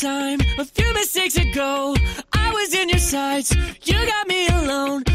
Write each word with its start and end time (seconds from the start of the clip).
time. 0.00 0.38
A 0.58 0.64
few 0.64 0.92
mistakes 0.94 1.36
ago, 1.36 1.96
I 2.32 2.52
was 2.52 2.74
in 2.74 2.88
your 2.88 2.98
sights. 2.98 3.54
You 3.82 4.06
got 4.06 4.28
me 4.28 4.46
alone. 4.48 5.07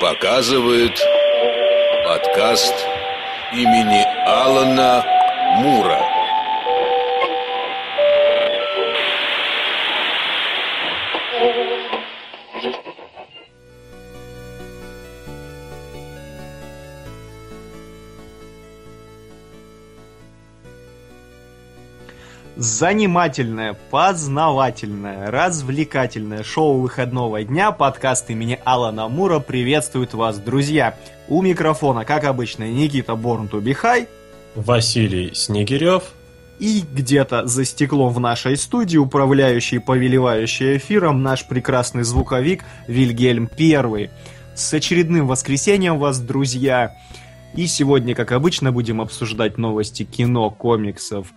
показывает 0.00 0.98
подкаст 2.06 2.74
имени 3.52 4.02
Алана 4.26 5.04
Мура. 5.58 6.19
занимательное, 22.80 23.76
познавательное, 23.90 25.30
развлекательное 25.30 26.42
шоу 26.42 26.80
выходного 26.80 27.44
дня, 27.44 27.72
подкаст 27.72 28.30
имени 28.30 28.58
Алана 28.64 29.06
Мура 29.06 29.38
приветствует 29.38 30.14
вас, 30.14 30.38
друзья. 30.38 30.96
У 31.28 31.42
микрофона, 31.42 32.06
как 32.06 32.24
обычно, 32.24 32.70
Никита 32.70 33.16
Борн-Тубихай, 33.16 34.08
Василий 34.54 35.34
Снегирев 35.34 36.04
и 36.58 36.82
где-то 36.90 37.46
за 37.46 37.66
стеклом 37.66 38.14
в 38.14 38.18
нашей 38.18 38.56
студии, 38.56 38.96
управляющий 38.96 39.76
и 39.76 39.80
повелевающий 39.80 40.78
эфиром, 40.78 41.22
наш 41.22 41.44
прекрасный 41.44 42.02
звуковик 42.02 42.64
Вильгельм 42.86 43.46
Первый. 43.46 44.08
С 44.54 44.72
очередным 44.72 45.26
воскресеньем 45.26 45.98
вас, 45.98 46.18
друзья! 46.18 46.96
И 47.54 47.66
сегодня, 47.66 48.14
как 48.14 48.32
обычно, 48.32 48.72
будем 48.72 49.02
обсуждать 49.02 49.58
новости 49.58 50.04
кино, 50.04 50.48
комиксов, 50.48 51.34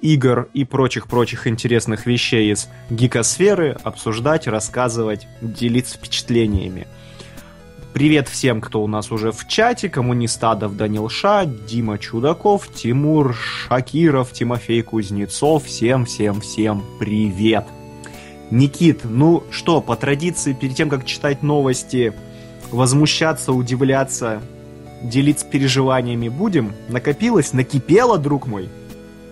игр 0.00 0.48
и 0.52 0.64
прочих-прочих 0.64 1.46
интересных 1.46 2.06
вещей 2.06 2.52
из 2.52 2.68
гикосферы, 2.90 3.76
обсуждать, 3.82 4.46
рассказывать, 4.46 5.26
делиться 5.40 5.96
впечатлениями. 5.96 6.86
Привет 7.92 8.28
всем, 8.28 8.60
кто 8.60 8.82
у 8.82 8.86
нас 8.88 9.10
уже 9.10 9.32
в 9.32 9.48
чате. 9.48 9.88
Коммунистадов 9.88 10.76
Данил 10.76 11.08
Ша, 11.08 11.46
Дима 11.46 11.98
Чудаков, 11.98 12.68
Тимур 12.74 13.34
Шакиров, 13.34 14.32
Тимофей 14.32 14.82
Кузнецов. 14.82 15.64
Всем-всем-всем 15.64 16.84
привет. 17.00 17.64
Никит, 18.50 19.00
ну 19.04 19.44
что, 19.50 19.80
по 19.80 19.96
традиции, 19.96 20.52
перед 20.52 20.76
тем, 20.76 20.90
как 20.90 21.06
читать 21.06 21.42
новости, 21.42 22.12
возмущаться, 22.70 23.52
удивляться, 23.52 24.42
делиться 25.02 25.46
переживаниями 25.46 26.28
будем? 26.28 26.74
Накопилось? 26.88 27.54
Накипело, 27.54 28.18
друг 28.18 28.46
мой? 28.46 28.68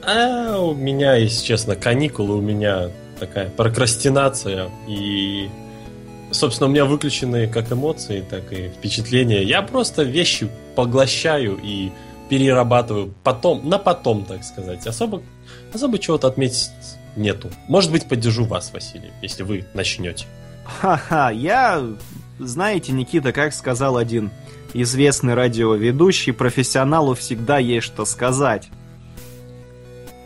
А 0.06 0.58
у 0.58 0.74
меня, 0.74 1.14
если 1.14 1.44
честно, 1.44 1.76
каникулы, 1.76 2.36
у 2.36 2.40
меня 2.40 2.90
такая 3.18 3.48
прокрастинация 3.48 4.70
и 4.86 5.48
собственно, 6.34 6.68
у 6.68 6.72
меня 6.72 6.84
выключены 6.84 7.46
как 7.46 7.72
эмоции, 7.72 8.24
так 8.28 8.52
и 8.52 8.68
впечатления. 8.68 9.42
Я 9.42 9.62
просто 9.62 10.02
вещи 10.02 10.48
поглощаю 10.74 11.58
и 11.62 11.90
перерабатываю 12.28 13.14
потом, 13.22 13.68
на 13.68 13.78
потом, 13.78 14.24
так 14.24 14.44
сказать. 14.44 14.86
Особо, 14.86 15.22
особо 15.72 15.98
чего-то 15.98 16.26
отметить 16.26 16.70
нету. 17.16 17.50
Может 17.68 17.92
быть, 17.92 18.08
поддержу 18.08 18.44
вас, 18.44 18.72
Василий, 18.72 19.12
если 19.22 19.42
вы 19.42 19.64
начнете. 19.74 20.26
Ха-ха, 20.64 21.30
я, 21.30 21.82
знаете, 22.38 22.92
Никита, 22.92 23.32
как 23.32 23.52
сказал 23.54 23.96
один 23.96 24.30
известный 24.72 25.34
радиоведущий, 25.34 26.32
профессионалу 26.32 27.14
всегда 27.14 27.58
есть 27.58 27.86
что 27.86 28.04
сказать. 28.04 28.68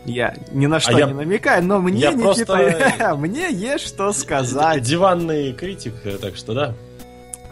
Я 0.09 0.33
ни 0.51 0.65
на 0.65 0.79
что 0.79 0.95
А 0.95 0.99
я- 0.99 1.05
не 1.07 1.13
намекаю, 1.13 1.63
но 1.63 1.79
мне, 1.79 1.99
я 2.01 2.11
Никита, 2.11 2.23
просто- 2.55 3.15
мне 3.17 3.51
есть 3.51 3.85
что 3.87 4.11
сказать. 4.13 4.81
Диванный 4.83 5.53
критик, 5.53 5.93
э, 6.03 6.17
так 6.19 6.35
что 6.35 6.53
да. 6.53 6.73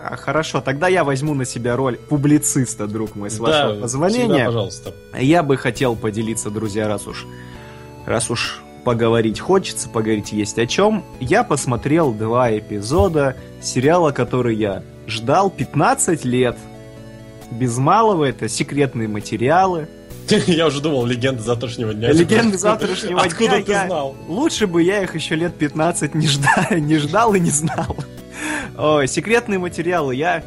А, 0.04 0.16
Хорошо, 0.16 0.62
тогда 0.62 0.88
я 0.88 1.04
возьму 1.04 1.34
на 1.34 1.44
себя 1.46 1.76
роль 1.76 1.98
публициста, 1.98 2.88
друг 2.88 3.16
мой, 3.16 3.30
с 3.32 3.38
да, 3.38 3.42
вашего 3.44 3.68
всегда, 3.70 3.82
позволения. 3.82 4.46
пожалуйста. 4.46 4.94
Я 5.20 5.44
бы 5.44 5.58
хотел 5.58 5.96
поделиться, 5.96 6.50
друзья, 6.50 6.88
раз 6.88 7.08
уж, 7.08 7.26
раз 8.06 8.30
уж 8.30 8.62
поговорить 8.84 9.40
хочется, 9.40 9.90
поговорить 9.90 10.32
есть 10.32 10.58
о 10.60 10.66
чем. 10.68 11.04
Я 11.20 11.44
посмотрел 11.44 12.14
два 12.14 12.56
эпизода 12.58 13.36
сериала, 13.62 14.12
который 14.12 14.56
я 14.56 14.84
ждал 15.08 15.50
15 15.50 16.24
лет. 16.26 16.56
Без 17.52 17.78
малого 17.78 18.26
это 18.26 18.48
секретные 18.50 19.08
материалы. 19.08 19.88
Я 20.48 20.68
уже 20.68 20.82
думал, 20.82 21.06
легенда 21.06 21.42
завтрашнего 21.42 21.94
дня. 21.94 22.12
Легенды 22.12 22.58
завтрашнего 22.58 23.22
Откуда 23.22 23.58
дня. 23.58 23.64
ты 23.64 23.72
я- 23.72 23.86
знал? 23.88 24.16
Лучше 24.28 24.68
бы 24.68 24.84
я 24.84 25.04
их 25.04 25.16
еще 25.16 25.36
лет 25.36 25.56
15 25.58 26.16
не 26.16 26.28
ждал, 26.28 26.66
не 26.72 26.98
ждал 26.98 27.34
и 27.34 27.40
не 27.40 27.50
знал. 27.50 27.96
Ой, 28.78 29.08
секретные 29.08 29.60
материалы. 29.60 30.16
Я... 30.16 30.44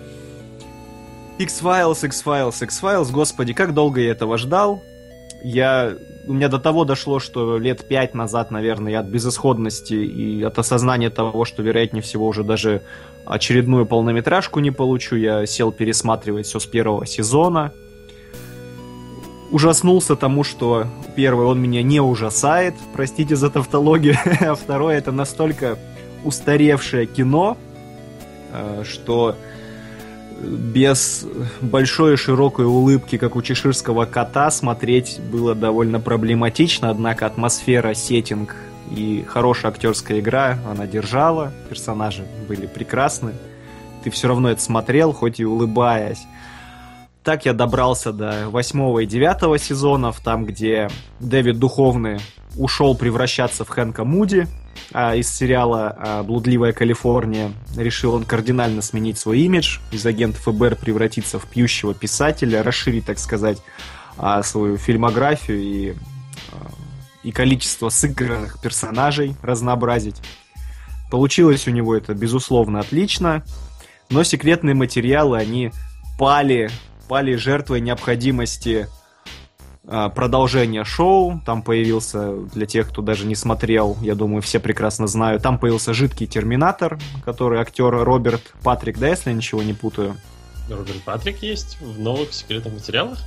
X-Files, 1.38 2.04
X-Files, 2.04 2.62
X-Files. 2.62 3.10
Господи, 3.10 3.54
как 3.54 3.72
долго 3.72 4.00
я 4.00 4.10
этого 4.10 4.36
ждал. 4.38 4.82
Я... 5.42 5.94
У 6.26 6.34
меня 6.34 6.48
до 6.48 6.58
того 6.58 6.84
дошло, 6.84 7.18
что 7.18 7.56
лет 7.56 7.88
пять 7.88 8.14
назад, 8.14 8.50
наверное, 8.50 8.92
я 8.92 9.00
от 9.00 9.06
безысходности 9.06 9.94
и 9.94 10.42
от 10.42 10.58
осознания 10.58 11.08
того, 11.08 11.46
что, 11.46 11.62
вероятнее 11.62 12.02
всего, 12.02 12.26
уже 12.28 12.44
даже 12.44 12.82
очередную 13.24 13.86
полнометражку 13.86 14.60
не 14.60 14.70
получу, 14.70 15.16
я 15.16 15.46
сел 15.46 15.72
пересматривать 15.72 16.46
все 16.46 16.60
с 16.60 16.66
первого 16.66 17.06
сезона. 17.06 17.72
Ужаснулся 19.50 20.14
тому, 20.14 20.44
что 20.44 20.86
первый 21.16 21.46
он 21.46 21.60
меня 21.60 21.82
не 21.82 22.00
ужасает, 22.00 22.74
простите 22.92 23.34
за 23.34 23.50
тавтологию, 23.50 24.16
а 24.40 24.54
второе 24.54 24.98
это 24.98 25.10
настолько 25.12 25.76
устаревшее 26.24 27.06
кино, 27.06 27.56
э, 28.52 28.84
что 28.84 29.34
без 30.40 31.26
большой 31.60 32.14
и 32.14 32.16
широкой 32.16 32.64
улыбки, 32.64 33.18
как 33.18 33.36
у 33.36 33.42
чеширского 33.42 34.06
кота, 34.06 34.50
смотреть 34.50 35.20
было 35.30 35.54
довольно 35.54 36.00
проблематично, 36.00 36.90
однако 36.90 37.26
атмосфера, 37.26 37.92
сеттинг 37.94 38.56
и 38.90 39.24
хорошая 39.26 39.70
актерская 39.70 40.20
игра 40.20 40.58
она 40.68 40.86
держала, 40.86 41.52
персонажи 41.68 42.24
были 42.48 42.66
прекрасны. 42.66 43.32
Ты 44.02 44.10
все 44.10 44.28
равно 44.28 44.50
это 44.50 44.60
смотрел, 44.60 45.12
хоть 45.12 45.40
и 45.40 45.44
улыбаясь. 45.44 46.22
Так 47.22 47.44
я 47.44 47.52
добрался 47.52 48.12
до 48.12 48.48
восьмого 48.48 49.00
и 49.00 49.06
девятого 49.06 49.58
сезонов, 49.58 50.20
там, 50.20 50.46
где 50.46 50.88
Дэвид 51.20 51.58
Духовный 51.58 52.18
ушел 52.56 52.96
превращаться 52.96 53.64
в 53.64 53.68
Хэнка 53.68 54.04
Муди, 54.04 54.46
а 54.92 55.14
из 55.14 55.28
сериала 55.28 55.94
а, 55.98 56.22
«Блудливая 56.22 56.72
Калифорния» 56.72 57.52
решил 57.76 58.14
он 58.14 58.24
кардинально 58.24 58.80
сменить 58.80 59.18
свой 59.18 59.40
имидж, 59.40 59.80
из 59.92 60.04
агента 60.06 60.40
ФБР 60.40 60.76
превратиться 60.76 61.38
в 61.38 61.46
пьющего 61.46 61.92
писателя, 61.92 62.62
расширить, 62.62 63.04
так 63.04 63.18
сказать, 63.18 63.58
а, 64.16 64.42
свою 64.42 64.78
фильмографию 64.78 65.58
и, 65.58 65.94
а, 66.52 66.70
и 67.22 67.32
количество 67.32 67.90
сыгранных 67.90 68.60
персонажей 68.62 69.36
разнообразить. 69.42 70.16
Получилось 71.10 71.68
у 71.68 71.70
него 71.70 71.94
это, 71.94 72.14
безусловно, 72.14 72.80
отлично, 72.80 73.44
но 74.08 74.24
секретные 74.24 74.74
материалы, 74.74 75.38
они 75.38 75.70
пали, 76.18 76.70
пали 77.10 77.34
жертвой 77.34 77.80
необходимости 77.80 78.86
а, 79.84 80.10
продолжения 80.10 80.84
шоу. 80.84 81.42
Там 81.44 81.60
появился, 81.60 82.36
для 82.54 82.66
тех, 82.66 82.88
кто 82.88 83.02
даже 83.02 83.26
не 83.26 83.34
смотрел, 83.34 83.96
я 84.00 84.14
думаю, 84.14 84.42
все 84.42 84.60
прекрасно 84.60 85.08
знают, 85.08 85.42
там 85.42 85.58
появился 85.58 85.92
жидкий 85.92 86.28
терминатор, 86.28 87.00
который 87.24 87.58
актер 87.58 87.90
Роберт 88.04 88.54
Патрик, 88.62 88.98
да, 88.98 89.08
если 89.08 89.30
я 89.30 89.36
ничего 89.36 89.60
не 89.60 89.72
путаю. 89.72 90.14
Роберт 90.76 91.02
Патрик 91.02 91.42
есть 91.42 91.78
в 91.80 91.98
новых 92.00 92.32
секретных 92.32 92.74
материалах? 92.74 93.18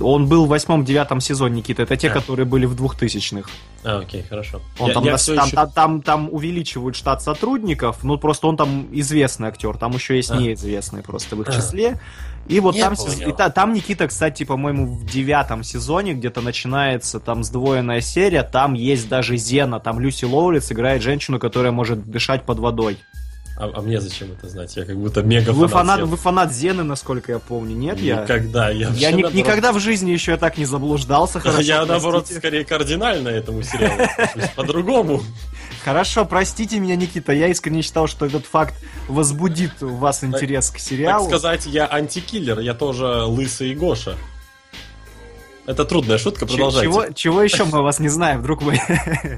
Он 0.00 0.26
был 0.26 0.46
в 0.46 0.48
восьмом-девятом 0.48 1.20
сезоне, 1.20 1.56
Никита. 1.58 1.82
Это 1.82 1.96
те, 1.96 2.08
А. 2.10 2.12
которые 2.12 2.44
были 2.44 2.66
в 2.66 2.74
двухтысячных. 2.74 3.48
А, 3.84 4.00
окей, 4.00 4.24
хорошо. 4.28 4.60
Он 4.80 4.88
Я- 4.88 4.94
там, 4.94 5.04
я 5.04 5.16
всё 5.16 5.36
там, 5.36 5.46
еще- 5.46 5.54
там, 5.56 5.70
там, 5.70 6.02
там 6.02 6.28
увеличивают 6.32 6.96
штат 6.96 7.22
сотрудников, 7.22 8.02
ну 8.02 8.18
просто 8.18 8.48
он 8.48 8.56
там 8.56 8.88
известный 8.92 9.46
актер, 9.48 9.76
там 9.76 9.92
еще 9.92 10.16
есть 10.16 10.32
А. 10.32 10.36
неизвестные 10.36 11.04
просто 11.04 11.36
в 11.36 11.42
их 11.42 11.48
А. 11.48 11.52
числе. 11.52 12.00
И 12.48 12.58
вот 12.58 12.74
Я 12.74 12.86
там, 12.86 12.96
понял. 12.96 13.28
и 13.28 13.32
та- 13.32 13.50
там 13.50 13.74
Никита, 13.74 14.08
кстати, 14.08 14.42
по-моему, 14.44 14.86
в 14.86 15.04
девятом 15.06 15.62
сезоне 15.62 16.14
где-то 16.14 16.40
начинается 16.40 17.20
там 17.20 17.44
сдвоенная 17.44 18.00
серия, 18.00 18.42
там 18.42 18.74
есть 18.74 19.08
даже 19.08 19.36
Зена, 19.36 19.78
там 19.78 20.00
Люси 20.00 20.24
Лоурис 20.24 20.70
играет 20.72 21.00
женщину, 21.02 21.38
которая 21.38 21.70
может 21.72 22.04
дышать 22.10 22.42
под 22.42 22.58
водой. 22.58 22.98
А, 23.58 23.70
а 23.74 23.80
мне 23.80 24.00
зачем 24.02 24.32
это 24.32 24.48
знать? 24.50 24.76
Я 24.76 24.84
как 24.84 24.96
будто 24.98 25.22
мега 25.22 25.50
Вы 25.52 25.66
фанат, 25.68 25.96
Зена. 26.00 26.06
вы 26.06 26.16
фанат 26.18 26.52
Зены, 26.52 26.82
насколько 26.84 27.32
я 27.32 27.38
помню, 27.38 27.74
нет? 27.74 27.98
Я, 27.98 28.22
Никогда. 28.22 28.68
Я, 28.68 28.80
я 28.80 28.88
вообще, 28.88 29.06
ни- 29.06 29.10
наоборот, 29.12 29.34
никогда 29.34 29.72
в 29.72 29.80
жизни 29.80 30.10
еще 30.10 30.32
я 30.32 30.36
так 30.36 30.58
не 30.58 30.66
заблуждался. 30.66 31.40
Хорошо, 31.40 31.62
я, 31.62 31.86
наоборот, 31.86 32.24
простите. 32.24 32.38
скорее 32.40 32.64
кардинально 32.66 33.28
этому 33.28 33.62
сериалу 33.62 34.02
по-другому. 34.56 35.22
Хорошо, 35.84 36.26
простите 36.26 36.78
меня, 36.80 36.96
Никита, 36.96 37.32
я 37.32 37.48
искренне 37.48 37.80
считал, 37.80 38.08
что 38.08 38.26
этот 38.26 38.44
факт 38.44 38.74
возбудит 39.08 39.82
у 39.82 39.88
вас 39.94 40.22
интерес 40.22 40.68
к 40.68 40.74
Так 40.74 40.80
сериалу. 40.82 41.26
сказать, 41.26 41.64
я 41.64 41.86
антикиллер, 41.90 42.58
я 42.60 42.74
тоже 42.74 43.06
лысый 43.24 43.74
Гоша. 43.74 44.16
Это 45.64 45.84
трудная 45.84 46.18
шутка, 46.18 46.46
продолжайте. 46.46 46.86
Чего, 46.92 47.06
чего 47.12 47.42
еще 47.42 47.64
мы 47.64 47.82
вас 47.82 47.98
не 48.00 48.08
знаем, 48.08 48.42
друг 48.42 48.62
мой? 48.62 48.80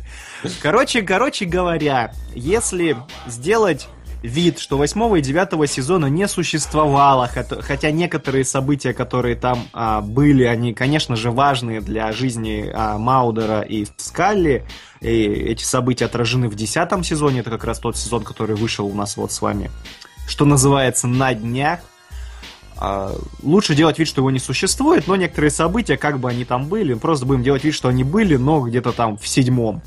Короче, 0.62 1.02
короче 1.02 1.47
говоря, 1.47 2.12
если 2.35 2.97
сделать 3.26 3.88
вид, 4.23 4.59
что 4.59 4.77
восьмого 4.77 5.17
и 5.17 5.21
девятого 5.21 5.67
сезона 5.67 6.07
не 6.07 6.27
существовало, 6.29 7.31
хот- 7.33 7.63
хотя 7.63 7.91
некоторые 7.91 8.45
события, 8.45 8.93
которые 8.93 9.37
там 9.37 9.67
а, 9.73 10.01
были, 10.01 10.45
они, 10.45 10.75
конечно 10.75 11.17
же, 11.17 11.31
важные 11.31 11.81
для 11.81 12.11
жизни 12.13 12.71
а, 12.73 12.99
Маудера 12.99 13.61
и 13.61 13.87
Скалли. 13.97 14.65
И 15.01 15.09
эти 15.09 15.63
события 15.63 16.07
отражены 16.07 16.49
в 16.49 16.57
десятом 16.57 17.05
сезоне, 17.05 17.41
это 17.41 17.51
как 17.51 17.65
раз 17.65 17.79
тот 17.79 17.97
сезон, 17.97 18.25
который 18.25 18.57
вышел 18.57 18.87
у 18.87 18.95
нас 18.95 19.17
вот 19.17 19.31
с 19.31 19.41
вами, 19.41 19.71
что 20.29 20.45
называется, 20.45 21.07
на 21.07 21.35
днях. 21.35 21.81
А, 22.77 23.15
лучше 23.43 23.75
делать 23.75 23.99
вид, 23.99 24.09
что 24.09 24.21
его 24.21 24.31
не 24.31 24.41
существует, 24.41 25.07
но 25.07 25.17
некоторые 25.17 25.51
события, 25.51 25.97
как 25.97 26.19
бы 26.19 26.29
они 26.29 26.45
там 26.45 26.67
были, 26.67 26.95
просто 26.95 27.27
будем 27.27 27.43
делать 27.43 27.65
вид, 27.65 27.75
что 27.75 27.89
они 27.89 28.05
были, 28.05 28.37
но 28.37 28.61
где-то 28.61 28.93
там 28.93 29.17
в 29.17 29.27
седьмом. 29.27 29.83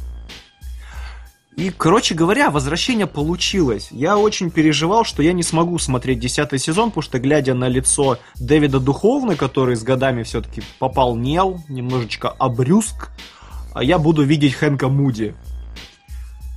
И, 1.58 1.70
короче 1.70 2.15
говоря, 2.15 2.50
возвращение 2.50 3.08
получилось. 3.08 3.89
Я 3.91 4.17
очень 4.17 4.51
переживал, 4.51 5.03
что 5.03 5.22
я 5.22 5.34
не 5.34 5.43
смогу 5.43 5.77
смотреть 5.79 6.20
десятый 6.20 6.60
сезон, 6.60 6.91
потому 6.91 7.03
что, 7.03 7.20
глядя 7.20 7.53
на 7.53 7.67
лицо 7.67 8.20
Дэвида 8.36 8.79
Духовны, 8.79 9.36
который 9.36 9.75
с 9.75 9.84
годами 9.84 10.24
все-таки 10.24 10.63
пополнел, 10.79 11.62
немножечко 11.67 12.29
обрюзг, 12.29 13.10
а 13.74 13.84
я 13.84 14.00
буду 14.00 14.24
видеть 14.24 14.53
Хэнка 14.53 14.88
Муди. 14.88 15.36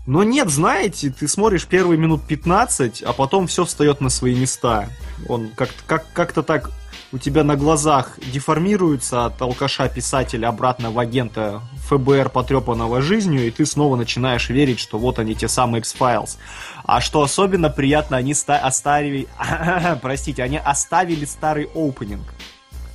Но 0.07 0.23
нет, 0.23 0.51
знаете, 0.51 1.11
ты 1.11 1.27
смотришь 1.27 1.67
первые 1.67 1.99
минут 1.99 2.23
15, 2.27 3.03
а 3.03 3.13
потом 3.13 3.47
все 3.47 3.65
встает 3.65 4.01
на 4.01 4.11
свои 4.11 4.35
места. 4.35 4.89
Он 5.29 5.49
как-то 5.57 5.83
как, 5.87 6.05
как-то 6.13 6.43
так 6.43 6.71
у 7.15 7.19
тебя 7.19 7.45
на 7.45 7.55
глазах 7.55 8.19
деформируется 8.33 9.27
от 9.27 9.41
алкаша 9.41 9.89
писателя 9.89 10.49
обратно 10.49 10.91
в 10.91 10.99
агента 10.99 11.63
ФБР, 11.89 12.29
потрепанного 12.29 13.01
жизнью, 13.03 13.47
и 13.47 13.53
ты 13.53 13.65
снова 13.67 13.95
начинаешь 13.95 14.49
верить, 14.49 14.81
что 14.81 14.99
вот 14.99 15.21
они, 15.21 15.37
те 15.37 15.47
самые 15.47 15.79
X-Files. 15.79 16.39
А 16.83 17.01
что 17.01 17.23
особенно 17.23 17.71
приятно, 17.71 18.17
они 18.17 18.35
ста- 18.35 18.59
оставили... 18.59 19.29
Простите, 20.03 20.43
они 20.43 20.57
оставили 20.57 21.25
старый 21.25 21.69
опенинг. 21.73 22.35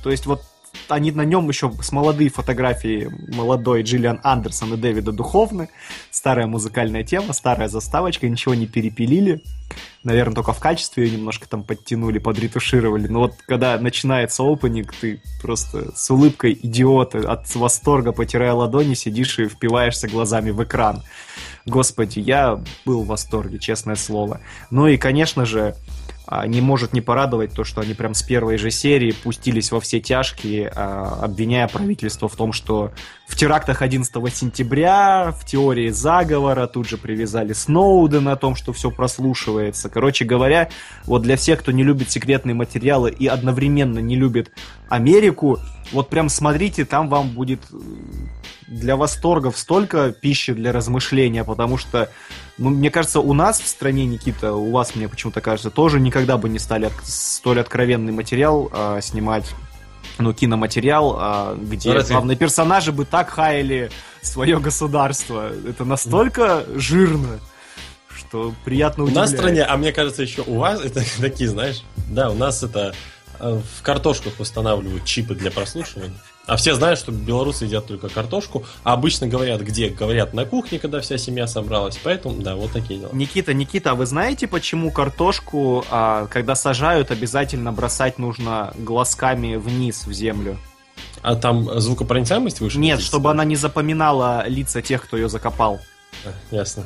То 0.02 0.10
есть 0.10 0.26
вот 0.26 0.42
они 0.88 1.12
на 1.12 1.24
нем 1.24 1.48
еще 1.48 1.72
с 1.80 1.92
молодые 1.92 2.30
фотографии 2.30 3.10
молодой 3.34 3.82
Джиллиан 3.82 4.20
Андерсон 4.22 4.74
и 4.74 4.76
Дэвида 4.76 5.12
Духовны. 5.12 5.68
Старая 6.10 6.46
музыкальная 6.46 7.04
тема, 7.04 7.32
старая 7.32 7.68
заставочка, 7.68 8.28
ничего 8.28 8.54
не 8.54 8.66
перепилили. 8.66 9.42
Наверное, 10.02 10.34
только 10.34 10.52
в 10.52 10.58
качестве 10.58 11.04
ее 11.04 11.16
немножко 11.16 11.48
там 11.48 11.62
подтянули, 11.62 12.18
подретушировали. 12.18 13.06
Но 13.06 13.20
вот 13.20 13.34
когда 13.46 13.78
начинается 13.78 14.42
опенинг, 14.42 14.94
ты 14.94 15.22
просто 15.42 15.94
с 15.94 16.10
улыбкой 16.10 16.58
идиота 16.60 17.18
от 17.30 17.54
восторга, 17.54 18.12
потирая 18.12 18.52
ладони, 18.54 18.94
сидишь 18.94 19.38
и 19.38 19.48
впиваешься 19.48 20.08
глазами 20.08 20.50
в 20.50 20.62
экран. 20.64 21.02
Господи, 21.66 22.20
я 22.20 22.60
был 22.86 23.02
в 23.02 23.08
восторге, 23.08 23.58
честное 23.58 23.96
слово. 23.96 24.40
Ну 24.70 24.86
и, 24.86 24.96
конечно 24.96 25.44
же, 25.44 25.76
не 26.46 26.60
может 26.60 26.92
не 26.92 27.00
порадовать 27.00 27.52
то, 27.54 27.64
что 27.64 27.80
они 27.80 27.94
прям 27.94 28.14
с 28.14 28.22
первой 28.22 28.56
же 28.56 28.70
серии 28.70 29.10
пустились 29.10 29.72
во 29.72 29.80
все 29.80 30.00
тяжкие, 30.00 30.72
а, 30.74 31.18
обвиняя 31.22 31.66
правительство 31.66 32.28
в 32.28 32.36
том, 32.36 32.52
что 32.52 32.92
в 33.26 33.36
терактах 33.36 33.82
11 33.82 34.12
сентября, 34.34 35.32
в 35.32 35.44
теории 35.44 35.90
заговора, 35.90 36.66
тут 36.66 36.88
же 36.88 36.96
привязали 36.96 37.52
Сноудена 37.52 38.32
о 38.32 38.36
том, 38.36 38.54
что 38.54 38.72
все 38.72 38.90
прослушивается. 38.90 39.88
Короче 39.88 40.24
говоря, 40.24 40.68
вот 41.04 41.22
для 41.22 41.36
всех, 41.36 41.60
кто 41.60 41.72
не 41.72 41.82
любит 41.82 42.10
секретные 42.10 42.54
материалы 42.54 43.10
и 43.10 43.26
одновременно 43.26 43.98
не 43.98 44.16
любит 44.16 44.52
Америку, 44.88 45.58
вот 45.92 46.08
прям 46.08 46.28
смотрите, 46.28 46.84
там 46.84 47.08
вам 47.08 47.30
будет 47.30 47.60
для 48.70 48.96
восторгов 48.96 49.58
столько 49.58 50.12
пищи 50.12 50.52
для 50.52 50.72
размышления, 50.72 51.44
потому 51.44 51.76
что, 51.76 52.10
ну, 52.60 52.68
мне 52.68 52.90
кажется, 52.90 53.20
у 53.20 53.32
нас 53.32 53.58
в 53.58 53.66
стране, 53.66 54.04
Никита, 54.04 54.52
у 54.52 54.70
вас, 54.70 54.94
мне 54.94 55.08
почему-то 55.08 55.40
кажется, 55.40 55.70
тоже 55.70 55.98
никогда 55.98 56.36
бы 56.36 56.50
не 56.50 56.58
стали 56.58 56.84
от, 56.84 56.92
столь 57.02 57.60
откровенный 57.60 58.12
материал 58.12 58.70
э, 58.72 59.00
снимать 59.02 59.46
ну, 60.18 60.34
киноматериал, 60.34 61.16
а, 61.18 61.56
где 61.56 61.92
Разве? 61.92 62.14
главные 62.14 62.36
персонажи 62.36 62.92
бы 62.92 63.06
так 63.06 63.30
хаяли 63.30 63.90
свое 64.20 64.60
государство. 64.60 65.50
Это 65.66 65.86
настолько 65.86 66.64
жирно, 66.74 67.40
что 68.14 68.54
приятно 68.64 69.04
удивляет. 69.04 69.28
У 69.28 69.32
нас 69.32 69.38
в 69.38 69.42
стране, 69.42 69.62
а 69.62 69.76
мне 69.78 69.92
кажется, 69.92 70.22
еще 70.22 70.42
у 70.42 70.58
вас 70.58 70.82
это 70.82 71.02
такие, 71.20 71.48
знаешь, 71.48 71.82
да, 72.08 72.30
у 72.30 72.34
нас 72.34 72.62
это 72.62 72.94
э, 73.38 73.60
в 73.78 73.82
картошках 73.82 74.38
устанавливают 74.38 75.06
чипы 75.06 75.34
для 75.34 75.50
прослушивания. 75.50 76.12
А 76.50 76.56
все 76.56 76.74
знают, 76.74 76.98
что 76.98 77.12
белорусы 77.12 77.66
едят 77.66 77.86
только 77.86 78.08
картошку, 78.08 78.64
а 78.82 78.94
обычно 78.94 79.28
говорят, 79.28 79.60
где? 79.60 79.88
Говорят 79.88 80.34
на 80.34 80.44
кухне, 80.44 80.80
когда 80.80 80.98
вся 80.98 81.16
семья 81.16 81.46
собралась. 81.46 81.96
Поэтому, 82.02 82.42
да, 82.42 82.56
вот 82.56 82.72
такие 82.72 82.98
дела. 82.98 83.10
Никита, 83.12 83.54
Никита, 83.54 83.92
а 83.92 83.94
вы 83.94 84.04
знаете, 84.04 84.48
почему 84.48 84.90
картошку, 84.90 85.84
а, 85.92 86.26
когда 86.26 86.56
сажают, 86.56 87.12
обязательно 87.12 87.70
бросать 87.70 88.18
нужно 88.18 88.74
глазками 88.76 89.54
вниз 89.54 90.08
в 90.08 90.12
землю? 90.12 90.58
А 91.22 91.36
там 91.36 91.80
звукопроницаемость 91.80 92.58
выше? 92.58 92.80
Нет, 92.80 93.00
чтобы 93.00 93.30
она 93.30 93.44
не 93.44 93.54
запоминала 93.54 94.44
лица 94.48 94.82
тех, 94.82 95.04
кто 95.04 95.16
ее 95.16 95.28
закопал. 95.28 95.78
А, 96.24 96.30
ясно. 96.52 96.84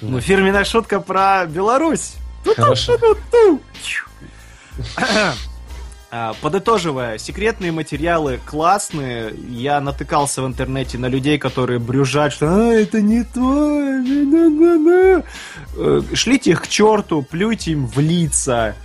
Ну, 0.00 0.20
фирменная 0.20 0.64
шутка 0.64 1.00
про 1.00 1.44
Беларусь. 1.44 2.14
Хорошо. 2.56 2.96
А, 6.10 6.34
подытоживая, 6.40 7.18
секретные 7.18 7.72
материалы 7.72 8.38
классные. 8.46 9.34
Я 9.48 9.80
натыкался 9.80 10.42
в 10.42 10.46
интернете 10.46 10.98
на 10.98 11.06
людей, 11.06 11.36
которые 11.38 11.80
брюжат, 11.80 12.32
что 12.32 12.46
а, 12.48 12.72
это 12.72 13.00
не 13.00 13.24
то. 13.24 13.82
Э, 15.76 16.02
шлите 16.14 16.52
их 16.52 16.62
к 16.62 16.68
черту, 16.68 17.22
плюйте 17.22 17.72
им 17.72 17.86
в 17.86 17.98
лица. 17.98 18.76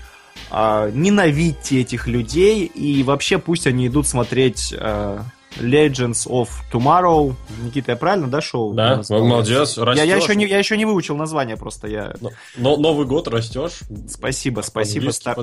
А, 0.49 0.89
ненавидьте 0.89 1.79
этих 1.81 2.07
людей 2.07 2.65
и 2.65 3.03
вообще 3.03 3.37
пусть 3.37 3.67
они 3.67 3.87
идут 3.87 4.07
смотреть 4.07 4.73
а, 4.77 5.23
Legends 5.59 6.27
of 6.27 6.49
Tomorrow. 6.71 7.35
Никита, 7.63 7.91
я 7.91 7.97
правильно, 7.97 8.27
да, 8.27 8.41
шоу? 8.41 8.73
Да, 8.73 9.01
молодец, 9.09 9.77
растешь. 9.77 10.03
Я, 10.03 10.15
я, 10.15 10.15
еще 10.15 10.35
не, 10.35 10.47
я 10.47 10.57
еще 10.57 10.77
не 10.77 10.85
выучил 10.85 11.15
название 11.17 11.57
просто. 11.57 11.87
Я... 11.87 12.15
Но, 12.21 12.31
но 12.57 12.77
Новый 12.77 13.05
год 13.05 13.27
растешь. 13.27 13.79
Спасибо, 14.09 14.61
спасибо, 14.61 15.11
стар... 15.11 15.37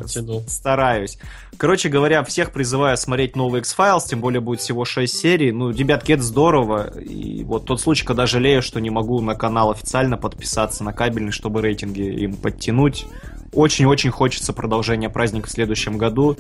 стараюсь. 0.46 1.18
Короче 1.56 1.88
говоря, 1.88 2.24
всех 2.24 2.52
призываю 2.52 2.96
смотреть 2.96 3.36
новый 3.36 3.60
X-Files, 3.60 4.08
тем 4.08 4.20
более 4.20 4.40
будет 4.40 4.60
всего 4.60 4.84
6 4.84 5.14
серий. 5.14 5.52
Ну, 5.52 5.70
ребятки, 5.70 6.12
это 6.12 6.22
здорово. 6.22 6.98
И 6.98 7.44
вот 7.44 7.66
тот 7.66 7.80
случай, 7.80 8.04
когда 8.04 8.26
жалею, 8.26 8.62
что 8.62 8.80
не 8.80 8.90
могу 8.90 9.20
на 9.20 9.34
канал 9.34 9.70
официально 9.70 10.16
подписаться, 10.16 10.84
на 10.84 10.92
кабельный, 10.92 11.32
чтобы 11.32 11.62
рейтинги 11.62 12.02
им 12.02 12.36
подтянуть. 12.36 13.06
Очень-очень 13.52 14.10
хочется 14.10 14.52
продолжения 14.52 15.08
праздника 15.08 15.48
в 15.48 15.50
следующем 15.50 15.98
году. 15.98 16.36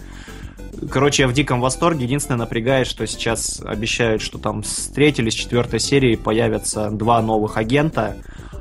Короче, 0.90 1.22
я 1.22 1.28
в 1.28 1.32
диком 1.32 1.60
восторге. 1.60 2.04
Единственное, 2.04 2.38
напрягает, 2.38 2.86
что 2.86 3.06
сейчас 3.06 3.60
обещают, 3.64 4.22
что 4.22 4.38
там 4.38 4.64
с 4.64 4.88
третьей 4.88 5.24
или 5.24 5.30
с 5.30 5.34
четвертой 5.34 5.80
серии 5.80 6.16
появятся 6.16 6.90
два 6.90 7.20
новых 7.22 7.56
агента. 7.56 8.16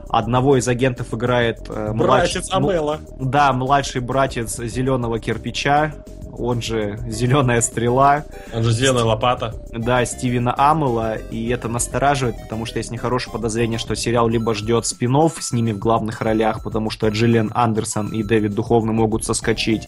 Одного 0.10 0.58
из 0.58 0.68
агентов 0.68 1.14
играет... 1.14 1.66
Э, 1.70 1.92
братец 1.94 2.48
Амела. 2.52 3.00
Да, 3.20 3.52
младший 3.52 4.02
братец 4.02 4.58
Зеленого 4.58 5.20
Кирпича, 5.20 5.94
он 6.38 6.62
же 6.62 7.00
Зеленая 7.08 7.62
Стрела. 7.62 8.26
Он 8.54 8.64
же 8.64 8.72
Зеленая 8.72 9.04
Лопата. 9.04 9.54
Да, 9.72 10.06
Стивена 10.06 10.54
Амела, 10.54 11.16
и 11.16 11.50
это 11.50 11.68
настораживает, 11.68 12.36
потому 12.44 12.66
что 12.66 12.78
есть 12.78 12.92
нехорошее 12.92 13.34
подозрение, 13.34 13.80
что 13.80 13.96
сериал 13.96 14.28
либо 14.28 14.54
ждет 14.54 14.86
спин 14.86 15.08
с 15.40 15.52
ними 15.52 15.72
в 15.72 15.80
главных 15.80 16.22
ролях, 16.22 16.64
потому 16.64 16.90
что 16.90 17.08
Джиллиан 17.08 17.52
Андерсон 17.56 18.10
и 18.10 18.24
Дэвид 18.24 18.54
Духовный 18.54 18.94
могут 18.94 19.26
соскочить, 19.26 19.88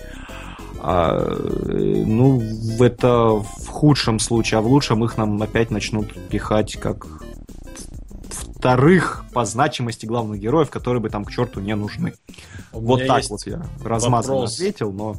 а, 0.82 1.38
ну, 1.56 2.42
это 2.80 3.36
в 3.36 3.68
худшем 3.68 4.20
случае, 4.20 4.60
а 4.60 4.62
в 4.62 4.68
лучшем 4.68 5.04
их 5.04 5.18
нам 5.18 5.42
опять 5.42 5.72
начнут 5.72 6.14
пихать 6.30 6.78
как 6.78 7.08
вторых 8.30 9.26
по 9.34 9.46
значимости 9.46 10.06
главных 10.06 10.40
героев, 10.40 10.70
которые 10.70 11.02
бы 11.02 11.10
там 11.10 11.24
к 11.26 11.32
черту 11.32 11.60
не 11.60 11.76
нужны. 11.76 12.14
Вот 12.72 13.06
так 13.08 13.24
вот 13.30 13.46
я 13.46 13.66
размазанно 13.84 14.36
вопрос 14.36 14.56
ответил, 14.56 14.92
но... 14.92 15.16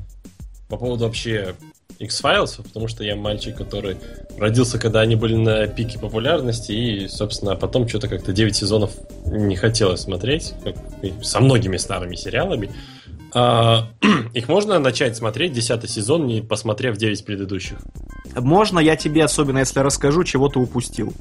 По 0.69 0.77
поводу 0.77 1.07
вообще 1.07 1.55
X-Files, 1.99 2.63
потому 2.63 2.89
что 2.89 3.05
я 3.05 3.17
мальчик, 3.17 3.57
который 3.57 3.97
родился, 4.39 4.79
когда 4.79 5.01
они 5.01 5.17
были 5.17 5.37
на 5.37 5.67
пике 5.67 5.99
популярности, 5.99 6.73
и, 6.73 7.09
собственно, 7.09 7.57
потом 7.57 7.89
что-то 7.89 8.09
как-то 8.09 8.33
9 8.33 8.57
сезонов 8.57 8.93
не 9.27 9.57
хотелось 9.57 10.01
смотреть, 10.01 10.55
как 10.65 10.77
со 11.23 11.41
многими 11.41 11.77
старыми 11.77 12.17
сериалами. 12.17 12.71
А, 13.35 13.89
их 14.35 14.49
можно 14.49 14.79
начать 14.79 15.17
смотреть, 15.17 15.53
десятый 15.53 15.89
сезон, 15.89 16.27
не 16.27 16.43
посмотрев 16.43 16.97
9 16.97 17.25
предыдущих? 17.25 17.79
Можно, 18.35 18.79
я 18.79 18.97
тебе, 18.97 19.25
особенно 19.25 19.59
если 19.59 19.81
расскажу, 19.81 20.25
чего 20.25 20.49
ты 20.49 20.59
упустил. 20.59 21.13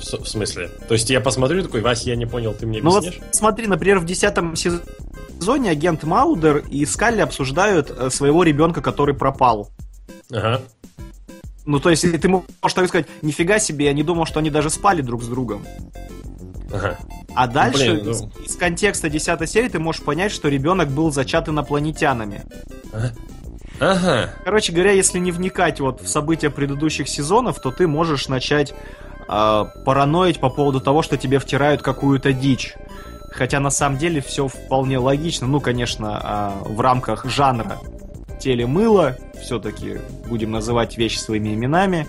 В, 0.00 0.24
в 0.24 0.28
смысле? 0.28 0.70
То 0.88 0.94
есть 0.94 1.10
я 1.10 1.20
посмотрю 1.20 1.62
такой, 1.62 1.80
Вася, 1.80 2.10
я 2.10 2.16
не 2.16 2.26
понял, 2.26 2.54
ты 2.54 2.66
мне 2.66 2.80
объяснишь? 2.80 3.14
Ну 3.14 3.20
вот 3.22 3.34
смотри, 3.34 3.66
например, 3.66 3.98
в 3.98 4.04
десятом 4.04 4.54
сезоне 4.56 5.70
агент 5.70 6.02
Маудер 6.04 6.58
и 6.70 6.84
Скалли 6.84 7.20
обсуждают 7.20 7.90
э, 7.90 8.10
своего 8.10 8.42
ребенка, 8.42 8.82
который 8.82 9.14
пропал. 9.14 9.70
Ага. 10.30 10.62
Ну, 11.66 11.80
то 11.80 11.88
есть, 11.90 12.02
ты 12.20 12.28
можешь 12.28 12.74
так 12.74 12.88
сказать, 12.88 13.06
нифига 13.22 13.58
себе, 13.58 13.86
я 13.86 13.92
не 13.94 14.02
думал, 14.02 14.26
что 14.26 14.40
они 14.40 14.50
даже 14.50 14.68
спали 14.68 15.00
друг 15.00 15.22
с 15.22 15.26
другом. 15.26 15.64
Ага. 16.74 16.98
А 17.34 17.46
дальше 17.46 17.92
Блин, 17.92 18.02
ну... 18.04 18.10
из, 18.10 18.22
из 18.50 18.56
контекста 18.56 19.08
10 19.08 19.48
серии 19.48 19.68
ты 19.68 19.78
можешь 19.78 20.02
понять, 20.02 20.32
что 20.32 20.48
ребенок 20.48 20.88
был 20.88 21.12
зачат 21.12 21.48
инопланетянами. 21.48 22.42
Ага. 23.80 24.30
Короче 24.44 24.72
говоря, 24.72 24.92
если 24.92 25.18
не 25.18 25.30
вникать 25.30 25.80
вот 25.80 26.00
в 26.00 26.08
события 26.08 26.50
предыдущих 26.50 27.08
сезонов, 27.08 27.60
то 27.60 27.70
ты 27.70 27.86
можешь 27.86 28.28
начать 28.28 28.72
э, 29.28 29.64
параноить 29.84 30.40
по 30.40 30.50
поводу 30.50 30.80
того, 30.80 31.02
что 31.02 31.16
тебе 31.16 31.38
втирают 31.38 31.82
какую-то 31.82 32.32
дичь. 32.32 32.74
Хотя 33.30 33.58
на 33.60 33.70
самом 33.70 33.98
деле 33.98 34.20
все 34.20 34.46
вполне 34.46 34.98
логично. 34.98 35.46
Ну, 35.46 35.60
конечно, 35.60 36.62
э, 36.66 36.72
в 36.72 36.80
рамках 36.80 37.24
жанра 37.26 37.78
телемыло. 38.40 39.16
Все-таки 39.40 39.98
будем 40.28 40.50
называть 40.50 40.96
вещи 40.96 41.18
своими 41.18 41.54
именами. 41.54 42.06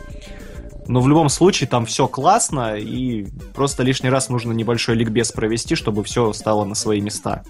Но 0.87 1.01
в 1.01 1.07
любом 1.07 1.29
случае 1.29 1.67
там 1.67 1.85
все 1.85 2.07
классно, 2.07 2.75
и 2.75 3.27
просто 3.53 3.83
лишний 3.83 4.09
раз 4.09 4.29
нужно 4.29 4.51
небольшой 4.51 4.95
ликбез 4.95 5.31
провести, 5.31 5.75
чтобы 5.75 6.03
все 6.03 6.31
стало 6.33 6.65
на 6.65 6.75
свои 6.75 7.01
места. 7.01 7.43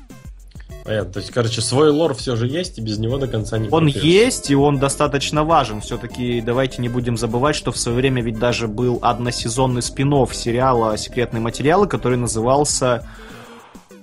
Понятно. 0.86 1.14
То 1.14 1.20
есть, 1.20 1.32
короче, 1.32 1.62
свой 1.62 1.90
лор 1.90 2.14
все 2.14 2.36
же 2.36 2.48
есть, 2.48 2.78
и 2.78 2.82
без 2.82 3.00
него 3.00 3.18
до 3.18 3.28
конца 3.28 3.58
не 3.58 3.70
Он 3.70 3.86
пропьешь. 3.86 4.04
есть, 4.04 4.52
и 4.52 4.56
он 4.56 4.78
достаточно 4.78 5.44
важен. 5.44 5.82
Все-таки 5.82 6.42
давайте 6.42 6.82
не 6.82 6.90
будем 6.90 7.18
забывать, 7.18 7.56
что 7.56 7.72
в 7.72 7.78
свое 7.78 7.98
время 7.98 8.22
ведь 8.22 8.38
даже 8.38 8.68
был 8.68 9.00
односезонный 9.02 9.82
спин 9.82 10.06
сериала 10.32 10.96
«Секретные 10.98 11.42
материалы», 11.42 11.88
который 11.88 12.18
назывался 12.18 13.04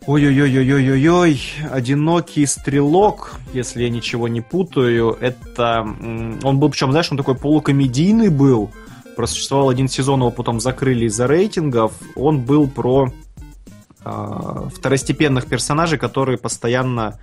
Ой-ой-ой-ой-ой-ой, 0.05 1.41
одинокий 1.71 2.45
стрелок, 2.47 3.35
если 3.53 3.85
я 3.85 3.89
ничего 3.89 4.27
не 4.27 4.41
путаю, 4.41 5.17
это... 5.21 5.87
Он 6.43 6.59
был, 6.59 6.71
причем, 6.71 6.91
знаешь, 6.91 7.13
он 7.13 7.17
такой 7.17 7.37
полукомедийный 7.37 8.29
был, 8.29 8.73
просуществовал 9.17 9.69
один 9.69 9.89
сезон, 9.89 10.21
его 10.21 10.31
потом 10.31 10.61
закрыли 10.61 11.07
из-за 11.07 11.27
рейтингов. 11.27 11.93
Он 12.17 12.41
был 12.41 12.69
про 12.69 13.13
э, 14.05 14.69
второстепенных 14.75 15.47
персонажей, 15.47 15.99
которые 15.99 16.39
постоянно 16.39 17.19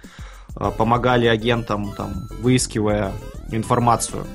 э, 0.56 0.72
помогали 0.78 1.28
агентам, 1.28 1.94
там, 1.96 2.14
выискивая 2.42 3.14
информацию 3.52 4.26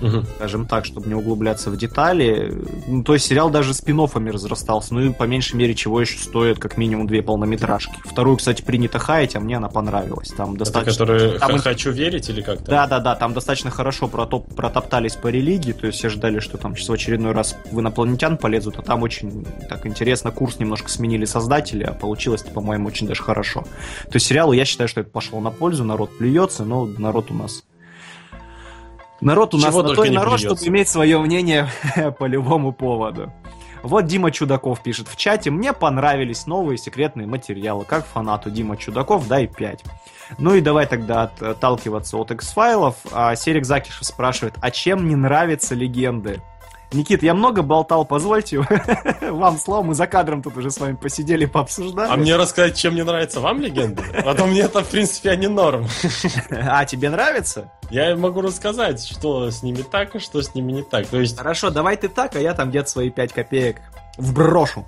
угу. 0.00 0.24
скажем 0.36 0.66
так, 0.66 0.84
чтобы 0.84 1.08
не 1.08 1.14
углубляться 1.14 1.70
в 1.70 1.76
детали. 1.76 2.52
Ну, 2.86 3.02
то 3.02 3.14
есть 3.14 3.26
сериал 3.26 3.50
даже 3.50 3.74
спин 3.74 4.00
разрастался, 4.00 4.94
ну 4.94 5.00
и 5.00 5.12
по 5.12 5.24
меньшей 5.24 5.56
мере 5.56 5.74
чего 5.74 6.00
еще 6.00 6.18
стоит 6.18 6.58
как 6.58 6.76
минимум 6.76 7.06
две 7.06 7.22
полнометражки. 7.22 7.94
Вторую, 8.04 8.36
кстати, 8.36 8.62
принято 8.62 8.98
хаять, 8.98 9.36
а 9.36 9.40
мне 9.40 9.56
она 9.56 9.68
понравилась. 9.68 10.28
Там 10.28 10.56
достаточно... 10.56 10.90
Это 10.90 10.98
которые 10.98 11.38
там... 11.38 11.58
«Хочу 11.58 11.90
верить» 11.90 12.28
или 12.28 12.40
как-то? 12.40 12.70
Да-да-да, 12.70 13.14
там 13.14 13.34
достаточно 13.34 13.70
хорошо 13.70 14.08
протоп... 14.08 14.54
протоптались 14.54 15.14
по 15.14 15.28
религии, 15.28 15.72
то 15.72 15.86
есть 15.86 15.98
все 15.98 16.08
ждали, 16.08 16.40
что 16.40 16.56
там 16.56 16.76
сейчас 16.76 16.88
в 16.88 16.92
очередной 16.92 17.32
раз 17.32 17.56
в 17.70 17.78
инопланетян 17.78 18.38
полезут, 18.38 18.78
а 18.78 18.82
там 18.82 19.02
очень 19.02 19.44
так 19.68 19.86
интересно, 19.86 20.30
курс 20.30 20.58
немножко 20.58 20.88
сменили 20.88 21.24
создатели, 21.24 21.84
а 21.84 21.92
получилось 21.92 22.42
по-моему, 22.50 22.88
очень 22.88 23.06
даже 23.06 23.22
хорошо. 23.22 23.62
То 24.04 24.14
есть 24.14 24.26
сериалу 24.26 24.52
я 24.52 24.64
считаю, 24.64 24.88
что 24.88 25.00
это 25.00 25.10
пошло 25.10 25.40
на 25.40 25.50
пользу, 25.50 25.84
народ 25.84 26.16
плюется, 26.16 26.64
но 26.64 26.86
народ 26.86 27.30
у 27.30 27.34
нас 27.34 27.62
Народ 29.20 29.54
у 29.54 29.58
нас 29.58 29.66
Чего 29.66 29.82
на 29.82 29.94
то 29.94 30.04
и 30.04 30.10
народ, 30.10 30.40
чтобы 30.40 30.60
иметь 30.66 30.88
свое 30.88 31.18
мнение 31.18 31.68
по 32.18 32.24
любому 32.24 32.72
поводу. 32.72 33.32
Вот 33.82 34.06
Дима 34.06 34.30
Чудаков 34.30 34.82
пишет 34.82 35.08
в 35.08 35.16
чате, 35.16 35.50
мне 35.50 35.72
понравились 35.72 36.46
новые 36.46 36.76
секретные 36.76 37.26
материалы. 37.26 37.84
Как 37.84 38.06
фанату 38.06 38.50
Дима 38.50 38.76
Чудаков, 38.76 39.26
дай 39.26 39.46
5. 39.46 39.84
Ну 40.38 40.54
и 40.54 40.60
давай 40.60 40.86
тогда 40.86 41.30
отталкиваться 41.40 42.16
от 42.18 42.30
X-файлов. 42.30 42.96
А 43.12 43.34
Серик 43.36 43.64
Закишев 43.64 44.04
спрашивает, 44.04 44.54
а 44.60 44.70
чем 44.70 45.08
не 45.08 45.16
нравятся 45.16 45.74
легенды? 45.74 46.42
Никит, 46.92 47.22
я 47.22 47.34
много 47.34 47.62
болтал, 47.62 48.04
позвольте 48.04 48.66
вам 49.22 49.58
слово, 49.58 49.82
мы 49.82 49.94
за 49.94 50.08
кадром 50.08 50.42
тут 50.42 50.56
уже 50.56 50.70
с 50.70 50.78
вами 50.78 50.96
посидели, 50.96 51.44
пообсуждали. 51.44 52.10
А 52.10 52.16
мне 52.16 52.34
рассказать, 52.34 52.76
чем 52.76 52.94
мне 52.94 53.04
нравится 53.04 53.40
вам 53.40 53.60
легенды? 53.60 54.02
А 54.12 54.34
то 54.34 54.46
мне 54.46 54.62
это, 54.62 54.82
в 54.82 54.88
принципе, 54.88 55.30
они 55.30 55.46
норм. 55.46 55.86
А, 56.50 56.84
тебе 56.84 57.10
нравится? 57.10 57.70
Я 57.90 58.16
могу 58.16 58.40
рассказать, 58.40 59.04
что 59.04 59.50
с 59.50 59.62
ними 59.62 59.82
так, 59.82 60.16
и 60.16 60.18
что 60.18 60.42
с 60.42 60.54
ними 60.54 60.72
не 60.72 60.82
так. 60.82 61.06
То 61.06 61.20
есть... 61.20 61.36
Хорошо, 61.36 61.70
давай 61.70 61.96
ты 61.96 62.08
так, 62.08 62.34
а 62.36 62.40
я 62.40 62.54
там 62.54 62.70
где-то 62.70 62.90
свои 62.90 63.10
5 63.10 63.32
копеек 63.32 63.76
вброшу. 64.16 64.84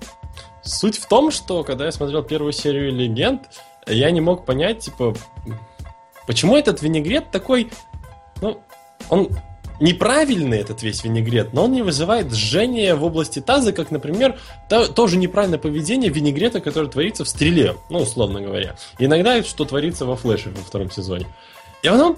Суть 0.61 0.97
в 0.97 1.05
том, 1.07 1.31
что 1.31 1.63
когда 1.63 1.85
я 1.85 1.91
смотрел 1.91 2.23
первую 2.23 2.51
серию 2.51 2.91
«Легенд», 2.91 3.43
я 3.87 4.11
не 4.11 4.21
мог 4.21 4.45
понять, 4.45 4.79
типа, 4.79 5.13
почему 6.27 6.55
этот 6.55 6.81
винегрет 6.81 7.31
такой, 7.31 7.71
ну, 8.41 8.61
он 9.09 9.29
неправильный 9.79 10.59
этот 10.59 10.83
весь 10.83 11.03
винегрет, 11.03 11.53
но 11.53 11.65
он 11.65 11.71
не 11.71 11.81
вызывает 11.81 12.33
жжения 12.33 12.95
в 12.95 13.03
области 13.03 13.39
таза, 13.39 13.73
как, 13.73 13.91
например, 13.91 14.37
то, 14.69 14.87
тоже 14.87 15.17
неправильное 15.17 15.59
поведение 15.59 16.09
винегрета, 16.09 16.61
которое 16.61 16.87
творится 16.87 17.23
в 17.23 17.29
стреле, 17.29 17.75
ну, 17.89 17.99
условно 17.99 18.41
говоря. 18.41 18.75
Иногда 18.99 19.43
что 19.43 19.65
творится 19.65 20.05
во 20.05 20.15
флеше 20.15 20.49
во 20.49 20.61
втором 20.61 20.91
сезоне. 20.91 21.25
И 21.81 21.89
потом, 21.89 22.17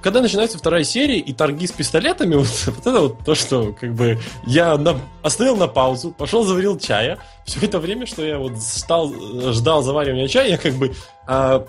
когда 0.00 0.20
начинается 0.20 0.58
вторая 0.58 0.84
серия 0.84 1.18
и 1.18 1.32
торги 1.32 1.66
с 1.66 1.72
пистолетами, 1.72 2.34
вот, 2.36 2.48
вот 2.66 2.80
это 2.80 3.00
вот 3.00 3.24
то, 3.24 3.34
что 3.34 3.72
как 3.72 3.94
бы 3.94 4.18
я 4.46 4.76
на, 4.76 4.98
остановил 5.22 5.56
на 5.56 5.68
паузу, 5.68 6.10
пошел 6.10 6.44
заварил 6.44 6.78
чая. 6.78 7.18
Все 7.44 7.60
это 7.60 7.78
время, 7.78 8.06
что 8.06 8.24
я 8.24 8.38
вот 8.38 8.58
стал, 8.58 9.12
ждал 9.52 9.82
заваривания 9.82 10.28
чая, 10.28 10.48
я 10.48 10.58
как 10.58 10.74
бы 10.74 10.94
а, 11.26 11.66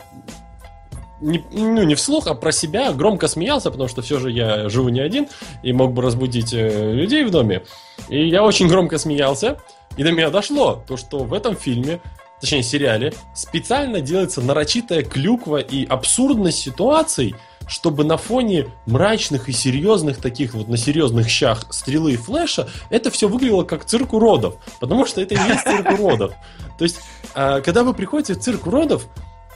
не, 1.23 1.43
ну, 1.51 1.83
не 1.83 1.95
вслух, 1.95 2.27
а 2.27 2.33
про 2.33 2.51
себя 2.51 2.91
громко 2.91 3.27
смеялся, 3.27 3.71
потому 3.71 3.89
что 3.89 4.01
все 4.01 4.19
же 4.19 4.31
я 4.31 4.69
живу 4.69 4.89
не 4.89 4.99
один 4.99 5.27
и 5.63 5.73
мог 5.73 5.93
бы 5.93 6.01
разбудить 6.01 6.53
э, 6.53 6.91
людей 6.93 7.23
в 7.23 7.31
доме. 7.31 7.63
И 8.09 8.27
я 8.27 8.43
очень 8.43 8.67
громко 8.67 8.97
смеялся, 8.97 9.57
и 9.97 10.03
до 10.03 10.11
меня 10.11 10.29
дошло 10.29 10.83
то, 10.87 10.97
что 10.97 11.19
в 11.19 11.33
этом 11.33 11.55
фильме, 11.55 12.01
точнее 12.41 12.63
сериале, 12.63 13.13
специально 13.33 14.01
делается 14.01 14.41
нарочитая 14.41 15.03
клюква 15.03 15.57
и 15.57 15.85
абсурдность 15.85 16.59
ситуаций, 16.59 17.35
чтобы 17.67 18.03
на 18.03 18.17
фоне 18.17 18.67
мрачных 18.85 19.47
и 19.47 19.53
серьезных 19.53 20.17
таких 20.17 20.53
вот 20.53 20.67
на 20.67 20.75
серьезных 20.75 21.29
щах 21.29 21.65
стрелы 21.69 22.13
и 22.13 22.17
флеша 22.17 22.67
это 22.89 23.09
все 23.09 23.29
выглядело 23.29 23.63
как 23.63 23.85
цирк 23.85 24.13
уродов, 24.13 24.57
потому 24.81 25.05
что 25.05 25.21
это 25.21 25.35
и 25.35 25.37
есть 25.37 25.63
цирк 25.63 25.91
уродов. 25.91 26.33
То 26.77 26.83
есть, 26.83 26.99
а, 27.33 27.61
когда 27.61 27.83
вы 27.83 27.93
приходите 27.93 28.33
в 28.33 28.39
цирк 28.39 28.67
уродов, 28.67 29.07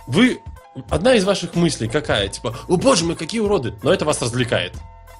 вы 0.07 0.39
одна 0.89 1.15
из 1.15 1.23
ваших 1.23 1.55
мыслей 1.55 1.87
какая? 1.87 2.27
Типа, 2.27 2.55
о 2.67 2.77
боже 2.77 3.05
мой, 3.05 3.15
какие 3.15 3.41
уроды! 3.41 3.75
Но 3.83 3.93
это 3.93 4.05
вас 4.05 4.21
развлекает. 4.21 4.73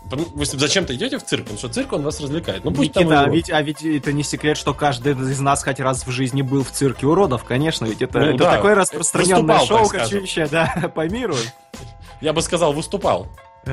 Вы 0.10 0.46
зачем-то 0.46 0.96
идете 0.96 1.17
в 1.17 1.26
цирк, 1.26 1.43
потому 1.43 1.58
что 1.58 1.70
цирк 1.70 1.91
он 1.91 2.04
вас 2.04 2.20
развлекает. 2.22 2.63
Ну 2.63 2.72
пусть 2.72 2.96
Никита, 2.96 3.22
а 3.22 3.30
ведь, 3.30 3.50
а 3.50 3.62
ведь 3.62 3.84
это 3.84 4.13
не 4.13 4.24
секрет, 4.24 4.58
что 4.58 4.74
каждый 4.74 5.12
из 5.13 5.39
нас 5.39 5.63
хоть 5.63 5.80
раз 5.82 6.06
в 6.08 6.12
жизни 6.12 6.41
был 6.41 6.63
в 6.63 6.72
цирке 6.72 7.06
уродов, 7.06 7.43
конечно, 7.43 7.86
ведь 7.86 8.02
это, 8.02 8.20
ну, 8.20 8.26
это 8.28 8.38
да, 8.38 8.56
такое 8.56 8.76
распространенное 8.76 9.60
шоу, 9.65 9.89
кочующее, 9.89 10.48
да, 10.48 10.91
по 10.96 11.08
миру. 11.10 11.36
Я 12.22 12.34
бы 12.34 12.41
сказал, 12.41 12.74
выступал. 12.74 13.28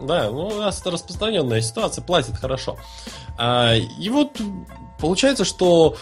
Да, 0.00 0.30
ну 0.30 0.46
у 0.46 0.54
нас 0.54 0.80
это 0.80 0.92
распространенная 0.92 1.60
ситуация, 1.60 2.04
платит 2.04 2.36
хорошо. 2.36 2.76
А, 3.36 3.74
и 3.74 4.08
вот 4.10 4.40
получается, 5.00 5.44
что 5.44 5.96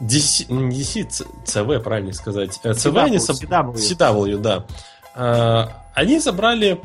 DC, 0.00 0.52
не 0.52 0.80
DC, 0.80 1.26
CV, 1.44 1.80
правильно 1.80 2.12
сказать. 2.12 2.60
CV 2.62 2.98
они 3.00 3.18
соб... 3.18 3.36
CW. 3.36 3.74
CW, 3.74 4.38
да. 4.38 4.66
А, 5.14 5.84
они 5.94 6.20
собрали 6.20 6.80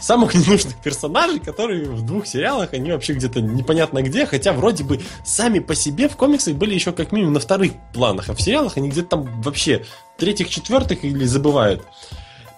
самых 0.00 0.34
ненужных 0.34 0.76
персонажей, 0.76 1.40
которые 1.40 1.86
в 1.86 2.04
двух 2.04 2.26
сериалах, 2.26 2.72
они 2.72 2.92
вообще 2.92 3.14
где-то 3.14 3.40
непонятно 3.40 4.02
где, 4.02 4.26
хотя 4.26 4.52
вроде 4.52 4.84
бы 4.84 5.00
сами 5.24 5.58
по 5.58 5.74
себе 5.74 6.08
в 6.08 6.16
комиксах 6.16 6.54
были 6.54 6.74
еще 6.74 6.92
как 6.92 7.12
минимум 7.12 7.34
на 7.34 7.40
вторых 7.40 7.72
планах, 7.92 8.28
а 8.28 8.34
в 8.34 8.40
сериалах 8.40 8.76
они 8.76 8.88
где-то 8.88 9.08
там 9.08 9.42
вообще 9.42 9.84
третьих, 10.16 10.48
четвертых 10.48 11.04
или 11.04 11.24
забывают. 11.24 11.84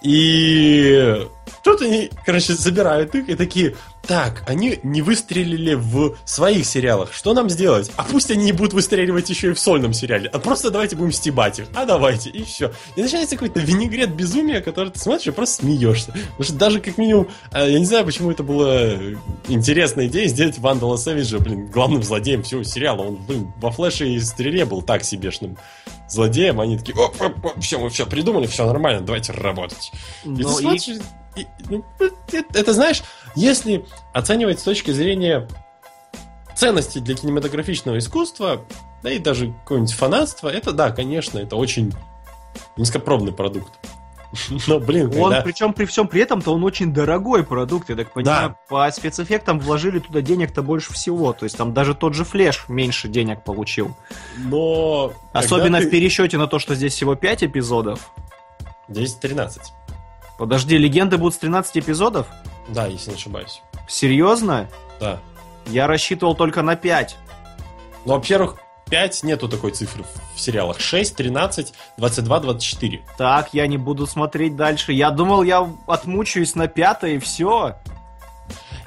И 0.01 1.27
тут 1.63 1.81
они, 1.81 2.09
короче, 2.25 2.53
забирают 2.53 3.13
их 3.13 3.29
и 3.29 3.35
такие, 3.35 3.75
так, 4.07 4.43
они 4.47 4.79
не 4.83 5.01
выстрелили 5.01 5.73
в 5.75 6.15
своих 6.25 6.65
сериалах, 6.65 7.13
что 7.13 7.33
нам 7.33 7.49
сделать? 7.49 7.91
А 7.95 8.03
пусть 8.03 8.31
они 8.31 8.45
не 8.45 8.51
будут 8.51 8.73
выстреливать 8.73 9.29
еще 9.29 9.51
и 9.51 9.53
в 9.53 9.59
сольном 9.59 9.93
сериале, 9.93 10.29
а 10.29 10.39
просто 10.39 10.71
давайте 10.71 10.95
будем 10.95 11.11
стебать 11.11 11.59
их, 11.59 11.67
а 11.75 11.85
давайте, 11.85 12.29
и 12.29 12.43
все. 12.43 12.71
И 12.95 13.01
начинается 13.01 13.35
какой-то 13.35 13.59
винегрет 13.59 14.13
безумия, 14.13 14.61
который 14.61 14.91
ты 14.91 14.99
смотришь 14.99 15.27
и 15.27 15.31
просто 15.31 15.63
смеешься. 15.63 16.11
Потому 16.11 16.43
что 16.43 16.53
даже 16.53 16.79
как 16.79 16.97
минимум, 16.97 17.27
э, 17.53 17.71
я 17.71 17.79
не 17.79 17.85
знаю, 17.85 18.05
почему 18.05 18.31
это 18.31 18.43
была 18.43 18.93
интересная 19.47 20.07
идея 20.07 20.27
сделать 20.27 20.57
Вандала 20.59 20.97
Сэвиджа, 20.97 21.39
блин, 21.39 21.67
главным 21.67 22.03
злодеем 22.03 22.43
всего 22.43 22.63
сериала. 22.63 23.01
Он, 23.01 23.15
блин, 23.15 23.53
во 23.57 23.71
флеше 23.71 24.09
и 24.09 24.19
стреле 24.19 24.65
был 24.65 24.81
так 24.81 25.03
себешным 25.03 25.57
злодеем, 26.09 26.59
они 26.59 26.77
такие, 26.77 26.97
оп, 26.97 27.21
оп, 27.21 27.45
оп, 27.45 27.59
все, 27.61 27.79
мы 27.79 27.89
все 27.89 28.05
придумали, 28.05 28.45
все 28.47 28.65
нормально, 28.65 29.01
давайте 29.01 29.31
работать. 29.31 29.91
И 30.25 30.35
ты 30.35 30.43
смотришь, 30.43 30.87
и, 30.89 31.01
это, 31.35 32.45
это, 32.53 32.73
знаешь, 32.73 33.03
если 33.35 33.85
оценивать 34.13 34.59
с 34.59 34.63
точки 34.63 34.91
зрения 34.91 35.47
ценности 36.55 36.99
для 36.99 37.15
кинематографичного 37.15 37.97
искусства, 37.97 38.65
да 39.03 39.11
и 39.11 39.19
даже 39.19 39.53
какое-нибудь 39.63 39.93
фанатство, 39.93 40.49
это 40.49 40.71
да, 40.71 40.91
конечно, 40.91 41.39
это 41.39 41.55
очень 41.55 41.93
низкопробный 42.77 43.31
продукт. 43.31 43.71
Но, 44.67 44.79
блин, 44.79 45.07
он, 45.07 45.31
когда... 45.31 45.41
причем 45.41 45.73
при 45.73 45.85
всем 45.85 46.07
при 46.07 46.21
этом-то 46.21 46.53
он 46.53 46.63
очень 46.63 46.93
дорогой 46.93 47.43
продукт, 47.43 47.89
я 47.89 47.95
так 47.95 48.13
понимаю. 48.13 48.49
Да. 48.49 48.55
По 48.69 48.91
спецэффектам 48.91 49.59
вложили 49.59 49.99
туда 49.99 50.21
денег-то 50.21 50.61
больше 50.61 50.93
всего. 50.93 51.33
То 51.33 51.45
есть 51.45 51.57
там 51.57 51.73
даже 51.73 51.95
тот 51.95 52.13
же 52.13 52.23
флеш 52.23 52.65
меньше 52.67 53.07
денег 53.07 53.43
получил. 53.43 53.95
Но... 54.37 55.13
Особенно 55.33 55.79
ты... 55.79 55.87
в 55.87 55.89
пересчете 55.89 56.37
на 56.37 56.47
то, 56.47 56.59
что 56.59 56.75
здесь 56.75 56.93
всего 56.93 57.15
5 57.15 57.43
эпизодов. 57.43 58.11
Здесь 58.87 59.13
13. 59.15 59.73
Подожди, 60.41 60.75
легенды 60.75 61.19
будут 61.19 61.35
с 61.35 61.37
13 61.37 61.77
эпизодов? 61.77 62.25
Да, 62.67 62.87
если 62.87 63.11
не 63.11 63.15
ошибаюсь. 63.15 63.61
Серьезно? 63.87 64.67
Да. 64.99 65.19
Я 65.67 65.85
рассчитывал 65.85 66.33
только 66.33 66.63
на 66.63 66.75
5. 66.75 67.15
Ну, 68.07 68.13
во-первых, 68.13 68.57
5 68.89 69.21
нету 69.21 69.47
такой 69.47 69.69
цифры 69.69 70.03
в 70.35 70.41
сериалах. 70.41 70.79
6, 70.79 71.15
13, 71.15 71.75
22, 71.99 72.39
24. 72.39 73.01
Так, 73.19 73.49
я 73.53 73.67
не 73.67 73.77
буду 73.77 74.07
смотреть 74.07 74.55
дальше. 74.55 74.93
Я 74.93 75.11
думал, 75.11 75.43
я 75.43 75.69
отмучаюсь 75.85 76.55
на 76.55 76.67
пятой 76.67 77.17
и 77.17 77.19
все. 77.19 77.75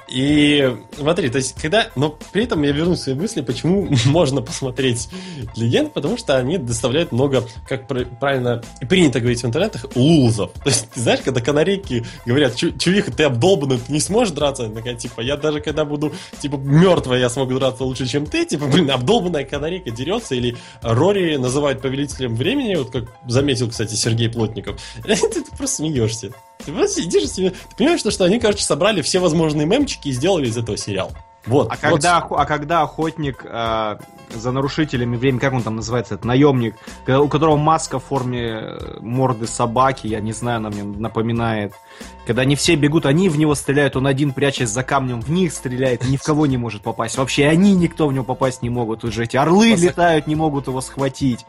И 0.07 0.75
смотри, 0.97 1.29
то 1.29 1.37
есть, 1.37 1.59
когда... 1.59 1.87
Но 1.95 2.17
при 2.31 2.43
этом 2.43 2.61
я 2.63 2.71
верну 2.71 2.95
свои 2.95 3.15
мысли, 3.15 3.41
почему 3.41 3.89
можно 4.05 4.41
посмотреть 4.41 5.09
легенд, 5.55 5.93
потому 5.93 6.17
что 6.17 6.37
они 6.37 6.57
доставляют 6.57 7.11
много, 7.11 7.43
как 7.67 7.87
правильно 8.19 8.61
принято 8.87 9.19
говорить 9.19 9.41
в 9.41 9.45
интернетах, 9.45 9.85
лузов. 9.95 10.51
То 10.53 10.69
есть, 10.69 10.89
ты 10.91 10.99
знаешь, 10.99 11.21
когда 11.23 11.41
канарейки 11.41 12.05
говорят, 12.25 12.55
чувиха, 12.55 13.11
ты 13.11 13.23
обдолбанный, 13.23 13.77
ты 13.77 13.91
не 13.91 13.99
сможешь 13.99 14.33
драться, 14.33 14.69
такая, 14.69 14.95
типа, 14.95 15.21
я 15.21 15.37
даже 15.37 15.59
когда 15.59 15.85
буду, 15.85 16.13
типа, 16.39 16.57
мертвая, 16.57 17.19
я 17.19 17.29
смогу 17.29 17.57
драться 17.57 17.83
лучше, 17.83 18.05
чем 18.05 18.25
ты, 18.25 18.45
типа, 18.45 18.65
блин, 18.67 18.91
обдолбанная 18.91 19.45
канарейка 19.45 19.91
дерется, 19.91 20.35
или 20.35 20.57
Рори 20.81 21.37
называют 21.37 21.81
повелителем 21.81 22.35
времени, 22.35 22.75
вот 22.75 22.91
как 22.91 23.05
заметил, 23.27 23.69
кстати, 23.69 23.95
Сергей 23.95 24.29
Плотников. 24.29 24.79
Ты 25.03 25.43
просто 25.57 25.77
смеешься. 25.77 26.31
Ты 26.63 26.87
сидишь 26.87 27.29
себе... 27.29 27.51
Ты 27.51 27.75
понимаешь, 27.77 27.99
что, 27.99 28.11
что 28.11 28.25
они, 28.25 28.39
короче, 28.39 28.63
собрали 28.63 29.01
все 29.01 29.19
возможные 29.19 29.65
мемчики 29.65 30.09
и 30.09 30.11
сделали 30.11 30.47
из 30.47 30.57
этого 30.57 30.77
сериал. 30.77 31.11
Вот. 31.45 31.71
А 31.71 31.77
когда, 31.77 32.25
вот. 32.27 32.39
а 32.39 32.45
когда 32.45 32.81
охотник 32.81 33.45
э, 33.45 33.97
за 34.33 34.51
нарушителями 34.51 35.15
времени, 35.15 35.39
как 35.39 35.53
он 35.53 35.61
там 35.61 35.75
называется, 35.75 36.15
это 36.15 36.25
наемник, 36.25 36.75
у 37.07 37.27
которого 37.27 37.55
маска 37.55 37.99
в 37.99 38.03
форме 38.03 38.41
э, 38.41 38.97
морды 38.99 39.45
собаки, 39.45 40.07
я 40.07 40.21
не 40.21 40.33
знаю, 40.33 40.57
она 40.57 40.69
мне 40.69 40.83
напоминает. 40.83 41.73
Когда 42.25 42.41
они 42.41 42.55
все 42.55 42.75
бегут, 42.75 43.05
они 43.05 43.29
в 43.29 43.37
него 43.37 43.53
стреляют, 43.53 43.95
он 43.95 44.07
один, 44.07 44.33
прячась 44.33 44.69
за 44.69 44.83
камнем, 44.83 45.21
в 45.21 45.29
них 45.29 45.53
стреляет, 45.53 46.03
ни 46.05 46.17
в 46.17 46.23
кого 46.23 46.47
не 46.47 46.57
может 46.57 46.81
попасть. 46.81 47.17
Вообще 47.17 47.45
они 47.45 47.75
никто 47.75 48.07
в 48.07 48.13
него 48.13 48.23
попасть 48.23 48.63
не 48.63 48.69
могут. 48.69 49.01
Тут 49.01 49.13
же 49.13 49.23
эти 49.23 49.37
орлы 49.37 49.75
летают, 49.75 50.25
не 50.25 50.35
могут 50.35 50.67
его 50.67 50.81
схватить. 50.81 51.45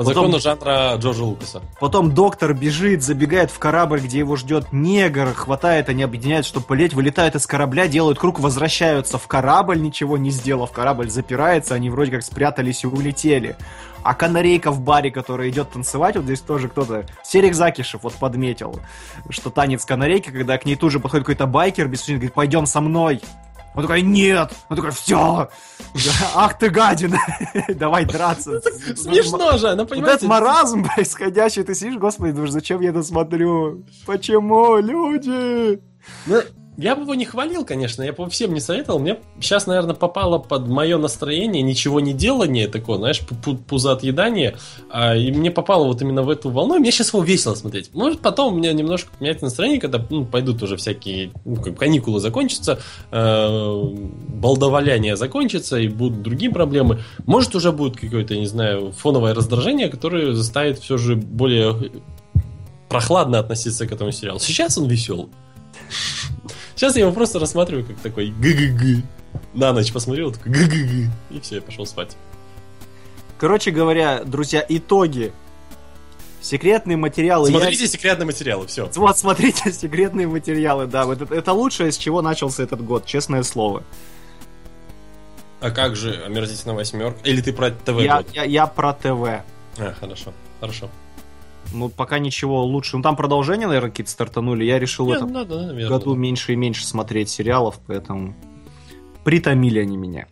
По 0.00 0.06
потом, 0.06 0.32
закону 0.32 0.40
жанра 0.40 0.96
Джорджа 0.96 1.24
Лукаса. 1.24 1.62
Потом 1.78 2.14
доктор 2.14 2.54
бежит, 2.54 3.02
забегает 3.02 3.50
в 3.50 3.58
корабль, 3.58 4.00
где 4.00 4.20
его 4.20 4.34
ждет 4.34 4.72
негр, 4.72 5.34
хватает, 5.34 5.90
они 5.90 6.02
объединяют, 6.02 6.46
чтобы 6.46 6.64
полеть, 6.64 6.94
вылетают 6.94 7.34
из 7.34 7.46
корабля, 7.46 7.86
делают 7.86 8.18
круг, 8.18 8.40
возвращаются 8.40 9.18
в 9.18 9.26
корабль, 9.26 9.78
ничего 9.78 10.16
не 10.16 10.30
сделав, 10.30 10.72
корабль 10.72 11.10
запирается, 11.10 11.74
они 11.74 11.90
вроде 11.90 12.12
как 12.12 12.22
спрятались 12.22 12.82
и 12.82 12.86
улетели. 12.86 13.58
А 14.02 14.14
канарейка 14.14 14.70
в 14.70 14.80
баре, 14.80 15.10
которая 15.10 15.50
идет 15.50 15.72
танцевать, 15.72 16.16
вот 16.16 16.24
здесь 16.24 16.40
тоже 16.40 16.70
кто-то, 16.70 17.04
Серик 17.22 17.54
Закишев 17.54 18.02
вот 18.02 18.14
подметил, 18.14 18.80
что 19.28 19.50
танец 19.50 19.84
канарейки, 19.84 20.30
когда 20.30 20.56
к 20.56 20.64
ней 20.64 20.76
тут 20.76 20.92
же 20.92 21.00
подходит 21.00 21.26
какой-то 21.26 21.44
байкер, 21.44 21.88
без 21.88 22.08
говорит, 22.08 22.32
пойдем 22.32 22.64
со 22.64 22.80
мной. 22.80 23.20
Он 23.74 23.82
такой, 23.82 24.02
нет! 24.02 24.50
Он 24.68 24.76
такой, 24.76 24.90
все! 24.90 25.48
Ах 26.34 26.58
ты 26.58 26.70
гадина! 26.70 27.18
Давай 27.68 28.04
драться. 28.04 28.60
Смешно 28.96 29.56
же, 29.58 29.74
ну 29.74 29.86
понимаете? 29.86 30.16
этот 30.16 30.28
маразм 30.28 30.84
происходящий, 30.94 31.62
ты 31.62 31.74
сидишь, 31.74 31.96
господи, 31.96 32.32
думаешь, 32.32 32.50
зачем 32.50 32.80
я 32.80 32.90
это 32.90 33.02
смотрю? 33.02 33.84
Почему, 34.06 34.78
люди? 34.78 35.80
Ну, 36.26 36.42
я 36.80 36.96
бы 36.96 37.02
его 37.02 37.14
не 37.14 37.26
хвалил, 37.26 37.64
конечно, 37.64 38.02
я 38.02 38.12
бы 38.12 38.28
всем 38.30 38.54
не 38.54 38.60
советовал. 38.60 38.98
Мне 38.98 39.18
сейчас, 39.38 39.66
наверное, 39.66 39.94
попало 39.94 40.38
под 40.38 40.66
мое 40.66 40.96
настроение 40.96 41.62
ничего 41.62 42.00
не 42.00 42.14
делание 42.14 42.68
такое, 42.68 42.96
знаешь, 42.96 43.20
пузоотъедание. 43.68 44.56
А, 44.88 45.14
и 45.14 45.30
мне 45.30 45.50
попало 45.50 45.84
вот 45.84 46.00
именно 46.00 46.22
в 46.22 46.30
эту 46.30 46.48
волну. 46.48 46.76
И 46.76 46.78
мне 46.78 46.90
сейчас 46.90 47.08
его 47.12 47.22
весело 47.22 47.54
смотреть. 47.54 47.92
Может, 47.92 48.20
потом 48.20 48.54
у 48.54 48.56
меня 48.56 48.72
немножко 48.72 49.10
поменяется 49.10 49.44
настроение, 49.44 49.78
когда 49.78 50.04
ну, 50.08 50.24
пойдут 50.24 50.62
уже 50.62 50.78
всякие 50.78 51.32
ну, 51.44 51.56
как, 51.56 51.76
каникулы 51.76 52.18
закончатся, 52.18 52.78
э, 53.10 53.82
балдоваляние 54.28 55.16
закончится, 55.16 55.78
и 55.78 55.88
будут 55.88 56.22
другие 56.22 56.50
проблемы. 56.50 57.02
Может, 57.26 57.54
уже 57.54 57.72
будет 57.72 57.96
какое-то, 57.98 58.36
не 58.36 58.46
знаю, 58.46 58.92
фоновое 58.92 59.34
раздражение, 59.34 59.90
которое 59.90 60.32
заставит 60.32 60.78
все 60.78 60.96
же 60.96 61.14
более 61.14 61.90
прохладно 62.88 63.38
относиться 63.38 63.86
к 63.86 63.92
этому 63.92 64.12
сериалу. 64.12 64.40
Сейчас 64.40 64.78
он 64.78 64.88
веселый. 64.88 65.28
Сейчас 66.80 66.96
я 66.96 67.02
его 67.02 67.12
просто 67.12 67.38
рассматриваю 67.38 67.84
как 67.84 67.98
такой 67.98 68.30
г-г-г. 68.30 69.02
На 69.52 69.74
ночь 69.74 69.92
посмотрел, 69.92 70.32
такой 70.32 70.50
г-г-г. 70.52 71.10
И 71.28 71.40
все, 71.40 71.56
я 71.56 71.60
пошел 71.60 71.84
спать. 71.84 72.16
Короче 73.36 73.70
говоря, 73.70 74.24
друзья, 74.24 74.64
итоги. 74.66 75.30
Секретные 76.40 76.96
материалы. 76.96 77.50
Смотрите 77.50 77.82
я... 77.82 77.86
секретные 77.90 78.24
материалы, 78.24 78.66
все. 78.66 78.90
Вот, 78.94 79.18
смотрите 79.18 79.70
секретные 79.78 80.26
материалы, 80.26 80.86
да. 80.86 81.04
Вот 81.04 81.20
это, 81.20 81.34
это 81.34 81.52
лучшее, 81.52 81.92
с 81.92 81.98
чего 81.98 82.22
начался 82.22 82.62
этот 82.62 82.82
год, 82.82 83.04
честное 83.04 83.42
слово. 83.42 83.82
А 85.60 85.70
как 85.70 85.96
же 85.96 86.14
омерзительная 86.24 86.76
восьмерка? 86.76 87.20
Или 87.24 87.42
ты 87.42 87.52
про 87.52 87.72
ТВ? 87.72 88.00
Я, 88.00 88.24
я, 88.32 88.44
я 88.44 88.66
про 88.66 88.94
ТВ. 88.94 89.04
А, 89.06 89.42
хорошо, 90.00 90.32
хорошо. 90.60 90.88
Ну, 91.72 91.88
пока 91.88 92.18
ничего 92.18 92.64
лучше. 92.64 92.96
Ну, 92.96 93.02
там 93.02 93.16
продолжение, 93.16 93.66
наверное, 93.66 93.90
какие-то 93.90 94.10
стартанули. 94.10 94.64
Я 94.64 94.78
решил 94.78 95.06
Нет, 95.06 95.14
в 95.14 95.16
этом 95.18 95.32
надо, 95.32 95.66
наверное, 95.66 95.88
году 95.88 96.14
да. 96.14 96.20
меньше 96.20 96.52
и 96.52 96.56
меньше 96.56 96.86
смотреть 96.86 97.28
сериалов, 97.28 97.78
поэтому 97.86 98.34
притомили 99.24 99.78
они 99.78 99.96
меня. 99.96 100.26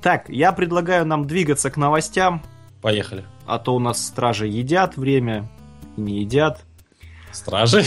Так, 0.00 0.28
я 0.28 0.52
предлагаю 0.52 1.04
нам 1.04 1.26
двигаться 1.26 1.70
к 1.70 1.76
новостям. 1.76 2.42
Поехали. 2.80 3.24
А 3.46 3.58
то 3.58 3.74
у 3.74 3.78
нас 3.78 4.04
стражи 4.06 4.46
едят 4.46 4.96
время 4.96 5.48
и 5.96 6.00
не 6.00 6.20
едят. 6.20 6.60
Стражи? 7.32 7.84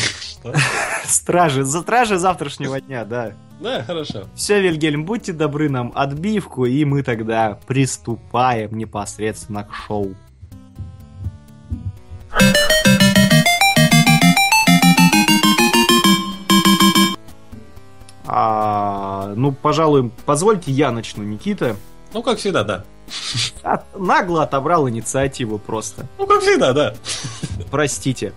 Стражи. 1.06 1.64
За 1.64 1.82
стражи 1.82 2.18
завтрашнего 2.18 2.80
дня, 2.80 3.06
да. 3.06 3.34
Да, 3.60 3.84
хорошо. 3.84 4.24
Все, 4.36 4.60
Вильгельм, 4.60 5.06
будьте 5.06 5.34
добры 5.34 5.70
нам 5.70 5.92
отбивку, 5.94 6.66
и 6.66 6.84
мы 6.84 7.04
тогда 7.04 7.60
приступаем 7.68 8.76
непосредственно 8.78 9.64
к 9.64 9.74
шоу. 9.74 10.16
А, 18.34 19.34
ну, 19.36 19.52
пожалуй, 19.52 20.10
позвольте 20.26 20.72
я 20.72 20.92
начну, 20.92 21.22
Никита. 21.22 21.76
Ну, 22.14 22.24
как 22.24 22.38
всегда, 22.38 22.64
да. 22.64 22.86
От, 23.62 23.84
нагло 24.00 24.44
отобрал 24.44 24.88
инициативу 24.88 25.60
просто. 25.60 26.08
Ну, 26.18 26.26
как 26.26 26.40
всегда, 26.40 26.72
да. 26.72 26.94
Простите. 27.70 28.32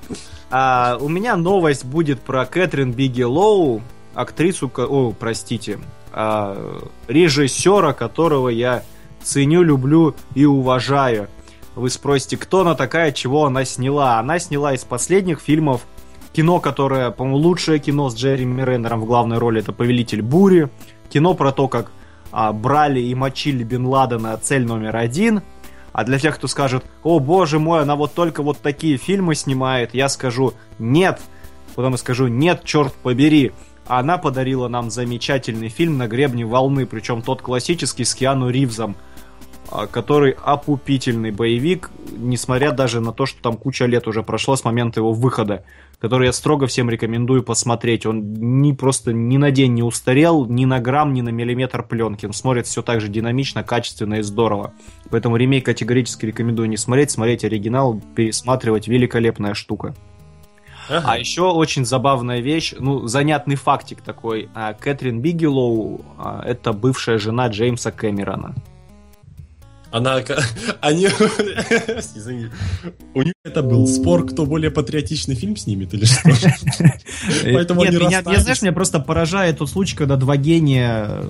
А, 0.51 0.99
у 1.01 1.09
меня 1.09 1.37
новость 1.37 1.85
будет 1.85 2.21
про 2.23 2.45
Кэтрин 2.45 2.91
Бигелоу, 2.91 3.83
актрису, 4.15 4.69
о, 4.77 5.13
простите, 5.17 5.79
а, 6.13 6.83
режиссера, 7.07 7.93
которого 7.93 8.49
я 8.49 8.83
ценю, 9.23 9.63
люблю 9.63 10.17
и 10.35 10.45
уважаю. 10.45 11.29
Вы 11.77 11.89
спросите, 11.89 12.37
кто 12.37 12.63
она 12.63 12.75
такая, 12.75 13.13
чего 13.13 13.45
она 13.45 13.65
сняла? 13.65 14.19
Она 14.19 14.41
сняла 14.41 14.75
из 14.75 14.83
последних 14.83 15.39
фильмов 15.39 15.83
Кино, 16.35 16.59
которое, 16.59 17.13
по-моему, 17.13 17.39
лучшее 17.39 17.79
кино 17.79 18.11
с 18.11 18.17
Джереми 18.17 18.61
Реннером 18.61 19.01
в 19.01 19.05
главной 19.07 19.39
роли, 19.39 19.61
это 19.61 19.73
«Повелитель 19.73 20.21
бури». 20.21 20.69
Кино 21.09 21.35
про 21.35 21.53
то, 21.53 21.69
как 21.69 21.93
а, 22.33 22.53
брали 22.53 22.99
и 22.99 23.15
мочили 23.15 23.63
Бен 23.63 23.87
Ладена 23.87 24.37
цель 24.37 24.65
номер 24.65 24.97
один. 24.97 25.43
А 25.93 26.03
для 26.03 26.19
тех, 26.19 26.35
кто 26.35 26.49
скажет, 26.49 26.85
о 27.05 27.21
боже 27.21 27.61
мой, 27.61 27.83
она 27.83 27.95
вот 27.95 28.15
только 28.15 28.43
вот 28.43 28.59
такие 28.59 28.97
фильмы 28.97 29.37
снимает, 29.37 29.95
я 29.95 30.09
скажу, 30.09 30.55
нет. 30.81 31.21
Потом 31.77 31.97
скажу, 31.97 32.27
нет, 32.27 32.65
черт 32.65 32.93
побери. 32.95 33.53
Она 33.87 34.19
подарила 34.19 34.67
нам 34.67 34.91
замечательный 34.91 35.69
фильм 35.69 35.99
«На 35.99 36.09
гребне 36.09 36.45
волны», 36.45 36.85
причем 36.85 37.23
тот 37.23 37.43
классический 37.43 38.05
с 38.05 38.13
Киану 38.13 38.51
Ривзом– 38.51 38.97
который 39.91 40.37
опупительный 40.43 41.33
боевик, 41.33 41.91
несмотря 42.17 42.71
даже 42.71 43.01
на 43.01 43.13
то, 43.13 43.27
что 43.27 43.43
там 43.43 43.57
куча 43.57 43.87
лет 43.87 44.07
уже 44.07 44.23
прошло 44.23 44.55
с 44.57 44.65
момента 44.65 45.01
его 45.01 45.13
выхода, 45.13 45.65
который 45.99 46.27
я 46.27 46.33
строго 46.33 46.67
всем 46.67 46.89
рекомендую 46.89 47.43
посмотреть. 47.43 48.07
Он 48.07 48.23
ни 48.63 48.73
просто 48.73 49.13
ни 49.13 49.37
на 49.37 49.51
день 49.51 49.75
не 49.75 49.83
устарел, 49.83 50.47
ни 50.47 50.65
на 50.65 50.81
грамм, 50.81 51.13
ни 51.13 51.23
на 51.23 51.31
миллиметр 51.31 51.83
пленки. 51.83 52.27
Он 52.27 52.33
смотрится 52.33 52.73
все 52.73 52.83
так 52.83 53.01
же 53.01 53.09
динамично, 53.09 53.63
качественно 53.65 54.15
и 54.15 54.23
здорово. 54.23 54.73
Поэтому 55.11 55.37
ремейк 55.37 55.67
категорически 55.67 56.27
рекомендую 56.27 56.69
не 56.69 56.77
смотреть, 56.77 57.11
смотреть 57.11 57.45
оригинал, 57.45 58.01
пересматривать, 58.15 58.87
великолепная 58.87 59.55
штука. 59.55 59.95
Ага. 60.89 61.13
А 61.13 61.19
еще 61.19 61.51
очень 61.51 61.85
забавная 61.85 62.41
вещь, 62.41 62.75
ну, 62.79 63.07
занятный 63.07 63.57
фактик 63.57 64.03
такой. 64.03 64.51
А, 64.55 64.75
Кэтрин 64.75 65.21
Бигелоу 65.21 66.05
а,— 66.19 66.43
это 66.47 66.73
бывшая 66.73 67.19
жена 67.19 67.49
Джеймса 67.49 67.91
Кэмерона. 67.91 68.55
Она... 69.95 70.17
Они... 70.81 71.05
Извини. 72.17 72.49
У 73.15 73.23
них 73.23 73.35
это 73.45 73.63
был 73.63 73.87
спор, 73.87 74.27
кто 74.27 74.45
более 74.45 74.73
патриотичный 74.73 75.37
фильм 75.37 75.57
снимет 75.57 75.95
или 75.95 76.05
что? 76.05 76.31
Поэтому 77.45 77.85
Нет, 77.85 77.95
меня, 77.95 78.23
я, 78.27 78.41
знаешь, 78.41 78.61
меня 78.63 78.73
просто 78.73 78.99
поражает 78.99 79.59
тот 79.59 79.71
случай, 79.71 79.95
когда 79.95 80.17
два 80.17 80.37
гения 80.37 81.23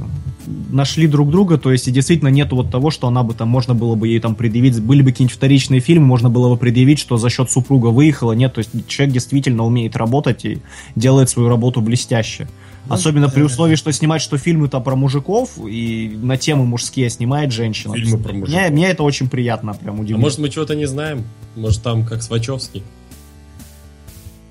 нашли 0.70 1.06
друг 1.06 1.30
друга, 1.30 1.58
то 1.58 1.72
есть 1.72 1.88
и 1.88 1.90
действительно 1.90 2.28
нету 2.28 2.56
вот 2.56 2.70
того, 2.70 2.90
что 2.90 3.06
она 3.06 3.22
бы 3.22 3.34
там, 3.34 3.48
можно 3.48 3.74
было 3.74 3.96
бы 3.96 4.08
ей 4.08 4.18
там 4.18 4.34
предъявить, 4.34 4.80
были 4.80 5.02
бы 5.02 5.10
какие-нибудь 5.10 5.36
вторичные 5.36 5.80
фильмы, 5.80 6.06
можно 6.06 6.30
было 6.30 6.48
бы 6.48 6.56
предъявить, 6.56 6.98
что 6.98 7.18
за 7.18 7.28
счет 7.28 7.50
супруга 7.50 7.88
выехала, 7.88 8.32
нет, 8.32 8.54
то 8.54 8.60
есть 8.60 8.70
человек 8.88 9.12
действительно 9.14 9.64
умеет 9.64 9.94
работать 9.94 10.44
и 10.46 10.62
делает 10.96 11.28
свою 11.28 11.50
работу 11.50 11.82
блестяще. 11.82 12.48
Особенно 12.88 13.28
при 13.30 13.42
условии, 13.42 13.76
что 13.76 13.92
снимать, 13.92 14.20
что 14.20 14.36
фильмы-то 14.36 14.78
про 14.80 14.94
мужиков 14.94 15.52
и 15.66 16.18
на 16.22 16.36
темы 16.36 16.64
мужские 16.66 17.08
снимает 17.08 17.50
женщина. 17.52 17.94
Фильмы 17.94 18.18
про 18.18 18.32
мужиков. 18.32 18.60
Мне, 18.60 18.70
мне 18.70 18.88
это 18.90 19.02
очень 19.02 19.28
приятно, 19.28 19.72
прям 19.74 19.94
удивительно. 19.96 20.18
А 20.18 20.22
может 20.22 20.38
мы 20.38 20.48
чего-то 20.50 20.74
не 20.74 20.86
знаем? 20.86 21.24
Может 21.56 21.82
там 21.82 22.04
как 22.04 22.22
с 22.22 22.28
Вачовски? 22.28 22.82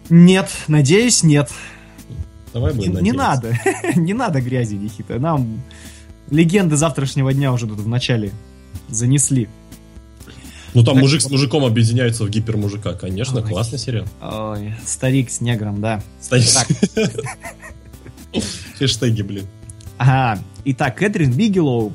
Нет, 0.10 0.50
надеюсь, 0.68 1.24
нет. 1.24 1.50
Давай 2.54 2.74
Не, 2.74 2.90
будем 2.90 3.04
не 3.04 3.12
надеяться. 3.12 3.58
надо, 3.84 3.96
не 4.00 4.14
надо 4.14 4.42
грязи, 4.42 4.76
Никита. 4.76 5.18
Нам 5.20 5.62
легенды 6.30 6.76
завтрашнего 6.76 7.34
дня 7.34 7.52
уже 7.52 7.68
тут 7.68 7.80
в 7.80 7.88
начале 7.88 8.32
занесли. 8.90 9.48
Ну 10.74 10.84
там 10.84 10.96
Так- 10.96 11.04
мужик 11.04 11.22
с 11.22 11.30
мужиком 11.30 11.66
объединяются 11.66 12.24
в 12.24 12.30
гипермужика. 12.30 12.94
Конечно, 12.94 13.42
Ой. 13.42 13.48
классный 13.48 13.78
сериал. 13.80 14.06
Ой, 14.22 14.74
старик 14.86 15.30
с 15.30 15.40
негром, 15.42 15.82
да. 15.82 16.02
Кстати, 16.20 16.52
Так. 16.52 16.68
Хэштеги, 18.80 19.22
блин. 19.22 19.46
Ага. 19.98 20.42
Итак, 20.66 20.98
Кэтрин 20.98 21.34
Бигелоу 21.34 21.94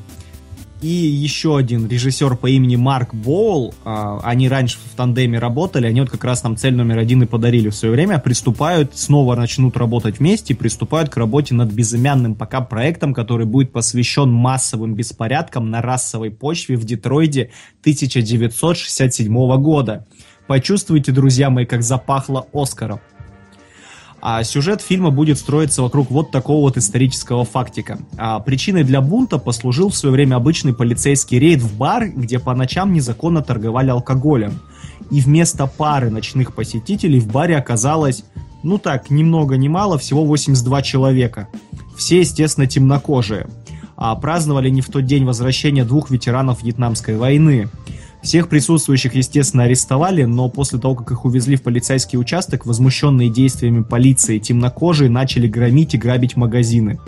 и 0.80 0.88
еще 0.88 1.56
один 1.56 1.88
режиссер 1.88 2.36
по 2.36 2.46
имени 2.48 2.76
Марк 2.76 3.12
Боул, 3.12 3.74
а, 3.84 4.20
они 4.22 4.48
раньше 4.48 4.78
в 4.78 4.96
тандеме 4.96 5.38
работали, 5.38 5.86
они 5.86 6.00
вот 6.00 6.10
как 6.10 6.22
раз 6.22 6.44
нам 6.44 6.56
цель 6.56 6.74
номер 6.74 6.98
один 6.98 7.22
и 7.22 7.26
подарили 7.26 7.68
в 7.68 7.74
свое 7.74 7.94
время, 7.94 8.18
приступают, 8.18 8.96
снова 8.96 9.34
начнут 9.34 9.76
работать 9.76 10.20
вместе, 10.20 10.54
приступают 10.54 11.10
к 11.10 11.16
работе 11.16 11.54
над 11.54 11.72
безымянным 11.72 12.36
пока 12.36 12.60
проектом, 12.60 13.12
который 13.12 13.46
будет 13.46 13.72
посвящен 13.72 14.30
массовым 14.30 14.94
беспорядкам 14.94 15.68
на 15.70 15.82
расовой 15.82 16.30
почве 16.30 16.76
в 16.76 16.84
Детройде 16.84 17.50
1967 17.80 19.34
года. 19.60 20.06
Почувствуйте, 20.46 21.10
друзья 21.10 21.50
мои, 21.50 21.66
как 21.66 21.82
запахло 21.82 22.46
Оскаром. 22.52 23.00
А 24.20 24.42
сюжет 24.42 24.82
фильма 24.82 25.10
будет 25.10 25.38
строиться 25.38 25.82
вокруг 25.82 26.10
вот 26.10 26.30
такого 26.30 26.62
вот 26.62 26.76
исторического 26.76 27.44
фактика. 27.44 27.98
А 28.16 28.40
причиной 28.40 28.82
для 28.82 29.00
бунта 29.00 29.38
послужил 29.38 29.90
в 29.90 29.96
свое 29.96 30.12
время 30.12 30.36
обычный 30.36 30.74
полицейский 30.74 31.38
рейд 31.38 31.60
в 31.60 31.76
бар, 31.76 32.08
где 32.08 32.38
по 32.38 32.54
ночам 32.54 32.92
незаконно 32.92 33.42
торговали 33.42 33.90
алкоголем. 33.90 34.60
И 35.10 35.20
вместо 35.20 35.66
пары 35.66 36.10
ночных 36.10 36.54
посетителей 36.54 37.20
в 37.20 37.28
баре 37.28 37.56
оказалось, 37.56 38.24
ну 38.62 38.78
так, 38.78 39.10
ни 39.10 39.22
много 39.22 39.56
ни 39.56 39.68
мало, 39.68 39.98
всего 39.98 40.24
82 40.24 40.82
человека. 40.82 41.48
Все, 41.96 42.20
естественно, 42.20 42.66
темнокожие. 42.66 43.46
А 43.96 44.14
праздновали 44.16 44.68
не 44.68 44.80
в 44.80 44.88
тот 44.88 45.06
день 45.06 45.24
возвращения 45.24 45.84
двух 45.84 46.10
ветеранов 46.10 46.62
Вьетнамской 46.62 47.16
войны. 47.16 47.68
Всех 48.22 48.48
присутствующих, 48.48 49.14
естественно, 49.14 49.64
арестовали, 49.64 50.24
но 50.24 50.48
после 50.48 50.78
того, 50.78 50.96
как 50.96 51.10
их 51.12 51.24
увезли 51.24 51.56
в 51.56 51.62
полицейский 51.62 52.18
участок, 52.18 52.66
возмущенные 52.66 53.30
действиями 53.30 53.82
полиции 53.82 54.38
темнокожие 54.38 55.08
начали 55.08 55.46
громить 55.46 55.94
и 55.94 55.98
грабить 55.98 56.36
магазины. 56.36 56.98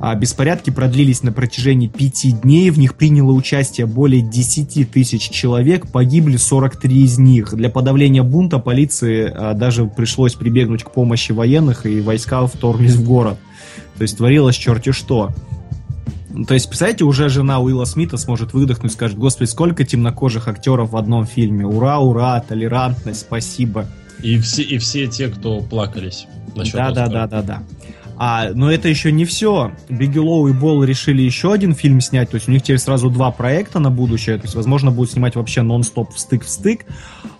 А 0.00 0.14
беспорядки 0.14 0.70
продлились 0.70 1.22
на 1.22 1.32
протяжении 1.32 1.88
пяти 1.88 2.32
дней, 2.32 2.70
в 2.70 2.78
них 2.78 2.94
приняло 2.94 3.32
участие 3.32 3.86
более 3.86 4.22
10 4.22 4.90
тысяч 4.90 5.30
человек, 5.30 5.90
погибли 5.90 6.36
43 6.36 7.02
из 7.02 7.18
них. 7.18 7.54
Для 7.54 7.70
подавления 7.70 8.22
бунта 8.22 8.58
полиции 8.58 9.30
а, 9.32 9.54
даже 9.54 9.86
пришлось 9.86 10.34
прибегнуть 10.34 10.82
к 10.82 10.90
помощи 10.90 11.32
военных, 11.32 11.86
и 11.86 12.00
войска 12.00 12.46
вторглись 12.46 12.94
в 12.94 13.04
город. 13.04 13.38
То 13.96 14.02
есть 14.02 14.16
творилось 14.16 14.56
черти 14.56 14.90
что. 14.90 15.30
То 16.48 16.54
есть, 16.54 16.68
представляете, 16.68 17.04
уже 17.04 17.28
жена 17.28 17.60
Уилла 17.60 17.84
Смита 17.84 18.16
сможет 18.16 18.52
выдохнуть 18.52 18.92
и 18.92 18.94
скажет, 18.94 19.16
господи, 19.16 19.48
сколько 19.48 19.84
темнокожих 19.84 20.48
актеров 20.48 20.90
в 20.90 20.96
одном 20.96 21.26
фильме. 21.26 21.64
Ура, 21.64 22.00
ура, 22.00 22.40
толерантность, 22.40 23.20
спасибо. 23.20 23.86
И 24.20 24.38
все, 24.38 24.62
и 24.62 24.78
все 24.78 25.06
те, 25.06 25.28
кто 25.28 25.60
плакались. 25.60 26.26
насчет 26.56 26.74
Да, 26.74 26.90
да, 26.90 27.06
да, 27.06 27.26
да, 27.26 27.42
да. 27.42 27.62
А, 28.16 28.50
но 28.54 28.70
это 28.70 28.88
еще 28.88 29.12
не 29.12 29.24
все. 29.24 29.72
Бигелоу 29.88 30.48
и 30.48 30.52
Болл 30.52 30.84
решили 30.84 31.22
еще 31.22 31.52
один 31.52 31.74
фильм 31.74 32.00
снять. 32.00 32.30
То 32.30 32.36
есть 32.36 32.48
у 32.48 32.52
них 32.52 32.62
теперь 32.62 32.78
сразу 32.78 33.10
два 33.10 33.30
проекта 33.30 33.78
на 33.78 33.90
будущее. 33.90 34.36
То 34.36 34.44
есть, 34.44 34.54
возможно, 34.54 34.90
будут 34.90 35.12
снимать 35.12 35.34
вообще 35.36 35.62
нон-стоп 35.62 36.14
в 36.14 36.18
стык 36.18 36.44
в 36.44 36.48
стык, 36.48 36.84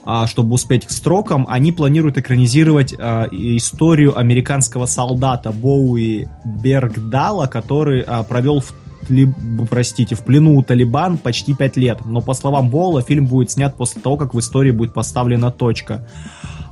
а, 0.05 0.27
чтобы 0.27 0.55
успеть 0.55 0.87
к 0.87 0.91
строкам. 0.91 1.47
Они 1.49 1.73
планируют 1.73 2.19
экранизировать 2.19 2.95
а, 2.99 3.29
историю 3.31 4.19
американского 4.19 4.87
солдата 4.87 5.53
Боуи 5.53 6.27
Бергдала, 6.45 7.47
который 7.47 8.03
а, 8.03 8.23
провел 8.25 8.61
в 8.61 8.75
Тли- 9.09 9.33
простите, 9.69 10.15
в 10.15 10.25
плену 10.25 10.57
у 10.57 10.63
Талибан 10.63 11.19
почти 11.19 11.55
пять 11.55 11.77
лет. 11.77 12.05
Но 12.05 12.21
по 12.21 12.35
словам 12.35 12.71
Болла, 12.71 13.03
фильм 13.03 13.27
будет 13.27 13.51
снят 13.51 13.77
после 13.77 14.01
того, 14.01 14.17
как 14.17 14.35
в 14.35 14.39
истории 14.39 14.71
будет 14.71 14.95
поставлена 14.95 15.51
точка. 15.51 16.07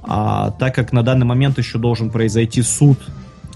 А, 0.03 0.51
так 0.51 0.75
как 0.75 0.92
на 0.92 1.03
данный 1.03 1.27
момент 1.27 1.59
еще 1.59 1.79
должен 1.79 2.11
произойти 2.11 2.62
суд 2.62 2.99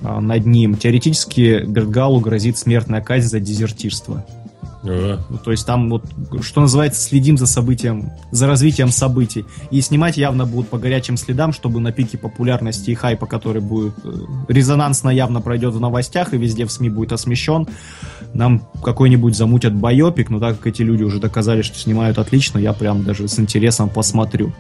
а, 0.02 0.20
над 0.20 0.46
ним. 0.46 0.76
Теоретически 0.76 1.64
Бергалу 1.66 2.20
грозит 2.20 2.58
смертная 2.58 3.00
казнь 3.00 3.28
за 3.28 3.40
дезертирство. 3.40 4.24
Ну, 4.86 5.38
то 5.38 5.50
есть 5.50 5.66
там 5.66 5.90
вот, 5.90 6.04
что 6.40 6.60
называется, 6.60 7.00
следим 7.00 7.36
за 7.38 7.46
событием, 7.46 8.10
за 8.30 8.46
развитием 8.46 8.88
событий. 8.88 9.44
И 9.70 9.80
снимать 9.80 10.16
явно 10.16 10.46
будут 10.46 10.68
по 10.68 10.78
горячим 10.78 11.16
следам, 11.16 11.52
чтобы 11.52 11.80
на 11.80 11.92
пике 11.92 12.18
популярности 12.18 12.90
и 12.90 12.94
хайпа, 12.94 13.26
который 13.26 13.60
будет 13.60 13.94
э, 14.04 14.12
резонансно 14.48 15.10
явно 15.10 15.40
пройдет 15.40 15.74
в 15.74 15.80
новостях 15.80 16.34
и 16.34 16.38
везде 16.38 16.66
в 16.66 16.72
СМИ 16.72 16.90
будет 16.90 17.12
освещен, 17.12 17.66
нам 18.34 18.62
какой-нибудь 18.82 19.36
замутят 19.36 19.74
байопик, 19.74 20.30
но 20.30 20.38
так 20.40 20.58
как 20.58 20.68
эти 20.68 20.82
люди 20.82 21.02
уже 21.02 21.20
доказали, 21.20 21.62
что 21.62 21.78
снимают 21.78 22.18
отлично, 22.18 22.58
я 22.58 22.72
прям 22.72 23.04
даже 23.04 23.28
с 23.28 23.38
интересом 23.38 23.88
посмотрю. 23.88 24.52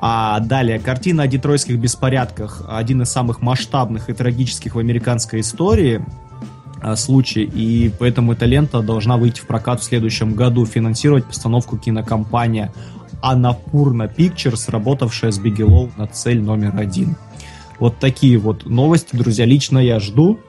А 0.00 0.38
далее, 0.40 0.78
картина 0.78 1.24
о 1.24 1.26
детройских 1.26 1.78
беспорядках, 1.78 2.62
один 2.68 3.02
из 3.02 3.10
самых 3.10 3.40
масштабных 3.40 4.08
и 4.08 4.12
трагических 4.12 4.76
в 4.76 4.78
американской 4.78 5.40
истории, 5.40 6.04
случай, 6.96 7.42
и 7.42 7.90
поэтому 7.98 8.32
эта 8.32 8.44
лента 8.44 8.82
должна 8.82 9.16
выйти 9.16 9.40
в 9.40 9.46
прокат 9.46 9.80
в 9.80 9.84
следующем 9.84 10.34
году, 10.34 10.64
финансировать 10.66 11.24
постановку 11.24 11.76
кинокомпания 11.76 12.72
Анапурна 13.20 14.04
Pictures, 14.04 14.70
работавшая 14.70 15.30
с 15.30 15.38
Бигелоу 15.38 15.90
на 15.96 16.06
цель 16.06 16.40
номер 16.40 16.76
один. 16.76 17.16
Вот 17.78 17.98
такие 17.98 18.38
вот 18.38 18.66
новости, 18.66 19.14
друзья, 19.14 19.44
лично 19.44 19.78
я 19.78 20.00
жду. 20.00 20.40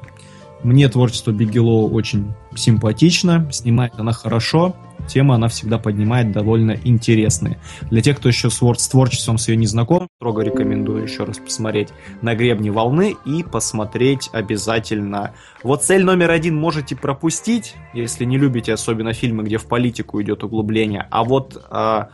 Мне 0.63 0.89
творчество 0.89 1.31
Бигелоу 1.31 1.89
очень 1.91 2.33
симпатично, 2.55 3.47
снимает 3.51 3.93
она 3.97 4.11
хорошо, 4.11 4.75
темы 5.07 5.35
она 5.35 5.47
всегда 5.47 5.77
поднимает 5.77 6.31
довольно 6.31 6.77
интересные. 6.83 7.59
Для 7.89 8.01
тех, 8.01 8.17
кто 8.17 8.29
еще 8.29 8.49
с, 8.49 8.59
с 8.59 8.87
творчеством 8.87 9.37
с 9.37 9.47
ее 9.47 9.55
не 9.55 9.67
знаком, 9.67 10.07
строго 10.17 10.41
рекомендую 10.41 11.03
еще 11.03 11.23
раз 11.23 11.37
посмотреть 11.37 11.89
«На 12.21 12.35
гребне 12.35 12.71
волны» 12.71 13.15
и 13.25 13.43
посмотреть 13.43 14.29
обязательно. 14.33 15.33
Вот 15.63 15.83
цель 15.83 16.03
номер 16.03 16.31
один 16.31 16.55
можете 16.55 16.95
пропустить, 16.95 17.75
если 17.93 18.25
не 18.25 18.37
любите 18.37 18.73
особенно 18.73 19.13
фильмы, 19.13 19.43
где 19.43 19.57
в 19.57 19.65
политику 19.65 20.21
идет 20.21 20.43
углубление. 20.43 21.07
А 21.09 21.23
вот 21.23 21.61
а, 21.69 22.09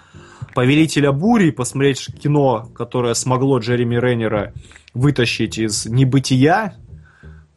«Повелителя 0.54 1.12
бури» 1.12 1.52
посмотреть 1.52 2.08
кино, 2.22 2.70
которое 2.76 3.14
смогло 3.14 3.60
Джереми 3.60 3.96
Реннера 3.96 4.54
вытащить 4.94 5.58
из 5.58 5.86
небытия, 5.86 6.76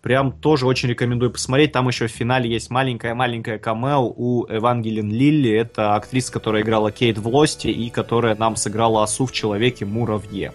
Прям 0.03 0.31
тоже 0.33 0.67
очень 0.67 0.89
рекомендую 0.89 1.33
посмотреть. 1.33 1.73
Там 1.73 1.89
еще 1.89 2.07
в 2.07 2.11
финале 2.13 2.49
есть 2.49 2.71
маленькая-маленькая 2.71 3.59
камео 3.59 4.05
у 4.17 4.47
Эвангелин 4.49 5.11
Лилли. 5.11 5.51
Это 5.51 5.97
актриса, 5.97 6.33
которая 6.33 6.63
играла 6.63 6.93
Кейт 6.93 7.19
в 7.19 7.27
Лосте 7.27 7.71
и 7.71 7.91
которая 7.91 8.37
нам 8.37 8.55
сыграла 8.55 9.03
Осу 9.03 9.27
в 9.27 9.33
Человеке-муравье. 9.33 10.53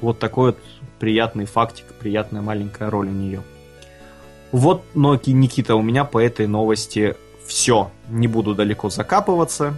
Вот 0.00 0.18
такой 0.20 0.52
вот 0.52 0.58
приятный 1.00 1.46
фактик, 1.46 1.84
приятная 1.98 2.42
маленькая 2.42 2.90
роль 2.90 3.08
у 3.08 3.12
нее. 3.12 3.42
Вот, 4.52 4.84
но, 4.94 5.16
Ки- 5.16 5.30
Никита, 5.30 5.74
у 5.74 5.82
меня 5.82 6.04
по 6.04 6.22
этой 6.22 6.46
новости 6.46 7.16
все. 7.44 7.90
Не 8.08 8.28
буду 8.28 8.54
далеко 8.54 8.88
закапываться. 8.88 9.74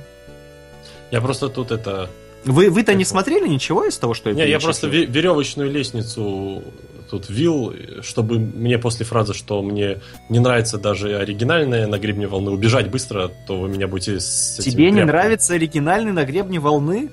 Я 1.10 1.22
просто 1.22 1.48
тут 1.48 1.70
это... 1.70 2.10
Вы, 2.44 2.68
вы-то 2.70 2.92
не 2.94 3.04
смотрели 3.04 3.48
ничего 3.48 3.84
из 3.86 3.96
того, 3.96 4.12
что 4.12 4.30
я 4.30 4.36
Не, 4.36 4.50
я 4.50 4.60
просто 4.60 4.86
ве- 4.86 5.06
веревочную 5.06 5.70
лестницу 5.70 6.62
тут 7.10 7.28
вил, 7.28 7.74
чтобы 8.02 8.38
мне 8.38 8.78
после 8.78 9.06
фразы, 9.06 9.34
что 9.34 9.62
мне 9.62 10.00
не 10.28 10.38
нравится 10.38 10.78
даже 10.78 11.16
оригинальная 11.18 11.86
на 11.86 11.98
гребне 11.98 12.26
волны, 12.26 12.50
убежать 12.50 12.90
быстро, 12.90 13.30
то 13.46 13.58
вы 13.60 13.68
меня 13.68 13.86
будете 13.88 14.20
с 14.20 14.56
Тебе 14.62 14.84
не 14.86 14.90
тряпками. 14.92 15.04
нравится 15.04 15.54
оригинальный 15.54 16.12
на 16.12 16.24
гребне 16.24 16.58
волны? 16.60 17.10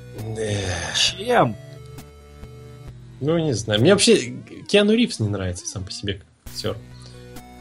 Чем? 0.95 1.55
Ну, 3.21 3.37
не 3.37 3.53
знаю. 3.53 3.79
Мне 3.81 3.93
вообще 3.93 4.33
Киану 4.67 4.93
Ривз 4.93 5.19
не 5.19 5.29
нравится 5.29 5.65
сам 5.65 5.83
по 5.85 5.91
себе 5.91 6.21
актер. 6.45 6.75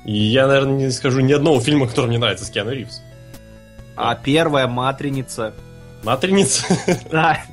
И 0.04 0.12
я, 0.16 0.46
наверное, 0.48 0.76
не 0.86 0.90
скажу 0.90 1.20
ни 1.20 1.32
одного 1.32 1.60
фильма, 1.60 1.86
который 1.86 2.06
мне 2.06 2.18
нравится 2.18 2.44
с 2.44 2.50
Киану 2.50 2.72
Ривз. 2.72 3.00
А 3.96 4.14
первая 4.16 4.66
матреница. 4.66 5.54
Матреница. 6.02 6.64
Да. 7.10 7.38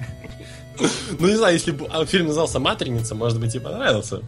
Ну, 1.20 1.28
не 1.28 1.36
знаю, 1.36 1.56
если 1.56 1.72
бы 1.72 1.88
а, 1.90 2.06
фильм 2.06 2.28
назывался 2.28 2.58
Матреница, 2.58 3.14
может 3.14 3.38
быть, 3.38 3.54
и 3.54 3.60
понравился. 3.60 4.22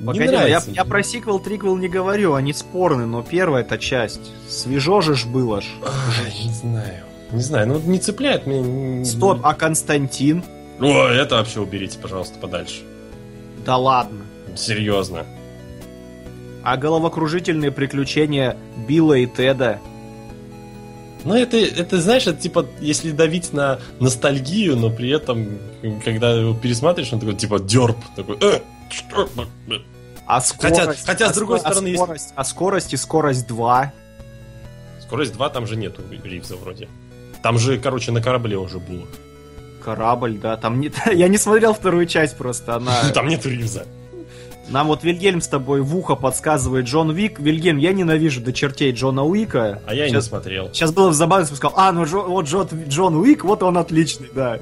Не 0.00 0.06
Погоди, 0.06 0.24
я, 0.24 0.30
нравится. 0.30 0.70
я 0.70 0.84
про 0.84 1.02
сиквел, 1.02 1.40
триквел 1.40 1.76
не 1.76 1.88
говорю, 1.88 2.34
они 2.34 2.52
спорны, 2.52 3.06
но 3.06 3.22
первая 3.22 3.64
эта 3.64 3.78
часть. 3.78 4.30
Свежо 4.48 5.00
же 5.00 5.16
ж 5.16 5.26
было 5.26 5.60
ж. 5.60 5.64
Ай, 5.82 6.44
не 6.44 6.52
знаю. 6.52 7.04
Не 7.32 7.42
знаю, 7.42 7.66
ну 7.66 7.80
не 7.80 7.98
цепляет 7.98 8.46
меня. 8.46 9.04
Стоп, 9.04 9.40
а 9.42 9.54
Константин? 9.54 10.44
О, 10.80 11.08
это 11.08 11.36
вообще 11.36 11.60
уберите, 11.60 11.98
пожалуйста, 11.98 12.38
подальше. 12.38 12.82
Да 13.66 13.76
ладно. 13.76 14.24
Серьезно. 14.56 15.26
А 16.62 16.76
головокружительные 16.76 17.72
приключения 17.72 18.56
Билла 18.88 19.14
и 19.14 19.26
Теда? 19.26 19.80
Ну, 21.24 21.34
это, 21.34 21.56
это, 21.56 22.00
знаешь, 22.00 22.26
это 22.26 22.40
типа, 22.40 22.66
если 22.80 23.10
давить 23.10 23.52
на 23.52 23.80
ностальгию, 23.98 24.76
но 24.76 24.90
при 24.90 25.10
этом, 25.10 25.58
когда 26.04 26.32
его 26.32 26.54
пересматриваешь, 26.54 27.12
он 27.12 27.18
такой, 27.18 27.34
типа, 27.34 27.58
дерп, 27.58 27.96
такой, 28.14 28.38
э, 28.40 28.60
что? 28.90 29.28
А 30.26 30.40
скорость, 30.40 31.06
хотя, 31.06 31.28
с 31.28 31.30
а 31.30 31.34
другой 31.34 31.58
ско- 31.58 31.62
а 31.68 31.70
стороны, 31.70 31.88
есть- 31.88 32.02
скорость, 32.02 32.32
а 32.36 32.44
скорость 32.44 32.92
и 32.94 32.96
скорость 32.96 33.46
2. 33.46 33.92
Скорость 35.02 35.32
2 35.32 35.48
там 35.48 35.66
же 35.66 35.76
нету 35.76 36.02
Ривза 36.22 36.56
вроде. 36.56 36.88
Там 37.42 37.58
же, 37.58 37.78
короче, 37.78 38.12
на 38.12 38.20
корабле 38.20 38.58
уже 38.58 38.78
было. 38.78 39.06
Корабль, 39.82 40.36
да, 40.38 40.56
там 40.56 40.80
не... 40.80 40.92
Я 41.14 41.28
не 41.28 41.38
смотрел 41.38 41.72
вторую 41.72 42.04
часть 42.06 42.36
просто, 42.36 42.76
она... 42.76 43.10
Там 43.14 43.28
нету 43.28 43.48
Ривза. 43.48 43.86
Нам 44.68 44.88
вот 44.88 45.02
Вильгельм 45.02 45.40
с 45.40 45.48
тобой 45.48 45.80
в 45.80 45.96
ухо 45.96 46.14
подсказывает 46.14 46.84
Джон 46.84 47.08
Уик. 47.08 47.40
Вильгельм, 47.40 47.78
я 47.78 47.94
ненавижу 47.94 48.42
до 48.42 48.52
чертей 48.52 48.92
Джона 48.92 49.24
Уика. 49.24 49.80
А 49.86 49.94
я 49.94 50.04
и 50.04 50.08
не 50.08 50.14
Сейчас- 50.16 50.26
смотрел. 50.26 50.68
Сейчас 50.74 50.92
было 50.92 51.10
забавно, 51.14 51.42
если 51.44 51.54
бы 51.54 51.56
сказал, 51.56 51.78
а, 51.78 51.90
ну 51.92 52.02
Джо- 52.04 52.26
вот 52.28 52.44
Джон, 52.44 52.68
Джон 52.86 53.16
Уик, 53.16 53.44
вот 53.44 53.62
он 53.62 53.78
отличный, 53.78 54.28
да. 54.34 54.58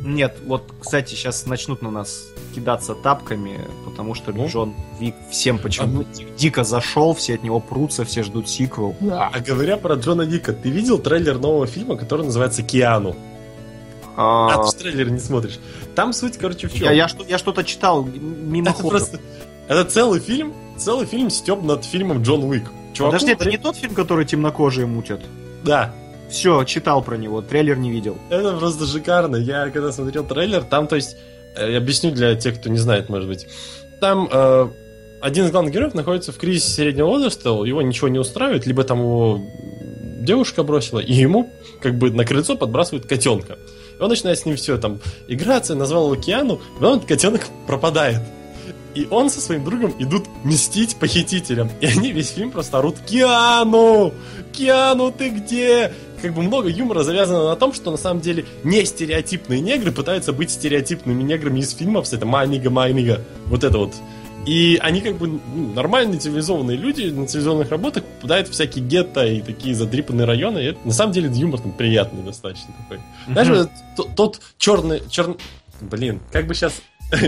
Нет, 0.00 0.36
вот, 0.44 0.70
кстати, 0.78 1.14
сейчас 1.14 1.46
начнут 1.46 1.80
на 1.80 1.90
нас 1.90 2.24
кидаться 2.58 2.94
тапками, 2.94 3.60
потому 3.84 4.14
что 4.14 4.32
Ну? 4.32 4.46
Джон 4.48 4.74
Уик 5.00 5.14
всем 5.30 5.58
почему-то 5.58 6.04
ди- 6.12 6.26
дико 6.36 6.64
зашел, 6.64 7.14
все 7.14 7.34
от 7.34 7.42
него 7.42 7.60
прутся, 7.60 8.04
все 8.04 8.22
ждут 8.22 8.48
сиквел. 8.48 8.96
А 9.10 9.32
говоря 9.40 9.76
про 9.76 9.94
Джона 9.94 10.22
Ника, 10.22 10.52
ты 10.52 10.70
видел 10.70 10.98
трейлер 10.98 11.38
нового 11.38 11.66
фильма, 11.66 11.96
который 11.96 12.24
называется 12.26 12.62
«Киану»? 12.62 13.14
А, 14.16 14.48
А, 14.54 14.70
ты 14.72 14.78
трейлер 14.78 15.10
не 15.10 15.20
смотришь. 15.20 15.58
Там 15.94 16.12
суть, 16.12 16.36
короче, 16.38 16.66
в 16.68 16.72
чем? 16.74 16.82
я, 16.84 16.92
я, 16.92 17.08
я 17.28 17.38
что-то 17.38 17.62
читал 17.64 18.04
мимо 18.04 18.70
Это 18.70 18.82
просто... 18.82 19.20
Это 19.68 19.84
целый 19.84 20.18
фильм, 20.20 20.52
целый 20.76 21.06
фильм 21.06 21.30
степ 21.30 21.62
над 21.62 21.84
фильмом 21.84 22.22
Джон 22.22 22.42
Уик. 22.44 22.64
Чуваку 22.94 23.12
Подожди, 23.12 23.32
это 23.32 23.48
не 23.48 23.58
тот 23.58 23.76
фильм, 23.76 23.94
который 23.94 24.24
темнокожие 24.24 24.86
мутят? 24.86 25.20
Да, 25.62 25.92
Все, 26.30 26.64
читал 26.64 27.02
про 27.02 27.16
него, 27.16 27.42
трейлер 27.42 27.76
не 27.78 27.90
видел. 27.92 28.16
это 28.30 28.56
просто 28.56 28.86
шикарно. 28.86 29.36
Я 29.36 29.70
когда 29.70 29.92
смотрел 29.92 30.24
трейлер, 30.24 30.62
там, 30.64 30.86
то 30.88 30.96
есть, 30.96 31.16
я 31.56 31.78
объясню 31.78 32.10
для 32.10 32.34
тех, 32.34 32.58
кто 32.58 32.68
не 32.68 32.78
знает, 32.78 33.08
может 33.08 33.28
быть. 33.28 33.46
Там 34.00 34.28
э, 34.30 34.68
один 35.20 35.46
из 35.46 35.50
главных 35.50 35.74
героев 35.74 35.94
находится 35.94 36.32
в 36.32 36.36
кризисе 36.36 36.70
среднего 36.70 37.06
возраста, 37.06 37.50
его 37.64 37.82
ничего 37.82 38.08
не 38.08 38.18
устраивает, 38.18 38.66
либо 38.66 38.84
там 38.84 39.00
его 39.00 39.40
девушка 40.20 40.62
бросила, 40.62 40.98
и 40.98 41.12
ему 41.12 41.50
как 41.80 41.96
бы 41.96 42.10
на 42.10 42.24
крыльцо 42.24 42.56
подбрасывают 42.56 43.06
котенка. 43.06 43.58
И 43.98 44.02
он 44.02 44.10
начинает 44.10 44.38
с 44.38 44.44
ним 44.44 44.56
все 44.56 44.78
там 44.78 45.00
играться, 45.26 45.74
назвал 45.74 46.12
его 46.12 46.20
Киану, 46.20 46.60
но 46.80 46.96
этот 46.96 47.08
котенок 47.08 47.46
пропадает. 47.66 48.20
И 48.94 49.06
он 49.10 49.30
со 49.30 49.40
своим 49.40 49.64
другом 49.64 49.94
идут 49.98 50.24
мстить 50.44 50.96
похитителям. 50.96 51.70
И 51.80 51.86
они 51.86 52.12
весь 52.12 52.30
фильм 52.30 52.50
просто 52.50 52.78
орут 52.78 52.96
«Киану! 53.06 54.12
Киану, 54.52 55.12
ты 55.12 55.30
где?» 55.30 55.92
Как 56.20 56.34
бы 56.34 56.42
много 56.42 56.68
юмора 56.68 57.02
завязано 57.02 57.44
на 57.48 57.56
том, 57.56 57.72
что 57.72 57.90
на 57.90 57.96
самом 57.96 58.20
деле 58.20 58.44
не 58.64 58.84
стереотипные 58.84 59.60
негры 59.60 59.92
пытаются 59.92 60.32
быть 60.32 60.50
стереотипными 60.50 61.22
неграми 61.22 61.60
из 61.60 61.72
фильмов, 61.74 62.06
с 62.08 62.12
это 62.12 62.26
«Майнига, 62.26 62.70
майнига», 62.70 63.20
вот 63.46 63.64
это 63.64 63.78
вот. 63.78 63.94
И 64.46 64.78
они 64.82 65.00
как 65.02 65.16
бы 65.18 65.26
ну, 65.28 65.40
нормальные 65.74 66.20
цивилизованные 66.20 66.76
люди 66.76 67.02
на 67.10 67.26
цивилизованных 67.26 67.70
работах 67.70 68.04
попадают 68.04 68.48
в 68.48 68.52
всякие 68.52 68.84
гетто 68.84 69.26
и 69.26 69.42
такие 69.42 69.74
задрипанные 69.74 70.26
районы. 70.26 70.58
И 70.60 70.64
это, 70.66 70.78
на 70.84 70.92
самом 70.92 71.12
деле 71.12 71.28
юмор 71.30 71.60
там 71.60 71.72
приятный 71.72 72.22
достаточно 72.22 72.72
такой. 72.78 73.00
Знаешь, 73.26 73.48
Мгм. 73.48 73.58
вот 73.58 73.70
тот, 73.96 74.14
тот 74.16 74.40
черный, 74.56 75.02
черный... 75.10 75.36
Блин, 75.82 76.20
как 76.32 76.46
бы 76.46 76.54
сейчас 76.54 76.80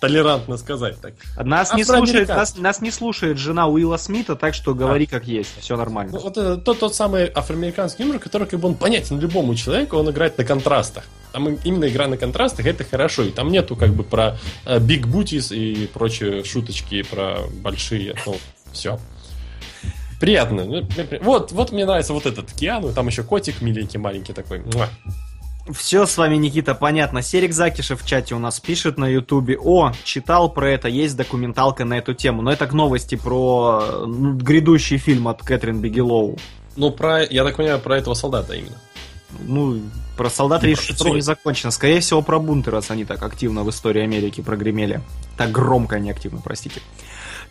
толерантно 0.00 0.56
сказать 0.56 1.00
так. 1.00 1.14
Нас 1.36 1.74
не, 1.74 1.84
слушает, 1.84 2.28
нас, 2.28 2.56
нас 2.56 2.80
не 2.80 2.90
слушает 2.90 3.38
жена 3.38 3.66
Уилла 3.68 3.96
Смита, 3.96 4.36
так 4.36 4.54
что 4.54 4.74
говори 4.74 5.06
как 5.06 5.26
есть, 5.26 5.50
все 5.60 5.76
нормально. 5.76 6.12
Ну, 6.14 6.20
вот 6.20 6.36
это 6.36 6.56
тот, 6.56 6.78
тот 6.78 6.94
самый 6.94 7.30
афроамериканский 7.34 8.04
юмор, 8.04 8.20
который 8.20 8.46
как 8.46 8.60
бы 8.60 8.68
он 8.68 8.74
понятен 8.74 9.18
любому 9.18 9.54
человеку, 9.54 9.96
он 9.96 10.10
играет 10.10 10.38
на 10.38 10.44
контрастах. 10.44 11.04
Там 11.32 11.48
им- 11.48 11.58
именно 11.64 11.88
игра 11.88 12.06
на 12.06 12.16
контрастах 12.16 12.66
это 12.66 12.84
хорошо. 12.84 13.22
И 13.24 13.30
там 13.30 13.50
нету 13.50 13.76
как 13.76 13.90
бы 13.90 14.04
про 14.04 14.38
биг 14.80 15.06
бутис 15.06 15.52
и 15.52 15.88
прочие 15.92 16.44
шуточки 16.44 17.02
про 17.02 17.38
большие. 17.62 18.14
Ну, 18.24 18.36
все. 18.72 18.98
Приятно. 20.20 20.86
Вот, 21.20 21.52
вот 21.52 21.72
мне 21.72 21.84
нравится 21.84 22.12
вот 22.12 22.26
этот 22.26 22.52
Киану, 22.52 22.92
там 22.92 23.06
еще 23.06 23.22
котик 23.22 23.62
миленький, 23.62 23.98
маленький 23.98 24.32
такой. 24.32 24.60
Муа. 24.60 24.88
Все 25.72 26.06
с 26.06 26.16
вами, 26.16 26.36
Никита, 26.36 26.74
понятно. 26.74 27.22
Серик 27.22 27.52
Закишев 27.52 28.02
в 28.02 28.06
чате 28.06 28.34
у 28.34 28.38
нас 28.38 28.58
пишет 28.60 28.98
на 28.98 29.06
Ютубе. 29.06 29.58
О, 29.58 29.92
читал 30.04 30.50
про 30.50 30.70
это, 30.70 30.88
есть 30.88 31.16
документалка 31.16 31.84
на 31.84 31.98
эту 31.98 32.14
тему. 32.14 32.42
Но 32.42 32.50
это 32.52 32.66
к 32.66 32.72
новости 32.72 33.16
про 33.16 34.04
ну, 34.06 34.34
грядущий 34.34 34.98
фильм 34.98 35.28
от 35.28 35.42
Кэтрин 35.42 35.80
Бигелоу. 35.80 36.38
Ну, 36.76 36.90
про, 36.90 37.24
я 37.24 37.44
так 37.44 37.56
понимаю, 37.56 37.80
про 37.80 37.98
этого 37.98 38.14
солдата 38.14 38.54
именно. 38.54 38.76
Ну, 39.40 39.82
про 40.16 40.30
солдат 40.30 40.64
И 40.64 40.68
речь 40.68 40.86
про 40.86 40.94
еще 40.94 41.10
не 41.10 41.20
закончена. 41.20 41.70
Скорее 41.70 42.00
всего, 42.00 42.22
про 42.22 42.38
бунты, 42.38 42.70
раз 42.70 42.90
они 42.90 43.04
так 43.04 43.22
активно 43.22 43.62
в 43.62 43.70
истории 43.70 44.02
Америки 44.02 44.40
прогремели. 44.40 45.00
Так 45.36 45.50
громко 45.50 45.96
они 45.96 46.10
активно, 46.10 46.40
простите. 46.40 46.80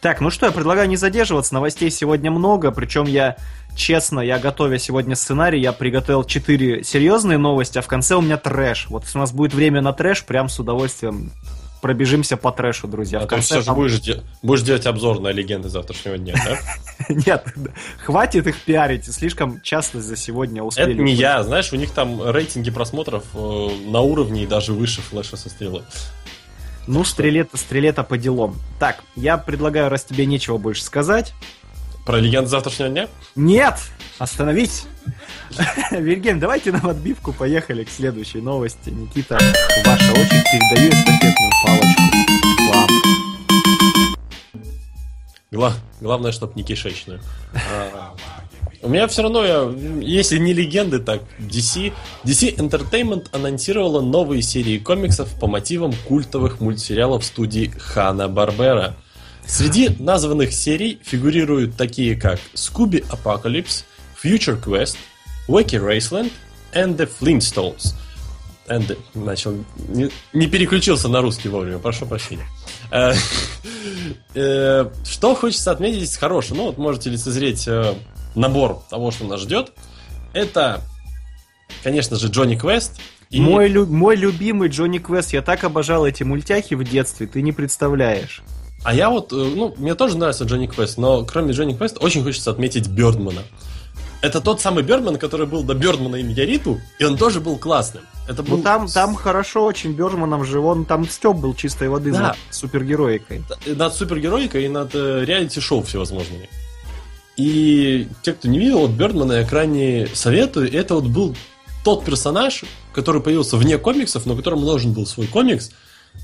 Так, 0.02 0.22
ну 0.22 0.30
что, 0.30 0.46
я 0.46 0.52
предлагаю 0.52 0.88
не 0.88 0.96
задерживаться. 0.96 1.54
Новостей 1.54 1.90
сегодня 1.90 2.30
много, 2.32 2.72
причем 2.72 3.06
я, 3.06 3.36
честно, 3.76 4.20
я 4.20 4.38
готовя 4.40 4.78
сегодня 4.78 5.16
сценарий, 5.16 5.60
я 5.60 5.74
приготовил 5.74 6.24
четыре 6.24 6.84
серьезные 6.84 7.38
новости, 7.38 7.78
а 7.78 7.82
в 7.82 7.88
конце 7.88 8.16
у 8.16 8.22
меня 8.22 8.38
трэш. 8.38 8.88
Вот 8.90 9.04
если 9.06 9.18
у 9.18 9.22
нас 9.22 9.32
будет 9.32 9.54
время 9.54 9.82
на 9.82 9.94
трэш, 9.94 10.24
прям 10.26 10.50
с 10.50 10.60
удовольствием 10.60 11.32
пробежимся 11.82 12.38
по 12.38 12.52
трэшу, 12.52 12.88
друзья. 12.88 13.20
А 13.20 13.22
в 13.22 13.26
то 13.26 13.30
конце 13.36 13.46
все 13.46 13.60
же 13.60 13.66
там- 13.68 13.76
будешь, 13.76 14.00
де- 14.00 14.24
будешь 14.42 14.64
делать 14.64 14.86
обзор 14.88 15.20
на 15.20 15.30
легенды 15.30 15.70
завтрашнего 15.70 16.18
дня, 16.18 16.34
да? 16.44 16.58
Нет, 17.10 17.46
хватит 18.04 18.48
их 18.48 18.60
пиарить, 18.62 19.06
слишком 19.14 19.62
часто 19.62 20.02
за 20.02 20.16
сегодня 20.16 20.64
успели. 20.64 20.94
Это 20.94 21.02
не 21.04 21.14
я, 21.14 21.44
знаешь, 21.44 21.72
у 21.74 21.76
них 21.76 21.92
там 21.92 22.20
рейтинги 22.30 22.72
просмотров 22.72 23.24
э, 23.36 23.70
на 23.90 24.02
уровне 24.02 24.44
и 24.44 24.48
даже 24.48 24.74
выше 24.74 25.02
флеша 25.02 25.38
со 25.38 25.50
стрелы. 25.50 25.84
Ну, 26.88 27.04
стрелета, 27.04 27.58
стрелета 27.58 28.04
по 28.04 28.18
делам. 28.18 28.56
Так, 28.80 29.04
я 29.16 29.38
предлагаю, 29.38 29.90
раз 29.90 30.06
тебе 30.06 30.26
нечего 30.26 30.58
больше 30.58 30.84
сказать. 30.84 31.34
Про 32.06 32.20
легенды 32.20 32.50
завтрашнего 32.50 32.90
дня? 32.90 33.08
Нет! 33.36 33.76
Остановись! 34.18 34.86
Вильгельм, 35.92 36.40
давайте 36.40 36.72
нам 36.72 36.88
отбивку, 36.88 37.34
поехали 37.34 37.84
к 37.84 37.90
следующей 37.90 38.40
новости. 38.40 38.90
Никита, 38.90 39.38
ваша 39.86 40.12
очередь, 40.14 40.44
передаю 40.46 40.90
эстафетную 40.90 41.52
палочку 41.66 42.02
вам. 42.72 42.90
Гла- 45.52 45.76
главное, 46.02 46.32
чтоб 46.32 46.56
не 46.56 46.64
кишечную. 46.64 47.22
А, 47.54 48.14
У 48.82 48.90
меня 48.90 49.08
все 49.08 49.24
равно, 49.24 49.44
я- 49.44 49.74
если 50.02 50.38
не 50.38 50.54
легенды, 50.54 51.00
так 51.00 51.22
DC. 51.40 51.94
DC 52.24 52.56
Entertainment 52.58 53.28
анонсировала 53.32 54.02
новые 54.02 54.42
серии 54.42 54.78
комиксов 54.78 55.30
по 55.40 55.48
мотивам 55.48 55.94
культовых 56.08 56.60
мультсериалов 56.60 57.26
студии 57.26 57.72
Хана 57.78 58.28
Барбера. 58.28 58.96
Среди 59.46 59.90
названных 60.00 60.54
серий 60.54 61.00
фигурируют 61.04 61.76
такие 61.76 62.16
как 62.16 62.40
Scooby 62.54 63.06
Apocalypse, 63.10 63.84
Future 64.22 64.62
Quest, 64.64 64.98
Wacky 65.48 65.80
Raceland 65.82 66.32
and 66.74 66.98
The 66.98 67.10
Flintstones. 67.20 67.96
And, 68.68 68.98
начал, 69.14 69.56
не, 69.88 70.10
не 70.34 70.48
переключился 70.48 71.08
на 71.08 71.22
русский 71.22 71.48
вовремя, 71.48 71.80
прошу 71.80 72.06
прощения. 72.06 72.46
Э, 72.92 73.14
э, 74.36 74.90
Что 75.10 75.36
хочется 75.36 75.72
отметить 75.72 76.14
хорошего? 76.18 76.58
Ну, 76.58 76.66
вот 76.66 76.78
можете 76.78 77.10
лицезреть 77.10 77.66
э, 77.68 77.94
набор 78.36 78.82
того, 78.90 79.12
что 79.12 79.26
нас 79.26 79.42
ждет. 79.42 79.72
Это, 80.34 80.82
конечно 81.84 82.16
же, 82.18 82.28
Джонни 82.28 82.56
Квест. 82.56 83.00
и- 83.30 83.42
Мой, 83.42 83.68
лю- 83.68 83.86
мой 83.88 84.16
любимый 84.16 84.70
Джонни 84.70 85.00
Квест, 85.00 85.34
я 85.34 85.42
так 85.42 85.64
обожал 85.66 86.06
эти 86.06 86.24
мультяхи 86.24 86.76
в 86.76 86.84
детстве, 86.84 87.28
ты 87.28 87.42
не 87.42 87.52
представляешь. 87.52 88.42
А 88.84 88.94
я 88.94 89.10
вот, 89.10 89.34
э, 89.34 89.36
ну, 89.36 89.74
мне 89.78 89.96
тоже 89.96 90.18
нравится 90.18 90.46
Джонни 90.46 90.68
Квест, 90.68 90.98
но 90.98 91.26
кроме 91.26 91.52
Джонни 91.52 91.76
Квеста 91.76 92.00
очень 92.00 92.24
хочется 92.24 92.52
отметить 92.52 92.88
Бёрдмана. 92.88 93.42
Это 94.22 94.40
тот 94.42 94.62
самый 94.62 94.84
Бёрдман, 94.84 95.18
который 95.18 95.46
был 95.46 95.64
до 95.64 95.74
Бёрдмана 95.74 96.16
и 96.18 96.24
Мегериту, 96.24 96.80
и 97.00 97.04
он 97.04 97.18
тоже 97.18 97.40
был 97.42 97.58
классным. 97.58 98.04
Это 98.30 98.44
был 98.44 98.58
Ну 98.58 98.64
там, 98.64 98.88
там 98.88 99.16
хорошо 99.16 99.66
очень 99.66 99.92
Бёрдманом 99.94 100.44
же, 100.46 100.60
он 100.60 100.86
там 100.86 101.08
Степ 101.08 101.36
был 101.36 101.54
чистой 101.54 101.90
воды 101.90 102.12
Да. 102.14 102.20
над 102.20 102.38
супергероикой. 102.50 103.44
над 103.66 103.94
супергероикой 103.94 104.66
и 104.66 104.70
над 104.70 104.92
э, 104.96 105.24
реалити-шоу 105.26 105.84
всевозможными. 105.84 106.50
И 107.38 108.08
те, 108.24 108.34
кто 108.34 108.48
не 108.48 108.58
видел, 108.60 108.80
вот 108.80 108.92
Бёрдмана 108.92 109.34
я 109.34 109.46
крайне 109.46 110.08
советую. 110.14 110.74
Это 110.74 110.96
вот 110.96 111.06
был 111.06 111.36
тот 111.84 112.04
персонаж, 112.04 112.64
который 112.94 113.22
появился 113.22 113.58
вне 113.58 113.78
комиксов, 113.78 114.26
но 114.26 114.36
которому 114.36 114.66
нужен 114.66 114.92
был 114.92 115.06
свой 115.06 115.28
комикс, 115.28 115.72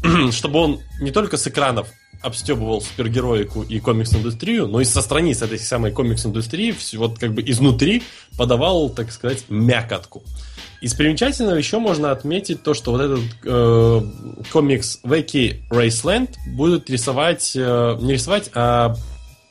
чтобы 0.31 0.59
он 0.59 0.81
не 0.99 1.11
только 1.11 1.37
с 1.37 1.47
экранов 1.47 1.87
обстебывал 2.23 2.81
супергероику 2.81 3.63
и 3.63 3.79
комикс-индустрию, 3.79 4.67
но 4.67 4.81
и 4.81 4.85
со 4.85 5.01
страниц 5.01 5.41
этой 5.41 5.59
самой 5.59 5.91
комикс-индустрии, 5.91 6.73
вот 6.95 7.19
как 7.19 7.33
бы 7.33 7.43
изнутри 7.45 8.01
подавал, 8.37 8.89
так 8.89 9.11
сказать, 9.11 9.43
мякотку. 9.49 10.23
Из 10.81 10.93
примечательного 10.93 11.55
еще 11.55 11.79
можно 11.79 12.11
отметить 12.11 12.63
то, 12.63 12.73
что 12.73 12.91
вот 12.91 13.01
этот 13.01 13.23
э, 13.45 14.01
комикс 14.51 14.99
Wacky 15.03 15.61
Raceland 15.69 16.31
будет 16.47 16.89
рисовать, 16.89 17.53
э, 17.55 17.97
не 18.01 18.13
рисовать, 18.13 18.49
а 18.53 18.95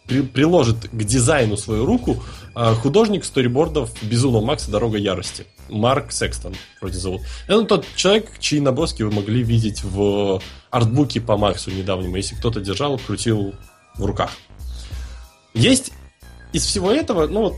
при- 0.06 0.22
приложит 0.22 0.88
к 0.90 1.04
дизайну 1.04 1.56
свою 1.56 1.86
руку 1.86 2.22
э, 2.54 2.74
художник 2.74 3.24
сторибордов 3.24 3.90
Безумного 4.02 4.44
Макса 4.44 4.70
Дорога 4.70 4.98
Ярости. 4.98 5.46
Марк 5.68 6.12
Секстон, 6.12 6.54
вроде 6.80 6.98
зовут. 6.98 7.22
Это 7.46 7.64
тот 7.64 7.86
человек, 7.96 8.38
чьи 8.38 8.60
наброски 8.60 9.02
вы 9.02 9.10
могли 9.10 9.42
видеть 9.42 9.82
в 9.82 10.40
артбуке 10.70 11.20
по 11.20 11.36
Максу 11.36 11.70
недавнему. 11.70 12.16
Если 12.16 12.34
кто-то 12.34 12.60
держал, 12.60 12.98
крутил 12.98 13.54
в 13.96 14.04
руках. 14.04 14.30
Есть 15.54 15.92
из 16.52 16.64
всего 16.64 16.90
этого, 16.90 17.26
ну 17.26 17.56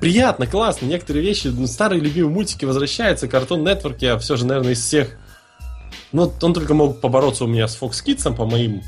приятно, 0.00 0.46
классно, 0.46 0.86
некоторые 0.86 1.24
вещи, 1.24 1.48
ну, 1.48 1.66
старые 1.66 2.00
любимые 2.00 2.32
мультики 2.32 2.64
возвращаются, 2.64 3.26
Cartoon 3.26 3.62
Network, 3.62 3.96
я 4.00 4.18
все 4.18 4.36
же, 4.36 4.46
наверное, 4.46 4.72
из 4.72 4.80
всех... 4.84 5.16
Ну, 6.12 6.32
он 6.40 6.54
только 6.54 6.74
мог 6.74 7.00
побороться 7.00 7.44
у 7.44 7.46
меня 7.48 7.66
с 7.66 7.80
Fox 7.80 8.04
Kids 8.04 8.34
по 8.34 8.46
моим 8.46 8.82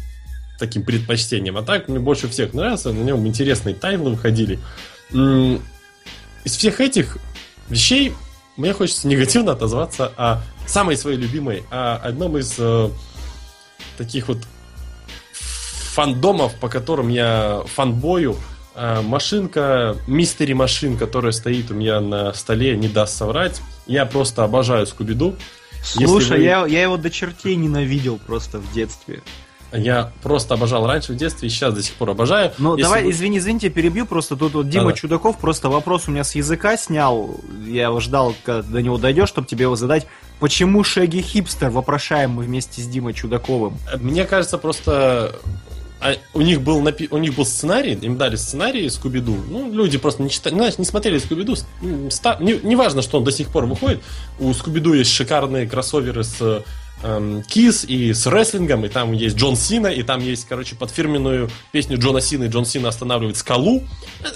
таким 0.59 0.82
предпочтениям, 0.82 1.56
а 1.56 1.62
так 1.62 1.88
мне 1.88 1.98
больше 1.98 2.28
всех 2.28 2.52
нравится, 2.52 2.92
на 2.92 3.02
нем 3.02 3.26
интересные 3.26 3.74
тайтлы 3.74 4.11
выходили. 4.11 4.59
Из 5.12 6.56
всех 6.56 6.80
этих 6.80 7.18
вещей 7.68 8.12
мне 8.56 8.72
хочется 8.72 9.06
негативно 9.06 9.52
отозваться 9.52 10.12
о 10.16 10.42
самой 10.66 10.96
своей 10.96 11.16
любимой, 11.16 11.62
о 11.70 11.96
одном 11.96 12.36
из 12.36 12.56
э, 12.59 12.90
таких 13.96 14.28
вот 14.28 14.38
фандомов, 15.32 16.54
по 16.56 16.68
которым 16.68 17.09
я 17.09 17.62
фанбою, 17.66 18.36
э, 18.74 19.00
машинка, 19.02 19.96
мистери 20.06 20.54
машин, 20.54 20.96
которая 20.96 21.32
стоит 21.32 21.70
у 21.70 21.74
меня 21.74 22.00
на 22.00 22.32
столе, 22.34 22.76
не 22.76 22.88
даст 22.88 23.16
соврать. 23.16 23.61
Я 23.86 24.06
просто 24.06 24.44
обожаю 24.44 24.86
Скуби-Ду. 24.86 25.36
Слушай, 25.82 26.38
вы... 26.38 26.44
я, 26.44 26.66
я 26.66 26.82
его 26.82 26.96
до 26.96 27.11
чертей 27.11 27.54
ненавидел 27.56 28.18
просто 28.18 28.59
в 28.59 28.72
детстве. 28.72 29.22
Я 29.72 30.12
просто 30.22 30.54
обожал 30.54 30.86
раньше 30.86 31.12
в 31.12 31.16
детстве 31.16 31.48
и 31.48 31.50
сейчас 31.50 31.74
до 31.74 31.82
сих 31.82 31.94
пор 31.94 32.10
обожаю. 32.10 32.52
Ну, 32.58 32.76
давай, 32.76 33.04
бы... 33.04 33.10
извини, 33.10 33.38
извините, 33.38 33.68
перебью. 33.68 34.06
Просто 34.06 34.36
тут 34.36 34.54
вот 34.54 34.68
Дима 34.68 34.90
да, 34.90 34.92
Чудаков 34.92 35.38
просто 35.38 35.68
вопрос 35.68 36.08
у 36.08 36.10
меня 36.10 36.24
с 36.24 36.34
языка 36.34 36.76
снял. 36.76 37.36
Я 37.66 37.84
его 37.84 38.00
ждал, 38.00 38.34
когда 38.44 38.62
до 38.62 38.82
него 38.82 38.96
дойдешь, 38.96 39.28
чтобы 39.28 39.46
тебе 39.46 39.64
его 39.64 39.76
задать. 39.76 40.06
Почему 40.40 40.84
Шегги 40.84 41.20
хипстер 41.20 41.70
вопрошаем 41.70 42.30
мы 42.32 42.44
вместе 42.44 42.80
с 42.80 42.86
Димой 42.86 43.12
Чудаковым? 43.12 43.76
Мне 44.00 44.24
кажется, 44.24 44.56
просто 44.56 45.34
а 46.00 46.14
у 46.32 46.42
них 46.42 46.62
был 46.62 46.80
напи... 46.80 47.08
у 47.10 47.18
них 47.18 47.34
был 47.34 47.44
сценарий, 47.44 47.94
им 47.94 48.16
дали 48.16 48.36
сценарий 48.36 48.88
Скуби-Ду. 48.88 49.36
Ну, 49.48 49.72
люди 49.72 49.98
просто 49.98 50.22
не 50.22 50.30
читали, 50.30 50.54
знаешь, 50.54 50.78
не 50.78 50.84
смотрели 50.84 51.18
Скуби-Ду. 51.18 51.56
Ста... 52.10 52.36
Не, 52.40 52.58
не 52.62 52.76
важно, 52.76 53.02
что 53.02 53.18
он 53.18 53.24
до 53.24 53.32
сих 53.32 53.48
пор 53.48 53.66
выходит. 53.66 54.00
У 54.38 54.52
Скуби-Ду 54.52 54.92
есть 54.94 55.10
шикарные 55.10 55.68
кроссоверы 55.68 56.22
с 56.22 56.64
эм, 57.03 57.42
Kiss 57.42 57.84
и 57.84 58.12
с 58.12 58.26
рестлингом, 58.26 58.84
и 58.84 58.88
там 58.88 59.12
есть 59.12 59.36
Джон 59.36 59.57
Сина, 59.57 59.88
и 59.88 60.03
там 60.03 60.20
есть, 60.20 60.46
короче, 60.49 60.76
под 60.76 60.90
фирменную 60.90 61.51
песню 61.72 61.99
Джона 61.99 62.20
Сина, 62.20 62.44
и 62.44 62.49
Джон 62.49 62.64
Сина 62.64 62.88
останавливает 62.88 63.36
скалу. 63.36 63.82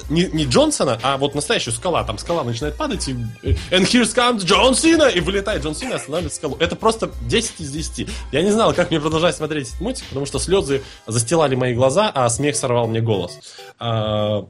Не, 0.08 0.26
не 0.26 0.44
Джонсона, 0.44 0.98
а 1.02 1.16
вот 1.16 1.34
настоящую 1.34 1.74
скала. 1.74 2.04
Там 2.04 2.18
скала 2.18 2.44
начинает 2.44 2.76
падать, 2.76 3.08
и 3.08 3.12
And 3.12 3.84
here's 3.84 4.14
comes 4.14 4.44
Джон 4.44 4.74
Сина! 4.74 5.04
И 5.04 5.20
вылетает 5.20 5.62
Джон 5.62 5.74
Сина, 5.74 5.96
останавливает 5.96 6.34
скалу. 6.34 6.56
Это 6.58 6.76
просто 6.76 7.10
10 7.22 7.60
из 7.60 7.70
10. 7.70 8.08
Я 8.32 8.42
не 8.42 8.50
знал, 8.50 8.74
как 8.74 8.90
мне 8.90 9.00
продолжать 9.00 9.36
смотреть 9.36 9.68
этот 9.68 9.80
мультик, 9.80 10.04
потому 10.06 10.26
что 10.26 10.38
слезы 10.38 10.82
застилали 11.06 11.54
мои 11.54 11.74
глаза, 11.74 12.10
а 12.14 12.28
смех 12.28 12.56
сорвал 12.56 12.86
мне 12.86 13.00
голос. 13.00 13.38
А, 13.78 14.46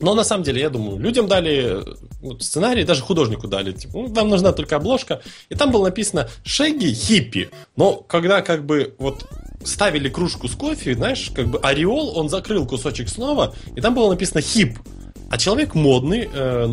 но 0.00 0.14
на 0.14 0.24
самом 0.24 0.44
деле, 0.44 0.60
я 0.60 0.70
думаю, 0.70 0.98
людям 0.98 1.26
дали 1.26 1.82
вот, 2.20 2.42
сценарий, 2.42 2.84
даже 2.84 3.02
художнику 3.02 3.48
дали. 3.48 3.72
Типа, 3.72 3.98
ну, 3.98 4.06
вам 4.08 4.28
нужна 4.28 4.52
только 4.52 4.76
обложка. 4.76 5.22
И 5.48 5.54
там 5.54 5.70
было 5.70 5.84
написано 5.84 6.28
Шеги 6.44 6.92
хиппи. 6.92 7.50
Но 7.76 7.96
когда 7.96 8.42
как 8.42 8.66
бы 8.66 8.94
вот 8.98 9.26
ставили 9.64 10.08
кружку 10.08 10.48
с 10.48 10.54
кофе, 10.54 10.94
знаешь, 10.94 11.30
как 11.34 11.48
бы 11.48 11.58
ореол, 11.58 12.16
он 12.16 12.28
закрыл 12.28 12.66
кусочек 12.66 13.08
снова, 13.08 13.54
и 13.74 13.80
там 13.80 13.94
было 13.94 14.10
написано 14.10 14.40
хип. 14.40 14.78
А 15.28 15.38
человек 15.38 15.74
модный, 15.74 16.28
э, 16.32 16.66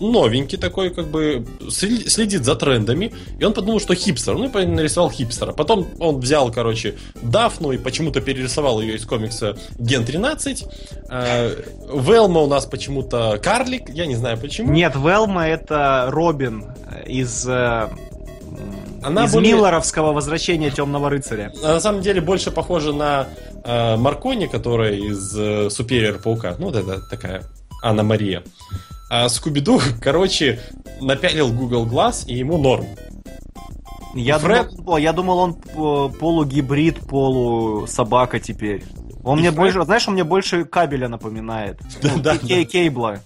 новенький 0.00 0.58
такой, 0.58 0.90
как 0.90 1.08
бы 1.08 1.44
следит 1.68 2.44
за 2.44 2.54
трендами, 2.54 3.12
и 3.38 3.44
он 3.44 3.52
подумал, 3.52 3.80
что 3.80 3.94
хипстер. 3.94 4.36
Ну 4.36 4.46
и 4.46 4.66
нарисовал 4.66 5.10
хипстера. 5.10 5.52
Потом 5.52 5.86
он 5.98 6.20
взял, 6.20 6.52
короче, 6.52 6.94
Дафну 7.22 7.72
и 7.72 7.78
почему-то 7.78 8.20
перерисовал 8.20 8.80
ее 8.80 8.96
из 8.96 9.04
комикса 9.04 9.56
Ген 9.78 10.04
13. 10.04 10.64
Э, 11.10 11.50
Велма 11.92 12.40
у 12.40 12.46
нас 12.46 12.66
почему-то 12.66 13.38
карлик, 13.42 13.90
я 13.90 14.06
не 14.06 14.14
знаю 14.14 14.38
почему. 14.38 14.72
Нет, 14.72 14.94
Велма 14.94 15.48
это 15.48 16.06
Робин 16.10 16.66
из 17.06 17.46
э, 17.48 17.88
она 19.02 19.26
из 19.26 19.32
более... 19.32 19.54
Миллеровского 19.54 20.12
возвращения 20.12 20.70
Темного 20.70 21.10
рыцаря. 21.10 21.52
На 21.62 21.80
самом 21.80 22.00
деле 22.00 22.20
больше 22.20 22.50
похожа 22.50 22.92
на 22.92 23.28
э, 23.64 23.96
Маркони, 23.96 24.46
которая 24.46 24.94
из 24.94 25.36
э, 25.38 25.70
Супериор 25.70 26.18
Паука. 26.18 26.56
Ну, 26.58 26.66
вот 26.66 26.76
это 26.76 27.00
такая 27.08 27.42
Анна 27.86 28.02
Мария. 28.02 28.42
А 29.08 29.28
Скуби-Ду, 29.28 29.80
короче, 30.00 30.60
напялил 31.00 31.52
Google 31.52 31.86
Glass, 31.86 32.26
и 32.26 32.34
ему 32.34 32.58
норм. 32.58 32.86
Я, 34.14 34.38
Фред... 34.38 34.74
думал, 34.74 34.96
я 34.96 35.12
думал, 35.12 35.38
он 35.38 35.54
полугибрид, 36.12 37.00
полусобака 37.00 38.40
теперь. 38.40 38.82
Он 39.22 39.38
и 39.38 39.42
мне 39.42 39.50
Фред... 39.50 39.58
больше, 39.58 39.84
знаешь, 39.84 40.08
он 40.08 40.14
мне 40.14 40.24
больше 40.24 40.64
кабеля 40.64 41.08
напоминает. 41.08 41.80
Да, 42.02 42.12
ну, 42.16 42.22
да, 42.22 42.36
кейбла. 42.36 43.20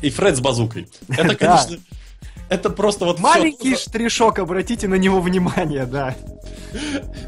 И 0.00 0.10
Фред 0.10 0.36
с 0.36 0.40
базукой. 0.40 0.88
Это, 1.08 1.36
конечно, 1.36 1.78
это 2.52 2.68
просто 2.68 3.06
вот 3.06 3.18
Маленький 3.18 3.74
все... 3.74 3.84
штришок, 3.88 4.38
обратите 4.38 4.86
на 4.86 4.96
него 4.96 5.20
внимание, 5.20 5.86
да. 5.86 6.14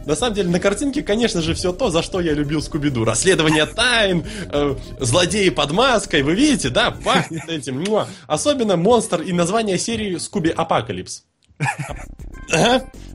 На 0.04 0.14
самом 0.14 0.34
деле, 0.34 0.50
на 0.50 0.60
картинке, 0.60 1.02
конечно 1.02 1.40
же, 1.40 1.54
все 1.54 1.72
то, 1.72 1.90
за 1.90 2.02
что 2.02 2.20
я 2.20 2.34
любил 2.34 2.60
Скуби-Ду. 2.60 3.04
Расследование 3.04 3.64
тайн, 3.64 4.24
э, 4.52 4.76
злодеи 5.00 5.48
под 5.48 5.72
маской, 5.72 6.22
вы 6.22 6.34
видите, 6.34 6.68
да, 6.68 6.90
пахнет 6.90 7.48
этим. 7.48 7.84
Особенно 8.26 8.76
монстр 8.76 9.22
и 9.22 9.32
название 9.32 9.78
серии 9.78 10.16
Scooby 10.18 10.50
Apocalypse. 10.50 11.24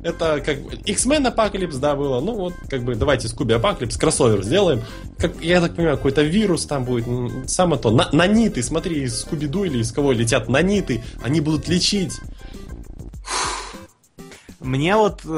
Это 0.01 0.41
как 0.45 0.61
бы 0.61 0.75
X-Men 0.85 1.33
Apocalypse, 1.33 1.77
да, 1.77 1.95
было. 1.95 2.21
Ну 2.21 2.33
вот, 2.33 2.53
как 2.69 2.83
бы, 2.83 2.95
давайте 2.95 3.27
Scooby 3.27 3.53
Apocalypse, 3.53 3.99
кроссовер 3.99 4.43
сделаем. 4.43 4.81
Как, 5.17 5.41
я 5.41 5.59
так 5.59 5.75
понимаю, 5.75 5.97
какой-то 5.97 6.21
вирус 6.21 6.65
там 6.65 6.85
будет. 6.85 7.49
Самое 7.49 7.81
то. 7.81 7.91
На, 7.91 8.09
наниты, 8.11 8.63
смотри, 8.63 9.03
из 9.03 9.21
Скуби-Ду 9.21 9.65
или 9.65 9.79
из 9.79 9.91
кого 9.91 10.13
летят 10.13 10.47
наниты. 10.47 11.03
Они 11.21 11.41
будут 11.41 11.67
лечить. 11.67 12.13
Мне 14.61 14.97
вот 14.97 15.21
э, 15.25 15.29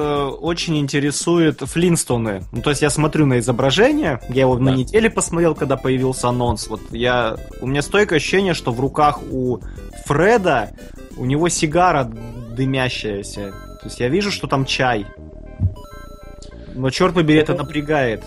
очень 0.42 0.78
интересует 0.80 1.62
Флинстоны. 1.62 2.44
Ну, 2.52 2.62
то 2.62 2.72
есть 2.72 2.82
я 2.82 2.90
смотрю 2.90 3.28
на 3.28 3.38
изображение, 3.38 4.20
я 4.30 4.42
его 4.42 4.56
да. 4.56 4.64
на 4.64 4.70
неделе 4.76 5.12
посмотрел, 5.12 5.54
когда 5.54 5.78
появился 5.78 6.30
анонс. 6.30 6.68
Вот 6.68 6.82
я, 6.92 7.38
у 7.62 7.68
меня 7.68 7.84
стойкое 7.84 8.18
ощущение, 8.18 8.56
что 8.56 8.72
в 8.72 8.80
руках 8.80 9.22
у 9.32 9.60
Фреда 10.12 10.72
у 11.16 11.26
него 11.26 11.48
сигара 11.48 12.04
дымящаяся. 12.04 13.52
То 13.80 13.86
есть 13.86 14.02
я 14.02 14.10
вижу, 14.10 14.30
что 14.30 14.46
там 14.46 14.66
чай. 14.66 15.08
Но 16.74 16.90
черт 16.90 17.16
побери, 17.16 17.40
это 17.40 17.54
напрягает. 17.54 18.22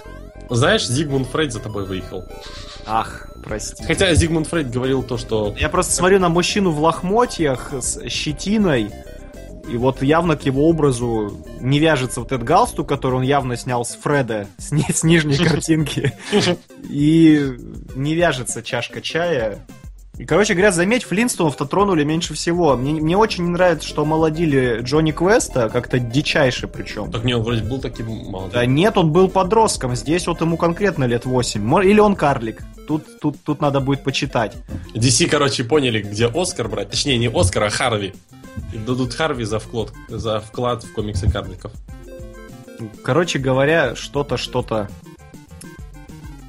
Знаешь, 0.49 0.87
Зигмунд 0.87 1.27
Фрейд 1.29 1.53
за 1.53 1.61
тобой 1.61 1.85
выехал. 1.85 2.25
Ах, 2.87 3.29
прости. 3.45 3.85
Хотя 3.85 4.15
Зигмунд 4.15 4.47
Фрейд 4.47 4.71
говорил 4.71 5.03
то, 5.03 5.19
что... 5.19 5.55
Я 5.59 5.69
просто 5.69 5.93
смотрю 5.93 6.21
на 6.21 6.31
мужчину 6.31 6.71
в 6.71 6.81
лохмотьях 6.81 7.75
с 7.75 8.09
щетиной, 8.09 8.91
и 9.69 9.77
вот 9.77 10.03
явно 10.03 10.37
к 10.37 10.43
его 10.47 10.67
образу 10.67 11.45
не 11.61 11.81
вяжется 11.81 12.21
вот 12.21 12.33
этот 12.33 12.47
галстук, 12.47 12.89
который 12.89 13.17
он 13.17 13.23
явно 13.23 13.57
снял 13.59 13.85
с 13.85 13.95
Фреда, 13.95 14.47
с, 14.57 14.73
ни, 14.73 14.91
с 14.91 15.03
нижней 15.03 15.37
картинки. 15.37 16.13
И 16.89 17.57
не 17.95 18.15
вяжется 18.15 18.63
чашка 18.63 19.03
чая. 19.03 19.59
И, 20.17 20.25
короче 20.25 20.55
говоря, 20.55 20.71
заметь, 20.71 21.03
Флинстонов-то 21.05 21.65
тронули 21.65 22.05
меньше 22.05 22.35
всего. 22.35 22.77
Мне, 22.77 22.93
мне 22.93 23.17
очень 23.17 23.45
не 23.45 23.51
нравится, 23.51 23.89
что 23.89 24.05
молодили 24.05 24.79
Джонни 24.81 25.11
Квеста, 25.11 25.69
как-то 25.69 25.99
дичайше 25.99 26.69
причем. 26.69 27.11
Так 27.11 27.25
не, 27.25 27.35
он 27.35 27.43
вроде 27.43 27.65
был 27.65 27.81
таким 27.81 28.07
молодым. 28.31 28.53
Да 28.53 28.65
нет, 28.65 28.97
он 28.97 29.11
был 29.11 29.29
подростком. 29.29 29.97
Здесь 29.97 30.29
вот 30.29 30.41
ему 30.41 30.57
конкретно 30.57 31.05
лет 31.05 31.25
8. 31.25 31.85
Или 31.85 31.99
он 31.99 32.15
карлик. 32.15 32.63
Тут, 32.87 33.19
тут, 33.19 33.43
тут 33.43 33.61
надо 33.61 33.81
будет 33.81 34.05
почитать. 34.05 34.57
DC, 34.95 35.27
короче, 35.29 35.65
поняли, 35.65 36.03
где 36.03 36.27
Оскар 36.27 36.69
брать. 36.69 36.91
Точнее, 36.91 37.19
не 37.19 37.29
Оскар, 37.29 37.65
а 37.65 37.71
Харви. 37.71 38.15
И 38.73 38.79
дадут 38.79 39.15
Харви 39.15 39.45
за 39.45 39.59
вклад, 39.59 39.93
за 40.09 40.39
вклад 40.39 40.85
в 40.85 40.93
комиксы 40.93 41.29
карликов. 41.29 41.73
Короче 43.03 43.41
говоря, 43.41 43.97
что-то, 43.97 44.37
что-то 44.37 44.89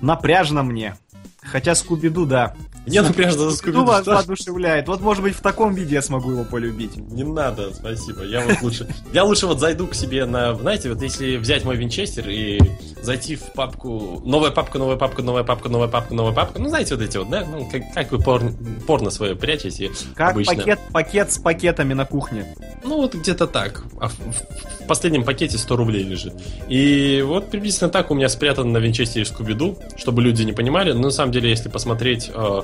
напряжно 0.02 0.62
мне. 0.62 0.98
Хотя 1.42 1.74
Скуби-Ду, 1.74 2.26
да, 2.26 2.56
мне 2.86 3.02
напряжно 3.02 3.50
за 3.50 3.58
Скуби-Ду. 3.58 3.86
вас 3.86 4.06
воодушевляет. 4.06 4.88
Вот, 4.88 5.02
может 5.02 5.24
быть, 5.24 5.36
в 5.36 5.42
таком 5.42 5.74
виде 5.74 5.96
я 5.96 6.02
смогу 6.02 6.32
его 6.32 6.44
полюбить. 6.44 6.96
Не 6.98 7.24
надо, 7.24 7.74
спасибо. 7.74 8.24
Я 8.24 8.46
вот 8.46 8.62
лучше... 8.62 8.88
Я 9.12 9.24
лучше 9.24 9.48
вот 9.48 9.60
зайду 9.60 9.88
к 9.88 9.96
себе 9.96 10.26
на... 10.26 10.54
Знаете, 10.56 10.90
вот 10.90 11.02
если 11.02 11.38
взять 11.38 11.64
мой 11.66 11.76
винчестер 11.78 12.30
и 12.30 12.60
зайти 13.02 13.36
в 13.36 13.54
папку... 13.54 14.22
Новая 14.26 14.52
папка, 14.52 14.78
новая 14.78 14.98
папка, 14.98 15.24
новая 15.24 15.44
папка, 15.44 15.70
новая 15.70 15.88
папка, 15.88 16.14
новая 16.14 16.34
папка. 16.34 16.62
Ну, 16.62 16.70
знаете, 16.70 16.96
вот 16.96 17.04
эти 17.04 17.18
вот, 17.18 17.30
да? 17.30 17.46
Ну, 17.46 17.68
как, 17.72 17.82
как 17.94 18.12
вы 18.12 18.20
пор... 18.20 18.42
порно 18.86 19.10
свое 19.10 19.36
прячете 19.36 19.92
Как 20.14 20.32
обычно. 20.32 20.56
пакет, 20.56 20.80
пакет 20.92 21.32
с 21.32 21.38
пакетами 21.38 21.94
на 21.94 22.06
кухне. 22.06 22.56
Ну, 22.84 22.98
вот 22.98 23.16
где-то 23.16 23.48
так. 23.48 23.84
А 24.00 24.10
в, 24.10 24.14
в 24.14 24.88
последнем 24.88 25.24
пакете 25.24 25.58
100 25.58 25.76
рублей 25.76 26.04
лежит. 26.04 26.34
И 26.68 27.24
вот 27.26 27.50
приблизительно 27.50 27.90
так 27.90 28.12
у 28.12 28.16
меня 28.16 28.30
спрятано 28.30 28.72
на 28.72 28.78
винчестере 28.78 29.26
Скуби-Ду, 29.26 29.78
чтобы 29.96 30.22
люди 30.22 30.44
не 30.44 30.54
понимали. 30.54 30.92
Но 30.92 31.02
на 31.02 31.12
самом 31.12 31.32
деле, 31.32 31.50
если 31.50 31.70
посмотреть 31.70 32.30
э, 32.34 32.62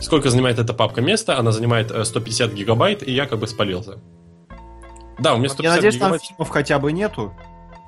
Сколько 0.00 0.30
занимает 0.30 0.58
эта 0.58 0.74
папка 0.74 1.00
места? 1.00 1.38
Она 1.38 1.52
занимает 1.52 1.90
150 2.06 2.50
э, 2.50 2.54
гигабайт, 2.54 3.02
и 3.06 3.12
я 3.12 3.26
как 3.26 3.38
бы 3.38 3.46
спалился. 3.46 3.98
Да, 5.18 5.34
у 5.34 5.38
меня 5.38 5.48
150 5.48 5.64
Я 5.64 5.70
надеюсь, 5.74 5.94
гигабайт. 5.94 6.20
там 6.22 6.28
фильмов 6.28 6.48
хотя 6.50 6.78
бы 6.78 6.92
нету. 6.92 7.34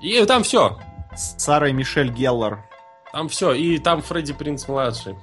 И 0.02 0.24
там 0.24 0.42
все. 0.42 0.78
С 1.14 1.42
Сарой 1.42 1.72
Мишель 1.72 2.10
Геллар. 2.10 2.64
Там 3.12 3.28
все, 3.28 3.52
и 3.52 3.78
там 3.78 4.02
Фредди 4.02 4.32
Принц 4.32 4.66
младший. 4.68 5.16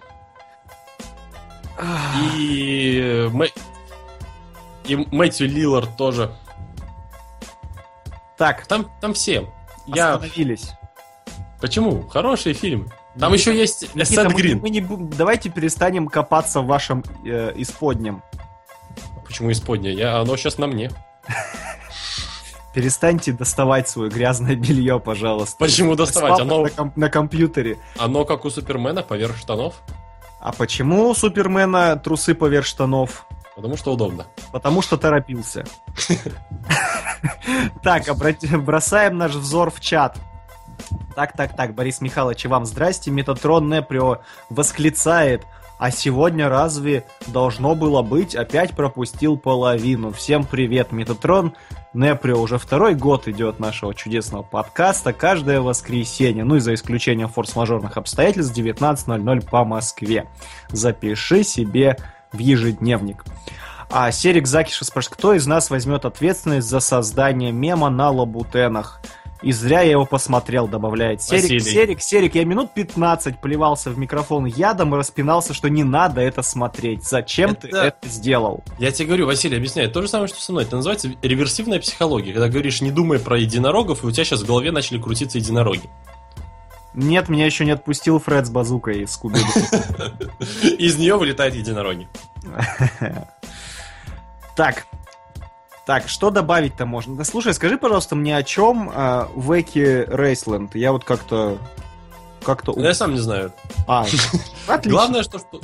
И, 2.36 3.30
Мэ... 3.32 3.50
и 4.86 4.96
Мэтью 4.96 5.48
Лиллард 5.48 5.96
тоже. 5.96 6.32
Так, 8.38 8.66
Там, 8.68 8.92
там 9.02 9.14
все. 9.14 9.50
Я... 9.88 10.14
остановились. 10.14 10.72
Почему? 11.60 12.08
Хороший 12.08 12.54
фильм. 12.54 12.90
Там 13.20 13.34
еще 13.34 13.56
есть 13.58 13.94
Никита, 13.96 14.30
мы, 14.30 14.34
Грин. 14.36 14.60
мы 14.60 14.70
не 14.70 14.82
бу- 14.82 15.14
давайте 15.16 15.50
перестанем 15.50 16.08
копаться 16.08 16.62
в 16.62 16.68
вашем 16.68 17.04
э, 17.26 17.54
исподнем. 17.56 18.22
Почему 19.26 19.52
исподняя? 19.52 19.94
Я, 19.94 20.20
оно 20.20 20.38
сейчас 20.38 20.58
на 20.58 20.68
мне. 20.68 20.92
Перестаньте 22.74 23.32
доставать 23.32 23.90
свое 23.90 24.10
грязное 24.12 24.56
белье, 24.56 25.00
пожалуйста. 25.00 25.56
Почему 25.58 25.96
доставать? 25.96 26.40
Оно, 26.40 26.64
на, 26.64 26.70
ком- 26.70 26.94
на 26.96 27.10
компьютере. 27.10 27.78
оно 27.98 28.24
как 28.24 28.46
у 28.46 28.50
Супермена 28.50 29.02
поверх 29.02 29.36
штанов. 29.38 29.76
А 30.40 30.52
почему 30.52 31.10
у 31.10 31.16
Супермена 31.16 31.96
трусы 31.96 32.36
поверх 32.36 32.66
штанов? 32.68 33.26
Потому 33.56 33.76
что 33.78 33.94
удобно. 33.94 34.28
Потому 34.52 34.82
что 34.82 34.98
торопился. 34.98 35.66
Так, 37.82 38.04
бросаем 38.64 39.18
наш 39.18 39.32
взор 39.34 39.72
в 39.72 39.80
чат. 39.80 40.18
Так, 41.16 41.34
так, 41.36 41.56
так, 41.56 41.74
Борис 41.74 42.02
Михайлович, 42.02 42.46
вам 42.46 42.66
здрасте. 42.66 43.12
Метатрон 43.12 43.70
Неприо 43.70 44.20
восклицает. 44.50 45.46
А 45.80 45.92
сегодня 45.92 46.50
разве 46.50 47.06
должно 47.28 47.76
было 47.76 48.02
быть? 48.02 48.36
Опять 48.36 48.76
пропустил 48.76 49.38
половину. 49.38 50.12
Всем 50.12 50.44
привет, 50.44 50.92
Метатрон. 50.92 51.54
Неприо 51.94 52.42
уже 52.42 52.58
второй 52.58 52.96
год 52.96 53.28
идет 53.28 53.60
нашего 53.60 53.94
чудесного 53.94 54.42
подкаста. 54.42 55.14
Каждое 55.14 55.62
воскресенье, 55.62 56.44
ну 56.44 56.56
и 56.56 56.60
за 56.60 56.74
исключением 56.74 57.30
форс-мажорных 57.30 57.98
обстоятельств, 57.98 58.58
19.00 58.58 59.50
по 59.50 59.64
Москве. 59.66 60.28
Запиши 60.70 61.44
себе 61.44 61.98
в 62.32 62.40
ежедневник. 62.40 63.24
А 63.90 64.12
Серик 64.12 64.48
Закиша 64.48 64.84
спрашивает, 64.84 65.18
кто 65.18 65.34
из 65.34 65.48
нас 65.48 65.70
возьмет 65.70 66.06
ответственность 66.06 66.68
за 66.68 66.80
создание 66.80 67.52
мема 67.52 67.90
на 67.90 68.10
лабутенах? 68.10 69.00
И 69.44 69.52
зря 69.52 69.82
я 69.82 69.92
его 69.92 70.06
посмотрел, 70.06 70.68
добавляет 70.68 71.22
Серик. 71.22 71.62
Серик, 71.62 72.02
Серик, 72.02 72.34
я 72.36 72.44
минут 72.44 72.74
15 72.74 73.40
плевался 73.40 73.92
в 73.92 73.98
микрофон 74.00 74.46
ядом 74.46 74.96
и 74.96 74.98
распинался, 74.98 75.54
что 75.54 75.70
не 75.70 75.84
надо 75.84 76.22
это 76.22 76.42
смотреть. 76.42 77.04
Зачем 77.04 77.54
ты 77.56 77.68
Это- 77.68 77.78
это 77.82 78.10
сделал? 78.10 78.64
Я 78.80 78.92
тебе 78.92 79.08
говорю, 79.10 79.28
Василий, 79.28 79.58
объясняет. 79.58 79.94
То 79.94 80.02
же 80.02 80.08
самое, 80.08 80.28
что 80.28 80.42
со 80.42 80.52
мной. 80.52 80.64
Это 80.64 80.76
называется 80.78 81.12
реверсивная 81.22 81.80
психология. 81.80 82.34
Когда 82.34 82.50
говоришь, 82.50 82.82
не 82.82 82.90
думай 82.92 83.20
про 83.20 83.38
единорогов, 83.38 84.04
и 84.04 84.08
у 84.08 84.12
тебя 84.12 84.26
сейчас 84.26 84.42
в 84.42 84.48
голове 84.48 84.72
начали 84.72 85.00
крутиться 85.00 85.38
единороги. 85.38 85.88
Нет, 86.96 87.30
меня 87.30 87.46
еще 87.46 87.64
не 87.64 87.72
отпустил 87.72 88.20
Фред 88.20 88.48
с 88.48 88.50
базукой 88.50 89.02
из 89.04 89.12
Скуби. 89.12 89.38
Из 90.80 90.98
нее 90.98 91.16
вылетают 91.16 91.54
единороги. 91.54 92.08
Так. 94.56 94.88
Так, 95.88 96.10
что 96.10 96.32
добавить-то 96.32 96.86
можно? 96.86 97.16
Да 97.16 97.24
слушай, 97.24 97.54
скажи, 97.54 97.78
пожалуйста, 97.78 98.18
мне 98.18 98.36
о 98.36 98.44
чем 98.44 98.92
э, 98.94 99.28
Веки 99.38 100.06
Рейсленд? 100.08 100.76
Я 100.76 100.92
вот 100.92 101.06
как-то... 101.06 101.58
Как-то... 102.44 102.74
Ну, 102.76 102.84
Я 102.84 102.94
сам 102.94 103.14
не 103.14 103.20
знаю. 103.20 103.54
А, 103.88 104.02
отлично. 104.68 104.92
Главное, 104.92 105.24
что, 105.24 105.40
что- 105.40 105.62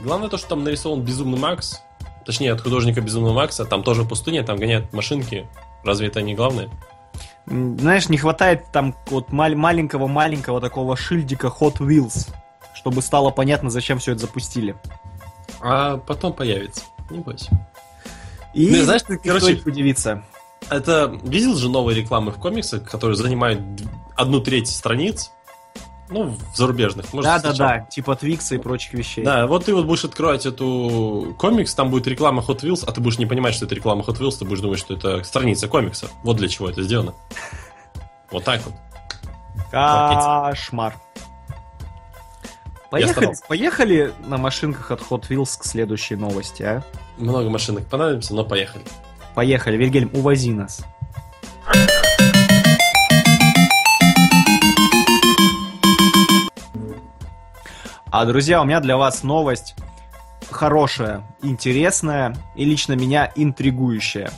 Главное 0.00 0.30
то, 0.30 0.38
что 0.38 0.48
там 0.48 0.64
нарисован 0.64 1.02
Безумный 1.02 1.38
Макс. 1.38 1.82
Точнее, 2.24 2.52
от 2.54 2.62
художника 2.62 3.02
Безумного 3.02 3.34
Макса. 3.34 3.66
Там 3.66 3.82
тоже 3.82 4.04
пустыня, 4.06 4.42
там 4.42 4.56
гоняют 4.56 4.90
машинки. 4.94 5.46
Разве 5.84 6.06
это 6.08 6.22
не 6.22 6.34
главное? 6.34 6.70
Знаешь, 7.44 8.08
не 8.08 8.16
хватает 8.16 8.64
там 8.72 8.94
вот 9.10 9.32
маленького-маленького 9.32 10.62
такого 10.62 10.96
шильдика 10.96 11.48
Hot 11.48 11.76
Wheels, 11.76 12.30
чтобы 12.74 13.02
стало 13.02 13.30
понятно, 13.30 13.68
зачем 13.68 13.98
все 13.98 14.12
это 14.12 14.22
запустили. 14.22 14.76
А 15.60 15.98
потом 15.98 16.32
появится. 16.32 16.84
Не 17.10 17.18
бойся. 17.18 17.50
И 18.54 18.70
Ну, 18.70 18.84
знаешь, 18.84 19.02
ты, 19.02 19.18
короче, 19.18 19.60
удивится. 19.64 20.24
Это 20.70 21.18
видел 21.22 21.54
же 21.56 21.68
новые 21.68 22.00
рекламы 22.00 22.32
в 22.32 22.36
комиксах, 22.36 22.88
которые 22.88 23.16
занимают 23.16 23.60
одну 24.16 24.40
треть 24.40 24.68
страниц? 24.68 25.30
Ну, 26.10 26.34
в 26.52 26.56
зарубежных. 26.56 27.12
Может, 27.12 27.30
Да-да-да, 27.30 27.52
встречал. 27.52 27.86
типа 27.90 28.16
Твикса 28.16 28.54
и 28.54 28.58
прочих 28.58 28.94
вещей. 28.94 29.24
Да, 29.24 29.46
вот 29.46 29.66
ты 29.66 29.74
вот 29.74 29.84
будешь 29.84 30.04
открывать 30.04 30.46
эту 30.46 31.34
комикс, 31.38 31.74
там 31.74 31.90
будет 31.90 32.06
реклама 32.06 32.42
Hot 32.42 32.60
Wheels, 32.60 32.84
а 32.86 32.92
ты 32.92 33.00
будешь 33.02 33.18
не 33.18 33.26
понимать, 33.26 33.54
что 33.54 33.66
это 33.66 33.74
реклама 33.74 34.02
Hot 34.04 34.18
Wheels, 34.18 34.38
ты 34.38 34.46
будешь 34.46 34.60
думать, 34.60 34.78
что 34.78 34.94
это 34.94 35.22
страница 35.22 35.68
комикса. 35.68 36.08
Вот 36.22 36.38
для 36.38 36.48
чего 36.48 36.68
это 36.68 36.82
сделано. 36.82 37.14
Вот 38.30 38.44
так 38.44 38.60
вот. 38.66 38.74
Кошмар. 39.70 40.94
Поехали, 42.90 43.32
поехали 43.48 44.12
на 44.26 44.36
машинках 44.36 44.90
от 44.90 45.00
Hot 45.00 45.28
Wheels 45.28 45.58
к 45.58 45.64
следующей 45.64 46.16
новости, 46.16 46.62
а? 46.62 46.82
Много 47.18 47.50
машинок 47.50 47.86
понадобится, 47.86 48.34
но 48.34 48.44
поехали. 48.44 48.84
Поехали, 49.34 49.76
Вильгельм, 49.76 50.10
увози 50.12 50.52
нас. 50.52 50.84
А, 58.10 58.24
друзья, 58.24 58.62
у 58.62 58.64
меня 58.64 58.80
для 58.80 58.96
вас 58.96 59.22
новость 59.22 59.74
хорошая, 60.50 61.22
интересная 61.42 62.34
и 62.56 62.64
лично 62.64 62.94
меня 62.94 63.30
интригующая. 63.34 64.30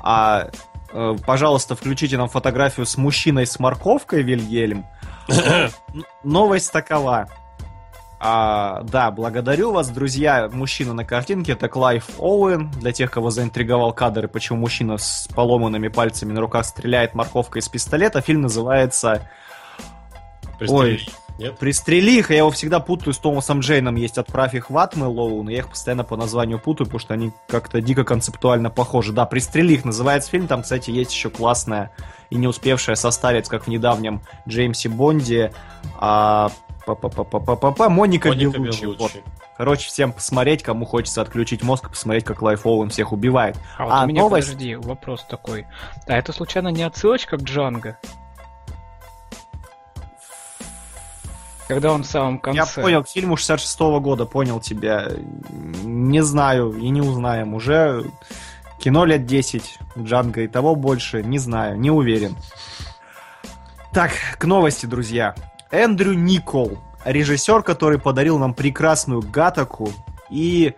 А, 0.00 0.48
э, 0.92 1.16
пожалуйста, 1.24 1.76
включите 1.76 2.16
нам 2.18 2.28
фотографию 2.28 2.84
с 2.86 2.96
мужчиной 2.96 3.46
с 3.46 3.58
морковкой, 3.60 4.22
Вильгельм. 4.22 4.86
Новость 6.24 6.72
такова. 6.72 7.28
А, 8.18 8.82
да, 8.84 9.10
благодарю 9.10 9.72
вас, 9.72 9.90
друзья. 9.90 10.48
Мужчина 10.50 10.94
на 10.94 11.04
картинке 11.04 11.52
это 11.52 11.68
Клайв 11.68 12.04
Оуэн. 12.18 12.70
Для 12.70 12.92
тех, 12.92 13.10
кого 13.10 13.30
заинтриговал 13.30 13.92
кадр 13.92 14.24
и 14.24 14.28
почему 14.28 14.60
мужчина 14.60 14.96
с 14.96 15.28
поломанными 15.34 15.88
пальцами 15.88 16.32
на 16.32 16.40
руках 16.40 16.64
стреляет 16.64 17.14
морковкой 17.14 17.60
из 17.60 17.68
пистолета, 17.68 18.22
фильм 18.22 18.42
называется 18.42 19.28
Пристрелили. 20.58 21.00
Нет? 21.38 21.58
«Пристрели 21.58 22.12
их». 22.12 22.30
Я 22.30 22.38
его 22.38 22.50
всегда 22.50 22.80
путаю 22.80 23.12
с 23.12 23.18
Томасом 23.18 23.60
Джейном. 23.60 23.96
Есть 23.96 24.16
«Отправь 24.16 24.54
их 24.54 24.70
в 24.70 24.78
ад, 24.78 24.96
Мэллоу», 24.96 25.42
но 25.42 25.50
я 25.50 25.58
их 25.58 25.68
постоянно 25.68 26.02
по 26.02 26.16
названию 26.16 26.58
путаю, 26.58 26.86
потому 26.86 26.98
что 26.98 27.12
они 27.12 27.30
как-то 27.46 27.82
дико 27.82 28.04
концептуально 28.04 28.70
похожи. 28.70 29.12
Да, 29.12 29.26
«Пристрели 29.26 29.74
их» 29.74 29.84
называется 29.84 30.30
фильм. 30.30 30.46
Там, 30.46 30.62
кстати, 30.62 30.90
есть 30.90 31.12
еще 31.12 31.28
классная 31.28 31.90
и 32.30 32.36
не 32.36 32.46
успевшая 32.46 32.96
состариться, 32.96 33.50
как 33.50 33.64
в 33.64 33.68
недавнем 33.68 34.22
Джеймсе 34.48 34.88
Бонде, 34.88 35.52
а, 36.00 36.50
па-па-па-па-па-па, 36.86 37.88
Моника, 37.88 38.28
Моника 38.28 38.58
Беллуччи. 38.58 38.84
Вот. 38.86 38.96
Беллуччи. 38.98 39.22
Короче, 39.56 39.88
всем 39.88 40.12
посмотреть, 40.12 40.62
кому 40.62 40.84
хочется 40.84 41.22
отключить 41.22 41.62
мозг, 41.62 41.88
посмотреть, 41.88 42.24
как 42.24 42.42
Клайв 42.42 42.66
Оуэн 42.66 42.90
всех 42.90 43.12
убивает. 43.12 43.56
А 43.78 43.84
вот 43.84 44.04
у 44.04 44.06
меня, 44.06 44.20
новость- 44.22 44.48
подожди, 44.48 44.76
вопрос 44.76 45.24
такой. 45.28 45.66
А 46.06 46.14
это 46.16 46.32
случайно 46.32 46.68
не 46.68 46.82
отсылочка 46.82 47.36
к 47.36 47.42
Джанго? 47.42 47.98
Когда 51.68 51.92
он 51.92 52.04
в 52.04 52.06
самом 52.06 52.38
конце... 52.38 52.58
Я 52.58 52.66
понял, 52.82 53.02
к 53.02 53.08
фильму 53.08 53.36
66 53.36 53.80
года, 54.00 54.24
понял 54.24 54.60
тебя. 54.60 55.08
Не 55.82 56.22
знаю 56.22 56.72
и 56.74 56.88
не 56.90 57.00
узнаем. 57.00 57.54
Уже 57.54 58.04
кино 58.78 59.04
лет 59.04 59.26
10, 59.26 59.78
Джанго 59.98 60.42
и 60.42 60.48
того 60.48 60.76
больше, 60.76 61.24
не 61.24 61.38
знаю, 61.38 61.76
не 61.78 61.90
уверен. 61.90 62.36
Так, 63.92 64.12
к 64.38 64.44
новости, 64.44 64.86
друзья. 64.86 65.34
Эндрю 65.70 66.14
Никол, 66.14 66.78
режиссер, 67.04 67.62
который 67.62 67.98
подарил 67.98 68.38
нам 68.38 68.54
прекрасную 68.54 69.22
Гатаку 69.22 69.90
и 70.30 70.74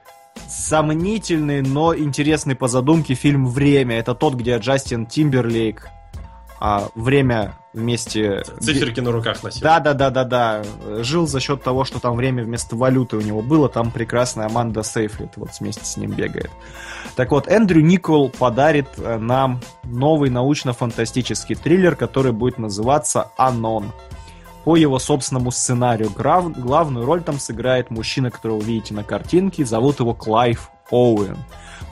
сомнительный, 0.49 1.63
но 1.63 1.97
интересный 1.97 2.55
по 2.55 2.69
задумке 2.69 3.15
фильм 3.15 3.49
«Время». 3.49 3.99
Это 3.99 4.15
тот, 4.15 4.35
где 4.35 4.57
Джастин 4.57 5.07
Тимберлейк 5.07 5.89
а, 6.61 6.89
время 6.95 7.55
вместе... 7.73 8.43
Циферки 8.61 9.01
на 9.01 9.13
руках 9.13 9.43
носил. 9.43 9.63
Да, 9.63 9.81
да, 9.81 9.95
да, 9.95 10.11
да, 10.11 10.25
да. 10.25 10.63
Жил 11.03 11.27
за 11.27 11.41
счет 11.41 11.63
того, 11.63 11.85
что 11.85 12.01
там 12.01 12.17
время 12.17 12.43
вместо 12.43 12.77
валюты 12.77 13.17
у 13.17 13.21
него 13.21 13.43
было. 13.43 13.69
Там 13.69 13.91
прекрасная 13.91 14.47
Аманда 14.47 14.83
Сейфрид 14.83 15.37
вот 15.37 15.51
вместе 15.61 15.85
с 15.85 15.97
ним 15.97 16.13
бегает. 16.13 16.51
Так 17.15 17.31
вот, 17.31 17.47
Эндрю 17.49 17.83
Никол 17.83 18.29
подарит 18.31 18.89
э, 18.97 19.19
нам 19.19 19.61
новый 19.85 20.31
научно-фантастический 20.31 21.55
триллер, 21.55 21.95
который 21.95 22.33
будет 22.33 22.59
называться 22.59 23.31
«Анон». 23.37 23.93
По 24.69 24.77
его 24.77 24.99
собственному 24.99 25.51
сценарию 25.51 26.11
Грав- 26.11 26.53
главную 26.53 27.07
роль 27.07 27.23
там 27.23 27.39
сыграет 27.39 27.89
мужчина, 27.89 28.31
которого 28.31 28.59
вы 28.59 28.67
видите 28.67 28.93
на 28.93 29.03
картинке. 29.03 29.65
Зовут 29.65 30.01
его 30.01 30.13
Клайв 30.13 30.71
Оуэн. 30.91 31.39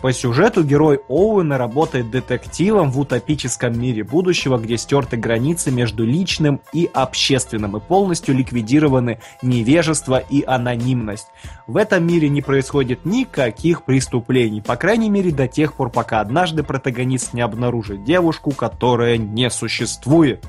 По 0.03 0.13
сюжету 0.13 0.63
герой 0.63 1.01
Оуэна 1.09 1.57
работает 1.57 2.11
детективом 2.11 2.91
в 2.91 3.01
утопическом 3.01 3.81
мире 3.81 4.05
будущего, 4.05 4.59
где 4.59 4.77
стерты 4.77 5.17
границы 5.17 5.71
между 5.71 6.05
личным 6.05 6.61
и 6.75 6.91
общественным 6.93 7.79
и 7.79 7.81
полностью 7.81 8.35
ликвидированы 8.35 9.21
невежество 9.41 10.19
и 10.19 10.45
анонимность. 10.45 11.29
В 11.67 11.79
этом 11.79 12.07
мире 12.07 12.29
не 12.29 12.43
происходит 12.43 13.07
никаких 13.07 13.85
преступлений, 13.85 14.61
по 14.61 14.77
крайней 14.77 15.09
мере 15.09 15.31
до 15.31 15.49
тех 15.49 15.73
пор, 15.73 15.89
пока 15.89 16.21
однажды 16.21 16.63
протагонист 16.63 17.33
не 17.33 17.41
обнаружит 17.41 18.05
девушку, 18.05 18.51
которая 18.51 19.17
не 19.17 19.49
существует. 19.49 20.45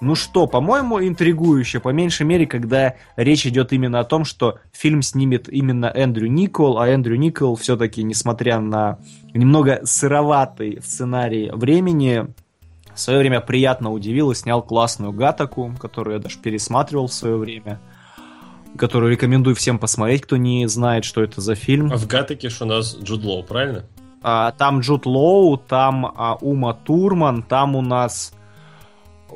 Ну 0.00 0.14
что, 0.14 0.46
по-моему, 0.46 1.00
интригующе, 1.00 1.80
по 1.80 1.88
меньшей 1.88 2.26
мере, 2.26 2.46
когда 2.46 2.96
речь 3.16 3.46
идет 3.46 3.72
именно 3.72 4.00
о 4.00 4.04
том, 4.04 4.26
что 4.26 4.58
фильм 4.72 5.00
снимет 5.00 5.48
именно 5.48 5.86
Эндрю 5.86 6.28
Никол, 6.28 6.78
а 6.78 6.86
Эндрю 6.88 7.16
Никол 7.16 7.56
все-таки, 7.56 8.02
несмотря 8.02 8.60
на 8.60 8.98
немного 9.32 9.80
сыроватый 9.84 10.82
сценарий 10.82 11.50
времени, 11.50 12.26
в 12.94 13.00
свое 13.00 13.20
время 13.20 13.40
приятно 13.40 13.90
удивил 13.90 14.30
и 14.30 14.34
снял 14.34 14.62
классную 14.62 15.12
Гатаку, 15.12 15.74
которую 15.80 16.16
я 16.16 16.22
даже 16.22 16.38
пересматривал 16.38 17.06
в 17.06 17.14
свое 17.14 17.36
время, 17.36 17.80
которую 18.76 19.12
рекомендую 19.12 19.56
всем 19.56 19.78
посмотреть, 19.78 20.22
кто 20.22 20.36
не 20.36 20.66
знает, 20.66 21.06
что 21.06 21.22
это 21.22 21.40
за 21.40 21.54
фильм. 21.54 21.90
А 21.90 21.96
в 21.96 22.06
Гатаке 22.06 22.50
у 22.60 22.64
нас 22.66 22.98
Джуд 22.98 23.24
Лоу, 23.24 23.42
правильно? 23.44 23.86
А, 24.22 24.52
там 24.52 24.80
Джуд 24.80 25.06
Лоу, 25.06 25.56
там 25.56 26.04
а, 26.04 26.34
Ума 26.34 26.74
Турман, 26.74 27.42
там 27.42 27.76
у 27.76 27.80
нас 27.80 28.34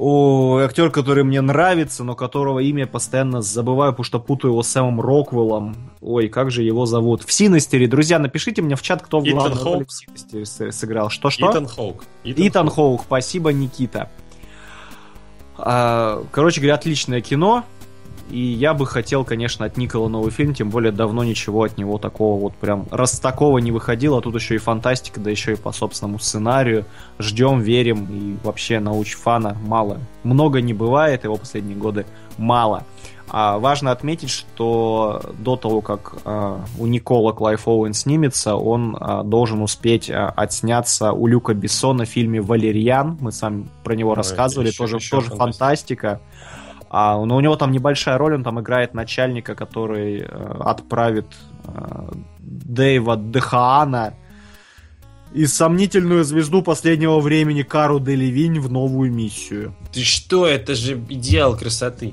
о, 0.03 0.61
актер, 0.65 0.91
который 0.91 1.25
мне 1.25 1.43
нравится, 1.43 2.05
но 2.05 2.15
которого 2.15 2.61
имя 2.61 2.87
постоянно 2.87 3.43
забываю, 3.43 3.93
потому 3.93 4.05
что 4.05 4.19
путаю 4.19 4.53
его 4.53 4.63
с 4.63 4.69
Сэмом 4.69 4.99
Роквеллом. 4.99 5.77
Ой, 6.01 6.29
как 6.29 6.51
же 6.51 6.63
его 6.63 6.87
зовут? 6.87 7.23
В 7.23 7.31
Синастере. 7.31 7.87
Друзья, 7.87 8.19
напишите 8.19 8.63
мне 8.63 8.77
в 8.77 8.83
чат, 8.83 9.03
кто 9.03 9.21
в 9.21 9.25
Итан 9.25 9.35
главной 9.35 9.63
роли 9.63 9.85
в 9.85 9.93
Синастере 9.93 10.73
сыграл. 10.73 11.11
Что-что? 11.11 11.51
Итан 11.51 11.67
Хоук. 11.67 12.05
Итан 12.25 12.71
Хоук, 12.71 13.03
спасибо, 13.03 13.53
Никита. 13.53 14.11
А, 15.59 16.25
короче 16.33 16.63
говоря, 16.63 16.77
отличное 16.77 17.21
кино. 17.21 17.67
И 18.31 18.39
я 18.39 18.75
бы 18.75 18.87
хотел, 18.87 19.25
конечно, 19.25 19.67
от 19.67 19.77
Никола 19.77 20.09
новый 20.09 20.31
фильм, 20.31 20.55
тем 20.55 20.71
более 20.71 20.93
давно 20.93 21.25
ничего 21.25 21.65
от 21.65 21.77
него 21.79 21.99
такого 21.99 22.41
вот 22.41 22.55
прям 22.55 22.87
раз 22.91 23.19
такого 23.19 23.59
не 23.59 23.73
выходило, 23.73 24.19
а 24.19 24.21
тут 24.21 24.35
еще 24.37 24.55
и 24.55 24.59
фантастика, 24.59 25.21
да 25.21 25.31
еще 25.31 25.53
и 25.53 25.57
по 25.57 25.73
собственному 25.73 26.19
сценарию. 26.19 26.85
Ждем, 27.19 27.61
верим, 27.61 28.07
и 28.11 28.37
вообще 28.45 28.81
научфана 28.81 29.57
мало. 29.63 29.99
Много 30.23 30.61
не 30.61 30.73
бывает, 30.73 31.25
его 31.25 31.37
последние 31.37 31.77
годы 31.77 32.07
мало. 32.39 32.85
А 33.33 33.59
важно 33.59 33.93
отметить, 33.93 34.31
что 34.31 35.23
до 35.39 35.55
того, 35.55 35.81
как 35.83 36.15
а, 36.25 36.65
у 36.79 36.87
Никола 36.87 37.33
Клайф 37.33 37.69
Оуэн 37.69 37.95
снимется, 37.95 38.57
он 38.57 38.97
а, 38.99 39.23
должен 39.23 39.63
успеть 39.63 40.11
а, 40.11 40.31
отсняться 40.31 41.13
у 41.13 41.29
Люка 41.29 41.55
Бессона 41.55 42.07
в 42.07 42.09
фильме 42.09 42.41
«Валерьян». 42.41 43.19
Мы 43.21 43.31
сами 43.31 43.69
про 43.85 43.95
него 43.95 44.11
Ой, 44.11 44.17
рассказывали, 44.17 44.69
еще- 44.69 44.79
тоже, 44.79 44.97
еще 44.97 45.11
тоже 45.11 45.31
фантастика. 45.31 46.21
А, 46.93 47.25
но 47.25 47.37
у 47.37 47.41
него 47.41 47.55
там 47.55 47.71
небольшая 47.71 48.19
роль, 48.19 48.35
он 48.35 48.43
там 48.43 48.61
играет 48.61 48.95
начальника, 48.95 49.55
который 49.55 50.23
э, 50.23 50.25
отправит 50.59 51.27
э, 51.65 52.11
Дэйва 52.41 53.17
Дехаана 53.17 54.15
и 55.33 55.47
сомнительную 55.47 56.25
звезду 56.25 56.63
последнего 56.63 57.21
времени 57.21 57.63
Кару 57.63 58.01
Делевинь 58.01 58.59
в 58.59 58.73
новую 58.73 59.13
миссию. 59.13 59.73
Ты 59.93 60.03
что, 60.03 60.49
это 60.49 60.75
же 60.75 61.01
идеал 61.09 61.57
красоты. 61.57 62.13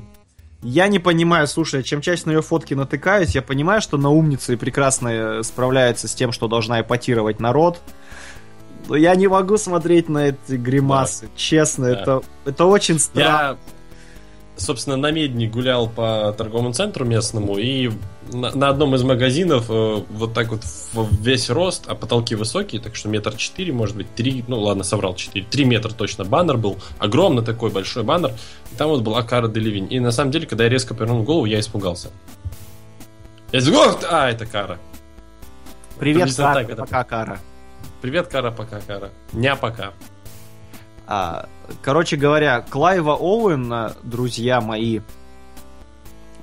Я 0.62 0.88
не 0.88 1.00
понимаю, 1.00 1.48
слушай, 1.48 1.82
чем 1.82 2.02
чаще 2.02 2.24
на 2.26 2.32
ее 2.34 2.44
фотки 2.44 2.76
натыкаюсь, 2.76 3.34
я 3.34 3.42
понимаю, 3.42 3.82
что 3.82 3.98
на 3.98 4.10
умница 4.10 4.54
и 4.54 4.56
прекрасно 4.58 5.10
э, 5.10 5.44
справляется 5.44 6.08
с 6.08 6.14
тем, 6.14 6.32
что 6.32 6.48
должна 6.48 6.82
эпатировать 6.82 7.40
народ. 7.40 7.82
Но 8.88 8.96
я 8.96 9.16
не 9.16 9.28
могу 9.28 9.58
смотреть 9.58 10.08
на 10.08 10.28
эти 10.30 10.54
гримасы. 10.54 11.30
Честно, 11.36 11.86
Да. 11.86 11.92
это, 12.00 12.22
это 12.46 12.66
очень 12.66 13.00
странно. 13.00 13.26
Я, 13.28 13.58
собственно, 14.58 14.98
на 14.98 15.12
Медне 15.12 15.48
гулял 15.48 15.88
по 15.88 16.34
торговому 16.38 16.74
центру 16.74 17.06
местному, 17.06 17.58
и 17.58 17.92
на, 18.32 18.52
на 18.52 18.70
одном 18.70 18.96
из 18.96 19.04
магазинов 19.04 19.66
э, 19.70 20.04
вот 20.10 20.34
так 20.34 20.50
вот 20.50 20.64
в 20.64 21.24
весь 21.24 21.50
рост, 21.50 21.86
а 21.88 21.96
потолки 21.96 22.36
высокие, 22.36 22.82
так 22.82 22.96
что 22.96 23.10
метр 23.10 23.36
четыре, 23.36 23.72
может 23.72 23.96
быть, 23.96 24.14
три, 24.16 24.44
ну 24.48 24.60
ладно, 24.60 24.84
соврал, 24.84 25.16
четыре, 25.16 25.46
три 25.50 25.66
метра 25.66 25.90
точно 25.90 26.26
баннер 26.26 26.58
был, 26.58 26.78
огромный 26.98 27.44
такой 27.44 27.72
большой 27.72 28.04
баннер, 28.04 28.34
и 28.72 28.76
там 28.76 28.90
вот 28.90 29.02
была 29.02 29.24
Кара 29.24 29.48
Делевинь. 29.48 29.88
И 29.92 30.00
на 30.00 30.12
самом 30.12 30.32
деле, 30.32 30.48
когда 30.48 30.66
я 30.66 30.70
резко 30.70 30.94
повернул 30.94 31.24
голову, 31.24 31.46
я 31.46 31.60
испугался. 31.60 32.10
Я 33.52 33.62
сказал, 33.62 33.90
«Ох 33.90 34.00
ты!» 34.00 34.08
а, 34.10 34.30
это 34.30 34.46
Кара. 34.46 34.78
Привет, 36.00 36.36
Кара, 36.36 36.64
пока, 36.64 37.04
Кара. 37.04 37.40
Привет, 38.02 38.28
Кара, 38.28 38.52
пока, 38.52 38.80
Кара. 38.82 39.10
Ня 39.34 39.56
пока. 39.56 39.94
А, 41.08 41.48
короче 41.82 42.18
говоря, 42.18 42.62
Клайва 42.62 43.16
Оуэна, 43.16 43.96
друзья 44.04 44.62
мои, 44.62 45.00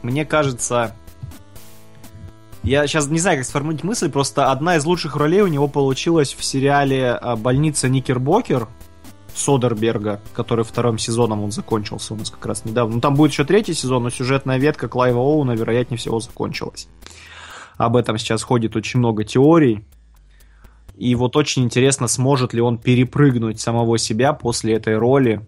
мне 0.03 0.25
кажется... 0.25 0.97
Я 2.63 2.87
сейчас 2.87 3.09
не 3.09 3.19
знаю, 3.19 3.39
как 3.39 3.47
сформулировать 3.47 3.85
мысль, 3.85 4.11
просто 4.11 4.51
одна 4.51 4.77
из 4.77 4.87
лучших 4.87 5.17
ролей 5.17 5.43
у 5.43 5.49
него 5.49 5.69
получилась 5.69 6.33
в 6.33 6.43
сериале 6.43 7.11
а, 7.11 7.37
«Больница 7.37 7.91
Никербокер» 7.91 8.69
Содерберга, 9.35 10.21
который 10.33 10.65
вторым 10.65 10.97
сезоном 10.97 11.43
он 11.43 11.51
закончился 11.51 12.15
у 12.15 12.17
нас 12.17 12.31
как 12.31 12.47
раз 12.47 12.65
недавно. 12.65 12.95
Ну, 12.95 13.01
там 13.01 13.17
будет 13.17 13.33
еще 13.33 13.45
третий 13.45 13.75
сезон, 13.75 14.05
но 14.05 14.11
сюжетная 14.11 14.59
ветка 14.59 14.89
Клайва 14.89 15.19
Оуэна, 15.19 15.53
вероятнее 15.53 15.99
всего, 15.99 16.21
закончилась. 16.21 16.89
Об 17.77 17.97
этом 17.97 18.17
сейчас 18.17 18.43
ходит 18.43 18.77
очень 18.77 19.01
много 19.01 19.25
теорий. 19.25 19.85
И 20.97 21.15
вот 21.15 21.37
очень 21.37 21.65
интересно, 21.65 22.07
сможет 22.07 22.53
ли 22.55 22.61
он 22.61 22.79
перепрыгнуть 22.79 23.61
самого 23.61 23.99
себя 23.99 24.33
после 24.33 24.75
этой 24.75 24.97
роли. 24.97 25.41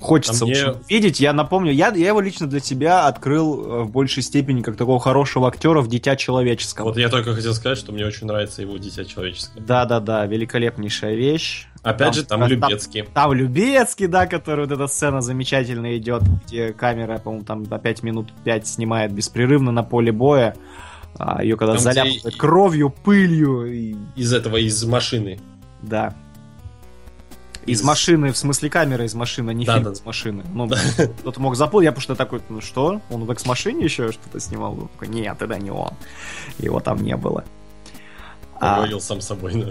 Хочется 0.00 0.44
А 0.44 0.48
мне- 0.48 0.60
общем, 0.60 0.82
видеть. 0.88 1.20
Я 1.20 1.32
напомню, 1.32 1.70
я, 1.70 1.94
я 1.94 2.08
его 2.08 2.20
лично 2.20 2.48
для 2.48 2.58
себя 2.58 3.06
открыл 3.06 3.64
э, 3.64 3.82
в 3.84 3.92
большей 3.92 4.24
степени 4.24 4.60
как 4.60 4.76
такого 4.76 4.98
хорошего 4.98 5.46
актера 5.46 5.80
в 5.80 5.86
«Дитя 5.88 6.16
человеческого». 6.16 6.86
Вот 6.86 6.96
я 6.96 7.08
только 7.08 7.32
хотел 7.34 7.54
сказать, 7.54 7.78
что 7.78 7.92
мне 7.92 8.04
очень 8.04 8.26
нравится 8.26 8.62
его 8.62 8.76
«Дитя 8.78 9.04
человеческое». 9.04 9.60
Да-да-да, 9.60 10.26
великолепнейшая 10.26 11.14
вещь. 11.14 11.68
Опять 11.84 12.16
же, 12.16 12.24
там 12.24 12.40
там- 12.40 12.48
Любецкий. 12.48 13.02
Там 13.14 13.32
Любецкий, 13.32 14.08
да, 14.08 14.26
который 14.26 14.66
вот 14.66 14.72
эта 14.72 14.88
сцена 14.88 15.20
замечательно 15.20 15.96
идет, 15.96 16.22
где 16.46 16.72
камера, 16.72 17.18
по-моему, 17.18 17.44
там 17.44 17.64
5 17.64 18.02
минут 18.02 18.32
5 18.42 18.66
снимает 18.66 19.12
беспрерывно 19.12 19.70
на 19.70 19.84
поле 19.84 20.10
боя. 20.10 20.56
А, 21.24 21.40
ее 21.40 21.56
когда 21.56 21.74
Там, 21.74 21.82
где 21.82 21.84
заляпывает 21.92 22.26
и- 22.34 22.36
кровью, 22.36 22.90
пылью, 22.90 23.64
и 23.72 23.94
Из 24.16 24.32
этого, 24.32 24.56
из 24.56 24.82
машины. 24.84 25.38
Да. 25.80 26.14
Из 27.64 27.78
Из- 27.80 27.84
машины, 27.84 28.32
в 28.32 28.36
смысле 28.36 28.68
камеры 28.70 29.04
из 29.04 29.14
машины, 29.14 29.50
а 29.50 29.52
не 29.52 29.64
Да, 29.64 29.74
фильм 29.74 29.84
да. 29.84 29.92
из 29.92 30.04
машины. 30.04 30.42
Ну, 30.52 30.68
кто-то 31.20 31.40
мог 31.40 31.54
запутать, 31.54 31.84
я 31.84 31.92
потому 31.92 32.02
что 32.02 32.14
такой, 32.16 32.40
ну 32.48 32.60
что, 32.60 33.00
он 33.08 33.24
в 33.24 33.30
экс-машине 33.30 33.84
еще 33.84 34.10
что-то 34.10 34.40
снимал? 34.40 34.74
Такой, 34.94 35.08
Нет, 35.14 35.40
это 35.40 35.58
не 35.60 35.70
он. 35.70 35.92
Его 36.58 36.80
там 36.80 37.00
не 37.00 37.16
было. 37.16 37.44
А, 38.54 38.74
Поговорил 38.74 39.00
сам 39.00 39.20
с 39.20 39.26
собой. 39.28 39.64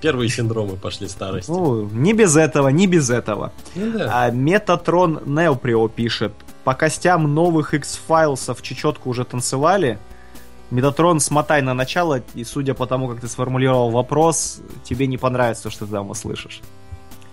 Первые 0.00 0.28
синдромы 0.28 0.74
пошли 0.76 1.06
старости. 1.06 1.48
ну, 1.50 1.84
не 1.88 2.14
без 2.14 2.36
этого, 2.36 2.68
не 2.68 2.88
без 2.88 3.10
этого. 3.10 3.52
Ну 3.76 3.92
да. 3.96 4.24
А 4.26 4.30
Метатрон 4.32 5.20
Неоприо 5.24 5.86
пишет, 5.86 6.32
по 6.64 6.74
костям 6.74 7.32
новых 7.32 7.74
X-файлсов 7.74 8.60
чечетку 8.60 9.10
уже 9.10 9.24
танцевали. 9.24 10.00
Метатрон, 10.70 11.20
смотай 11.20 11.62
на 11.62 11.74
начало, 11.74 12.22
и 12.34 12.44
судя 12.44 12.74
по 12.74 12.86
тому, 12.86 13.08
как 13.08 13.20
ты 13.20 13.28
сформулировал 13.28 13.90
вопрос, 13.90 14.60
тебе 14.84 15.06
не 15.06 15.16
понравится 15.16 15.64
то, 15.64 15.70
что 15.70 15.86
ты 15.86 15.92
там 15.92 16.10
услышишь. 16.10 16.60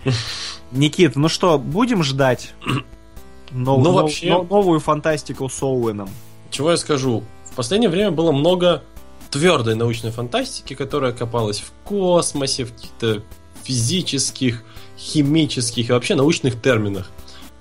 Никит, 0.72 1.16
ну 1.16 1.30
что, 1.30 1.58
будем 1.58 2.04
ждать 2.04 2.54
нов- 2.66 2.84
Ну, 3.52 3.92
нов- 3.92 3.96
вообще- 4.04 4.30
но- 4.30 4.44
новую 4.44 4.80
фантастику 4.80 5.50
с 5.50 5.62
Оуэном? 5.64 6.10
Чего 6.52 6.72
я 6.72 6.78
скажу? 6.78 7.24
В 7.52 7.56
последнее 7.56 7.90
время 7.90 8.12
было 8.12 8.32
много 8.32 8.84
твердой 9.32 9.76
научной 9.76 10.12
фантастики, 10.12 10.74
которая 10.76 11.12
копалась 11.12 11.60
в 11.62 11.72
космосе, 11.88 12.66
в 12.66 12.74
каких-то 12.74 13.24
физических, 13.64 14.64
химических 14.98 15.90
и 15.90 15.92
вообще 15.94 16.16
научных 16.16 16.62
терминах. 16.62 17.10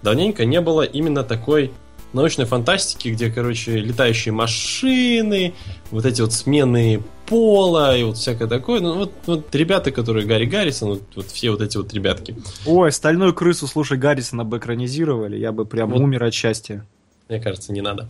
Давненько 0.03 0.45
не 0.45 0.61
было 0.61 0.83
именно 0.83 1.23
такой 1.23 1.73
научной 2.13 2.45
фантастики, 2.45 3.09
где, 3.09 3.31
короче, 3.31 3.79
летающие 3.79 4.33
машины, 4.33 5.55
вот 5.91 6.05
эти 6.07 6.21
вот 6.21 6.33
смены 6.33 7.03
пола 7.27 7.97
и 7.97 8.05
вот 8.05 8.17
всякое 8.19 8.49
такое. 8.49 8.81
Ну, 8.81 8.95
вот, 8.97 9.13
вот 9.27 9.55
ребята, 9.55 9.91
которые 9.91 10.27
Гарри 10.27 10.47
Гаррисон, 10.47 10.91
вот, 10.91 11.03
вот 11.17 11.27
все 11.27 11.51
вот 11.51 11.61
эти 11.63 11.77
вот 11.77 11.93
ребятки. 11.95 12.37
Ой, 12.67 12.93
стальную 12.93 13.33
крысу, 13.35 13.67
слушай, 13.67 13.97
Гаррисона 13.97 14.45
бы 14.45 14.59
экранизировали, 14.59 15.37
я 15.37 15.53
бы 15.53 15.65
прям 15.65 15.91
Вот. 15.91 16.01
умер 16.01 16.25
от 16.25 16.35
счастья. 16.35 16.87
Мне 17.29 17.41
кажется, 17.41 17.73
не 17.73 17.81
надо. 17.81 18.09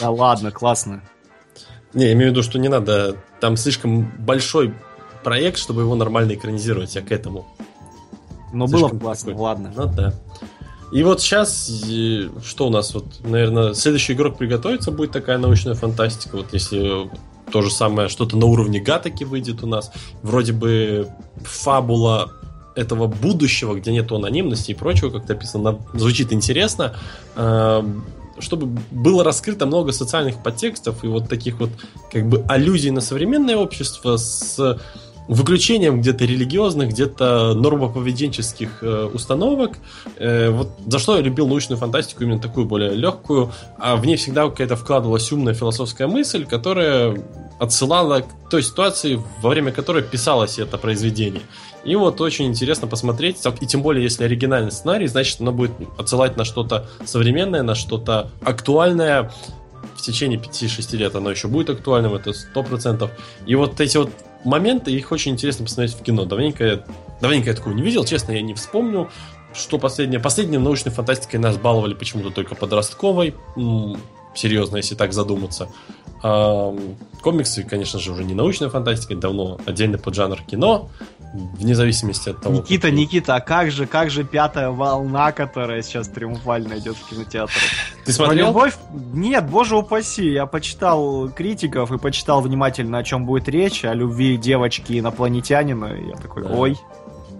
Да 0.00 0.10
ладно, 0.10 0.50
классно. 0.50 1.02
Не, 1.94 2.06
я 2.06 2.12
имею 2.12 2.30
в 2.30 2.32
виду, 2.32 2.42
что 2.42 2.58
не 2.58 2.68
надо. 2.68 3.16
Там 3.40 3.56
слишком 3.56 4.12
большой 4.18 4.74
проект, 5.22 5.58
чтобы 5.58 5.82
его 5.82 5.94
нормально 5.94 6.34
экранизировать, 6.34 6.94
я 6.96 7.02
к 7.02 7.10
этому. 7.12 7.46
Но 8.52 8.66
было 8.66 8.78
Слишком 8.80 8.98
бы 8.98 9.04
классно, 9.04 9.30
такой. 9.30 9.42
ладно. 9.42 9.72
Ну 9.76 9.86
да. 9.86 10.14
И 10.92 11.02
вот 11.02 11.20
сейчас, 11.20 11.66
что 12.44 12.66
у 12.68 12.70
нас, 12.70 12.94
вот, 12.94 13.06
наверное, 13.24 13.74
следующий 13.74 14.12
игрок 14.12 14.38
приготовится, 14.38 14.90
будет 14.90 15.10
такая 15.10 15.38
научная 15.38 15.74
фантастика. 15.74 16.36
Вот 16.36 16.52
если 16.52 17.08
то 17.50 17.62
же 17.62 17.70
самое, 17.70 18.08
что-то 18.08 18.36
на 18.36 18.46
уровне 18.46 18.80
Гатаки 18.80 19.24
выйдет 19.24 19.62
у 19.62 19.66
нас. 19.66 19.92
Вроде 20.22 20.52
бы 20.52 21.08
фабула 21.36 22.32
этого 22.74 23.06
будущего, 23.06 23.74
где 23.74 23.92
нет 23.92 24.12
анонимности 24.12 24.72
и 24.72 24.74
прочего, 24.74 25.10
как 25.10 25.28
написано, 25.28 25.78
звучит 25.94 26.32
интересно. 26.32 26.94
Эм, 27.36 28.04
Чтобы 28.38 28.66
было 28.90 29.24
раскрыто 29.24 29.64
много 29.64 29.92
социальных 29.92 30.42
подтекстов 30.42 31.02
и 31.04 31.06
вот 31.06 31.28
таких 31.28 31.58
вот 31.58 31.70
как 32.12 32.28
бы 32.28 32.44
аллюзий 32.48 32.90
на 32.90 33.00
современное 33.00 33.56
общество 33.56 34.18
с 34.18 34.78
выключением 35.28 36.00
где-то 36.00 36.24
религиозных, 36.24 36.90
где-то 36.90 37.54
нормоповеденческих 37.54 38.82
э, 38.82 39.10
установок. 39.12 39.78
Э, 40.16 40.50
вот 40.50 40.70
за 40.86 40.98
что 40.98 41.16
я 41.16 41.22
любил 41.22 41.48
научную 41.48 41.78
фантастику, 41.78 42.24
именно 42.24 42.40
такую 42.40 42.66
более 42.66 42.94
легкую, 42.94 43.52
а 43.78 43.96
в 43.96 44.06
ней 44.06 44.16
всегда 44.16 44.48
какая-то 44.48 44.76
вкладывалась 44.76 45.30
умная 45.32 45.54
философская 45.54 46.06
мысль, 46.06 46.46
которая 46.46 47.16
отсылала 47.58 48.20
к 48.20 48.50
той 48.50 48.62
ситуации, 48.62 49.20
во 49.40 49.50
время 49.50 49.72
которой 49.72 50.02
писалось 50.02 50.58
это 50.58 50.78
произведение. 50.78 51.42
И 51.84 51.94
вот 51.94 52.20
очень 52.20 52.46
интересно 52.46 52.88
посмотреть, 52.88 53.38
и 53.60 53.66
тем 53.66 53.82
более, 53.82 54.02
если 54.02 54.24
оригинальный 54.24 54.72
сценарий, 54.72 55.06
значит, 55.06 55.40
оно 55.40 55.52
будет 55.52 55.72
отсылать 55.96 56.36
на 56.36 56.44
что-то 56.44 56.88
современное, 57.04 57.62
на 57.62 57.74
что-то 57.74 58.30
актуальное, 58.44 59.30
в 59.94 60.02
течение 60.02 60.38
5-6 60.38 60.96
лет 60.96 61.14
оно 61.14 61.30
еще 61.30 61.48
будет 61.48 61.70
актуальным, 61.70 62.14
это 62.14 62.30
100%. 62.30 63.08
И 63.46 63.54
вот 63.54 63.80
эти 63.80 63.96
вот 63.96 64.10
моменты, 64.46 64.90
их 64.90 65.12
очень 65.12 65.32
интересно 65.32 65.64
посмотреть 65.64 65.94
в 65.94 66.02
кино. 66.02 66.24
Давненько, 66.24 66.84
давненько 67.20 67.50
я 67.50 67.56
такого 67.56 67.74
не 67.74 67.82
видел, 67.82 68.04
честно, 68.04 68.32
я 68.32 68.42
не 68.42 68.54
вспомню, 68.54 69.10
что 69.52 69.78
последнее. 69.78 70.20
Последней 70.20 70.58
научной 70.58 70.92
фантастикой 70.92 71.40
нас 71.40 71.56
баловали 71.56 71.94
почему-то 71.94 72.30
только 72.30 72.54
подростковой. 72.54 73.34
Серьезно, 74.34 74.76
если 74.76 74.94
так 74.94 75.12
задуматься. 75.12 75.68
А, 76.22 76.76
комиксы, 77.22 77.62
конечно 77.62 77.98
же, 77.98 78.12
уже 78.12 78.24
не 78.24 78.34
научная 78.34 78.68
фантастика, 78.68 79.14
давно 79.16 79.58
отдельный 79.66 79.98
поджанр 79.98 80.42
кино 80.42 80.90
вне 81.58 81.74
зависимости 81.74 82.30
от 82.30 82.40
того. 82.40 82.56
Никита, 82.56 82.88
какие... 82.88 83.00
Никита, 83.00 83.34
а 83.36 83.40
как 83.40 83.70
же, 83.70 83.86
как 83.86 84.10
же 84.10 84.24
пятая 84.24 84.70
волна, 84.70 85.32
которая 85.32 85.82
сейчас 85.82 86.08
триумфально 86.08 86.78
идет 86.78 86.96
в 86.96 87.08
кинотеатрах? 87.08 87.62
Ты 88.04 88.12
смотрел? 88.12 88.52
Про 88.52 88.66
любовь? 88.66 88.76
Нет, 89.12 89.48
боже 89.48 89.76
упаси. 89.76 90.30
Я 90.30 90.46
почитал 90.46 91.28
критиков 91.30 91.92
и 91.92 91.98
почитал 91.98 92.40
внимательно, 92.40 92.98
о 92.98 93.04
чем 93.04 93.26
будет 93.26 93.48
речь, 93.48 93.84
о 93.84 93.94
любви 93.94 94.36
девочки 94.36 94.98
инопланетянина. 94.98 95.86
И 95.86 96.08
я 96.08 96.16
такой, 96.16 96.42
да. 96.42 96.50
ой. 96.50 96.76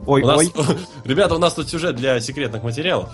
Ой, 0.06 0.22
у 0.22 0.26
нас... 0.26 0.38
ой. 0.38 0.52
Ребята, 1.04 1.34
у 1.34 1.38
нас 1.38 1.54
тут 1.54 1.68
сюжет 1.68 1.96
для 1.96 2.20
секретных 2.20 2.62
материалов. 2.62 3.10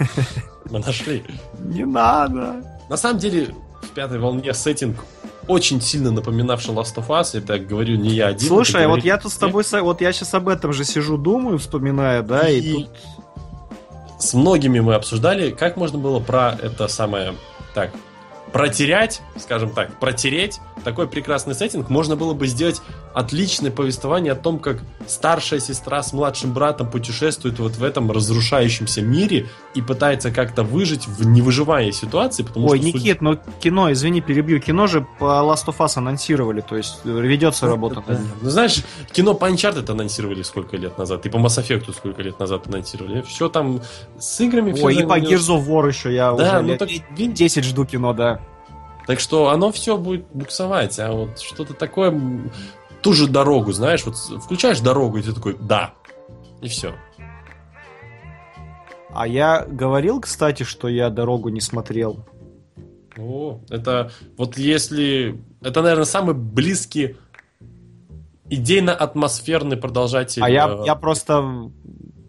Мы 0.70 0.78
нашли. 0.80 1.24
Не 1.58 1.84
надо. 1.84 2.62
На 2.88 2.96
самом 2.96 3.18
деле, 3.18 3.54
в 3.82 3.88
пятой 3.90 4.18
волне 4.18 4.52
сеттинг 4.52 5.04
очень 5.48 5.80
сильно 5.80 6.10
напоминавший 6.10 6.74
Last 6.74 6.94
of 6.96 7.08
Us, 7.08 7.36
это 7.36 7.58
говорю 7.58 7.96
не 7.96 8.10
я 8.10 8.28
один. 8.28 8.48
Слушай, 8.48 8.86
вот 8.86 9.02
я 9.02 9.18
тут 9.18 9.32
с 9.32 9.36
тобой, 9.36 9.64
вот 9.82 10.00
я 10.00 10.12
сейчас 10.12 10.34
об 10.34 10.48
этом 10.48 10.72
же 10.72 10.84
сижу, 10.84 11.16
думаю, 11.16 11.58
вспоминаю, 11.58 12.22
да, 12.22 12.48
и, 12.48 12.60
и 12.60 12.72
тут... 12.72 12.88
С 14.18 14.34
многими 14.34 14.80
мы 14.80 14.94
обсуждали, 14.94 15.50
как 15.50 15.76
можно 15.76 15.98
было 15.98 16.20
про 16.20 16.56
это 16.60 16.88
самое, 16.88 17.34
так, 17.74 17.90
протерять, 18.52 19.22
скажем 19.36 19.70
так, 19.70 19.98
протереть 19.98 20.60
такой 20.84 21.08
прекрасный 21.08 21.54
сеттинг, 21.54 21.90
можно 21.90 22.16
было 22.16 22.34
бы 22.34 22.46
сделать 22.46 22.80
отличное 23.14 23.70
повествование 23.70 24.32
о 24.32 24.36
том, 24.36 24.58
как 24.58 24.78
старшая 25.06 25.60
сестра 25.60 26.02
с 26.02 26.12
младшим 26.12 26.52
братом 26.52 26.90
путешествует 26.90 27.58
вот 27.58 27.76
в 27.76 27.82
этом 27.82 28.10
разрушающемся 28.10 29.02
мире 29.02 29.48
и 29.74 29.82
пытается 29.82 30.30
как-то 30.30 30.62
выжить 30.62 31.06
в 31.06 31.26
невыживаемой 31.26 31.92
ситуации. 31.92 32.42
Потому 32.42 32.68
Ой, 32.68 32.78
что, 32.78 32.86
Никит, 32.86 33.00
судя... 33.00 33.16
но 33.20 33.38
кино, 33.60 33.92
извини, 33.92 34.20
перебью, 34.20 34.60
кино 34.60 34.86
же 34.86 35.06
по 35.18 35.24
Last 35.24 35.66
of 35.66 35.76
Us 35.78 35.92
анонсировали, 35.96 36.60
то 36.60 36.76
есть 36.76 37.00
ведется 37.04 37.66
ну, 37.66 37.72
работа. 37.72 38.02
Да. 38.06 38.20
Ну, 38.40 38.50
знаешь, 38.50 38.84
кино 39.12 39.34
по 39.34 39.50
Uncharted 39.50 39.90
анонсировали 39.90 40.42
сколько 40.42 40.76
лет 40.76 40.98
назад, 40.98 41.26
и 41.26 41.28
по 41.28 41.36
Mass 41.36 41.60
Effect 41.62 41.92
сколько 41.92 42.22
лет 42.22 42.38
назад 42.38 42.66
анонсировали. 42.66 43.22
Все 43.22 43.48
там 43.48 43.80
с 44.18 44.40
играми... 44.40 44.74
Ой, 44.80 44.94
и 44.96 45.02
по 45.02 45.18
Gears 45.18 45.48
of 45.48 45.66
War 45.66 45.88
еще 45.88 46.14
я 46.14 46.32
да, 46.32 46.60
уже 46.60 46.62
ну, 46.62 46.76
так... 46.76 46.88
10 47.16 47.64
жду 47.64 47.84
кино, 47.84 48.12
да. 48.12 48.37
Так 49.08 49.20
что 49.20 49.48
оно 49.48 49.72
все 49.72 49.96
будет 49.96 50.26
буксовать, 50.34 50.98
а 50.98 51.10
вот 51.10 51.40
что-то 51.40 51.72
такое, 51.72 52.14
ту 53.00 53.14
же 53.14 53.26
дорогу, 53.26 53.72
знаешь, 53.72 54.04
вот 54.04 54.16
включаешь 54.16 54.80
дорогу, 54.80 55.16
и 55.16 55.22
ты 55.22 55.32
такой, 55.32 55.56
да, 55.58 55.94
и 56.60 56.68
все. 56.68 56.94
А 59.14 59.26
я 59.26 59.64
говорил, 59.66 60.20
кстати, 60.20 60.62
что 60.64 60.88
я 60.88 61.08
дорогу 61.08 61.48
не 61.48 61.62
смотрел. 61.62 62.26
О, 63.16 63.62
это 63.70 64.12
вот 64.36 64.58
если... 64.58 65.42
Это, 65.62 65.80
наверное, 65.80 66.04
самый 66.04 66.34
близкий 66.34 67.16
идейно-атмосферный 68.50 69.78
продолжатель. 69.78 70.42
А 70.42 70.50
я, 70.50 70.68
э, 70.68 70.82
я 70.84 70.94
просто... 70.94 71.70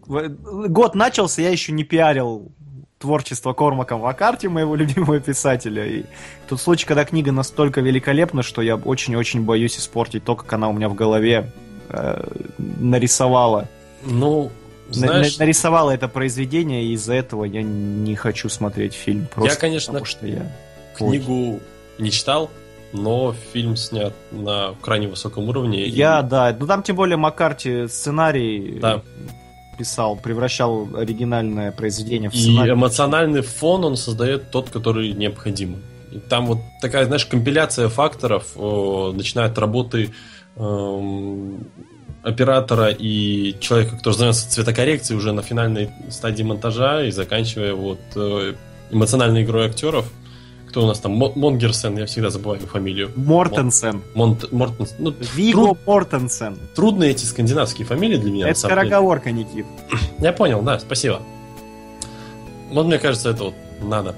Год 0.06 0.94
начался, 0.94 1.42
я 1.42 1.50
еще 1.50 1.72
не 1.72 1.84
пиарил 1.84 2.52
творчество 3.00 3.54
Кормака 3.54 3.96
Вакарти, 3.96 4.46
моего 4.46 4.74
любимого 4.76 5.18
писателя. 5.18 5.84
И 5.86 6.04
тут 6.48 6.60
случай, 6.60 6.86
когда 6.86 7.04
книга 7.04 7.32
настолько 7.32 7.80
великолепна, 7.80 8.42
что 8.42 8.62
я 8.62 8.76
очень-очень 8.76 9.42
боюсь 9.42 9.78
испортить 9.78 10.22
то, 10.22 10.36
как 10.36 10.52
она 10.52 10.68
у 10.68 10.72
меня 10.72 10.88
в 10.88 10.94
голове 10.94 11.50
э, 11.88 12.22
нарисовала. 12.58 13.66
Ну, 14.04 14.52
знаешь... 14.90 15.38
На, 15.38 15.44
нарисовала 15.44 15.90
это 15.90 16.08
произведение, 16.08 16.84
и 16.84 16.92
из-за 16.92 17.14
этого 17.14 17.44
я 17.44 17.62
не 17.62 18.14
хочу 18.14 18.48
смотреть 18.48 18.94
фильм. 18.94 19.26
Просто 19.34 19.50
я, 19.50 19.56
конечно, 19.56 19.92
потому 19.94 20.04
что 20.04 20.26
я... 20.26 20.52
книгу 20.96 21.60
не 21.98 22.10
читал, 22.10 22.50
но 22.92 23.34
фильм 23.52 23.76
снят 23.76 24.12
на 24.30 24.74
крайне 24.82 25.08
высоком 25.08 25.48
уровне. 25.48 25.86
Я, 25.86 26.20
и... 26.20 26.28
да. 26.28 26.54
Ну 26.58 26.66
там 26.66 26.82
тем 26.82 26.96
более 26.96 27.16
Маккарти 27.16 27.88
сценарий. 27.88 28.78
Да 28.78 29.02
писал, 29.80 30.16
превращал 30.16 30.88
оригинальное 30.94 31.72
произведение 31.72 32.28
в 32.28 32.36
сценарий. 32.36 32.70
И 32.70 32.74
эмоциональный 32.74 33.40
фон 33.40 33.84
он 33.84 33.96
создает 33.96 34.50
тот, 34.50 34.68
который 34.68 35.12
необходим. 35.12 35.76
И 36.12 36.18
там 36.18 36.46
вот 36.46 36.58
такая, 36.82 37.06
знаешь, 37.06 37.24
компиляция 37.24 37.88
факторов, 37.88 38.44
э, 38.56 39.12
начиная 39.14 39.46
от 39.46 39.58
работы 39.58 40.10
э, 40.56 41.58
оператора 42.22 42.88
и 42.90 43.56
человека, 43.60 43.96
который 43.96 44.14
занимается 44.14 44.50
цветокоррекцией 44.50 45.16
уже 45.16 45.32
на 45.32 45.42
финальной 45.42 45.88
стадии 46.10 46.42
монтажа, 46.42 47.04
и 47.04 47.10
заканчивая 47.10 47.72
вот 47.72 48.00
э, 48.16 48.54
эмоциональной 48.90 49.44
игрой 49.44 49.66
актеров– 49.66 50.04
кто 50.70 50.84
у 50.84 50.86
нас 50.86 51.00
там? 51.00 51.12
Монгерсен, 51.12 51.98
я 51.98 52.06
всегда 52.06 52.30
забываю 52.30 52.60
фамилию. 52.60 53.10
Мортенсен. 53.16 54.02
Монт, 54.14 54.50
Мортенсен. 54.52 54.96
Ну, 55.00 55.14
Виго 55.34 55.62
труд... 55.62 55.78
Мортенсен. 55.84 56.58
Трудные 56.74 57.10
эти 57.10 57.24
скандинавские 57.24 57.86
фамилии 57.86 58.16
для 58.16 58.30
меня. 58.30 58.48
Это 58.48 58.58
скороговорка, 58.58 59.32
Никит. 59.32 59.66
Я 60.20 60.32
понял, 60.32 60.62
да, 60.62 60.78
спасибо. 60.78 61.20
Вот 62.70 62.86
мне 62.86 62.98
кажется, 62.98 63.30
это 63.30 63.44
вот 63.44 63.54
надо 63.82 64.14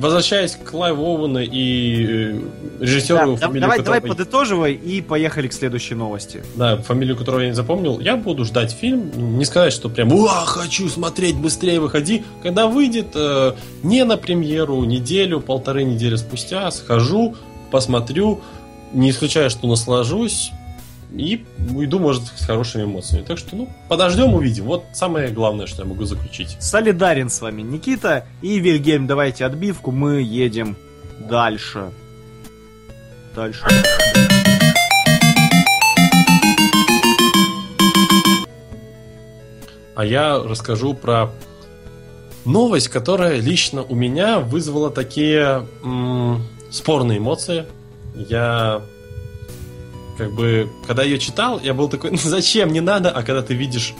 возвращаясь 0.00 0.56
к 0.56 0.70
Клайву 0.70 1.04
Оуэну 1.04 1.40
и 1.40 2.06
э, 2.06 2.40
режиссеру, 2.80 3.36
да, 3.36 3.36
фамилию 3.36 3.60
давай, 3.60 3.78
которого... 3.78 4.00
давай 4.00 4.00
подытоживай 4.00 4.72
и 4.74 5.00
поехали 5.02 5.48
к 5.48 5.52
следующей 5.52 5.94
новости. 5.94 6.42
Да, 6.56 6.78
фамилию 6.78 7.16
которого 7.16 7.40
я 7.40 7.48
не 7.48 7.54
запомнил. 7.54 8.00
Я 8.00 8.16
буду 8.16 8.44
ждать 8.44 8.72
фильм. 8.72 9.38
Не 9.38 9.44
сказать, 9.44 9.72
что 9.72 9.88
прям 9.88 10.12
«Уа, 10.12 10.44
хочу 10.46 10.88
смотреть, 10.88 11.36
быстрее 11.36 11.80
выходи». 11.80 12.24
Когда 12.42 12.66
выйдет, 12.66 13.08
э, 13.14 13.52
не 13.82 14.04
на 14.04 14.16
премьеру, 14.16 14.82
неделю, 14.84 15.40
полторы 15.40 15.84
недели 15.84 16.16
спустя, 16.16 16.70
схожу, 16.70 17.36
посмотрю. 17.70 18.40
Не 18.92 19.10
исключаю, 19.10 19.50
что 19.50 19.68
наслажусь 19.68 20.50
и 21.16 21.44
уйду, 21.74 21.98
может, 21.98 22.22
с 22.36 22.44
хорошими 22.46 22.84
эмоциями. 22.84 23.24
Так 23.24 23.38
что, 23.38 23.56
ну, 23.56 23.68
подождем, 23.88 24.34
увидим. 24.34 24.64
Вот 24.64 24.84
самое 24.92 25.28
главное, 25.28 25.66
что 25.66 25.82
я 25.82 25.88
могу 25.88 26.04
заключить. 26.04 26.56
Солидарен 26.60 27.28
с 27.30 27.40
вами 27.40 27.62
Никита 27.62 28.26
и 28.42 28.58
Вильгельм. 28.58 29.06
Давайте 29.06 29.44
отбивку, 29.44 29.90
мы 29.90 30.22
едем 30.22 30.76
дальше. 31.28 31.90
Дальше. 33.34 33.64
А 39.94 40.04
я 40.04 40.38
расскажу 40.38 40.94
про 40.94 41.30
новость, 42.44 42.88
которая 42.88 43.38
лично 43.40 43.82
у 43.82 43.94
меня 43.94 44.38
вызвала 44.40 44.90
такие 44.90 45.66
м- 45.82 46.42
спорные 46.70 47.18
эмоции. 47.18 47.66
Я 48.14 48.82
как 50.20 50.32
бы, 50.32 50.70
когда 50.86 51.02
ее 51.02 51.18
читал, 51.18 51.58
я 51.60 51.72
был 51.72 51.88
такой, 51.88 52.10
ну 52.10 52.18
зачем, 52.18 52.74
не 52.74 52.80
надо, 52.80 53.10
а 53.10 53.22
когда 53.22 53.40
ты 53.40 53.54
видишь 53.54 53.94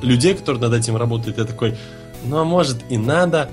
людей, 0.00 0.34
которые 0.34 0.62
над 0.62 0.72
этим 0.72 0.96
работают, 0.96 1.36
я 1.36 1.44
такой, 1.44 1.76
ну 2.24 2.38
а 2.38 2.44
может 2.44 2.78
и 2.88 2.96
надо. 2.96 3.50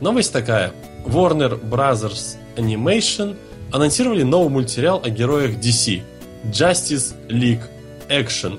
Новость 0.00 0.32
такая, 0.32 0.72
Warner 1.04 1.60
Brothers 1.60 2.38
Animation 2.56 3.36
анонсировали 3.70 4.22
новый 4.22 4.48
мультсериал 4.48 5.02
о 5.04 5.10
героях 5.10 5.56
DC, 5.56 6.02
Justice 6.44 7.14
League 7.28 7.64
Action. 8.08 8.58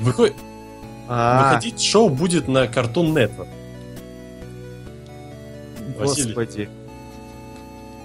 Выход... 0.00 0.32
А. 1.08 1.52
Выходить 1.52 1.80
шоу 1.80 2.08
будет 2.08 2.48
на 2.48 2.64
Cartoon 2.64 3.14
Network. 3.14 3.46
Господи. 5.96 6.32
Василий. 6.32 6.68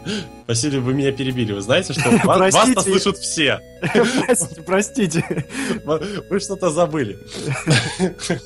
Василий, 0.48 0.80
вы 0.80 0.94
меня 0.94 1.12
перебили. 1.12 1.54
Вы 1.54 1.62
знаете, 1.62 1.94
что 1.94 2.10
вас, 2.26 2.54
вас 2.54 2.84
слышат 2.84 3.18
все. 3.18 3.60
Простите. 4.66 5.24
Вы 6.30 6.40
что-то 6.40 6.70
забыли. 6.70 7.20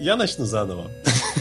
Я 0.00 0.16
начну 0.16 0.44
заново. 0.44 0.90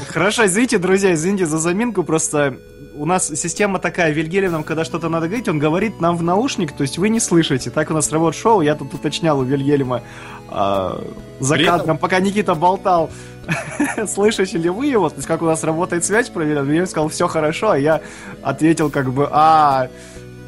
Хорошо, 0.08 0.46
извините, 0.46 0.78
друзья, 0.78 1.14
извините 1.14 1.46
за 1.46 1.58
заминку, 1.58 2.04
просто 2.04 2.58
у 2.96 3.06
нас 3.06 3.28
система 3.28 3.80
такая, 3.80 4.12
Вильгельм 4.12 4.52
нам, 4.52 4.64
когда 4.64 4.84
что-то 4.86 5.10
надо 5.10 5.28
говорить, 5.28 5.48
он 5.48 5.60
говорит 5.60 6.00
нам 6.02 6.16
в 6.18 6.24
наушник, 6.24 6.72
то 6.74 6.84
есть 6.84 6.98
вы 6.98 7.10
не 7.10 7.20
слышите. 7.20 7.70
Так 7.70 7.90
у 7.92 7.94
нас 7.94 8.12
работает 8.12 8.42
шоу, 8.42 8.62
я 8.62 8.76
тут 8.76 8.94
уточнял 8.94 9.40
у 9.40 9.44
Вильгельма 9.44 10.02
а, 10.50 11.04
за 11.40 11.56
При 11.56 11.66
кадром, 11.66 11.84
этом- 11.86 11.98
пока 11.98 12.20
Никита 12.20 12.56
болтал. 12.56 13.10
Слышите 14.08 14.58
ли 14.58 14.70
вы 14.70 14.86
его? 14.86 15.10
То 15.10 15.16
есть 15.18 15.28
как 15.28 15.42
у 15.42 15.46
нас 15.46 15.64
работает 15.64 16.06
связь, 16.06 16.30
проверял. 16.30 16.64
Вильгельм 16.64 16.88
сказал, 16.88 17.10
все 17.10 17.28
хорошо, 17.28 17.72
а 17.72 17.78
я 17.78 18.02
ответил 18.42 18.90
как 18.90 19.12
бы, 19.12 19.28
а... 19.32 19.90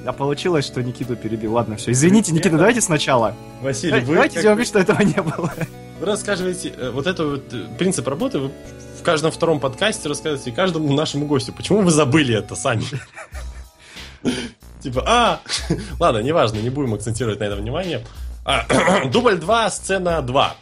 А 0.05 0.13
получилось, 0.13 0.65
что 0.65 0.83
Никиту 0.83 1.15
перебил. 1.15 1.53
Ладно, 1.53 1.77
все. 1.77 1.91
Извините, 1.91 2.31
Никита, 2.31 2.55
давайте 2.55 2.79
сначала. 2.79 3.33
Василий, 3.63 4.01
вы, 4.01 4.13
Давайте 4.13 4.37
сделаем 4.37 4.59
вид, 4.59 4.67
что 4.67 4.77
этого 4.77 5.01
не 5.01 5.19
было. 5.19 5.51
вы 5.99 6.05
рассказываете 6.05 6.73
э, 6.77 6.91
вот 6.91 7.07
это 7.07 7.25
вот 7.25 7.51
э, 7.51 7.65
принцип 7.79 8.07
работы, 8.07 8.37
вы 8.37 8.51
каждом 9.06 9.32
втором 9.32 9.60
подкасте 9.60 10.10
рассказываете 10.10 10.51
каждому 10.51 10.91
нашему 10.93 11.28
гостю. 11.28 11.53
Почему 11.53 11.82
вы 11.82 11.91
забыли 11.91 12.36
это 12.36 12.56
сами? 12.56 12.84
Типа, 14.82 15.03
а, 15.08 15.39
ладно, 15.99 16.20
неважно, 16.20 16.58
не 16.58 16.70
будем 16.70 16.95
акцентировать 16.95 17.39
на 17.39 17.45
это 17.45 17.56
внимание. 17.56 18.06
А, 18.43 18.66
Дубль 19.06 19.38
2, 19.38 19.70
сцена 19.70 20.22
2. 20.22 20.56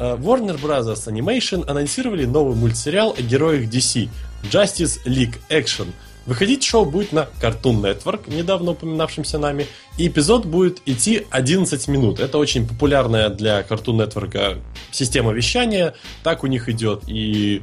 Э, 0.00 0.16
Warner 0.16 0.60
Bros. 0.60 0.86
Animation 1.06 1.68
анонсировали 1.70 2.24
новый 2.24 2.56
мультсериал 2.56 3.14
о 3.16 3.22
героях 3.22 3.68
DC 3.68 4.08
Justice 4.44 4.98
League 5.06 5.38
Action. 5.50 5.88
Выходить 6.24 6.62
шоу 6.62 6.84
будет 6.84 7.12
на 7.12 7.28
Cartoon 7.40 7.82
Network, 7.82 8.32
недавно 8.32 8.72
упоминавшимся 8.72 9.38
нами, 9.38 9.66
и 9.98 10.06
эпизод 10.06 10.46
будет 10.46 10.80
идти 10.86 11.26
11 11.30 11.88
минут. 11.88 12.20
Это 12.20 12.38
очень 12.38 12.66
популярная 12.66 13.28
для 13.28 13.60
Cartoon 13.62 14.06
Network 14.06 14.60
система 14.92 15.32
вещания. 15.32 15.94
Так 16.22 16.44
у 16.44 16.46
них 16.46 16.68
идет 16.68 17.02
и 17.08 17.62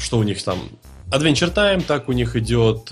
что 0.00 0.18
у 0.18 0.22
них 0.22 0.42
там 0.42 0.58
Adventure 1.10 1.52
Time, 1.52 1.82
так 1.84 2.08
у 2.08 2.12
них 2.12 2.36
идет 2.36 2.88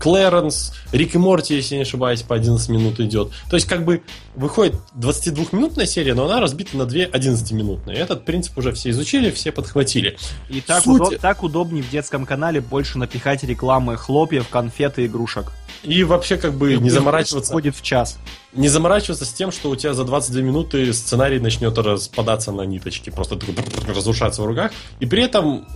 Клэренс, 0.00 0.72
Рик 0.92 1.14
и 1.14 1.18
Морти, 1.18 1.54
если 1.56 1.76
не 1.76 1.82
ошибаюсь, 1.82 2.22
по 2.22 2.34
11 2.34 2.68
минут 2.68 3.00
идет. 3.00 3.30
То 3.50 3.56
есть, 3.56 3.66
как 3.66 3.84
бы, 3.84 4.02
выходит 4.34 4.76
22-минутная 4.96 5.86
серия, 5.86 6.14
но 6.14 6.26
она 6.26 6.40
разбита 6.40 6.76
на 6.76 6.86
две 6.86 7.06
11-минутные. 7.06 7.96
Этот 7.96 8.24
принцип 8.24 8.56
уже 8.58 8.72
все 8.72 8.90
изучили, 8.90 9.30
все 9.30 9.52
подхватили. 9.52 10.16
И 10.48 10.60
так, 10.60 10.82
Суть- 10.84 11.00
удоб- 11.02 11.18
так 11.18 11.42
удобнее 11.42 11.82
в 11.82 11.90
детском 11.90 12.26
канале 12.26 12.60
больше 12.60 12.98
напихать 12.98 13.42
рекламы 13.44 13.96
хлопьев, 13.96 14.48
конфет 14.48 14.98
и 14.98 15.06
игрушек. 15.06 15.52
И 15.82 16.02
вообще, 16.04 16.36
как 16.36 16.54
бы, 16.54 16.76
не 16.76 16.90
заморачиваться, 16.90 17.52
Ходит 17.52 17.76
в 17.76 17.82
час. 17.82 18.18
не 18.54 18.68
заморачиваться 18.68 19.24
с 19.24 19.32
тем, 19.32 19.52
что 19.52 19.68
у 19.70 19.76
тебя 19.76 19.92
за 19.94 20.04
22 20.04 20.40
минуты 20.42 20.92
сценарий 20.94 21.38
начнет 21.40 21.76
распадаться 21.76 22.52
на 22.52 22.62
ниточки, 22.62 23.10
просто 23.10 23.36
такой 23.36 23.54
разрушаться 23.94 24.42
в 24.42 24.46
руках. 24.46 24.72
И 25.00 25.06
при 25.06 25.22
этом 25.24 25.66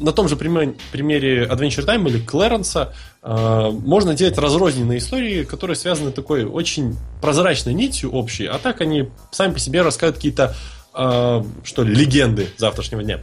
на 0.00 0.12
том 0.12 0.28
же 0.28 0.36
примере, 0.36 0.74
примере 0.92 1.44
Adventure 1.46 1.84
Time 1.86 2.08
или 2.08 2.18
Клэренса 2.20 2.94
э, 3.22 3.70
можно 3.84 4.14
делать 4.14 4.38
разрозненные 4.38 4.98
истории, 4.98 5.44
которые 5.44 5.76
связаны 5.76 6.10
такой 6.10 6.44
очень 6.44 6.96
прозрачной 7.20 7.74
нитью 7.74 8.10
общей, 8.10 8.46
а 8.46 8.58
так 8.58 8.80
они 8.80 9.08
сами 9.30 9.52
по 9.52 9.58
себе 9.58 9.82
рассказывают 9.82 10.16
какие-то 10.16 10.54
э, 10.94 11.42
что 11.64 11.82
ли, 11.82 11.94
легенды 11.94 12.48
завтрашнего 12.56 13.02
дня. 13.02 13.20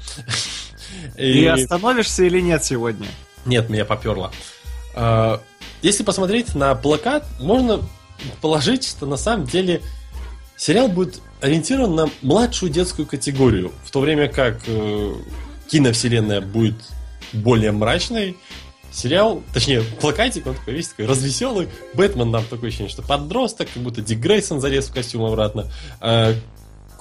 И 1.17 1.41
И- 1.43 1.45
остановишься 1.45 2.23
или 2.23 2.39
нет 2.41 2.63
сегодня? 2.63 3.07
нет, 3.45 3.69
меня 3.69 3.85
поперло. 3.85 4.31
А, 4.93 5.41
Если 5.81 6.03
посмотреть 6.03 6.53
на 6.53 6.75
плакат, 6.75 7.25
можно 7.39 7.79
положить, 8.41 8.85
что 8.87 9.05
на 9.07 9.17
самом 9.17 9.45
деле 9.47 9.81
сериал 10.57 10.89
будет 10.89 11.21
ориентирован 11.41 11.95
на 11.95 12.09
младшую 12.21 12.71
детскую 12.71 13.07
категорию, 13.07 13.71
в 13.83 13.89
то 13.89 13.99
время 13.99 14.27
как 14.27 14.59
э, 14.67 15.13
киновселенная 15.71 16.41
будет 16.41 16.75
более 17.33 17.71
мрачной. 17.71 18.37
Сериал, 18.91 19.41
точнее, 19.53 19.83
плакатик, 20.01 20.45
он 20.45 20.55
такой 20.55 20.73
весь 20.73 20.89
такой 20.89 21.05
развеселый. 21.05 21.69
Бэтмен 21.93 22.29
нам 22.29 22.43
такое 22.43 22.67
ощущение, 22.67 22.91
что 22.91 23.01
подросток, 23.01 23.69
как 23.73 23.81
будто 23.81 24.01
Дик 24.01 24.19
Грейсон 24.19 24.59
залез 24.59 24.89
в 24.89 24.93
костюм 24.93 25.23
обратно. 25.23 25.71
А, 26.01 26.33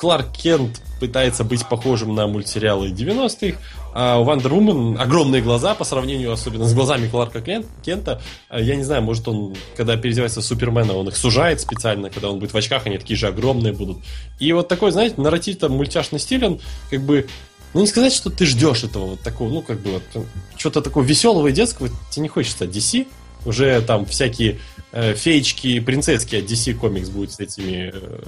Кларк 0.00 0.32
Кент 0.32 0.80
пытается 1.00 1.44
быть 1.44 1.66
похожим 1.68 2.14
на 2.14 2.26
мультсериалы 2.26 2.88
90-х, 2.88 3.58
а 3.92 4.18
у 4.18 4.24
Вандер 4.24 4.54
Вумен 4.54 4.98
огромные 4.98 5.42
глаза 5.42 5.74
по 5.74 5.84
сравнению 5.84 6.32
особенно 6.32 6.64
с 6.64 6.72
глазами 6.72 7.08
Кларка 7.08 7.42
Кента. 7.82 8.22
А 8.48 8.60
Я 8.60 8.76
не 8.76 8.84
знаю, 8.84 9.02
может 9.02 9.26
он, 9.28 9.56
когда 9.76 9.96
переодевается 9.96 10.40
в 10.40 10.44
Супермена, 10.44 10.94
он 10.94 11.08
их 11.08 11.16
сужает 11.16 11.60
специально, 11.60 12.08
когда 12.08 12.30
он 12.30 12.38
будет 12.38 12.54
в 12.54 12.56
очках, 12.56 12.86
они 12.86 12.98
такие 12.98 13.18
же 13.18 13.26
огромные 13.26 13.72
будут. 13.72 13.98
И 14.38 14.52
вот 14.52 14.68
такой, 14.68 14.90
знаете, 14.92 15.16
нарратив 15.18 15.58
там 15.58 15.72
мультяшный 15.72 16.18
стиль, 16.18 16.46
он 16.46 16.60
как 16.88 17.02
бы 17.02 17.26
ну, 17.74 17.80
не 17.80 17.86
сказать, 17.86 18.12
что 18.12 18.30
ты 18.30 18.46
ждешь 18.46 18.84
этого 18.84 19.06
вот 19.06 19.20
такого, 19.20 19.48
ну, 19.50 19.62
как 19.62 19.80
бы, 19.80 19.92
вот, 19.92 20.26
что-то 20.56 20.82
такого 20.82 21.04
веселого 21.04 21.48
и 21.48 21.52
детского, 21.52 21.88
тебе 22.10 22.22
не 22.22 22.28
хочется 22.28 22.64
от 22.64 22.70
DC. 22.70 23.06
Уже 23.46 23.80
там 23.82 24.04
всякие 24.06 24.58
э, 24.92 25.14
феечки, 25.14 25.80
принцесски 25.80 26.36
от 26.36 26.44
DC 26.44 26.78
Comics 26.78 27.10
будут 27.10 27.32
с 27.32 27.40
этими 27.40 27.90
э, 27.94 28.22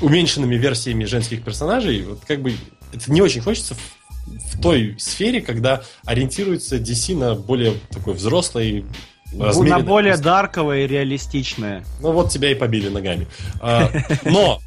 уменьшенными 0.00 0.56
версиями 0.56 1.04
женских 1.04 1.44
персонажей. 1.44 2.02
Вот 2.02 2.20
как 2.26 2.42
бы 2.42 2.54
это 2.92 3.12
не 3.12 3.20
очень 3.20 3.40
хочется 3.40 3.74
в, 3.74 3.78
в 4.26 4.60
той 4.60 4.96
сфере, 4.98 5.40
когда 5.40 5.82
ориентируется 6.04 6.76
DC 6.76 7.16
на 7.16 7.34
более 7.34 7.74
такой 7.90 8.14
взрослый, 8.14 8.84
На 9.32 9.80
более 9.80 10.16
дарковое 10.16 10.84
и 10.84 10.86
реалистичное. 10.86 11.84
ну 12.00 12.12
вот 12.12 12.30
тебя 12.30 12.50
и 12.50 12.54
побили 12.54 12.88
ногами. 12.88 13.26
А, 13.60 13.90
но, 14.24 14.60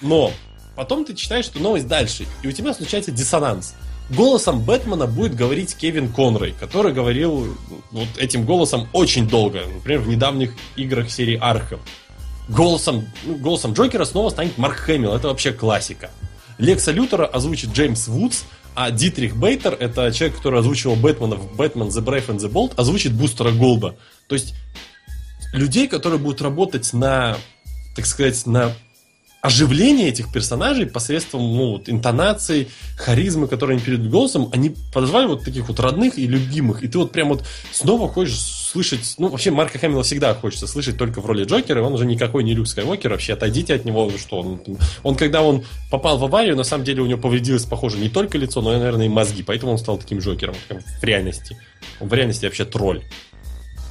но, 0.00 0.32
потом 0.76 1.04
ты 1.04 1.14
читаешь 1.14 1.48
эту 1.48 1.60
новость 1.60 1.86
дальше, 1.86 2.26
и 2.42 2.48
у 2.48 2.52
тебя 2.52 2.74
случается 2.74 3.10
диссонанс. 3.10 3.74
Голосом 4.10 4.62
Бэтмена 4.62 5.06
будет 5.06 5.34
говорить 5.34 5.76
Кевин 5.76 6.12
Конрой, 6.12 6.54
который 6.58 6.92
говорил 6.92 7.56
вот 7.90 8.08
этим 8.18 8.44
голосом 8.44 8.88
очень 8.92 9.28
долго, 9.28 9.60
например, 9.66 10.00
в 10.00 10.08
недавних 10.08 10.52
играх 10.76 11.10
серии 11.10 11.38
Архам. 11.40 11.80
Голосом, 12.48 13.06
ну, 13.24 13.36
голосом 13.36 13.72
Джокера 13.72 14.04
снова 14.04 14.30
станет 14.30 14.58
Марк 14.58 14.76
Хэмилл, 14.76 15.14
это 15.14 15.28
вообще 15.28 15.52
классика. 15.52 16.10
Лекса 16.58 16.92
Лютера 16.92 17.26
озвучит 17.26 17.70
Джеймс 17.70 18.08
Вудс, 18.08 18.42
а 18.74 18.90
Дидрих 18.90 19.36
Бейдер, 19.36 19.74
это 19.74 20.10
человек, 20.12 20.36
который 20.36 20.60
озвучивал 20.60 20.96
Бэтмена 20.96 21.36
в 21.36 21.56
«Batman 21.56 21.88
The 21.88 22.02
Brave 22.02 22.26
and 22.28 22.38
the 22.38 22.50
Bold», 22.50 22.74
озвучит 22.76 23.12
Бустера 23.12 23.50
Голда. 23.50 23.96
То 24.28 24.34
есть 24.34 24.54
людей, 25.52 25.88
которые 25.88 26.18
будут 26.18 26.40
работать 26.40 26.92
на, 26.92 27.36
так 27.94 28.06
сказать, 28.06 28.46
на 28.46 28.72
оживление 29.42 30.08
этих 30.08 30.32
персонажей 30.32 30.86
посредством 30.86 31.40
ну, 31.40 31.72
вот, 31.72 31.88
интонаций, 31.88 32.68
харизмы, 32.96 33.48
которые 33.48 33.74
они 33.74 33.84
передают 33.84 34.08
голосом, 34.08 34.48
они 34.52 34.72
подозвали 34.94 35.26
вот 35.26 35.44
таких 35.44 35.66
вот 35.66 35.80
родных 35.80 36.16
и 36.16 36.28
любимых. 36.28 36.84
И 36.84 36.88
ты 36.88 36.96
вот 36.96 37.10
прям 37.10 37.30
вот 37.30 37.44
снова 37.72 38.08
хочешь 38.08 38.38
слышать... 38.38 39.16
Ну, 39.18 39.28
вообще, 39.28 39.50
Марка 39.50 39.80
Хэмилла 39.80 40.04
всегда 40.04 40.32
хочется 40.34 40.68
слышать 40.68 40.96
только 40.96 41.20
в 41.20 41.26
роли 41.26 41.44
Джокера, 41.44 41.80
и 41.80 41.82
он 41.82 41.92
уже 41.92 42.06
никакой 42.06 42.44
не 42.44 42.54
Люк 42.54 42.68
Скайуокер, 42.68 43.10
вообще 43.10 43.32
отойдите 43.32 43.74
от 43.74 43.84
него, 43.84 44.12
что 44.16 44.38
он... 44.38 44.62
Он, 45.02 45.16
когда 45.16 45.42
он 45.42 45.64
попал 45.90 46.18
в 46.18 46.24
аварию, 46.24 46.54
на 46.54 46.62
самом 46.62 46.84
деле 46.84 47.02
у 47.02 47.06
него 47.06 47.20
повредилось, 47.20 47.64
похоже, 47.64 47.98
не 47.98 48.08
только 48.08 48.38
лицо, 48.38 48.62
но, 48.62 48.72
и, 48.76 48.78
наверное, 48.78 49.06
и 49.06 49.08
мозги, 49.08 49.42
поэтому 49.42 49.72
он 49.72 49.78
стал 49.78 49.98
таким 49.98 50.20
Джокером 50.20 50.54
в 51.00 51.04
реальности. 51.04 51.58
Он 51.98 52.08
в 52.08 52.14
реальности 52.14 52.44
вообще 52.44 52.64
тролль, 52.64 53.02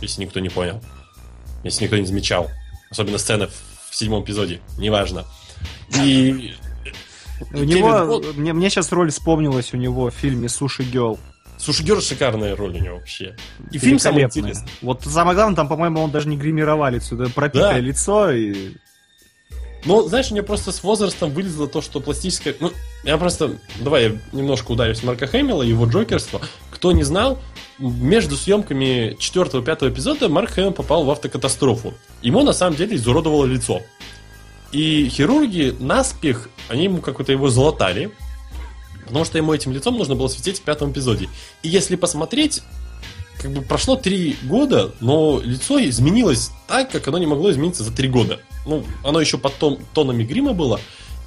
если 0.02 0.22
никто 0.22 0.40
не 0.40 0.50
понял. 0.50 0.82
Если 1.66 1.84
никто 1.84 1.98
не 1.98 2.06
замечал. 2.06 2.50
Особенно 2.90 3.18
сцена 3.18 3.50
в 3.90 3.96
седьмом 3.96 4.24
эпизоде. 4.24 4.62
Неважно. 4.78 5.26
И... 6.04 6.54
У 7.54 7.64
него, 7.64 8.22
мне, 8.36 8.54
мне 8.54 8.70
сейчас 8.70 8.92
роль 8.92 9.12
вспомнилась 9.12 9.74
у 9.74 9.78
него 9.78 10.10
в 10.10 10.14
фильме 10.14 10.48
«Суши 10.48 10.84
Гел». 10.84 11.20
Слушай, 11.62 11.86
Гер 11.86 12.02
шикарная 12.02 12.56
роль 12.56 12.76
у 12.76 12.80
него 12.80 12.96
вообще. 12.96 13.36
И 13.72 13.78
фильм 13.78 14.00
самый 14.00 14.24
интересный. 14.24 14.68
Вот 14.82 15.04
самое 15.04 15.36
главное, 15.36 15.56
там, 15.56 15.68
по-моему, 15.68 16.02
он 16.02 16.10
даже 16.10 16.28
не 16.28 16.36
гримировали 16.36 16.98
сюда 17.00 17.28
пропитое 17.34 17.74
Да. 17.74 17.80
лицо 17.80 18.32
и... 18.32 18.72
Но, 19.86 20.08
знаешь, 20.08 20.30
меня 20.32 20.44
просто 20.44 20.72
с 20.72 20.84
возрастом 20.84 21.32
вылезло 21.32 21.68
то, 21.68 21.82
что 21.82 22.00
пластическое... 22.00 22.56
Ну, 22.60 22.72
я 23.04 23.18
просто... 23.18 23.58
Давай 23.80 24.04
я 24.06 24.12
немножко 24.32 24.72
ударюсь 24.72 25.00
в 25.00 25.04
Марка 25.04 25.28
Хэмилла, 25.28 25.64
его 25.64 25.86
джокерство. 25.86 26.42
Кто 26.72 26.92
не 26.92 27.04
знал, 27.04 27.40
между 27.80 28.36
съемками 28.36 29.16
4-5 29.20 29.90
эпизода 29.92 30.30
Марк 30.30 30.52
Хэмилл 30.52 30.72
попал 30.72 31.04
в 31.04 31.12
автокатастрофу. 31.12 31.94
Ему, 32.22 32.44
на 32.44 32.54
самом 32.54 32.76
деле, 32.76 32.96
изуродовало 32.96 33.46
лицо. 33.46 33.82
И 34.72 35.10
хирурги 35.10 35.76
наспех, 35.80 36.50
они 36.70 36.86
ему 36.86 37.02
как-то 37.02 37.32
его 37.32 37.50
залатали, 37.50 38.12
потому 39.06 39.26
что 39.26 39.38
ему 39.38 39.54
этим 39.54 39.74
лицом 39.74 39.98
нужно 39.98 40.16
было 40.16 40.28
светить 40.28 40.60
в 40.60 40.62
пятом 40.62 40.92
эпизоде. 40.92 41.28
И 41.64 41.70
если 41.70 41.96
посмотреть, 41.96 42.62
как 43.42 43.52
бы 43.52 43.62
прошло 43.62 43.96
три 43.96 44.38
года, 44.44 44.94
но 45.02 45.42
лицо 45.44 45.84
изменилось 45.84 46.52
так, 46.68 46.92
как 46.92 47.08
оно 47.08 47.18
не 47.18 47.26
могло 47.26 47.52
измениться 47.52 47.84
за 47.84 47.92
три 47.92 48.08
года. 48.08 48.40
Ну, 48.66 48.86
оно 49.04 49.20
еще 49.20 49.38
под 49.38 49.56
тон- 49.58 49.80
тонами 49.94 50.24
грима 50.24 50.54
было. 50.54 50.80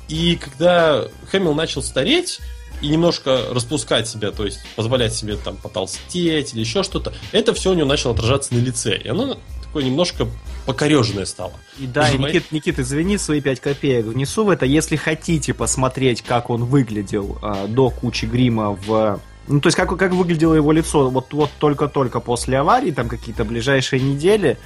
И 0.09 0.37
когда 0.37 1.09
Хэмилл 1.31 1.55
начал 1.55 1.83
стареть 1.83 2.41
и 2.81 2.89
немножко 2.89 3.47
распускать 3.51 4.09
себя, 4.09 4.31
то 4.31 4.45
есть 4.45 4.61
позволять 4.77 5.15
себе 5.15 5.37
там 5.37 5.57
потолстеть 5.57 6.55
или 6.55 6.61
еще 6.61 6.83
что-то, 6.83 7.13
это 7.33 7.53
все 7.53 7.73
у 7.73 7.75
него 7.75 7.87
начало 7.87 8.15
отражаться 8.15 8.55
на 8.55 8.59
лице. 8.59 8.97
И 8.97 9.09
оно 9.09 9.39
такое 9.75 9.91
немножко 9.91 10.29
покореженное 10.67 11.25
стало. 11.25 11.53
И 11.81 11.87
да, 11.87 12.03
Нажимай. 12.03 12.33
Никит, 12.33 12.53
Никит, 12.53 12.79
извини, 12.79 13.19
свои 13.19 13.41
5 13.41 13.59
копеек 13.59 14.07
внесу 14.07 14.45
в 14.45 14.51
это. 14.51 14.67
Если 14.67 14.95
хотите 14.95 15.53
посмотреть, 15.53 16.23
как 16.23 16.49
он 16.49 16.65
выглядел 16.65 17.39
а, 17.43 17.67
до 17.67 17.91
кучи 17.91 18.27
грима 18.27 18.71
в 18.71 19.19
Ну, 19.49 19.61
то 19.61 19.67
есть, 19.67 19.77
как, 19.77 19.97
как 19.99 20.13
выглядело 20.13 20.55
его 20.55 20.71
лицо 20.71 21.11
вот, 21.11 21.33
вот 21.33 21.51
только-только 21.59 22.21
после 22.21 22.59
аварии, 22.59 22.93
там 22.93 23.09
какие-то 23.09 23.45
ближайшие 23.45 24.01
недели. 24.01 24.59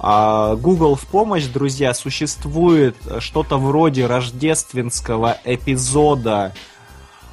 А 0.00 0.56
Google 0.56 0.96
в 0.96 1.06
помощь, 1.06 1.44
друзья, 1.44 1.94
существует 1.94 2.96
что-то 3.20 3.58
вроде 3.58 4.06
рождественского 4.06 5.38
эпизода 5.44 6.52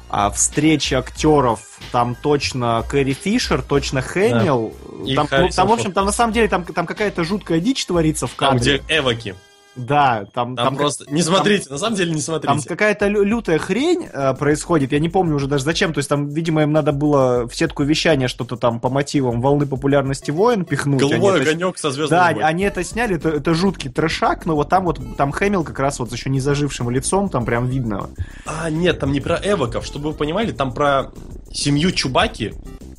а, 0.08 0.30
встречи 0.30 0.94
актеров. 0.94 1.60
Там 1.92 2.14
точно 2.14 2.84
Кэрри 2.88 3.12
Фишер, 3.12 3.62
точно 3.62 4.02
Хэмилл. 4.02 4.74
И 5.04 5.14
Там, 5.14 5.28
ну, 5.30 5.48
там, 5.50 5.68
в 5.68 5.72
общем, 5.72 5.92
там 5.92 6.06
на 6.06 6.12
самом 6.12 6.32
деле 6.32 6.48
там, 6.48 6.64
там 6.64 6.86
какая-то 6.86 7.24
жуткая 7.24 7.60
дичь 7.60 7.84
творится 7.86 8.26
в 8.26 8.32
Там, 8.32 8.58
кадре. 8.58 8.78
где 8.78 8.98
эвоки. 8.98 9.34
Да, 9.76 10.24
там, 10.32 10.56
Там, 10.56 10.66
там 10.66 10.76
просто... 10.76 11.04
Не 11.10 11.22
смотрите, 11.22 11.68
на 11.68 11.76
самом 11.78 11.96
деле 11.96 12.10
не 12.12 12.22
Там 12.22 12.40
смотрите. 12.40 12.68
какая-то 12.68 13.08
лю- 13.08 13.22
лютая 13.24 13.58
хрень 13.58 14.08
э, 14.10 14.34
происходит, 14.34 14.92
я 14.92 14.98
не 14.98 15.08
помню 15.10 15.36
уже 15.36 15.46
даже 15.48 15.64
зачем, 15.64 15.92
то 15.92 15.98
есть 15.98 16.08
там, 16.08 16.28
видимо, 16.30 16.62
им 16.62 16.72
надо 16.72 16.92
было 16.92 17.46
в 17.46 17.54
сетку 17.54 17.82
вещания 17.82 18.28
что-то 18.28 18.56
там 18.56 18.80
по 18.80 18.88
мотивам 18.88 19.42
волны 19.42 19.66
популярности 19.66 20.30
воин 20.30 20.64
пихнуть. 20.64 20.98
Голубой 21.00 21.34
Они 21.34 21.42
это- 21.42 21.50
огонек 21.50 21.78
со 21.78 21.90
звездным 21.90 22.18
Да, 22.18 22.26
они 22.28 22.64
это 22.64 22.82
сняли, 22.84 23.16
это, 23.16 23.28
это 23.28 23.52
жуткий 23.54 23.90
трешак, 23.90 24.46
но 24.46 24.56
вот 24.56 24.70
там 24.70 24.84
вот, 24.86 24.98
там 25.18 25.30
Хэмилл 25.30 25.62
как 25.62 25.78
раз 25.78 25.98
вот 25.98 26.10
еще 26.10 26.30
не 26.30 26.40
зажившим 26.40 26.88
лицом, 26.88 27.28
там 27.28 27.44
прям 27.44 27.66
видно. 27.66 28.08
А, 28.46 28.70
нет, 28.70 28.98
там 28.98 29.12
не 29.12 29.20
про 29.20 29.38
эвоков, 29.44 29.84
чтобы 29.84 30.10
вы 30.10 30.14
понимали, 30.16 30.52
там 30.52 30.72
про 30.72 31.10
семью 31.52 31.92
Чубаки 31.92 32.54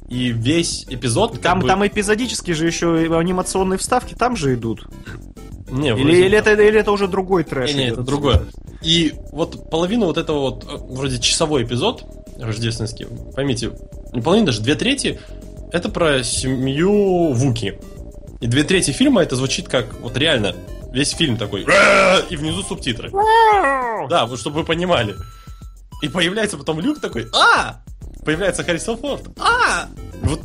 и 0.10 0.30
весь 0.30 0.86
эпизод. 0.90 1.42
Там, 1.42 1.60
бы- 1.60 1.68
там 1.68 1.86
эпизодически 1.86 2.52
же 2.52 2.66
еще 2.66 2.88
анимационные 3.18 3.78
вставки 3.78 4.14
там 4.14 4.36
же 4.36 4.54
идут. 4.54 4.88
Не, 5.70 5.90
Или, 5.90 6.26
или, 6.26 6.38
это, 6.38 6.54
или 6.54 6.80
это 6.80 6.92
уже 6.92 7.08
другой 7.08 7.44
трэш? 7.44 7.74
Не, 7.74 7.90
это 7.90 8.02
другое. 8.02 8.46
И 8.82 9.14
вот 9.32 9.70
половину 9.70 10.06
вот 10.06 10.18
этого 10.18 10.40
вот, 10.40 10.64
э, 10.64 10.78
вроде 10.78 11.20
часовой 11.20 11.64
эпизод 11.64 12.06
рождественский, 12.40 13.08
поймите, 13.36 13.72
не 14.14 14.22
половина, 14.22 14.46
даже 14.46 14.62
две 14.62 14.76
трети, 14.76 15.20
это 15.74 15.90
про 15.90 16.24
семью 16.24 17.34
Вуки. 17.34 17.80
И 18.40 18.48
две 18.48 18.64
трети 18.64 18.92
фильма 18.92 19.24
это 19.24 19.36
звучит 19.36 19.68
как, 19.68 20.00
вот 20.00 20.16
реально, 20.16 20.56
весь 20.94 21.12
фильм 21.12 21.36
такой, 21.38 21.66
и 22.30 22.36
внизу 22.38 22.64
субтитры. 22.64 23.12
Да, 24.10 24.26
вот 24.26 24.40
чтобы 24.40 24.60
вы 24.60 24.66
понимали. 24.66 25.16
И 26.02 26.08
появляется 26.08 26.58
потом 26.58 26.80
Люк 26.80 27.02
такой, 27.02 27.28
а! 27.34 27.82
Появляется 28.24 28.64
Харрисон 28.64 28.98
Форд, 28.98 29.24
а! 29.40 29.88
Вот, 30.22 30.42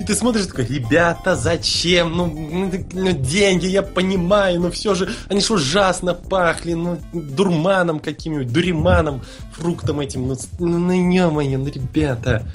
и 0.00 0.04
ты 0.04 0.14
смотришь 0.14 0.46
такой, 0.46 0.66
ребята, 0.66 1.34
зачем? 1.34 2.16
Ну, 2.16 2.26
ну, 2.26 2.70
ну, 2.92 3.12
деньги, 3.12 3.66
я 3.66 3.82
понимаю, 3.82 4.60
но 4.60 4.70
все 4.70 4.94
же, 4.94 5.10
они 5.28 5.40
же 5.40 5.54
ужасно 5.54 6.14
пахли, 6.14 6.74
ну, 6.74 7.00
дурманом 7.12 7.98
каким-нибудь, 7.98 8.52
дуриманом, 8.52 9.22
фруктом 9.52 10.00
этим, 10.00 10.28
ну, 10.28 10.36
ну, 10.60 10.78
ну, 10.78 10.92
ё-моё, 10.92 11.58
ну, 11.58 11.66
ребята. 11.66 12.46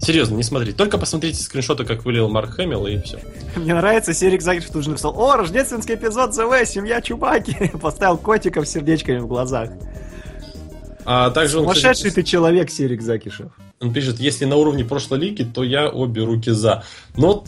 Серьезно, 0.00 0.36
не 0.36 0.42
смотрите. 0.42 0.76
Только 0.76 0.96
посмотрите 0.96 1.42
скриншоты, 1.42 1.84
как 1.84 2.06
вылил 2.06 2.28
Марк 2.30 2.54
Хэмилл, 2.54 2.86
и 2.86 3.00
все. 3.02 3.20
Мне 3.54 3.74
нравится, 3.74 4.14
Серик 4.14 4.40
Загиш 4.40 4.64
тут 4.64 4.84
же 4.84 4.90
написал, 4.90 5.14
о, 5.18 5.36
рождественский 5.36 5.94
эпизод 5.94 6.34
ЗВ, 6.34 6.66
семья 6.66 7.02
Чубаки. 7.02 7.70
Поставил 7.80 8.16
котиков 8.16 8.66
с 8.66 8.70
сердечками 8.70 9.18
в 9.18 9.26
глазах. 9.26 9.70
А 11.12 11.30
также 11.30 11.58
он, 11.58 11.64
Сумасшедший 11.64 12.12
ты 12.12 12.22
человек, 12.22 12.70
Серик 12.70 13.02
Закишев. 13.02 13.50
Он 13.80 13.92
пишет, 13.92 14.20
если 14.20 14.44
на 14.44 14.54
уровне 14.54 14.84
прошлой 14.84 15.18
лиги, 15.18 15.42
то 15.42 15.64
я 15.64 15.88
обе 15.88 16.22
руки 16.22 16.52
за. 16.52 16.84
Но 17.16 17.42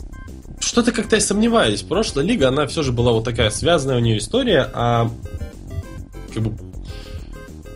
что-то 0.59 0.91
как-то 0.91 1.15
я 1.15 1.21
сомневаюсь. 1.21 1.81
Прошлая 1.81 2.25
лига, 2.25 2.49
она 2.49 2.67
все 2.67 2.83
же 2.83 2.91
была 2.91 3.13
вот 3.13 3.23
такая 3.23 3.49
связанная 3.51 3.95
у 3.95 4.01
нее 4.01 4.17
история, 4.17 4.69
а 4.73 5.09
как 6.33 6.43
бы 6.43 6.57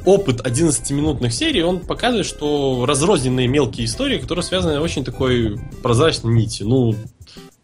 опыт 0.03 0.41
11-минутных 0.45 1.31
серий, 1.31 1.63
он 1.63 1.79
показывает, 1.79 2.25
что 2.25 2.85
разрозненные 2.85 3.47
мелкие 3.47 3.85
истории, 3.85 4.17
которые 4.17 4.43
связаны 4.43 4.81
очень 4.81 5.05
такой 5.05 5.57
прозрачной 5.83 6.33
нитью. 6.33 6.67
Ну, 6.67 6.95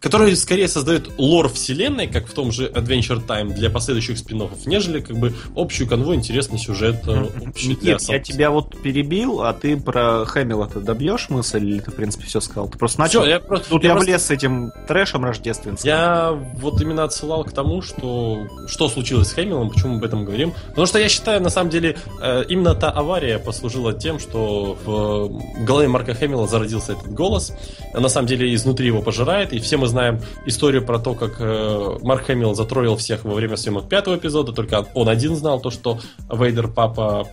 которые 0.04 0.36
скорее 0.36 0.68
создают 0.68 1.10
лор 1.18 1.48
вселенной, 1.48 2.06
как 2.06 2.26
в 2.28 2.34
том 2.34 2.52
же 2.52 2.68
Adventure 2.68 3.26
Time 3.26 3.54
для 3.54 3.70
последующих 3.70 4.18
спин 4.18 4.34
нежели 4.66 5.00
как 5.00 5.16
бы 5.16 5.32
общую 5.56 5.88
канву 5.88 6.14
интересный 6.14 6.58
сюжет 6.58 6.96
э, 7.06 7.26
общий 7.48 7.74
для 7.76 7.92
Никит, 7.94 8.02
сам- 8.02 8.14
я 8.16 8.20
тебя 8.20 8.50
вот 8.50 8.80
перебил, 8.82 9.40
а 9.42 9.54
ты 9.54 9.76
про 9.78 10.24
Хэмилла-то 10.26 10.80
добьешь 10.80 11.30
мысль, 11.30 11.66
или 11.66 11.78
ты, 11.80 11.90
в 11.90 11.94
принципе, 11.94 12.26
все 12.26 12.40
сказал? 12.40 12.68
Ты 12.68 12.76
просто 12.76 13.00
начал... 13.00 13.22
Всё, 13.22 13.30
я 13.30 13.40
просто, 13.40 13.68
Тут 13.70 13.82
я 13.82 13.88
я 13.90 13.94
просто- 13.94 14.10
влез 14.10 14.26
с 14.26 14.30
этим 14.30 14.72
трэшем 14.86 15.24
рождественским. 15.24 15.88
Я 15.88 16.32
вот 16.56 16.80
именно 16.82 17.04
отсылал 17.04 17.44
к 17.44 17.52
тому, 17.52 17.80
что 17.80 18.46
что 18.66 18.88
случилось 18.88 19.28
с 19.28 19.32
Хэмиллом, 19.32 19.70
почему 19.70 19.92
мы 19.92 19.98
об 19.98 20.04
этом 20.04 20.24
говорим. 20.26 20.52
Потому 20.68 20.86
что 20.86 20.98
я 20.98 21.08
считаю, 21.08 21.40
на 21.40 21.48
самом 21.50 21.70
деле, 21.70 21.96
э, 22.20 22.44
именно 22.48 22.74
та 22.74 22.90
авария 22.90 23.38
послужила 23.38 23.92
тем, 23.94 24.18
что 24.18 24.76
в 24.84 25.64
голове 25.64 25.88
Марка 25.88 26.12
Хэмилла 26.14 26.46
зародился 26.46 26.92
этот 26.92 27.12
голос. 27.14 27.52
На 27.94 28.08
самом 28.08 28.26
деле, 28.26 28.52
изнутри 28.54 28.88
его 28.88 29.00
пожирает. 29.00 29.52
И 29.52 29.60
все 29.60 29.76
мы 29.78 29.86
знаем 29.94 30.20
историю 30.46 30.84
про 30.84 30.98
то, 30.98 31.14
как 31.14 31.36
э, 31.40 31.98
Марк 32.02 32.26
Хэмилл 32.26 32.54
затроллил 32.54 32.96
всех 32.96 33.24
во 33.24 33.32
время 33.34 33.56
съемок 33.56 33.88
пятого 33.88 34.16
эпизода. 34.16 34.52
Только 34.52 34.86
он 34.94 35.08
один 35.08 35.34
знал 35.36 35.60
то, 35.60 35.70
что 35.70 35.98
Вейдер 36.30 36.68
папа 36.68 37.26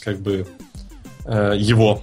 как 0.00 0.18
бы 0.20 0.46
э, 1.24 1.54
его. 1.56 2.02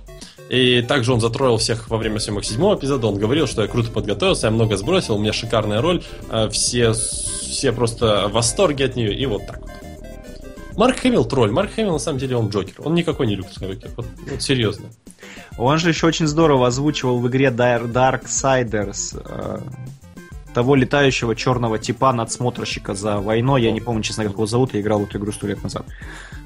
И 0.49 0.81
также 0.81 1.11
он 1.13 1.19
затроил 1.19 1.57
всех 1.57 1.89
во 1.89 1.97
время 1.97 2.19
съемок 2.19 2.45
седьмого 2.45 2.75
эпизода. 2.75 3.07
Он 3.07 3.19
говорил, 3.19 3.47
что 3.47 3.61
я 3.61 3.67
круто 3.67 3.91
подготовился, 3.91 4.47
я 4.47 4.51
много 4.51 4.77
сбросил, 4.77 5.15
у 5.15 5.19
меня 5.19 5.33
шикарная 5.33 5.81
роль. 5.81 6.01
э, 6.31 6.49
Все, 6.49 6.93
все 6.93 7.71
просто 7.73 8.29
в 8.29 8.31
восторге 8.31 8.85
от 8.85 8.95
нее. 8.95 9.13
И 9.13 9.25
вот 9.25 9.45
так 9.45 9.59
вот. 9.61 9.71
Марк 10.77 10.99
Хэмилл 10.99 11.25
тролль. 11.25 11.51
Марк 11.51 11.73
Хэмилл 11.73 11.93
на 11.93 11.99
самом 11.99 12.19
деле 12.19 12.37
он 12.37 12.49
Джокер. 12.49 12.75
Он 12.85 12.93
никакой 12.93 13.25
не 13.27 13.35
Люк 13.35 13.47
Скайуокер. 13.51 13.89
Вот, 13.97 14.05
вот 14.29 14.41
серьезно. 14.41 14.85
Он 15.57 15.79
же 15.79 15.89
еще 15.89 16.05
очень 16.05 16.27
здорово 16.27 16.67
озвучивал 16.67 17.17
в 17.19 17.27
игре 17.27 17.47
Dar- 17.47 17.91
Darksiders 17.91 19.19
э, 19.25 19.59
того 20.57 20.73
летающего 20.73 21.35
черного 21.35 21.77
типа 21.77 22.11
надсмотрщика 22.13 22.95
за 22.95 23.19
войной. 23.19 23.61
Я 23.61 23.71
не 23.71 23.79
помню, 23.79 24.01
честно, 24.01 24.23
как 24.23 24.33
его 24.33 24.47
зовут, 24.47 24.73
я 24.73 24.81
играл 24.81 25.01
в 25.01 25.03
эту 25.03 25.19
игру 25.19 25.31
сто 25.31 25.45
лет 25.45 25.61
назад. 25.61 25.85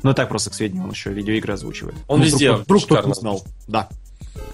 Ну, 0.04 0.14
так 0.14 0.28
просто 0.28 0.50
к 0.50 0.54
сведению, 0.54 0.84
он 0.84 0.92
еще 0.92 1.12
видеоигры 1.12 1.54
озвучивает. 1.54 1.96
Он 2.10 2.20
Ну, 2.20 2.26
везде 2.26 2.52
Вдруг, 2.52 2.66
вдруг 2.66 2.80
кто-то 2.84 2.96
шикарно 2.96 3.08
не 3.08 3.14
знал. 3.22 3.44
Да. 3.70 3.88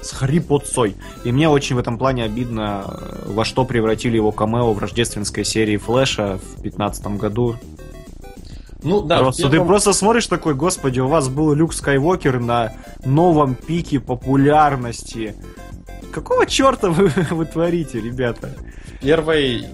С 0.03 0.11
хрипотцой. 0.11 0.95
И 1.23 1.31
мне 1.31 1.49
очень 1.49 1.75
в 1.75 1.79
этом 1.79 1.97
плане 1.97 2.23
обидно, 2.25 2.99
во 3.25 3.45
что 3.45 3.65
превратили 3.65 4.15
его 4.17 4.31
камео 4.31 4.73
в 4.73 4.77
рождественской 4.77 5.43
серии 5.43 5.77
Флэша 5.77 6.37
в 6.37 6.61
2015 6.61 7.17
году. 7.17 7.55
Ну 8.83 9.01
да, 9.01 9.17
просто, 9.17 9.49
первом- 9.49 9.57
Ты 9.59 9.65
просто 9.67 9.93
смотришь 9.93 10.27
такой, 10.27 10.53
господи, 10.53 10.99
у 10.99 11.07
вас 11.07 11.29
был 11.29 11.51
Люк 11.53 11.73
Скайуокер 11.73 12.39
на 12.39 12.73
новом 13.05 13.55
пике 13.55 13.99
популярности. 13.99 15.33
Какого 16.13 16.45
черта 16.45 16.89
вы, 16.89 17.09
вы 17.31 17.45
творите, 17.45 17.99
ребята? 17.99 18.49
в 18.97 18.99
первой 19.01 19.65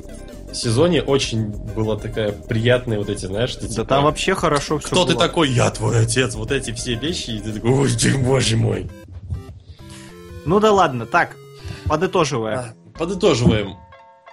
сезоне 0.52 1.02
очень 1.02 1.48
была 1.48 1.98
такая 1.98 2.32
приятная 2.32 2.98
вот 3.00 3.10
эти, 3.10 3.26
знаешь, 3.26 3.56
ты, 3.56 3.68
Да 3.68 3.68
типа, 3.68 3.86
там 3.86 4.04
вообще 4.04 4.36
хорошо 4.36 4.80
все 4.80 4.88
кто 4.88 5.06
ты 5.06 5.16
такой? 5.16 5.50
Я 5.50 5.70
твой 5.72 6.04
отец. 6.04 6.36
Вот 6.36 6.52
эти 6.52 6.72
все 6.72 6.96
вещи. 6.96 7.32
И 7.32 7.40
ты 7.40 7.54
такой, 7.54 7.72
ой, 7.72 7.90
ты, 7.92 8.18
боже 8.18 8.58
мой. 8.58 8.90
Ну 10.46 10.60
да 10.60 10.72
ладно, 10.72 11.06
так, 11.06 11.36
подытоживая. 11.86 12.76
Подытоживаем. 12.98 13.78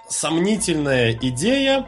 Сомнительная 0.09 1.13
идея, 1.13 1.87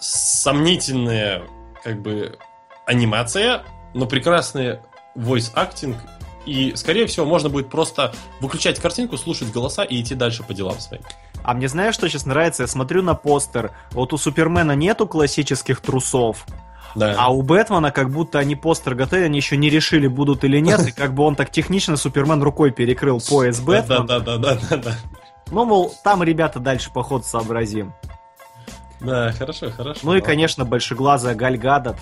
сомнительная, 0.00 1.42
как 1.82 2.00
бы, 2.00 2.38
анимация, 2.86 3.64
но 3.92 4.06
прекрасный 4.06 4.78
voice 5.14 5.52
acting. 5.54 5.94
И, 6.46 6.74
скорее 6.76 7.06
всего, 7.06 7.24
можно 7.26 7.48
будет 7.48 7.70
просто 7.70 8.12
выключать 8.40 8.78
картинку, 8.78 9.16
слушать 9.16 9.50
голоса 9.50 9.82
и 9.82 10.00
идти 10.00 10.14
дальше 10.14 10.42
по 10.42 10.52
делам 10.52 10.78
своим. 10.78 11.02
А 11.42 11.54
мне 11.54 11.68
знаешь, 11.68 11.94
что 11.94 12.08
сейчас 12.08 12.26
нравится? 12.26 12.64
Я 12.64 12.66
смотрю 12.66 13.02
на 13.02 13.14
постер. 13.14 13.72
Вот 13.92 14.12
у 14.12 14.18
Супермена 14.18 14.72
нету 14.72 15.06
классических 15.06 15.80
трусов, 15.80 16.46
Да. 16.94 17.14
а 17.18 17.28
у 17.32 17.42
Бэтмена 17.42 17.90
как 17.90 18.10
будто 18.10 18.38
они 18.38 18.56
постер 18.56 18.94
готовили, 18.94 19.26
они 19.26 19.38
еще 19.38 19.56
не 19.56 19.70
решили, 19.70 20.06
будут 20.06 20.44
или 20.44 20.58
нет. 20.60 20.86
И 20.86 20.92
как 20.92 21.14
бы 21.14 21.22
он 21.22 21.34
так 21.36 21.50
технично 21.50 21.96
Супермен 21.96 22.42
рукой 22.42 22.70
перекрыл 22.72 23.20
пояс 23.20 23.60
Бэтмена. 23.60 24.04
да, 24.06 24.20
да, 24.20 24.36
да, 24.38 24.58
да, 24.70 24.76
да. 24.76 24.96
Ну, 25.50 25.64
мол, 25.66 25.94
там, 26.02 26.22
ребята, 26.22 26.58
дальше 26.60 26.90
поход 26.92 27.26
сообразим. 27.26 27.92
Да, 29.00 29.32
хорошо, 29.32 29.70
хорошо. 29.70 30.00
Ну 30.02 30.14
и, 30.14 30.20
конечно, 30.22 30.64
большеглазая 30.64 31.34
Галь 31.34 31.58
Гадот 31.58 31.96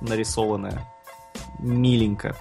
нарисованная. 0.00 0.84
Миленько. 1.60 2.36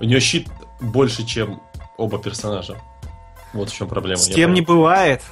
У 0.00 0.04
нее 0.04 0.20
щит 0.20 0.48
больше, 0.80 1.24
чем 1.24 1.60
оба 1.96 2.18
персонажа. 2.18 2.76
Вот 3.52 3.70
в 3.70 3.74
чем 3.74 3.88
проблема. 3.88 4.18
С 4.20 4.28
я 4.28 4.34
кем 4.34 4.54
не 4.54 4.60
бывает. 4.60 5.22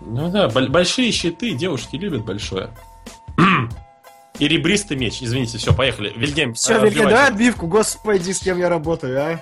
Ну 0.00 0.30
да, 0.30 0.48
боль- 0.48 0.68
большие 0.68 1.10
щиты, 1.12 1.52
девушки 1.54 1.96
любят 1.96 2.24
большое. 2.24 2.70
И 4.38 4.48
ребристый 4.48 4.96
меч. 4.96 5.22
Извините, 5.22 5.58
все, 5.58 5.72
поехали. 5.72 6.12
Вильгельм, 6.16 6.54
Все, 6.54 6.74
э, 6.78 6.84
Вильгельм, 6.84 7.08
давай 7.08 7.28
отбивку. 7.28 7.66
Господи, 7.66 8.32
с 8.32 8.40
кем 8.40 8.58
я 8.58 8.68
работаю, 8.68 9.20
а? 9.22 9.40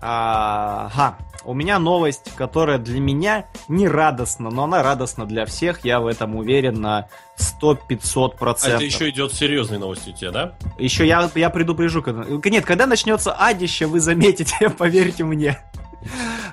Ага. 0.00 1.16
У 1.48 1.54
меня 1.54 1.78
новость, 1.78 2.30
которая 2.36 2.76
для 2.76 3.00
меня 3.00 3.46
не 3.68 3.88
радостна, 3.88 4.50
но 4.50 4.64
она 4.64 4.82
радостна 4.82 5.24
для 5.24 5.46
всех, 5.46 5.82
я 5.82 5.98
в 5.98 6.06
этом 6.06 6.36
уверен 6.36 6.78
на 6.82 7.08
100-500%. 7.38 8.58
А 8.64 8.68
это 8.68 8.84
еще 8.84 9.08
идет 9.08 9.32
серьезные 9.32 9.80
новости 9.80 10.10
у 10.10 10.12
тебя, 10.12 10.30
да? 10.30 10.54
Еще 10.78 11.06
я, 11.06 11.30
я 11.34 11.48
предупрежу. 11.48 12.02
Когда... 12.02 12.24
Нет, 12.50 12.66
когда 12.66 12.86
начнется 12.86 13.32
адище, 13.32 13.86
вы 13.86 14.00
заметите, 14.00 14.68
поверьте 14.78 15.24
мне. 15.24 15.58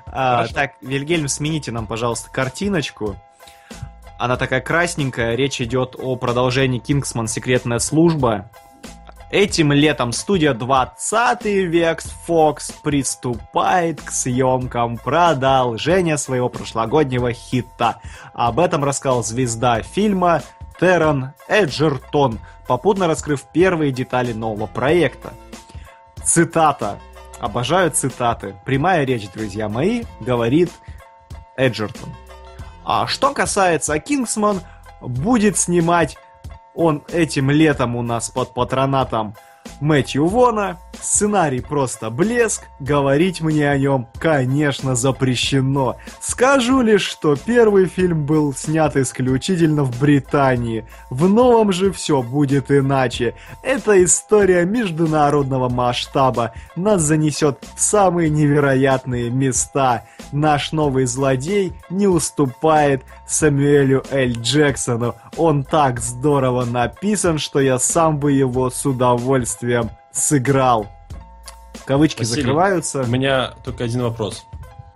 А, 0.06 0.48
так, 0.48 0.76
Вильгельм, 0.80 1.28
смените 1.28 1.74
нам, 1.74 1.88
пожалуйста, 1.88 2.32
картиночку. 2.32 3.18
Она 4.18 4.38
такая 4.38 4.62
красненькая. 4.62 5.36
Речь 5.36 5.60
идет 5.60 5.98
о 6.00 6.16
продолжении 6.16 6.80
Кингсман 6.80 7.28
Секретная 7.28 7.80
служба. 7.80 8.50
Этим 9.36 9.74
летом 9.74 10.14
студия 10.14 10.54
20 10.54 11.44
век 11.44 12.02
Fox 12.26 12.74
приступает 12.82 14.02
к 14.02 14.10
съемкам 14.10 14.96
продолжения 14.96 16.18
своего 16.18 16.48
прошлогоднего 16.48 17.34
хита. 17.34 18.00
Об 18.34 18.62
этом 18.62 18.86
рассказал 18.86 19.26
звезда 19.26 19.82
фильма 19.82 20.42
Террен 20.80 21.34
Эджертон, 21.50 22.40
попутно 22.66 23.08
раскрыв 23.08 23.44
первые 23.52 23.92
детали 23.92 24.32
нового 24.32 24.68
проекта. 24.68 25.34
Цитата. 26.24 26.98
Обожаю 27.42 27.92
цитаты. 27.92 28.56
Прямая 28.64 29.04
речь, 29.04 29.30
друзья 29.34 29.68
мои, 29.68 30.06
говорит 30.22 30.72
Эджертон. 31.58 32.16
А 32.86 33.06
что 33.06 33.34
касается 33.34 34.00
Кингсман, 34.00 34.62
будет 35.02 35.58
снимать 35.58 36.18
он 36.76 37.04
этим 37.12 37.50
летом 37.50 37.96
у 37.96 38.02
нас 38.02 38.30
под 38.30 38.54
патронатом 38.54 39.36
Мэтью 39.80 40.28
Вона. 40.28 40.78
Сценарий 41.02 41.60
просто 41.60 42.10
блеск, 42.10 42.64
говорить 42.80 43.42
мне 43.42 43.70
о 43.70 43.78
нем, 43.78 44.08
конечно, 44.18 44.96
запрещено. 44.96 45.98
Скажу 46.22 46.82
лишь, 46.82 47.04
что 47.04 47.36
первый 47.36 47.86
фильм 47.86 48.26
был 48.26 48.54
снят 48.54 48.96
исключительно 48.96 49.84
в 49.84 50.00
Британии. 50.00 50.88
В 51.10 51.28
новом 51.28 51.72
же 51.74 51.92
все 51.92 52.22
будет 52.22 52.72
иначе. 52.72 53.36
Это 53.62 54.02
история 54.04 54.66
международного 54.66 55.70
масштаба. 55.70 56.54
Нас 56.76 57.02
занесет 57.02 57.60
в 57.76 57.82
самые 57.82 58.30
невероятные 58.30 59.30
места. 59.30 60.06
Наш 60.32 60.72
новый 60.72 61.06
злодей 61.06 61.74
не 61.90 62.08
уступает 62.08 63.04
Самуэлю 63.28 64.04
Эль 64.12 64.34
Джексону. 64.40 65.16
Он 65.38 65.64
так 65.64 66.00
здорово 66.00 66.64
написан, 66.66 67.38
что 67.38 67.60
я 67.60 67.80
сам 67.80 68.18
бы 68.18 68.32
его 68.32 68.70
с 68.70 68.86
удовольствием 68.86 69.55
сыграл. 70.12 70.88
Кавычки 71.86 72.20
Василий, 72.20 72.42
закрываются. 72.42 73.02
У 73.02 73.08
меня 73.08 73.54
только 73.64 73.84
один 73.84 74.02
вопрос. 74.02 74.46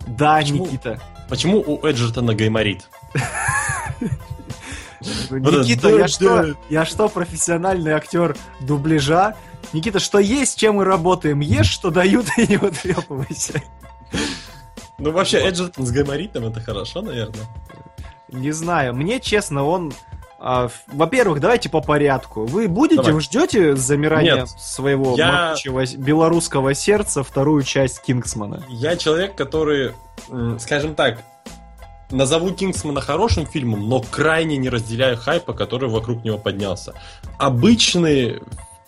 Да, 0.06 0.38
Почему? 0.38 0.66
Никита. 0.66 1.00
Почему 1.28 1.60
у 1.60 1.86
Эджертона 1.86 2.34
гайморит? 2.34 2.88
Никита, 5.30 5.82
да, 5.82 5.90
я 5.90 6.08
что, 6.08 6.56
я 6.68 6.84
что, 6.84 7.08
профессиональный 7.08 7.92
актер 7.92 8.36
дубляжа? 8.60 9.36
Никита, 9.72 10.00
что 10.00 10.18
есть, 10.18 10.58
чем 10.58 10.76
мы 10.76 10.84
работаем? 10.84 11.40
Ешь, 11.40 11.70
что 11.70 11.90
дают, 11.90 12.26
и 12.36 12.46
не 12.46 12.56
вытрепывайся. 12.56 13.62
Ну, 14.98 15.12
вообще, 15.12 15.38
Эджертон 15.38 15.86
с 15.86 15.90
гайморитом 15.90 16.44
это 16.44 16.60
хорошо, 16.60 17.02
наверное. 17.02 17.46
Не 18.28 18.52
знаю, 18.52 18.94
мне 18.94 19.20
честно, 19.20 19.64
он... 19.64 19.92
а, 20.40 20.70
Во-первых, 20.88 21.38
давайте 21.40 21.68
по 21.68 21.80
порядку. 21.80 22.46
Вы 22.46 22.66
будете, 22.66 22.96
Давай. 22.96 23.12
вы 23.12 23.20
ждете 23.20 23.76
замирания 23.76 24.36
Нет. 24.36 24.48
своего 24.48 25.14
Я- 25.16 25.54
белорусского 25.96 26.74
сердца 26.74 27.22
вторую 27.22 27.62
часть 27.62 28.02
Кингсмана? 28.02 28.62
Я 28.68 28.96
человек, 28.96 29.36
который, 29.36 29.92
скажем 30.58 30.94
так, 30.94 31.18
назову 32.10 32.50
Кингсмана 32.52 33.00
хорошим 33.00 33.46
фильмом, 33.46 33.88
но 33.88 34.00
крайне 34.00 34.56
не 34.56 34.68
разделяю 34.68 35.16
хайпа, 35.16 35.52
который 35.52 35.88
вокруг 35.90 36.24
него 36.24 36.38
поднялся. 36.38 36.94
Обычный 37.38 38.40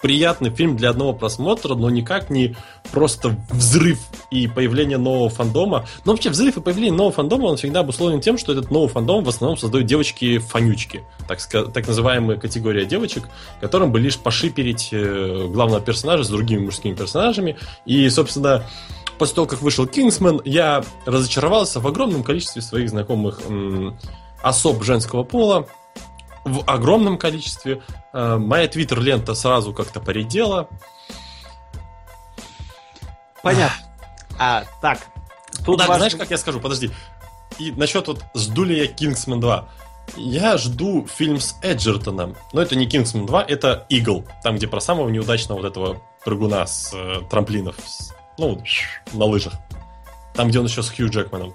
приятный 0.03 0.51
фильм 0.51 0.77
для 0.77 0.91
одного 0.91 1.15
просмотра, 1.15 1.75
но 1.75 1.89
никак 1.89 2.29
не 2.29 2.57
просто 2.91 3.37
взрыв 3.49 4.01
и 4.31 4.49
появление 4.49 4.99
нового 4.99 5.31
фандома. 5.31 5.87
Но 6.05 6.13
вообще 6.13 6.29
взрыв 6.29 6.57
и 6.57 6.61
появление 6.61 6.93
нового 6.93 7.13
фандома, 7.13 7.47
он 7.47 7.57
всегда 7.57 7.81
обусловлен 7.81 8.21
тем, 8.21 8.37
что 8.37 8.53
этот 8.53 8.71
новый 8.71 8.89
фандом 8.89 9.25
в 9.25 9.29
основном 9.29 9.57
создают 9.57 9.87
девочки-фонючки, 9.87 11.05
так, 11.29 11.41
так 11.73 11.87
называемая 11.87 12.37
категория 12.37 12.85
девочек, 12.85 13.29
которым 13.61 13.93
бы 13.93 14.01
лишь 14.01 14.19
пошиперить 14.19 14.89
э, 14.93 15.47
главного 15.49 15.81
персонажа 15.81 16.25
с 16.25 16.29
другими 16.29 16.65
мужскими 16.65 16.95
персонажами. 16.95 17.57
И, 17.87 18.09
собственно, 18.11 18.65
после 19.19 19.37
того, 19.37 19.47
как 19.47 19.63
вышел 19.63 19.87
Кингсман, 19.87 20.43
я 20.45 20.83
разочаровался 21.07 21.79
в 21.79 21.87
огромном 21.87 22.25
количестве 22.25 22.61
своих 22.61 22.91
знакомых 22.91 23.41
м, 23.49 23.97
особ 24.43 24.83
женского 24.83 25.23
пола, 25.23 25.69
в 26.45 26.63
огромном 26.67 27.19
количестве. 27.19 27.83
Э, 28.13 28.37
моя 28.37 28.67
твиттер-лента 28.69 29.35
сразу 29.35 29.73
как-то 29.73 30.01
поредела. 30.01 30.69
Понятно. 33.43 33.77
А, 34.39 34.65
так. 34.81 34.99
Тут 35.65 35.79
так, 35.79 35.89
важно- 35.89 35.97
знаешь, 35.97 36.17
как 36.17 36.31
я 36.31 36.39
скажу, 36.39 36.61
подожди. 36.61 36.91
И 37.59 37.71
насчет 37.73 38.07
вот 38.09 38.25
жду 38.35 38.65
ли 38.65 38.79
я 38.79 38.87
Кингсман 38.87 39.41
2. 39.41 39.69
Я 40.17 40.57
жду 40.59 41.07
фильм 41.07 41.39
с 41.39 41.57
Эджертоном. 41.63 42.37
Но 42.53 42.63
это 42.63 42.77
не 42.77 42.87
Кингсман 42.87 43.27
2, 43.27 43.43
это 43.43 43.87
Игл. 43.89 44.25
Там, 44.43 44.57
где 44.57 44.67
про 44.67 44.81
самого 44.81 45.09
неудачного 45.09 45.61
вот 45.61 45.67
этого 45.71 46.03
прыгуна 46.25 46.67
с 46.67 46.93
э, 46.95 47.21
трамплинов. 47.31 47.77
с- 47.85 48.13
ну, 48.39 48.63
на 49.13 49.25
лыжах. 49.27 49.55
Там, 50.35 50.49
где 50.49 50.59
он 50.59 50.67
еще 50.67 50.83
с 50.83 50.91
Хью 50.91 51.11
Джекманом. 51.11 51.55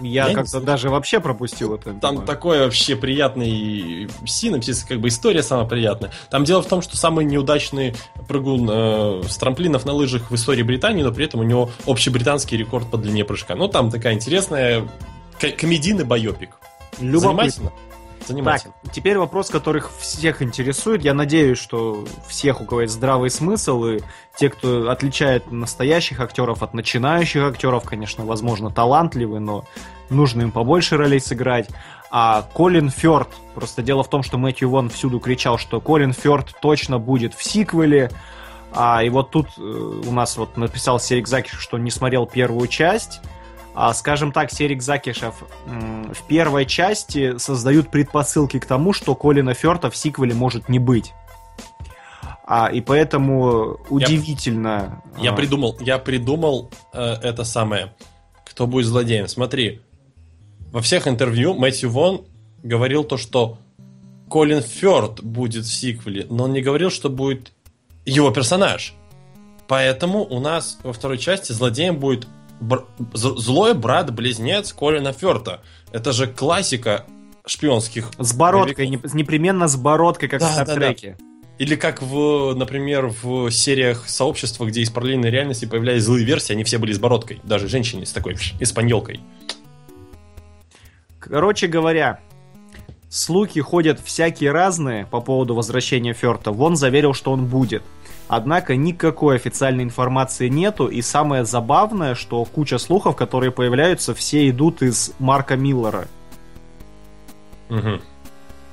Я, 0.00 0.28
Я 0.28 0.34
как-то 0.34 0.60
даже 0.60 0.90
вообще 0.90 1.20
пропустил 1.20 1.74
это. 1.74 1.84
Там 1.84 2.00
по-моему. 2.00 2.26
такой 2.26 2.58
вообще 2.60 2.96
приятный 2.96 4.08
синопсис, 4.26 4.82
как 4.84 5.00
бы 5.00 5.08
история 5.08 5.42
самая 5.42 5.66
приятная. 5.66 6.10
Там 6.30 6.44
дело 6.44 6.62
в 6.62 6.66
том, 6.66 6.82
что 6.82 6.96
самый 6.96 7.24
неудачный 7.24 7.94
прыгун 8.26 8.68
э, 8.70 9.22
с 9.28 9.36
трамплинов 9.36 9.84
на 9.84 9.92
лыжах 9.92 10.30
в 10.30 10.34
истории 10.34 10.62
Британии, 10.62 11.02
но 11.02 11.12
при 11.12 11.24
этом 11.26 11.40
у 11.40 11.44
него 11.44 11.70
общебританский 11.86 12.56
рекорд 12.56 12.90
по 12.90 12.98
длине 12.98 13.24
прыжка. 13.24 13.54
Ну, 13.54 13.68
там 13.68 13.90
такая 13.90 14.14
интересная 14.14 14.88
ко- 15.40 15.50
комедийный 15.50 16.04
байопик. 16.04 16.50
Любопытно. 17.00 17.30
Занимательно. 17.30 17.72
Так, 18.24 18.28
Занимательно. 18.28 18.74
теперь 18.90 19.18
вопрос, 19.18 19.50
которых 19.50 19.90
всех 19.98 20.40
интересует. 20.40 21.04
Я 21.04 21.12
надеюсь, 21.12 21.58
что 21.58 22.04
всех, 22.26 22.62
у 22.62 22.64
кого 22.64 22.82
есть 22.82 22.94
здравый 22.94 23.28
смысл, 23.28 23.84
и 23.84 24.00
те, 24.36 24.48
кто 24.48 24.90
отличает 24.90 25.50
настоящих 25.52 26.20
актеров 26.20 26.62
от 26.62 26.72
начинающих 26.72 27.42
актеров, 27.42 27.84
конечно, 27.84 28.24
возможно, 28.24 28.70
талантливы, 28.70 29.40
но 29.40 29.64
нужно 30.08 30.42
им 30.42 30.52
побольше 30.52 30.96
ролей 30.96 31.20
сыграть. 31.20 31.68
А 32.10 32.48
Колин 32.54 32.88
Фёрд, 32.88 33.28
просто 33.54 33.82
дело 33.82 34.02
в 34.02 34.08
том, 34.08 34.22
что 34.22 34.38
Мэтью 34.38 34.70
Вон 34.70 34.88
всюду 34.88 35.20
кричал, 35.20 35.58
что 35.58 35.80
Колин 35.80 36.14
Фёрд 36.14 36.54
точно 36.62 36.98
будет 36.98 37.34
в 37.34 37.42
сиквеле. 37.44 38.10
А, 38.72 39.02
и 39.02 39.10
вот 39.10 39.30
тут 39.30 39.48
э, 39.58 39.60
у 39.60 40.10
нас 40.12 40.36
вот 40.36 40.56
написал 40.56 40.98
Серик 40.98 41.28
Закиш, 41.28 41.58
что 41.58 41.76
не 41.76 41.90
смотрел 41.90 42.26
первую 42.26 42.68
часть. 42.68 43.20
А, 43.74 43.92
скажем 43.92 44.30
так, 44.30 44.52
Серик 44.52 44.82
Закишев 44.82 45.42
в 45.66 46.26
первой 46.28 46.64
части 46.64 47.38
создают 47.38 47.90
предпосылки 47.90 48.60
к 48.60 48.66
тому, 48.66 48.92
что 48.92 49.14
Колина 49.16 49.52
Ферта 49.54 49.90
в 49.90 49.96
сиквеле 49.96 50.34
может 50.34 50.68
не 50.68 50.78
быть. 50.78 51.12
А, 52.46 52.70
и 52.70 52.80
поэтому 52.80 53.80
удивительно. 53.88 55.02
Я 55.18 55.32
а, 55.32 55.34
придумал, 55.34 55.76
я 55.80 55.98
придумал 55.98 56.70
э, 56.92 57.14
это 57.22 57.42
самое. 57.42 57.94
Кто 58.44 58.66
будет 58.66 58.86
злодеем? 58.86 59.26
Смотри, 59.28 59.80
во 60.70 60.80
всех 60.80 61.08
интервью 61.08 61.54
Мэтью 61.54 61.90
Вон 61.90 62.26
говорил 62.62 63.02
то, 63.02 63.16
что 63.16 63.58
Колин 64.28 64.60
Фёрд 64.60 65.22
будет 65.22 65.64
в 65.64 65.72
сиквеле, 65.72 66.26
но 66.28 66.44
он 66.44 66.52
не 66.52 66.60
говорил, 66.60 66.90
что 66.90 67.08
будет 67.08 67.52
его 68.04 68.30
персонаж. 68.30 68.94
Поэтому 69.66 70.24
у 70.24 70.38
нас 70.38 70.78
во 70.82 70.92
второй 70.92 71.18
части 71.18 71.52
злодеем 71.52 71.98
будет 71.98 72.28
бр- 72.60 72.86
злой 73.12 73.74
брат-близнец 73.74 74.72
Колина 74.72 75.12
Фёрта. 75.12 75.62
Это 75.92 76.12
же 76.12 76.26
классика 76.26 77.04
шпионских 77.46 78.10
С 78.18 78.32
бородкой, 78.32 78.88
не- 78.88 79.00
непременно 79.12 79.68
с 79.68 79.76
бородкой, 79.76 80.28
как 80.28 80.40
Да, 80.40 80.48
в 80.48 80.50
да, 80.52 80.58
да. 80.58 80.64
Стартреке. 80.64 81.16
Или 81.58 81.76
как 81.76 82.02
в, 82.02 82.54
например, 82.54 83.14
в 83.22 83.50
сериях 83.50 84.08
сообщества, 84.08 84.64
где 84.64 84.80
из 84.80 84.90
параллельной 84.90 85.30
реальности 85.30 85.66
появлялись 85.66 86.02
злые 86.02 86.24
версии, 86.24 86.52
они 86.52 86.64
все 86.64 86.78
были 86.78 86.92
с 86.92 86.98
бородкой. 86.98 87.40
Даже 87.44 87.68
женщины 87.68 88.04
с 88.06 88.12
такой 88.12 88.36
испаньолкой. 88.58 89.20
Короче 91.20 91.68
говоря, 91.68 92.20
слухи 93.08 93.60
ходят 93.60 94.00
всякие 94.00 94.50
разные 94.50 95.06
по 95.06 95.20
поводу 95.20 95.54
возвращения 95.54 96.12
Ферта. 96.12 96.50
Вон 96.50 96.76
заверил, 96.76 97.14
что 97.14 97.32
он 97.32 97.46
будет. 97.46 97.82
Однако 98.28 98.74
никакой 98.76 99.36
официальной 99.36 99.84
информации 99.84 100.48
нету, 100.48 100.86
и 100.86 101.02
самое 101.02 101.44
забавное, 101.44 102.14
что 102.14 102.44
куча 102.44 102.78
слухов, 102.78 103.16
которые 103.16 103.52
появляются, 103.52 104.14
все 104.14 104.48
идут 104.48 104.82
из 104.82 105.12
Марка 105.18 105.56
Миллера. 105.56 106.08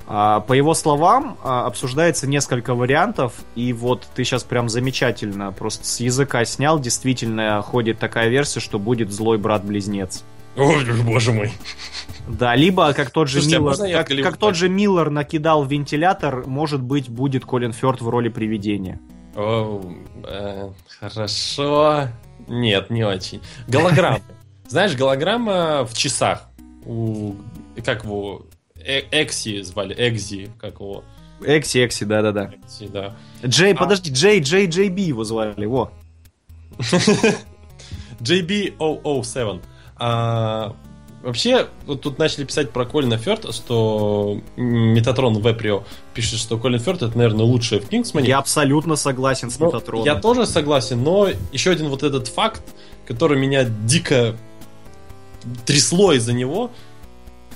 А, 0.07 0.41
По 0.41 0.53
его 0.53 0.73
словам, 0.73 1.38
а, 1.44 1.65
обсуждается 1.68 2.28
несколько 2.28 2.76
вариантов, 2.76 3.34
и 3.56 3.72
вот 3.72 4.06
ты 4.14 4.26
сейчас 4.26 4.44
прям 4.44 4.68
замечательно 4.68 5.53
просто 5.53 5.86
с 5.86 6.02
языка 6.02 6.44
снял, 6.44 6.80
действительно 6.80 7.61
ходит 7.61 7.99
такая 7.99 8.28
версия, 8.28 8.60
что 8.60 8.78
будет 8.78 9.11
злой 9.11 9.38
брат-близнец. 9.38 10.23
О, 10.57 10.73
боже 11.06 11.32
мой. 11.32 11.53
Да, 12.28 12.56
либо 12.56 12.91
как 12.94 13.11
тот 13.11 13.30
же 13.30 13.41
Слушайте, 13.41 13.57
а 13.57 13.88
Миллер, 13.88 14.03
как, 14.03 14.32
как 14.34 14.38
тот 14.38 14.56
же 14.56 14.68
Миллер 14.68 15.10
накидал 15.10 15.64
вентилятор, 15.64 16.45
может 16.45 16.82
быть, 16.82 17.10
будет 17.10 17.45
Колин 17.45 17.72
Фёрд 17.72 18.02
в 18.02 18.10
роли 18.10 18.28
привидения. 18.30 18.99
О, 19.36 19.82
э, 20.26 20.70
хорошо. 20.99 22.08
Нет, 22.48 22.90
не 22.90 23.03
очень. 23.03 23.41
Голограмма. 23.68 24.20
Знаешь, 24.68 24.95
голограмма 24.95 25.86
в 25.86 25.94
часах. 25.98 26.49
У, 26.86 27.36
как 27.86 28.03
его? 28.03 28.45
Э- 28.76 29.03
Экси 29.12 29.62
звали, 29.62 29.94
Экзи, 29.98 30.52
как 30.60 30.76
его? 30.80 31.03
Экси, 31.44 31.86
Экси, 31.86 32.06
да-да-да. 32.06 32.52
Экси, 32.64 32.88
да. 32.88 33.16
Джей, 33.45 33.74
А. 33.74 33.78
подожди, 33.78 34.12
Джей, 34.12 34.41
Джей, 34.41 34.68
Джей 34.68 34.90
Би 34.90 35.03
его 35.03 35.24
звали, 35.24 35.66
во. 35.66 35.91
JB007. 38.20 39.62
А, 39.98 40.76
вообще, 41.23 41.68
вот 41.85 42.02
тут 42.02 42.19
начали 42.19 42.45
писать 42.45 42.72
про 42.72 42.85
Колина 42.85 43.18
Фёрта, 43.18 43.52
что 43.52 44.39
Метатрон 44.56 45.38
Веприо 45.41 45.84
пишет, 46.14 46.39
что 46.39 46.57
Колин 46.57 46.80
Фёрд 46.80 47.02
это, 47.03 47.18
наверное, 47.18 47.45
лучшее 47.45 47.81
в 47.81 47.88
Кингсмане. 47.88 48.27
Я 48.27 48.39
абсолютно 48.39 48.95
согласен 48.95 49.49
с 49.49 49.60
Ну, 49.60 49.68
Метатроном. 49.68 50.06
Я 50.06 50.15
тоже 50.15 50.45
согласен, 50.45 51.03
но 51.03 51.30
еще 51.52 51.72
один 51.72 51.89
вот 51.89 52.03
этот 52.03 52.27
факт, 52.27 52.61
который 53.07 53.38
меня 53.39 53.64
дико 53.64 54.35
трясло 55.65 56.14
из-за 56.14 56.34
него. 56.34 56.72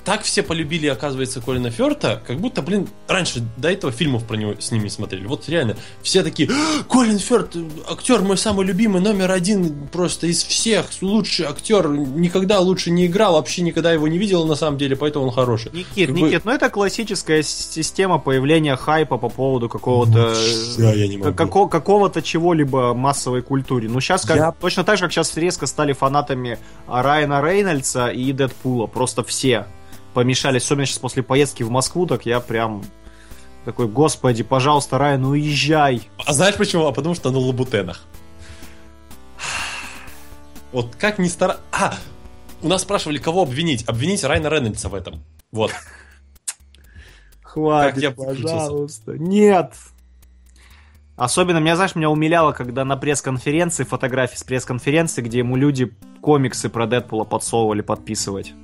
Так 0.06 0.22
все 0.22 0.44
полюбили, 0.44 0.86
оказывается, 0.86 1.40
Колина 1.40 1.68
Фёрта, 1.68 2.22
как 2.24 2.38
будто, 2.38 2.62
блин, 2.62 2.86
раньше 3.08 3.42
до 3.56 3.72
этого 3.72 3.92
фильмов 3.92 4.24
про 4.24 4.36
него 4.36 4.54
с 4.56 4.70
ним 4.70 4.84
не 4.84 4.88
смотрели. 4.88 5.26
Вот 5.26 5.48
реально, 5.48 5.76
все 6.00 6.22
такие, 6.22 6.48
«А, 6.48 6.84
Колин 6.84 7.18
Фёрд, 7.18 7.56
актер 7.90 8.22
мой 8.22 8.38
самый 8.38 8.64
любимый, 8.64 9.02
номер 9.02 9.32
один 9.32 9.88
просто 9.88 10.28
из 10.28 10.44
всех, 10.44 10.86
лучший 11.00 11.46
актер, 11.46 11.88
никогда 11.88 12.60
лучше 12.60 12.92
не 12.92 13.06
играл, 13.06 13.32
вообще 13.32 13.62
никогда 13.62 13.92
его 13.92 14.06
не 14.06 14.16
видел 14.16 14.46
на 14.46 14.54
самом 14.54 14.78
деле, 14.78 14.94
поэтому 14.94 15.24
он 15.26 15.32
хороший. 15.32 15.72
Никит, 15.72 16.06
Как 16.06 16.14
бы- 16.16 16.28
Никит, 16.28 16.44
ну 16.44 16.52
это 16.52 16.70
классическая 16.70 17.42
система 17.42 18.18
появления 18.20 18.76
хайпа 18.76 19.18
по 19.18 19.28
поводу 19.28 19.68
какого-то... 19.68 20.36
Да, 20.78 20.92
я 20.92 21.08
не 21.08 21.18
Как- 21.18 21.34
како- 21.36 21.66
какого-то 21.66 22.22
чего-либо 22.22 22.94
массовой 22.94 23.42
культуре. 23.42 23.88
Ну, 23.88 23.98
сейчас 24.00 24.24
как, 24.24 24.36
Я- 24.36 24.52
точно 24.52 24.84
так 24.84 24.98
же, 24.98 25.02
как 25.02 25.12
сейчас 25.12 25.36
резко 25.36 25.66
стали 25.66 25.92
фанатами 25.94 26.60
Райана 26.86 27.42
Рейнольдса 27.42 28.06
и 28.06 28.30
Дэдпула. 28.30 28.86
Просто 28.86 29.24
все 29.24 29.66
помешались, 30.16 30.62
особенно 30.62 30.86
сейчас 30.86 30.98
после 30.98 31.22
поездки 31.22 31.62
в 31.62 31.68
Москву, 31.68 32.06
так 32.06 32.24
я 32.24 32.40
прям 32.40 32.82
такой, 33.66 33.86
господи, 33.86 34.42
пожалуйста, 34.42 34.96
Райан, 34.96 35.20
ну 35.20 35.28
уезжай. 35.28 36.08
А 36.24 36.32
знаешь 36.32 36.54
почему? 36.54 36.86
А 36.86 36.92
потому 36.92 37.14
что 37.14 37.30
на 37.30 37.38
лабутенах. 37.38 38.02
Вот 40.72 40.96
как 40.96 41.18
ни 41.18 41.28
стара... 41.28 41.58
А! 41.70 41.96
У 42.62 42.68
нас 42.68 42.80
спрашивали, 42.80 43.18
кого 43.18 43.42
обвинить. 43.42 43.86
Обвинить 43.86 44.24
Райна 44.24 44.48
Рейнольдса 44.48 44.88
в 44.88 44.94
этом. 44.94 45.22
Вот. 45.52 45.70
Хватит, 47.42 48.02
я 48.02 48.10
пожалуйста. 48.10 49.18
Нет. 49.18 49.74
Особенно, 51.16 51.58
меня, 51.58 51.76
знаешь, 51.76 51.94
меня 51.94 52.08
умиляло, 52.08 52.52
когда 52.52 52.86
на 52.86 52.96
пресс-конференции, 52.96 53.84
фотографии 53.84 54.36
с 54.36 54.44
пресс-конференции, 54.44 55.20
где 55.20 55.38
ему 55.40 55.56
люди 55.56 55.94
комиксы 56.22 56.70
про 56.70 56.86
Дэдпула 56.86 57.24
подсовывали 57.24 57.82
подписывать. 57.82 58.54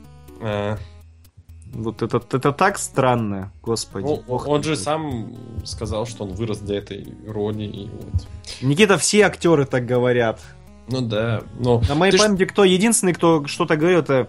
Э, 0.41 0.79
Вот 1.73 2.03
это, 2.03 2.19
это 2.19 2.53
так 2.53 2.79
странно, 2.79 3.51
господи. 3.63 4.05
ну, 4.05 4.23
Ох 4.29 4.47
он 4.47 4.63
же 4.63 4.77
сам 4.77 5.35
сказал, 5.65 6.07
что 6.07 6.25
он 6.25 6.35
вырос 6.35 6.59
для 6.59 6.79
этой 6.79 7.07
роли. 7.27 7.65
И 7.65 7.91
вот. 7.91 8.27
Никита, 8.61 8.99
все 8.99 9.23
актеры 9.23 9.65
так 9.65 9.87
говорят. 9.87 10.41
Ну 10.89 11.01
да. 11.01 11.43
Но 11.59 11.81
На 11.89 11.95
моей 11.95 12.13
ты 12.13 12.19
ж- 12.19 12.21
памяти 12.21 12.45
кто 12.45 12.65
единственный, 12.65 13.15
кто 13.15 13.47
что-то 13.47 13.77
говорил, 13.77 14.01
это, 14.01 14.29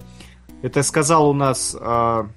это 0.61 0.83
сказал 0.83 1.29
у 1.29 1.33
нас 1.33 1.75
а, 1.79 2.27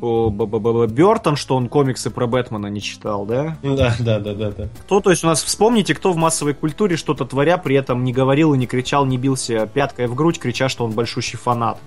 Бертон, 0.00 1.36
что 1.36 1.56
он 1.56 1.68
комиксы 1.68 2.10
про 2.10 2.26
Бэтмена 2.26 2.66
не 2.66 2.80
читал, 2.82 3.24
да? 3.24 3.56
Да, 3.62 3.94
да, 3.98 4.18
да, 4.18 4.34
да, 4.34 4.50
да. 4.50 4.68
Кто, 4.82 5.00
то 5.00 5.10
есть 5.10 5.24
у 5.24 5.26
нас, 5.26 5.42
вспомните, 5.42 5.94
кто 5.94 6.12
в 6.12 6.16
массовой 6.16 6.54
культуре 6.54 6.96
что-то 6.96 7.24
творя, 7.24 7.58
при 7.58 7.76
этом 7.76 8.04
не 8.04 8.12
говорил 8.12 8.54
и 8.54 8.58
не 8.58 8.66
кричал, 8.66 9.06
не 9.06 9.16
бился 9.18 9.66
пяткой 9.66 10.06
в 10.06 10.14
грудь, 10.14 10.38
крича, 10.38 10.68
что 10.68 10.84
он 10.84 10.92
большущий 10.92 11.38
фанат. 11.38 11.78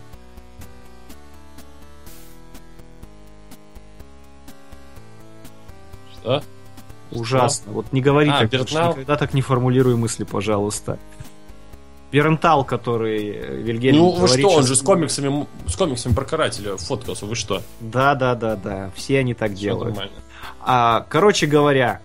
Что? 6.29 6.43
Ужасно. 7.11 7.71
Вот 7.71 7.91
не 7.91 8.01
говори 8.01 8.29
А, 8.29 8.39
так, 8.39 8.49
Бертнау? 8.51 8.91
никогда 8.91 9.15
так 9.15 9.33
не 9.33 9.41
формулируй 9.41 9.95
мысли, 9.95 10.23
пожалуйста. 10.25 10.99
Бернтал, 12.11 12.63
который 12.63 13.29
э, 13.29 13.55
Вильгельм 13.61 13.97
Ну 13.97 14.09
вы 14.11 14.25
говорит 14.25 14.45
что, 14.45 14.55
он 14.57 14.65
же 14.65 14.75
с 14.75 14.81
комиксами, 14.81 15.47
с 15.67 15.75
комиксами 15.75 16.13
про 16.13 16.25
карателя 16.25 16.75
фоткался, 16.77 17.25
вы 17.25 17.35
что? 17.35 17.61
Да, 17.79 18.15
да, 18.15 18.35
да, 18.35 18.55
да. 18.55 18.91
Все 18.95 19.19
они 19.19 19.33
так 19.33 19.51
Всё 19.51 19.59
делают. 19.61 19.89
нормально. 19.95 20.17
А, 20.61 21.05
короче 21.09 21.45
говоря, 21.45 22.01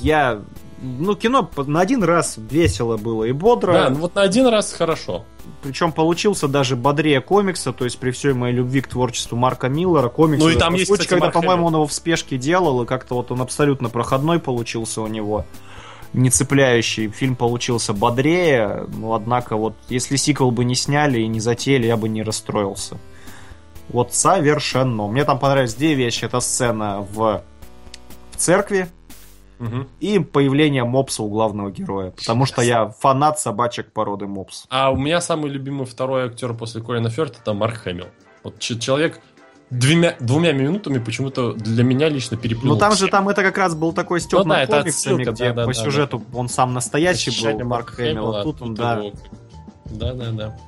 я... 0.00 0.40
Ну, 0.82 1.14
кино 1.14 1.48
на 1.56 1.80
один 1.80 2.02
раз 2.02 2.34
весело 2.36 2.96
было 2.96 3.24
и 3.24 3.32
бодро. 3.32 3.72
Да, 3.72 3.90
ну 3.90 4.00
вот 4.00 4.16
на 4.16 4.22
один 4.22 4.48
раз 4.48 4.72
хорошо. 4.72 5.24
Причем 5.62 5.92
получился 5.92 6.48
даже 6.48 6.74
бодрее 6.74 7.20
комикса, 7.20 7.72
то 7.72 7.84
есть 7.84 7.98
при 7.98 8.10
всей 8.10 8.32
моей 8.32 8.54
любви 8.54 8.80
к 8.80 8.88
творчеству 8.88 9.36
Марка 9.36 9.68
Миллера, 9.68 10.08
комикс... 10.08 10.42
Ну 10.42 10.48
и 10.48 10.56
там 10.56 10.74
есть, 10.74 10.88
случаю, 10.88 11.04
кстати, 11.04 11.20
когда, 11.20 11.30
по-моему, 11.30 11.66
он 11.66 11.74
его 11.74 11.86
в 11.86 11.92
спешке 11.92 12.36
делал, 12.36 12.82
и 12.82 12.86
как-то 12.86 13.14
вот 13.14 13.30
он 13.30 13.40
абсолютно 13.40 13.90
проходной 13.90 14.40
получился 14.40 15.02
у 15.02 15.06
него, 15.06 15.44
не 16.12 16.30
цепляющий. 16.30 17.08
Фильм 17.10 17.36
получился 17.36 17.92
бодрее, 17.92 18.86
но 18.88 19.14
однако 19.14 19.56
вот 19.56 19.74
если 19.88 20.16
сиквел 20.16 20.50
бы 20.50 20.64
не 20.64 20.74
сняли 20.74 21.20
и 21.20 21.28
не 21.28 21.38
затеяли, 21.38 21.86
я 21.86 21.96
бы 21.96 22.08
не 22.08 22.24
расстроился. 22.24 22.98
Вот 23.88 24.14
совершенно. 24.14 25.06
Мне 25.06 25.24
там 25.24 25.38
понравились 25.38 25.74
две 25.74 25.94
вещи. 25.94 26.24
Это 26.24 26.40
сцена 26.40 27.06
в, 27.12 27.42
в 28.32 28.36
церкви, 28.36 28.88
Мгм. 29.58 29.88
и 30.00 30.18
появление 30.18 30.84
мопса 30.84 31.22
у 31.22 31.28
главного 31.28 31.70
героя. 31.70 32.10
Потому 32.10 32.46
что 32.46 32.62
я 32.62 32.88
фанат 32.88 33.38
собачек 33.38 33.92
породы 33.92 34.26
мопс. 34.26 34.64
А 34.70 34.90
у 34.90 34.96
меня 34.96 35.20
самый 35.20 35.50
любимый 35.50 35.86
второй 35.86 36.26
актер 36.26 36.52
после 36.54 36.82
Колина 36.82 37.10
Фёрта 37.10 37.38
это 37.40 37.52
Марк 37.54 37.76
Хэмилл. 37.76 38.06
Вот 38.42 38.58
человек 38.58 39.20
двумя, 39.70 40.16
двумя 40.18 40.52
минутами 40.52 40.98
почему-то 40.98 41.52
для 41.52 41.84
меня 41.84 42.08
лично 42.08 42.36
переплюнул. 42.36 42.74
Ну 42.74 42.80
там 42.80 42.94
же 42.94 43.06
там 43.08 43.28
это 43.28 43.42
как 43.42 43.56
раз 43.56 43.74
был 43.76 43.92
такой 43.92 44.20
степ 44.20 44.40
Ну 44.40 44.44
да, 44.46 44.66
комиксами, 44.66 44.88
отсылка, 44.88 45.30
где 45.32 45.48
да, 45.50 45.54
да, 45.54 45.66
по 45.66 45.72
да, 45.74 45.80
сюжету 45.80 46.22
он 46.34 46.48
сам 46.48 46.72
настоящий 46.74 47.30
Ощущение 47.30 47.62
был, 47.64 47.70
Марк 47.70 47.90
Хэмилл, 47.90 48.34
а 48.34 48.42
тут 48.42 48.62
он, 48.62 48.74
да. 48.74 48.96
его- 48.98 49.12
Да, 49.86 50.12
да, 50.14 50.30
да. 50.32 50.58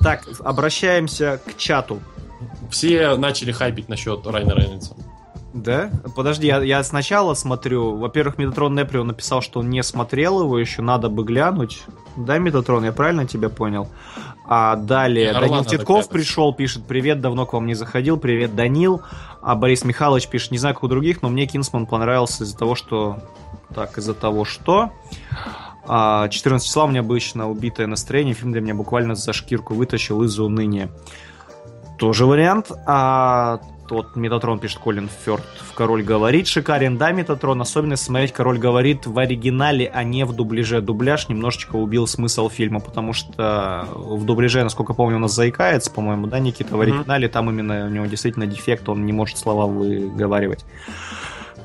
Так, 0.00 0.28
обращаемся 0.44 1.40
к 1.44 1.56
чату. 1.56 1.98
Все 2.70 3.16
начали 3.16 3.50
хайпить 3.50 3.88
насчет 3.88 4.26
Райна 4.26 4.54
Рейнольдса. 4.54 4.94
Да? 5.56 5.90
Подожди, 6.14 6.46
я, 6.46 6.62
я 6.62 6.84
сначала 6.84 7.32
смотрю. 7.32 7.96
Во-первых, 7.96 8.36
Метатрон 8.36 8.74
Неприо 8.74 9.04
написал, 9.04 9.40
что 9.40 9.60
он 9.60 9.70
не 9.70 9.82
смотрел 9.82 10.42
его, 10.42 10.58
еще 10.58 10.82
надо 10.82 11.08
бы 11.08 11.24
глянуть. 11.24 11.82
Да, 12.14 12.36
Метатрон, 12.36 12.84
я 12.84 12.92
правильно 12.92 13.26
тебя 13.26 13.48
понял? 13.48 13.88
А 14.46 14.76
далее 14.76 15.30
Орла 15.30 15.48
Данил 15.48 15.64
Титков 15.64 16.08
пришел, 16.10 16.52
пишет, 16.52 16.84
привет, 16.86 17.20
давно 17.22 17.46
к 17.46 17.54
вам 17.54 17.66
не 17.66 17.74
заходил, 17.74 18.18
привет, 18.18 18.54
Данил. 18.54 19.00
А 19.40 19.54
Борис 19.54 19.82
Михайлович 19.82 20.28
пишет, 20.28 20.50
не 20.50 20.58
знаю, 20.58 20.74
как 20.74 20.84
у 20.84 20.88
других, 20.88 21.22
но 21.22 21.30
мне 21.30 21.46
Кинсман 21.46 21.86
понравился 21.86 22.44
из-за 22.44 22.56
того, 22.56 22.74
что... 22.74 23.18
Так, 23.74 23.96
из-за 23.96 24.12
того, 24.12 24.44
что... 24.44 24.90
А, 25.88 26.28
14 26.28 26.66
числа 26.66 26.84
у 26.84 26.88
меня 26.88 27.00
обычно 27.00 27.48
убитое 27.48 27.86
настроение, 27.86 28.34
фильм 28.34 28.52
для 28.52 28.60
меня 28.60 28.74
буквально 28.74 29.14
за 29.14 29.32
шкирку 29.32 29.72
вытащил 29.74 30.22
из 30.22 30.38
уныния. 30.38 30.90
Тоже 31.96 32.26
вариант. 32.26 32.70
А 32.86 33.60
вот 33.90 34.16
Метатрон 34.16 34.58
пишет 34.58 34.78
Колин 34.78 35.08
Фёрд 35.24 35.44
в 35.60 35.74
«Король 35.74 36.02
говорит». 36.02 36.46
Шикарен, 36.46 36.96
да, 36.98 37.12
Метатрон. 37.12 37.60
Особенно 37.60 37.96
смотреть 37.96 38.32
«Король 38.32 38.58
говорит» 38.58 39.06
в 39.06 39.18
оригинале, 39.18 39.90
а 39.92 40.04
не 40.04 40.24
в 40.24 40.32
дубляже. 40.32 40.80
Дубляж 40.80 41.28
немножечко 41.28 41.76
убил 41.76 42.06
смысл 42.06 42.48
фильма, 42.48 42.80
потому 42.80 43.12
что 43.12 43.88
в 43.94 44.24
дубляже, 44.24 44.62
насколько 44.62 44.94
помню, 44.94 45.16
у 45.16 45.20
нас 45.20 45.34
заикается, 45.34 45.90
по-моему, 45.90 46.26
да, 46.26 46.38
Никита? 46.38 46.76
В 46.76 46.80
оригинале 46.80 47.28
там 47.28 47.50
именно 47.50 47.86
у 47.86 47.90
него 47.90 48.06
действительно 48.06 48.46
дефект, 48.46 48.88
он 48.88 49.06
не 49.06 49.12
может 49.12 49.38
слова 49.38 49.66
выговаривать. 49.66 50.64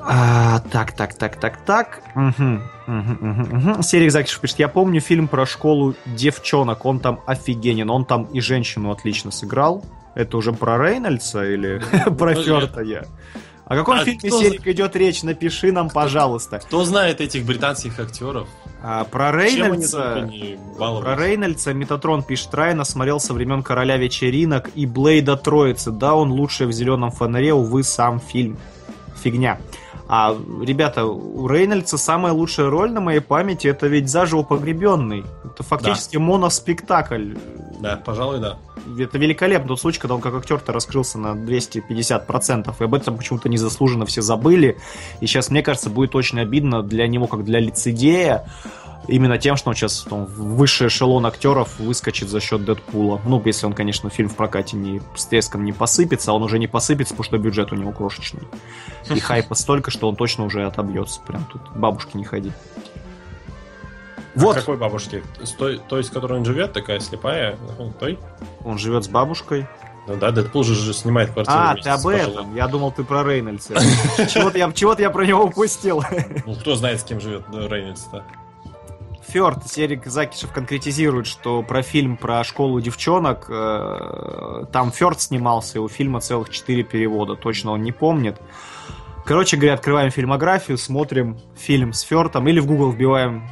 А, 0.04 0.58
так, 0.72 0.92
так, 0.92 1.14
так, 1.14 1.36
так, 1.36 1.58
так. 1.64 2.02
Мгм, 2.16 2.62
мгм, 2.86 3.18
мгм, 3.20 3.56
мгм. 3.56 3.82
Серик 3.82 4.10
Закишев 4.10 4.40
пишет, 4.40 4.58
я 4.58 4.68
помню 4.68 5.00
фильм 5.00 5.28
про 5.28 5.46
школу 5.46 5.94
девчонок, 6.06 6.84
он 6.84 6.98
там 6.98 7.20
офигенен, 7.26 7.88
он 7.88 8.04
там 8.04 8.24
и 8.24 8.40
женщину 8.40 8.90
отлично 8.90 9.30
сыграл. 9.30 9.84
Это 10.14 10.36
уже 10.36 10.52
про 10.52 10.78
Рейнольдса 10.78 11.44
или 11.44 11.82
про 12.18 12.34
Ну, 12.34 12.42
Фёрта 12.42 12.82
я? 12.82 13.04
О 13.64 13.76
каком 13.76 13.98
А 13.98 14.04
фильме 14.04 14.18
кто 14.18 14.42
Серик 14.42 14.66
идет 14.66 14.96
речь? 14.96 15.22
Напиши 15.22 15.72
нам, 15.72 15.88
пожалуйста. 15.88 16.58
Кто 16.58 16.84
знает 16.84 17.20
этих 17.20 17.46
британских 17.46 17.98
актеров? 17.98 18.48
А, 18.82 19.04
про 19.04 19.32
Рейнольдса... 19.32 20.30
Про. 20.76 21.16
Рейнольдса 21.16 21.72
Метатрон 21.72 22.22
пишет, 22.22 22.52
Райна 22.52 22.84
смотрел 22.84 23.20
со 23.20 23.32
времен 23.32 23.62
Короля 23.62 23.96
Вечеринок 23.96 24.70
и 24.74 24.84
Блейда 24.84 25.36
Троицы. 25.36 25.90
Да, 25.90 26.14
он 26.14 26.32
лучший 26.32 26.66
в 26.66 26.72
зеленом 26.72 27.12
фонаре, 27.12 27.54
увы, 27.54 27.82
сам 27.82 28.20
фильм. 28.20 28.58
Фигня. 29.22 29.58
А, 30.14 30.36
ребята, 30.60 31.06
у 31.06 31.48
Рейнольдса 31.48 31.96
самая 31.96 32.34
лучшая 32.34 32.68
роль 32.68 32.92
на 32.92 33.00
моей 33.00 33.20
памяти 33.20 33.68
это 33.68 33.86
ведь 33.86 34.10
заживо 34.10 34.42
погребенный. 34.42 35.24
Это 35.42 35.62
фактически 35.62 36.18
моноспектакль. 36.18 37.32
Да, 37.80 37.96
пожалуй, 37.96 38.38
да. 38.38 38.58
Это 38.98 39.16
великолепно 39.16 39.68
тот 39.68 39.80
случай, 39.80 39.98
когда 39.98 40.14
он 40.14 40.20
как 40.20 40.34
актер-то 40.34 40.70
раскрылся 40.70 41.18
на 41.18 41.28
250%. 41.28 42.74
И 42.78 42.84
об 42.84 42.94
этом 42.94 43.16
почему-то 43.16 43.48
незаслуженно 43.48 44.04
все 44.04 44.20
забыли. 44.20 44.76
И 45.20 45.26
сейчас, 45.26 45.48
мне 45.48 45.62
кажется, 45.62 45.88
будет 45.88 46.14
очень 46.14 46.40
обидно 46.40 46.82
для 46.82 47.06
него, 47.06 47.26
как 47.26 47.42
для 47.42 47.58
лицедея, 47.58 48.46
именно 49.08 49.38
тем, 49.38 49.56
что 49.56 49.70
он 49.70 49.76
сейчас 49.76 50.06
там, 50.08 50.26
в 50.26 50.56
высший 50.56 50.88
эшелон 50.88 51.26
актеров 51.26 51.78
выскочит 51.78 52.28
за 52.28 52.40
счет 52.40 52.64
Дэдпула. 52.64 53.20
Ну, 53.24 53.42
если 53.44 53.66
он, 53.66 53.72
конечно, 53.72 54.10
фильм 54.10 54.28
в 54.28 54.36
прокате 54.36 54.76
не 54.76 55.00
с 55.14 55.26
треском 55.26 55.64
не 55.64 55.72
посыпется, 55.72 56.30
а 56.30 56.34
он 56.34 56.42
уже 56.42 56.58
не 56.58 56.66
посыпется, 56.66 57.14
потому 57.14 57.24
что 57.24 57.38
бюджет 57.38 57.72
у 57.72 57.76
него 57.76 57.92
крошечный. 57.92 58.42
И 59.10 59.20
хайпа 59.20 59.54
столько, 59.54 59.90
что 59.90 60.08
он 60.08 60.16
точно 60.16 60.44
уже 60.44 60.64
отобьется. 60.64 61.20
Прям 61.26 61.44
тут 61.50 61.62
к 61.68 61.76
бабушке 61.76 62.18
не 62.18 62.24
ходи. 62.24 62.52
Вот, 64.34 64.56
Какой 64.56 64.78
бабушки? 64.78 65.22
С 65.42 65.50
той, 65.50 65.78
той, 65.88 66.02
с 66.02 66.08
которой 66.08 66.38
он 66.38 66.44
живет, 66.44 66.72
такая 66.72 67.00
слепая? 67.00 67.58
Ну, 67.78 67.92
Той? 67.92 68.18
он 68.64 68.78
живет 68.78 69.04
с 69.04 69.08
бабушкой. 69.08 69.66
Ну 70.08 70.16
да, 70.16 70.32
Дэдпул 70.32 70.64
же, 70.64 70.74
же 70.74 70.92
снимает 70.92 71.30
квартиру. 71.30 71.56
А, 71.56 71.76
ты 71.76 71.88
об 71.90 72.06
этом. 72.06 72.56
Я 72.56 72.66
думал, 72.66 72.90
ты 72.90 73.04
про 73.04 73.22
Рейнольдса. 73.22 73.74
Чего-то 74.28 74.58
я, 74.58 74.72
я 74.98 75.10
про 75.10 75.24
него 75.24 75.44
упустил. 75.44 76.02
Ну, 76.44 76.54
кто 76.56 76.74
знает, 76.74 77.00
с 77.00 77.04
кем 77.04 77.20
живет 77.20 77.44
Рейнольдс-то. 77.52 78.24
Фёрд, 79.32 79.66
Серик 79.66 80.04
Закишев 80.06 80.52
конкретизирует, 80.52 81.26
что 81.26 81.62
про 81.62 81.80
фильм 81.80 82.18
про 82.18 82.44
школу 82.44 82.80
девчонок, 82.82 83.46
э, 83.48 84.64
там 84.70 84.92
Фёрд 84.92 85.22
снимался, 85.22 85.78
и 85.78 85.80
у 85.80 85.88
фильма 85.88 86.20
целых 86.20 86.50
четыре 86.50 86.82
перевода, 86.82 87.34
точно 87.34 87.72
он 87.72 87.82
не 87.82 87.92
помнит. 87.92 88.36
Короче 89.24 89.56
говоря, 89.56 89.74
открываем 89.74 90.10
фильмографию, 90.10 90.76
смотрим 90.76 91.38
фильм 91.56 91.94
с 91.94 92.02
Фёртом, 92.02 92.46
или 92.46 92.60
в 92.60 92.66
Google 92.66 92.90
вбиваем... 92.90 93.48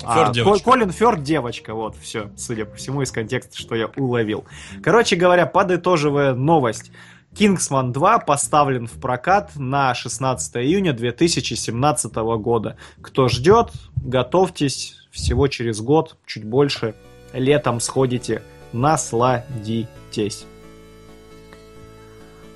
Фёрд 0.00 0.32
девочка. 0.32 0.64
Ко- 0.64 0.70
Колин 0.70 0.90
Фёрд 0.90 1.22
девочка, 1.22 1.74
вот, 1.74 1.96
все, 1.96 2.30
судя 2.38 2.64
по 2.64 2.76
всему, 2.76 3.02
из 3.02 3.12
контекста, 3.12 3.58
что 3.58 3.74
я 3.74 3.88
уловил. 3.96 4.46
Короче 4.82 5.16
говоря, 5.16 5.44
подытоживая 5.44 6.32
новость. 6.32 6.92
Кингсман 7.36 7.92
2 7.92 8.20
поставлен 8.20 8.86
в 8.86 8.92
прокат 8.98 9.52
на 9.54 9.94
16 9.94 10.56
июня 10.56 10.94
2017 10.94 12.14
года. 12.14 12.76
Кто 13.02 13.28
ждет, 13.28 13.70
готовьтесь, 13.96 14.96
всего 15.10 15.48
через 15.48 15.80
год, 15.80 16.16
чуть 16.26 16.44
больше, 16.44 16.94
летом 17.32 17.80
сходите, 17.80 18.42
насладитесь. 18.72 20.46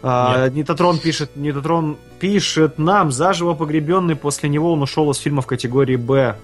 А, 0.03 0.49
Нитотрон 0.51 0.99
пишет, 0.99 1.35
Нитотрон 1.35 1.97
пишет 2.21 2.79
нам, 2.79 3.11
заживо 3.11 3.55
погребенный, 3.55 4.17
после 4.17 4.49
него 4.49 4.73
он 4.73 4.83
ушел 4.83 5.11
из 5.11 5.17
фильма 5.17 5.41
в 5.41 5.47
категории 5.47 5.97
Б. 5.97 6.37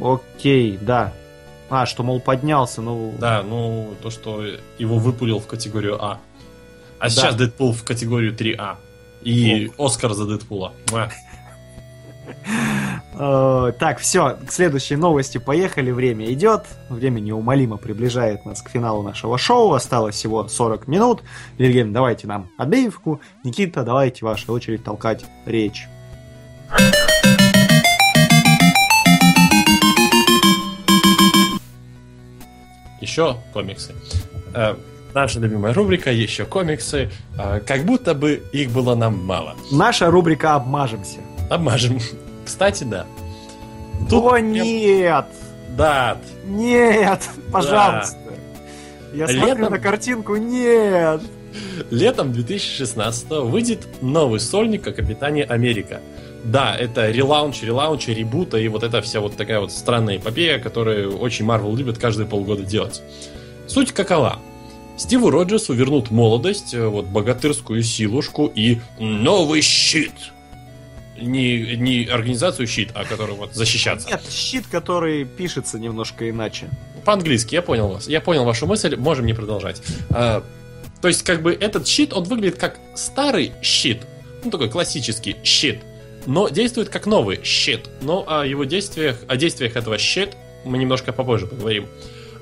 Окей, 0.00 0.78
да. 0.80 1.12
А, 1.68 1.86
что, 1.86 2.02
мол, 2.02 2.20
поднялся, 2.20 2.80
ну... 2.80 3.14
Да, 3.18 3.42
ну, 3.42 3.94
то, 4.02 4.10
что 4.10 4.44
его 4.78 4.98
выпулил 4.98 5.40
в 5.40 5.46
категорию 5.46 6.02
А. 6.02 6.20
А 6.98 7.08
сейчас 7.08 7.34
Дэдпул 7.34 7.72
в 7.72 7.82
категорию 7.82 8.34
3А. 8.34 8.76
И 9.22 9.70
Оскар 9.78 10.12
за 10.14 10.26
Дэдпула. 10.26 10.72
Э, 13.14 13.72
так, 13.78 13.98
все, 13.98 14.36
к 14.46 14.52
следующей 14.52 14.96
новости 14.96 15.38
поехали. 15.38 15.90
Время 15.90 16.32
идет. 16.32 16.64
Время 16.88 17.20
неумолимо 17.20 17.76
приближает 17.76 18.44
нас 18.46 18.62
к 18.62 18.70
финалу 18.70 19.02
нашего 19.02 19.38
шоу. 19.38 19.72
Осталось 19.72 20.14
всего 20.16 20.46
40 20.46 20.88
минут. 20.88 21.22
Вильгельм, 21.58 21.92
давайте 21.92 22.26
нам 22.26 22.48
отбивку. 22.58 23.20
Никита, 23.44 23.82
давайте 23.82 24.24
ваша 24.24 24.52
очередь 24.52 24.84
толкать 24.84 25.24
речь. 25.46 25.86
Еще 33.00 33.36
комиксы. 33.52 33.94
Э, 34.54 34.74
Наша 35.12 35.40
любимая 35.40 35.72
рубрика 35.74 36.12
«Еще 36.12 36.44
комиксы». 36.44 37.10
Э, 37.36 37.60
Как 37.66 37.84
будто 37.84 38.14
бы 38.14 38.42
их 38.52 38.70
было 38.70 38.94
нам 38.94 39.18
мало. 39.24 39.56
Наша 39.72 40.10
рубрика 40.10 40.54
«Обмажемся». 40.54 41.18
Обмажем. 41.50 41.98
Кстати, 42.44 42.84
да. 42.84 43.06
О, 44.10 44.30
прям- 44.32 44.52
нет! 44.52 45.26
Да, 45.76 46.18
Нет! 46.46 47.22
Пожалуйста! 47.52 48.16
Я 49.14 49.26
смотрю 49.28 49.54
Летом- 49.54 49.70
на 49.72 49.78
картинку, 49.78 50.36
нет! 50.36 51.20
Летом 51.90 52.32
2016 52.32 53.30
выйдет 53.44 53.86
новый 54.02 54.40
сольник 54.40 54.86
о 54.86 54.92
Капитане 54.92 55.44
Америка. 55.44 56.00
Да, 56.44 56.74
это 56.76 57.10
релаунч, 57.10 57.62
релаунч, 57.62 58.08
ребута 58.08 58.56
и 58.58 58.68
вот 58.68 58.82
эта 58.82 59.02
вся 59.02 59.20
вот 59.20 59.36
такая 59.36 59.60
вот 59.60 59.72
странная 59.72 60.16
эпопея, 60.16 60.58
которую 60.58 61.18
очень 61.18 61.44
Марвел 61.44 61.74
любит 61.76 61.98
каждые 61.98 62.26
полгода 62.26 62.62
делать. 62.62 63.02
Суть 63.66 63.92
какова? 63.92 64.38
Стиву 64.96 65.30
Роджерсу 65.30 65.72
вернут 65.72 66.10
молодость, 66.10 66.74
э, 66.74 66.86
вот 66.86 67.06
богатырскую 67.06 67.82
силушку 67.82 68.46
и 68.54 68.80
новый 68.98 69.60
щит. 69.62 70.12
Не, 71.20 71.76
не 71.76 72.06
организацию 72.06 72.66
щит, 72.66 72.90
а 72.94 73.04
который 73.04 73.34
вот 73.34 73.54
защищаться. 73.54 74.08
Нет, 74.08 74.22
щит, 74.30 74.66
который 74.70 75.24
пишется 75.24 75.78
немножко 75.78 76.28
иначе. 76.28 76.68
По-английски, 77.04 77.54
я 77.54 77.62
понял 77.62 77.88
вас. 77.88 78.08
Я 78.08 78.20
понял 78.20 78.44
вашу 78.44 78.66
мысль, 78.66 78.96
можем 78.96 79.26
не 79.26 79.34
продолжать. 79.34 79.82
А, 80.10 80.44
то 81.00 81.08
есть, 81.08 81.22
как 81.22 81.42
бы 81.42 81.52
этот 81.52 81.86
щит, 81.86 82.12
он 82.12 82.24
выглядит 82.24 82.58
как 82.58 82.78
старый 82.94 83.52
щит. 83.62 84.02
Ну, 84.44 84.50
такой 84.50 84.68
классический 84.68 85.36
щит. 85.42 85.80
Но 86.26 86.48
действует 86.48 86.90
как 86.90 87.06
новый 87.06 87.40
щит. 87.42 87.88
Но 88.02 88.24
о 88.26 88.44
его 88.44 88.64
действиях, 88.64 89.16
о 89.28 89.36
действиях 89.36 89.76
этого 89.76 89.98
щит 89.98 90.36
мы 90.64 90.78
немножко 90.78 91.12
попозже 91.12 91.46
поговорим. 91.46 91.86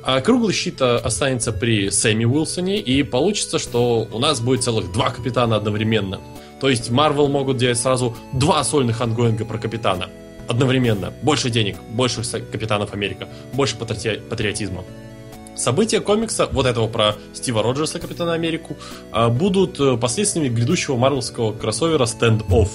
А 0.03 0.21
круглый 0.21 0.55
щит 0.55 0.81
а, 0.81 0.97
останется 0.99 1.53
при 1.53 1.91
Сэмми 1.91 2.25
Уилсоне, 2.25 2.79
и 2.79 3.03
получится, 3.03 3.59
что 3.59 4.09
у 4.11 4.19
нас 4.19 4.41
будет 4.41 4.63
целых 4.65 4.93
два 4.93 5.11
капитана 5.11 5.57
одновременно. 5.57 6.21
То 6.61 6.69
есть 6.69 6.91
Marvel 6.91 7.29
могут 7.29 7.57
делать 7.57 7.79
сразу 7.79 8.17
два 8.33 8.65
сольных 8.65 9.01
ангоинга 9.01 9.45
про 9.45 9.59
капитана. 9.59 10.09
Одновременно. 10.49 11.13
Больше 11.23 11.51
денег, 11.51 11.77
больше 11.91 12.23
капитанов 12.23 12.95
Америка, 12.95 13.29
больше 13.53 13.77
патри- 13.77 14.21
патриотизма. 14.21 14.85
События 15.55 16.01
комикса, 16.01 16.49
вот 16.53 16.67
этого 16.67 16.87
про 16.87 17.17
Стива 17.35 17.63
Роджерса, 17.63 17.99
Капитана 17.99 18.33
Америку, 18.35 18.77
а, 19.11 19.29
будут 19.29 19.81
э, 19.81 19.97
последствиями 19.97 20.49
грядущего 20.49 20.97
марвелского 20.97 21.53
кроссовера 21.53 22.05
Stand-Off. 22.05 22.69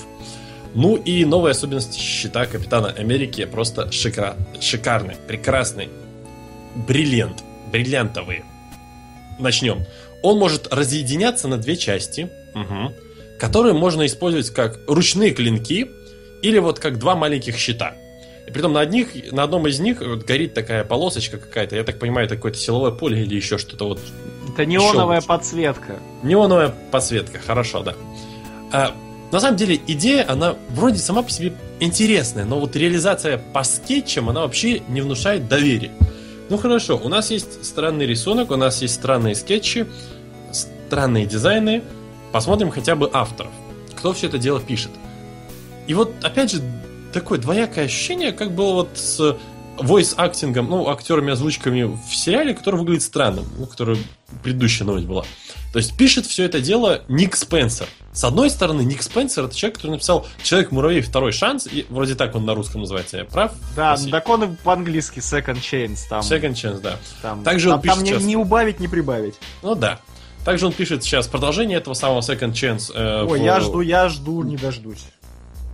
Ну 0.75 0.97
и 0.97 1.23
новая 1.23 1.51
особенность 1.51 1.95
щита 1.95 2.45
Капитана 2.45 2.89
Америки 2.89 3.45
просто 3.45 3.89
шикра... 3.91 4.35
шикарный, 4.59 5.15
прекрасный, 5.27 5.89
бриллиант, 6.75 7.43
бриллиантовый. 7.71 8.43
Начнем. 9.39 9.85
Он 10.21 10.37
может 10.37 10.73
разъединяться 10.73 11.47
на 11.47 11.57
две 11.57 11.77
части, 11.77 12.29
мгм, 12.53 12.91
которые 13.43 13.73
можно 13.73 14.05
использовать 14.05 14.51
как 14.51 14.79
ручные 14.87 15.31
клинки 15.31 15.91
или 16.41 16.59
вот 16.59 16.79
как 16.79 16.97
два 16.97 17.17
маленьких 17.17 17.57
щита. 17.57 17.93
И 18.47 18.51
притом 18.51 18.71
на, 18.71 18.79
одних, 18.79 19.33
на 19.33 19.43
одном 19.43 19.67
из 19.67 19.81
них 19.81 19.99
вот 19.99 20.23
горит 20.23 20.53
такая 20.53 20.85
полосочка 20.85 21.37
какая-то. 21.37 21.75
Я 21.75 21.83
так 21.83 21.99
понимаю, 21.99 22.25
это 22.25 22.37
какое-то 22.37 22.57
силовое 22.57 22.91
поле 22.91 23.21
или 23.21 23.35
еще 23.35 23.57
что-то 23.57 23.89
вот 23.89 23.99
Это 24.53 24.65
неоновая 24.65 25.17
лучше. 25.17 25.27
подсветка. 25.27 25.99
Неоновая 26.23 26.73
подсветка, 26.89 27.37
хорошо, 27.37 27.83
да. 27.83 27.95
А, 28.71 28.95
на 29.33 29.41
самом 29.41 29.57
деле, 29.57 29.77
идея, 29.87 30.25
она 30.25 30.55
вроде 30.69 30.99
сама 30.99 31.21
по 31.21 31.29
себе 31.29 31.51
интересная, 31.81 32.45
но 32.45 32.61
вот 32.61 32.77
реализация 32.77 33.37
по 33.37 33.63
скетчам, 33.63 34.29
она 34.29 34.39
вообще 34.39 34.79
не 34.87 35.01
внушает 35.01 35.49
доверия. 35.49 35.91
Ну 36.47 36.57
хорошо, 36.57 36.97
у 36.97 37.09
нас 37.09 37.29
есть 37.29 37.65
странный 37.65 38.05
рисунок, 38.05 38.51
у 38.51 38.55
нас 38.55 38.81
есть 38.81 38.93
странные 38.93 39.35
скетчи, 39.35 39.85
странные 40.53 41.25
дизайны. 41.25 41.83
Посмотрим 42.33 42.71
хотя 42.71 42.95
бы 42.95 43.09
авторов. 43.13 43.51
Кто 43.95 44.11
все 44.11 44.27
это 44.27 44.39
дело 44.39 44.59
пишет. 44.59 44.89
И 45.87 45.93
вот, 45.93 46.11
опять 46.23 46.51
же, 46.51 46.61
такое 47.13 47.37
двоякое 47.37 47.85
ощущение, 47.85 48.31
как 48.31 48.51
было 48.51 48.73
вот 48.73 48.89
с 48.95 49.37
войс-актингом, 49.77 50.67
ну, 50.67 50.89
актерами-озвучками 50.89 51.83
в 51.83 52.15
сериале, 52.15 52.53
который 52.53 52.79
выглядит 52.79 53.03
странным, 53.03 53.45
ну, 53.57 53.67
который 53.67 53.97
предыдущая 54.43 54.85
новость 54.85 55.05
была. 55.05 55.25
То 55.71 55.77
есть 55.79 55.95
пишет 55.97 56.25
все 56.25 56.43
это 56.45 56.59
дело 56.59 57.01
Ник 57.07 57.35
Спенсер. 57.35 57.87
С 58.13 58.23
одной 58.23 58.49
стороны, 58.49 58.81
Ник 58.81 59.01
Спенсер 59.01 59.45
это 59.45 59.55
человек, 59.55 59.77
который 59.77 59.91
написал 59.91 60.27
Человек-муравей 60.43 61.01
второй 61.01 61.31
шанс, 61.31 61.67
и 61.67 61.85
вроде 61.89 62.15
так 62.15 62.35
он 62.35 62.45
на 62.45 62.55
русском 62.55 62.81
называется, 62.81 63.17
я 63.17 63.25
прав? 63.25 63.53
Да, 63.75 63.95
так 64.11 64.27
он 64.29 64.55
по-английски 64.63 65.19
second 65.19 65.59
chance. 65.61 65.99
Там, 66.09 66.21
Second 66.21 66.53
Chance, 66.53 66.81
да. 66.81 66.97
там, 67.21 67.43
Также 67.43 67.69
он 67.69 67.75
там, 67.75 67.81
там 67.81 67.97
пишет 67.99 68.03
не, 68.03 68.11
сейчас- 68.11 68.23
не 68.23 68.35
убавить, 68.37 68.79
не 68.79 68.87
прибавить. 68.87 69.35
Ну 69.61 69.75
да. 69.75 69.99
Также 70.45 70.65
он 70.67 70.73
пишет 70.73 71.03
сейчас 71.03 71.27
продолжение 71.27 71.77
этого 71.77 71.93
самого 71.93 72.19
Second 72.19 72.51
Chance. 72.53 72.91
э, 72.93 73.25
Ой, 73.25 73.39
в- 73.39 73.43
я 73.43 73.59
жду, 73.59 73.81
я 73.81 74.09
жду, 74.09 74.43
не 74.43 74.57
дождусь. 74.57 75.05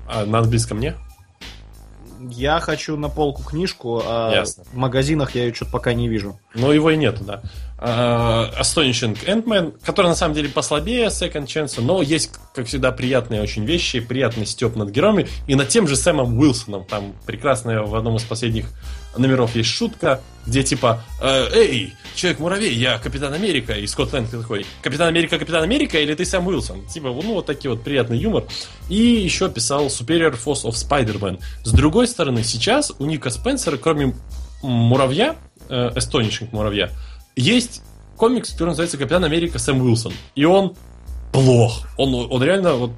А, 0.07 0.25
на 0.25 0.39
английском 0.39 0.79
не? 0.79 0.95
Я 2.31 2.59
хочу 2.59 2.97
на 2.97 3.07
полку 3.07 3.43
книжку, 3.43 4.01
а 4.05 4.33
Ясно. 4.33 4.65
в 4.73 4.75
магазинах 4.75 5.35
я 5.35 5.45
ее 5.45 5.53
что-то 5.53 5.71
пока 5.71 5.93
не 5.93 6.09
вижу. 6.09 6.37
Но 6.53 6.73
его 6.73 6.91
и 6.91 6.97
нету, 6.97 7.23
да. 7.23 7.41
А, 7.77 8.51
Astonishing 8.59 9.17
Ant-Man, 9.25 9.79
который 9.85 10.07
на 10.07 10.15
самом 10.15 10.33
деле 10.35 10.49
послабее 10.49 11.07
Second 11.07 11.45
Chance, 11.45 11.79
но 11.81 12.01
есть, 12.01 12.31
как 12.53 12.67
всегда, 12.67 12.91
приятные 12.91 13.41
очень 13.41 13.63
вещи, 13.63 14.01
приятный 14.01 14.45
степ 14.45 14.75
над 14.75 14.89
героями. 14.89 15.29
И 15.47 15.55
над 15.55 15.69
тем 15.69 15.87
же 15.87 15.95
Сэмом 15.95 16.37
Уилсоном. 16.37 16.83
Там 16.83 17.13
прекрасная 17.25 17.83
в 17.83 17.95
одном 17.95 18.17
из 18.17 18.23
последних 18.23 18.65
номеров 19.17 19.55
есть 19.55 19.69
шутка, 19.69 20.21
где 20.45 20.63
типа 20.63 21.03
э, 21.21 21.47
«Эй, 21.53 21.93
Человек-муравей, 22.15 22.73
я 22.73 22.97
Капитан 22.97 23.33
Америка», 23.33 23.73
и 23.73 23.85
Скотт 23.87 24.13
Лэнг 24.13 24.29
такой 24.29 24.65
«Капитан 24.81 25.07
Америка, 25.07 25.37
Капитан 25.37 25.63
Америка» 25.63 25.99
или 25.99 26.13
«Ты 26.15 26.25
Сэм 26.25 26.47
Уилсон?» 26.47 26.85
Типа, 26.87 27.09
ну, 27.09 27.33
вот 27.33 27.45
такие 27.45 27.71
вот 27.71 27.83
приятный 27.83 28.17
юмор. 28.17 28.45
И 28.89 28.95
еще 28.95 29.49
писал 29.49 29.87
Superior 29.87 30.37
Force 30.43 30.63
of 30.63 30.73
Spider-Man. 30.73 31.39
С 31.63 31.71
другой 31.71 32.07
стороны, 32.07 32.43
сейчас 32.43 32.91
у 32.99 33.05
Ника 33.05 33.29
Спенсера, 33.29 33.77
кроме 33.77 34.15
муравья, 34.61 35.35
э, 35.69 35.91
муравья, 36.51 36.89
есть 37.35 37.81
комикс, 38.17 38.51
который 38.51 38.69
называется 38.69 38.97
Капитан 38.97 39.23
Америка 39.23 39.59
Сэм 39.59 39.81
Уилсон. 39.81 40.13
И 40.35 40.45
он 40.45 40.75
плох. 41.31 41.87
Он, 41.97 42.27
он 42.29 42.43
реально 42.43 42.73
вот 42.73 42.91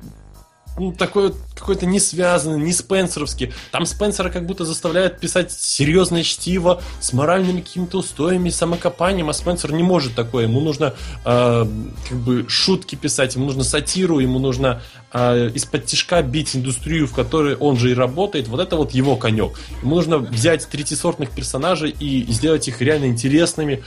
ну, 0.77 0.91
такой 0.91 1.29
вот 1.29 1.37
какой-то 1.55 1.85
не 1.85 1.99
связанный, 1.99 2.59
не 2.59 2.73
Спенсеровский. 2.73 3.53
Там 3.71 3.85
Спенсера 3.85 4.29
как 4.29 4.45
будто 4.45 4.65
заставляют 4.65 5.19
писать 5.19 5.51
серьезное 5.51 6.23
чтиво 6.23 6.81
с 6.99 7.13
моральными 7.13 7.61
какими-то 7.61 7.99
устоями, 7.99 8.49
самокопанием, 8.49 9.29
а 9.29 9.33
Спенсер 9.33 9.71
не 9.71 9.83
может 9.83 10.15
такое. 10.15 10.45
Ему 10.45 10.59
нужно 10.59 10.95
э, 11.23 11.65
как 12.09 12.17
бы 12.17 12.45
шутки 12.47 12.95
писать, 12.95 13.35
ему 13.35 13.45
нужно 13.45 13.63
сатиру, 13.63 14.19
ему 14.19 14.39
нужно 14.39 14.81
э, 15.13 15.51
из-под 15.53 15.85
тяжка 15.85 16.23
бить 16.23 16.55
индустрию, 16.55 17.05
в 17.05 17.13
которой 17.13 17.55
он 17.55 17.77
же 17.77 17.91
и 17.91 17.93
работает. 17.93 18.47
Вот 18.47 18.59
это 18.59 18.75
вот 18.75 18.91
его 18.91 19.15
конек. 19.15 19.59
Ему 19.83 19.95
нужно 19.95 20.17
взять 20.17 20.67
третисортных 20.67 21.29
персонажей 21.29 21.91
и 21.91 22.25
сделать 22.31 22.67
их 22.67 22.81
реально 22.81 23.05
интересными. 23.05 23.83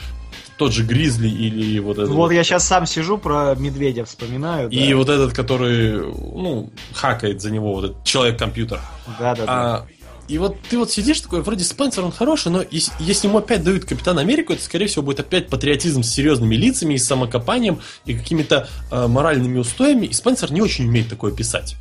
Тот 0.57 0.73
же 0.73 0.85
Гризли 0.85 1.29
или 1.29 1.79
вот 1.81 1.99
этот. 1.99 2.11
Вот 2.11 2.31
я 2.33 2.45
сейчас 2.45 2.67
сам 2.67 2.87
сижу 2.87 3.19
про 3.19 3.55
медведя 3.57 4.05
вспоминаю. 4.05 4.69
И 4.71 4.91
да. 4.91 4.97
вот 4.97 5.09
этот, 5.09 5.33
который, 5.33 5.99
ну, 5.99 6.71
хакает 6.93 7.43
за 7.43 7.51
него, 7.51 7.75
вот 7.75 7.85
этот 7.87 8.05
человек-компьютер. 8.05 8.81
Да, 9.19 9.35
да, 9.35 9.47
да. 9.47 9.47
А, 9.47 9.87
и 10.29 10.39
вот 10.39 10.57
ты 10.71 10.79
вот 10.79 10.91
сидишь 10.91 11.21
такой, 11.21 11.43
вроде 11.43 11.65
Спенсер, 11.65 12.05
он 12.05 12.13
хороший, 12.13 12.51
но 12.51 12.65
если, 12.71 12.93
если 12.99 13.29
ему 13.29 13.39
опять 13.39 13.63
дают 13.63 13.85
Капитан 13.85 14.19
Америку, 14.19 14.53
это, 14.53 14.63
скорее 14.63 14.87
всего, 14.87 15.03
будет 15.03 15.21
опять 15.21 15.49
патриотизм 15.49 16.03
с 16.03 16.11
серьезными 16.11 16.55
лицами 16.55 16.95
и 16.95 16.99
с 16.99 17.07
самокопанием 17.07 17.81
и 18.07 18.15
какими-то 18.15 18.69
э, 18.91 19.07
моральными 19.07 19.59
устоями, 19.59 20.07
и 20.07 20.13
Спенсер 20.13 20.51
не 20.53 20.63
очень 20.63 20.87
умеет 20.87 21.09
такое 21.09 21.33
писать. 21.33 21.77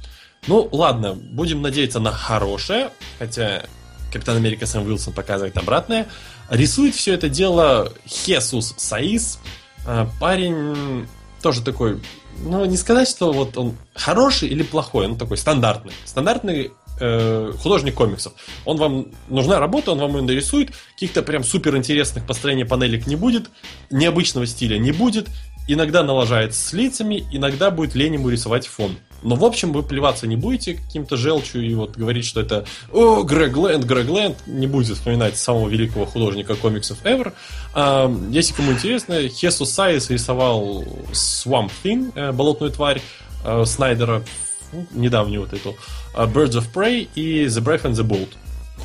Ну, 0.47 0.67
ладно, 0.71 1.13
будем 1.13 1.61
надеяться 1.61 2.01
на 2.01 2.11
хорошее, 2.11 2.89
хотя 3.17 3.63
Капитан 4.11 4.35
Америка 4.35 4.65
Сэм 4.65 4.85
Уилсон 4.85 5.13
показывает 5.13 5.57
обратное. 5.57 6.07
Рисует 6.53 6.93
все 6.93 7.15
это 7.15 7.29
дело 7.29 7.91
Хесус 8.07 8.75
Саис. 8.77 9.39
А, 9.87 10.07
Парень 10.19 11.07
тоже 11.41 11.63
такой, 11.63 11.99
ну, 12.43 12.63
не 12.65 12.77
сказать, 12.77 13.09
что 13.09 13.33
вот 13.33 13.57
он 13.57 13.75
хороший 13.95 14.49
или 14.49 14.61
плохой, 14.61 15.07
он 15.07 15.17
такой 15.17 15.37
стандартный. 15.37 15.93
Стандартный 16.05 16.71
э, 16.99 17.53
художник 17.59 17.95
комиксов. 17.95 18.33
Он 18.65 18.77
вам 18.77 19.07
нужна 19.29 19.59
работа, 19.59 19.93
он 19.93 19.97
вам 19.97 20.15
ее 20.17 20.21
нарисует, 20.21 20.69
каких-то 20.93 21.23
прям 21.23 21.43
супер 21.43 21.75
интересных 21.75 22.27
построений 22.27 22.65
панелек 22.65 23.07
не 23.07 23.15
будет, 23.15 23.49
необычного 23.89 24.45
стиля 24.45 24.77
не 24.77 24.91
будет, 24.91 25.29
иногда 25.67 26.03
налажает 26.03 26.53
с 26.53 26.73
лицами, 26.73 27.25
иногда 27.31 27.71
будет 27.71 27.95
лень 27.95 28.15
ему 28.15 28.29
рисовать 28.29 28.67
фон. 28.67 28.97
Но, 29.23 29.35
в 29.35 29.45
общем, 29.45 29.71
вы 29.71 29.83
плеваться 29.83 30.27
не 30.27 30.35
будете 30.35 30.73
каким-то 30.73 31.15
желчью 31.15 31.65
и 31.65 31.73
вот 31.73 31.95
говорить, 31.95 32.25
что 32.25 32.41
это 32.41 32.65
«О, 32.91 33.23
Грег 33.23 33.55
Лэнд, 33.55 33.85
Грег 33.85 34.09
Лэнд», 34.09 34.37
не 34.47 34.67
будете 34.67 34.93
вспоминать 34.95 35.37
самого 35.37 35.69
великого 35.69 36.05
художника 36.05 36.55
комиксов 36.55 36.97
ever. 37.03 37.33
А, 37.73 38.13
если 38.29 38.53
кому 38.53 38.73
интересно, 38.73 39.27
Хесус 39.29 39.71
Сайес 39.71 40.09
рисовал 40.09 40.83
Swamp 41.11 41.71
Thing, 41.83 42.11
э, 42.15 42.31
болотную 42.33 42.71
тварь 42.71 43.01
э, 43.45 43.63
Снайдера, 43.65 44.23
ну, 44.73 44.85
недавнюю 44.91 45.41
вот 45.41 45.53
эту, 45.53 45.75
э, 46.15 46.25
Birds 46.25 46.59
of 46.59 46.67
Prey 46.73 47.07
и 47.15 47.45
The 47.45 47.63
Brave 47.63 47.83
and 47.83 47.93
the 47.93 48.05
Bold. 48.05 48.29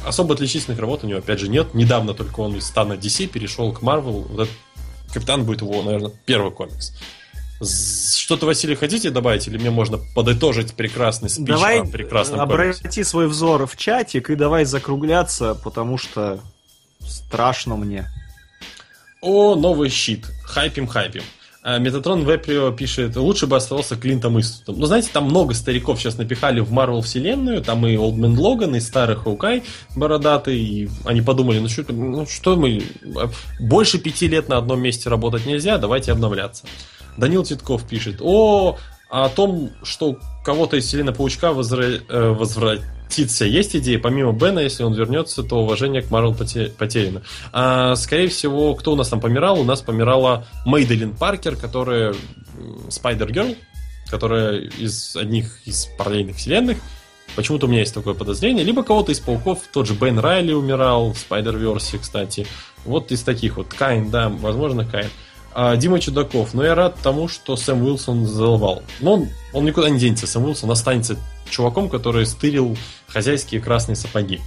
Особо 0.07 0.35
отличительных 0.35 0.79
работ 0.79 1.03
у 1.03 1.09
него, 1.09 1.19
опять 1.19 1.41
же, 1.41 1.49
нет. 1.49 1.75
Недавно 1.75 2.15
только 2.15 2.41
он 2.41 2.55
из 2.57 2.67
стана 2.67 2.93
DC 2.93 3.27
перешел 3.27 3.73
к 3.73 3.83
Marvel. 3.83 4.27
Вот 4.29 4.41
этот 4.43 4.55
Капитан 5.13 5.45
будет 5.45 5.63
его, 5.63 5.83
наверное, 5.83 6.13
первый 6.27 6.53
комикс. 6.53 6.93
Что-то, 7.61 8.47
Василий, 8.47 8.77
хотите 8.77 9.11
добавить? 9.11 9.49
Или 9.49 9.59
мне 9.59 9.71
можно 9.71 9.99
подытожить 10.15 10.75
прекрасный 10.75 11.29
спич 11.29 11.47
Давай 11.47 11.81
о 11.81 11.85
прекрасном 11.85 12.39
комиксе? 12.47 12.81
обрати 12.83 13.05
свой 13.05 13.27
взор 13.27 13.67
в 13.67 13.77
чатик 13.77 14.31
и 14.31 14.37
давай 14.37 14.65
закругляться, 14.65 15.55
потому 15.57 15.99
что 15.99 16.41
страшно 17.01 17.77
мне. 17.77 18.09
О, 19.21 19.57
новый 19.57 19.89
щит. 19.89 20.27
Хайпим, 20.45 20.87
хайпим. 20.87 21.23
А, 21.69 21.79
Метатрон 21.79 22.23
Веприо 22.23 22.71
пишет, 22.73 23.15
лучше 23.17 23.47
бы 23.47 23.55
оставался 23.55 23.95
Клинтом 23.95 24.41
Иствудом. 24.41 24.81
Ну, 24.81 24.87
знаете, 24.87 25.11
там 25.13 25.25
много 25.25 25.53
стариков 25.53 26.01
сейчас 26.01 26.17
напихали 26.17 26.61
в 26.61 26.73
Марвел 26.73 27.03
вселенную, 27.03 27.61
там 27.61 27.87
и 27.87 27.95
Олдмен 27.95 28.39
Логан, 28.39 28.75
и 28.75 28.81
старый 28.81 29.17
Хаукай 29.17 29.63
бородатый, 29.95 30.59
и 30.59 30.89
они 31.05 31.21
подумали, 31.21 31.59
ну 31.59 31.69
что, 31.69 31.85
ну 31.93 32.27
что 32.27 32.57
мы, 32.57 32.83
а, 33.17 33.29
больше 33.61 33.99
пяти 33.99 34.29
лет 34.29 34.49
на 34.49 34.57
одном 34.57 34.81
месте 34.81 35.11
работать 35.11 35.45
нельзя, 35.45 35.77
давайте 35.77 36.11
обновляться. 36.11 36.65
Данил 37.19 37.45
Титков 37.45 37.87
пишет, 37.87 38.23
о, 38.23 38.79
о 39.11 39.29
том, 39.29 39.69
что 39.83 40.19
кого-то 40.47 40.79
из 40.79 40.87
вселенной 40.87 41.13
Паучка 41.13 41.49
возра- 41.49 42.01
э, 42.09 42.35
возвратится, 43.09 43.45
есть 43.45 43.75
идея, 43.77 43.99
помимо 43.99 44.33
Бена, 44.33 44.61
если 44.61 44.85
он 44.85 44.95
вернется, 44.95 45.43
то 45.43 45.63
уважение 45.63 46.03
к 46.03 46.11
Марвел 46.11 46.35
поте- 46.35 46.71
потеряно. 46.71 47.23
А, 47.53 47.97
скорее 47.97 48.29
всего, 48.29 48.75
кто 48.75 48.93
у 48.93 48.97
нас 48.97 49.09
там 49.09 49.21
помирал? 49.21 49.61
У 49.61 49.65
нас 49.65 49.81
помирала 49.81 50.47
Мейделин 50.67 51.15
Паркер, 51.17 51.57
которая 51.57 52.15
Спайдер 52.91 53.33
Герл, 53.33 53.57
которая 54.11 54.61
из 54.79 55.17
одних 55.17 55.67
из 55.67 55.87
параллельных 55.99 56.37
вселенных. 56.37 56.79
Почему-то 57.37 57.67
у 57.67 57.69
меня 57.69 57.81
есть 57.81 57.95
такое 57.95 58.15
подозрение. 58.15 58.65
Либо 58.65 58.83
кого-то 58.83 59.13
из 59.13 59.21
пауков, 59.21 59.61
тот 59.73 59.87
же 59.87 59.95
Бен 59.95 60.19
Райли 60.19 60.53
умирал 60.53 61.13
в 61.13 61.19
Spider-Verse, 61.19 61.99
кстати. 61.99 62.47
Вот 62.85 63.13
из 63.13 63.23
таких 63.23 63.57
вот. 63.57 63.69
Кайн, 63.69 64.11
да, 64.11 64.29
возможно, 64.29 64.85
Кайн. 64.85 65.09
А, 65.55 65.77
Дима 65.77 66.01
Чудаков. 66.01 66.55
Но 66.55 66.65
я 66.65 66.75
рад 66.75 66.97
тому, 67.03 67.29
что 67.29 67.57
Сэм 67.57 67.83
Уилсон 67.83 68.27
задолбал. 68.27 68.83
Но 69.01 69.15
он, 69.15 69.29
он 69.53 69.65
никуда 69.67 69.91
не 69.91 69.99
денется. 69.99 70.27
Сэм 70.27 70.45
Уилсон 70.45 70.71
останется 70.71 71.17
чуваком, 71.51 71.89
который 71.89 72.27
стырил 72.27 72.77
хозяйские 73.09 73.61
красные 73.61 73.97
сапоги. 73.97 74.41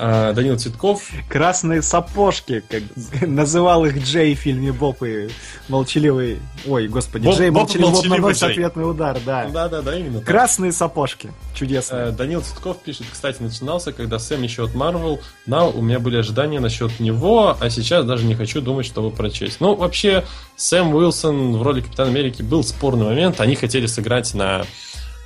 А, 0.00 0.32
Данил 0.32 0.56
Цветков. 0.56 1.10
Красные 1.28 1.82
сапожки, 1.82 2.62
как 2.68 2.82
называл 3.26 3.84
их 3.84 3.98
Джей 3.98 4.36
в 4.36 4.38
фильме 4.38 4.70
Боб 4.70 5.02
и 5.02 5.28
молчаливый... 5.68 6.38
Ой, 6.68 6.86
господи, 6.86 7.24
Боб- 7.24 7.36
Джей 7.36 7.50
Боб 7.50 7.62
молчаливый 7.62 7.88
Боб 7.90 7.94
молчаливый 7.94 8.20
наносит 8.20 8.42
Джей. 8.42 8.50
ответный 8.52 8.88
удар, 8.88 9.18
да. 9.26 9.48
Да-да-да, 9.48 9.98
именно 9.98 10.20
так. 10.20 10.28
Красные 10.28 10.70
сапожки. 10.70 11.32
Чудесно. 11.52 11.96
Э, 11.96 12.10
Данил 12.12 12.42
Цветков 12.42 12.80
пишет, 12.80 13.06
кстати, 13.10 13.42
начинался, 13.42 13.90
когда 13.92 14.20
Сэм 14.20 14.40
еще 14.40 14.66
от 14.66 14.70
Marvel, 14.70 15.18
на 15.46 15.66
у 15.66 15.82
меня 15.82 15.98
были 15.98 16.18
ожидания 16.18 16.60
насчет 16.60 17.00
него, 17.00 17.56
а 17.58 17.68
сейчас 17.68 18.04
даже 18.06 18.24
не 18.24 18.36
хочу 18.36 18.60
думать, 18.60 18.86
чтобы 18.86 19.10
прочесть. 19.10 19.60
Ну, 19.60 19.74
вообще, 19.74 20.24
Сэм 20.54 20.94
Уилсон 20.94 21.56
в 21.56 21.62
роли 21.62 21.80
Капитана 21.80 22.10
Америки 22.10 22.42
был 22.42 22.62
спорный 22.62 23.06
момент. 23.06 23.40
Они 23.40 23.56
хотели 23.56 23.86
сыграть 23.86 24.32
на 24.34 24.64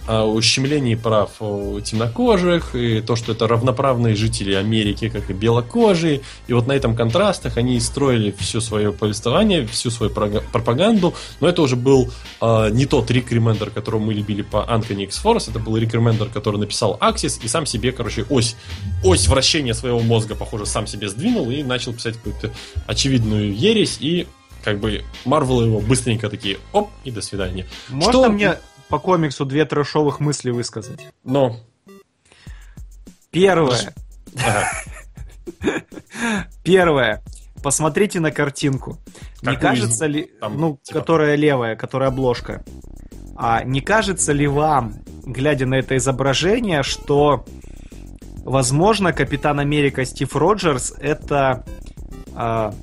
а, 0.06 0.24
ущемлении 0.24 0.94
прав 0.94 1.30
темнокожих, 1.84 2.74
и 2.74 3.00
то, 3.00 3.16
что 3.16 3.32
это 3.32 3.46
равноправные 3.46 4.14
жители 4.14 4.54
Америки, 4.54 5.08
как 5.08 5.30
и 5.30 5.32
белокожие. 5.32 6.22
И 6.46 6.52
вот 6.52 6.66
на 6.66 6.72
этом 6.72 6.96
контрастах 6.96 7.56
они 7.56 7.78
строили 7.80 8.34
все 8.38 8.60
свое 8.60 8.92
повествование, 8.92 9.66
всю 9.66 9.90
свою 9.90 10.12
пропаганду. 10.12 11.14
Но 11.40 11.48
это 11.48 11.62
уже 11.62 11.76
был 11.76 12.10
а, 12.40 12.68
не 12.68 12.86
тот 12.86 13.10
Рик 13.10 13.30
Ремендер, 13.32 13.70
которого 13.70 14.00
мы 14.00 14.14
любили 14.14 14.42
по 14.42 14.68
Uncanny 14.68 15.04
X-Force, 15.04 15.50
это 15.50 15.58
был 15.58 15.76
Рик 15.76 15.94
Ремендер, 15.94 16.28
который 16.28 16.58
написал 16.58 16.96
Axis 17.00 17.40
и 17.42 17.48
сам 17.48 17.66
себе, 17.66 17.92
короче, 17.92 18.24
ось, 18.28 18.56
ось 19.04 19.28
вращения 19.28 19.74
своего 19.74 20.00
мозга, 20.00 20.34
похоже, 20.34 20.66
сам 20.66 20.86
себе 20.86 21.08
сдвинул 21.08 21.50
и 21.50 21.62
начал 21.62 21.92
писать 21.92 22.16
какую-то 22.16 22.52
очевидную 22.86 23.54
ересь, 23.54 23.98
и 24.00 24.26
как 24.62 24.78
бы 24.78 25.02
Марвел 25.24 25.62
его 25.62 25.80
быстренько 25.80 26.28
такие, 26.28 26.58
оп, 26.72 26.90
и 27.04 27.10
до 27.10 27.20
свидания. 27.20 27.66
Можно 27.88 28.12
что- 28.12 28.30
мне 28.30 28.56
по 28.92 28.98
комиксу 28.98 29.46
две 29.46 29.64
трэшовых 29.64 30.20
мысли 30.20 30.50
высказать? 30.50 31.08
Но 31.24 31.56
Первое. 33.30 33.94
Первое. 36.62 37.22
Посмотрите 37.62 38.20
на 38.20 38.30
картинку. 38.30 38.98
Не 39.40 39.56
кажется 39.56 40.04
ли, 40.04 40.30
ну, 40.42 40.78
типа? 40.82 41.00
которая 41.00 41.36
левая, 41.36 41.74
которая 41.74 42.10
обложка, 42.10 42.62
а 43.34 43.64
не 43.64 43.80
кажется 43.80 44.32
ли 44.32 44.46
вам, 44.46 44.96
глядя 45.24 45.64
на 45.64 45.76
это 45.76 45.96
изображение, 45.96 46.82
что, 46.82 47.46
возможно, 48.44 49.14
Капитан 49.14 49.58
Америка 49.58 50.04
Стив 50.04 50.36
Роджерс 50.36 50.92
это 51.00 51.64
а, 52.34 52.74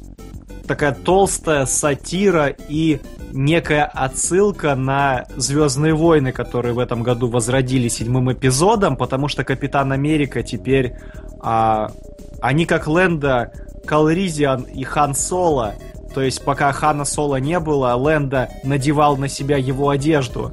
такая 0.68 0.95
толстая 0.95 1.68
сатира 1.68 2.48
и 2.48 2.99
некая 3.31 3.85
отсылка 3.85 4.76
на 4.76 5.26
Звездные 5.35 5.93
войны, 5.93 6.31
которые 6.31 6.73
в 6.73 6.80
этом 6.80 7.03
году 7.03 7.27
возродили 7.27 7.88
седьмым 7.88 8.31
эпизодом, 8.31 8.97
потому 8.97 9.27
что 9.27 9.43
Капитан 9.43 9.91
Америка 9.91 10.43
теперь 10.43 10.95
а, 11.39 11.91
они 12.41 12.65
как 12.65 12.88
Лэнда, 12.88 13.51
Калризиан 13.85 14.64
и 14.64 14.84
Хан 14.84 15.15
Соло. 15.15 15.76
То 16.14 16.22
есть 16.22 16.43
пока 16.43 16.72
Хана 16.72 17.06
Соло 17.06 17.38
не 17.38 17.60
было, 17.60 17.93
Лэнда 17.93 18.49
надевал 18.64 19.18
на 19.18 19.27
себя 19.27 19.57
его 19.57 19.89
одежду. 19.89 20.51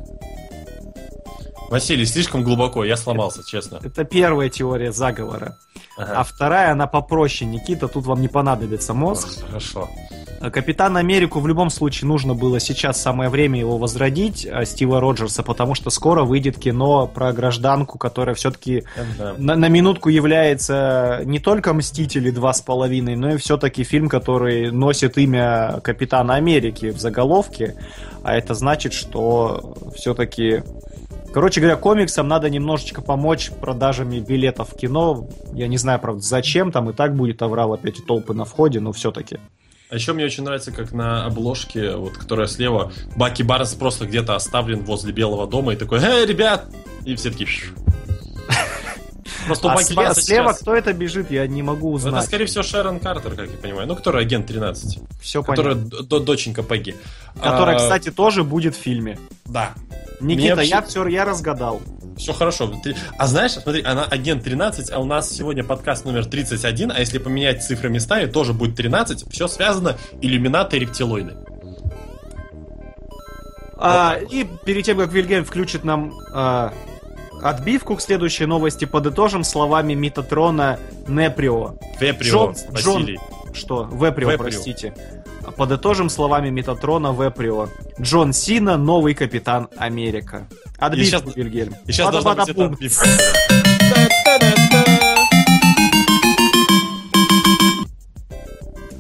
Василий, 1.68 2.06
слишком 2.06 2.44
глубоко, 2.44 2.84
я 2.84 2.96
сломался, 2.96 3.44
честно. 3.44 3.80
Это 3.82 4.04
первая 4.04 4.48
теория 4.48 4.92
заговора. 4.92 5.58
Ага. 5.98 6.20
А 6.20 6.24
вторая, 6.24 6.72
она 6.72 6.86
попроще, 6.86 7.50
Никита, 7.50 7.88
тут 7.88 8.06
вам 8.06 8.20
не 8.20 8.28
понадобится 8.28 8.94
мозг. 8.94 9.44
Хорошо. 9.46 9.88
А 10.47 10.51
Капитан 10.51 10.97
Америку 10.97 11.40
в 11.40 11.48
любом 11.48 11.70
случае 11.70 12.06
нужно 12.06 12.35
было 12.35 12.60
сейчас 12.60 13.02
самое 13.02 13.28
время 13.28 13.59
его 13.59 13.78
возродить, 13.78 14.47
а, 14.47 14.64
Стива 14.64 15.01
Роджерса, 15.01 15.43
потому 15.43 15.74
что 15.74 15.90
скоро 15.90 16.23
выйдет 16.23 16.56
кино 16.56 17.09
про 17.09 17.32
гражданку, 17.32 17.98
которая 17.98 18.36
все-таки 18.36 18.85
Да. 19.18 19.35
на, 19.39 19.56
на 19.56 19.68
минутку 19.68 20.09
является 20.09 21.23
не 21.24 21.40
только 21.40 21.74
Мстители 21.74 22.31
два 22.31 22.52
с 22.52 22.60
половиной, 22.60 23.16
но 23.16 23.35
и 23.35 23.36
все-таки 23.39 23.82
фильм, 23.82 24.09
который 24.09 24.70
носит 24.70 25.18
имя 25.18 25.81
Капитана 25.82 26.36
Америки 26.36 26.90
в 26.90 27.01
заголовке, 27.01 27.74
а 28.23 28.36
это 28.36 28.55
значит, 28.55 28.93
что 28.93 29.74
все-таки 29.97 30.62
Короче 31.35 31.60
говоря, 31.60 31.77
комиксам 31.77 32.28
надо 32.28 32.48
немножечко 32.48 33.02
помочь 33.02 33.51
продажами 33.51 34.20
билетов 34.20 34.70
в 34.70 34.77
кино. 34.77 35.28
Я 35.52 35.66
не 35.66 35.77
знаю, 35.77 35.98
правда, 35.98 36.23
зачем, 36.23 36.73
там 36.73 36.89
и 36.89 36.93
так 36.94 37.14
будет 37.14 37.43
аврал 37.43 37.74
опять 37.74 37.98
и 37.98 38.02
толпы 38.02 38.32
на 38.32 38.47
входе, 38.47 38.81
но 38.81 38.93
все-таки. 38.93 39.39
А 39.88 39.94
еще 39.94 40.12
мне 40.12 40.24
очень 40.24 40.42
нравится, 40.42 40.72
как 40.72 40.92
на 40.92 41.26
обложке, 41.26 41.94
вот, 41.94 42.16
которая 42.16 42.48
слева, 42.48 42.92
Баки 43.14 43.42
Барнс 43.42 43.74
просто 43.74 44.06
где-то 44.06 44.34
оставлен 44.34 44.82
возле 44.82 45.12
Белого 45.12 45.46
дома 45.46 45.74
и 45.74 45.76
такой, 45.76 46.00
«Эй, 46.00 46.26
ребят!» 46.26 46.68
И 47.04 47.14
все 47.14 47.30
такие... 47.30 47.48
Просто 49.47 49.68
у 49.68 49.70
А 49.70 49.77
слева 49.82 50.14
сейчас- 50.14 50.59
кто 50.60 50.74
это 50.74 50.93
бежит, 50.93 51.31
я 51.31 51.47
не 51.47 51.62
могу 51.62 51.97
Это, 51.97 52.09
узнать. 52.09 52.24
скорее 52.24 52.47
всего, 52.47 52.62
Шерон 52.62 53.01
Картер, 53.01 53.35
как 53.35 53.51
я 53.51 53.56
понимаю. 53.59 53.86
Ну, 53.89 53.97
которая 53.97 54.23
агент 54.23 54.47
13. 54.47 54.98
Все 55.20 55.43
Которая 55.43 55.74
понятно. 55.74 56.02
д- 56.02 56.20
доченька 56.20 56.62
Пегги. 56.62 56.94
Которая, 57.43 57.77
А, 57.77 57.78
кстати, 57.78 58.10
тоже 58.10 58.44
будет 58.44 58.74
в 58.74 58.78
фильме. 58.78 59.18
Да. 59.44 59.73
Никита, 60.20 60.56
вообще- 60.56 60.70
я 60.70 60.82
все, 60.82 61.06
я 61.09 61.24
разгадал. 61.24 61.82
Все 62.16 62.32
хорошо. 62.32 62.73
А 63.18 63.27
знаешь, 63.27 63.52
смотри, 63.52 63.82
она 63.82 64.05
агент 64.05 64.43
13, 64.43 64.90
а 64.90 64.98
у 64.98 65.05
нас 65.05 65.31
сегодня 65.31 65.62
подкаст 65.62 66.06
номер 66.06 66.24
31, 66.24 66.90
а 66.90 66.98
если 66.98 67.18
поменять 67.18 67.62
цифры 67.62 67.90
местами, 67.90 68.24
тоже 68.24 68.55
будет 68.55 68.74
13. 68.77 69.27
Все 69.31 69.47
связано, 69.48 69.97
иллюминаты 70.23 70.78
и 70.78 70.81
рептилоиды. 70.81 71.36
А, 73.78 74.16
и 74.31 74.44
перед 74.64 74.85
тем, 74.86 74.97
как 74.98 75.12
Вильгельм 75.12 75.44
включит 75.44 75.85
нам 75.85 76.14
а, 76.32 76.73
отбивку 77.51 77.97
к 77.97 78.01
следующей 78.01 78.47
новости, 78.47 78.85
подытожим 78.85 79.44
словами 79.44 79.94
Митатрона 79.94 80.78
Неприо. 81.09 81.74
Веприо, 82.01 82.52
Джон- 82.52 82.55
Василий. 82.70 83.18
Что? 83.52 83.85
Веприо, 83.85 84.31
Веприо. 84.31 84.39
простите. 84.39 84.94
Подытожим 85.56 86.10
словами 86.10 86.51
Метатрона 86.51 87.12
Веприо. 87.12 87.68
Джон 88.01 88.32
Сина, 88.32 88.77
новый 88.77 89.14
капитан 89.14 89.68
Америка. 89.77 90.48
Отбивку, 90.78 91.28
щас- 91.28 91.36
Вильгельм. 91.36 91.74
И 91.86 91.93
сейчас 91.93 92.10
должна 92.10 92.35
быть 92.35 92.48
отбивка. 92.51 93.06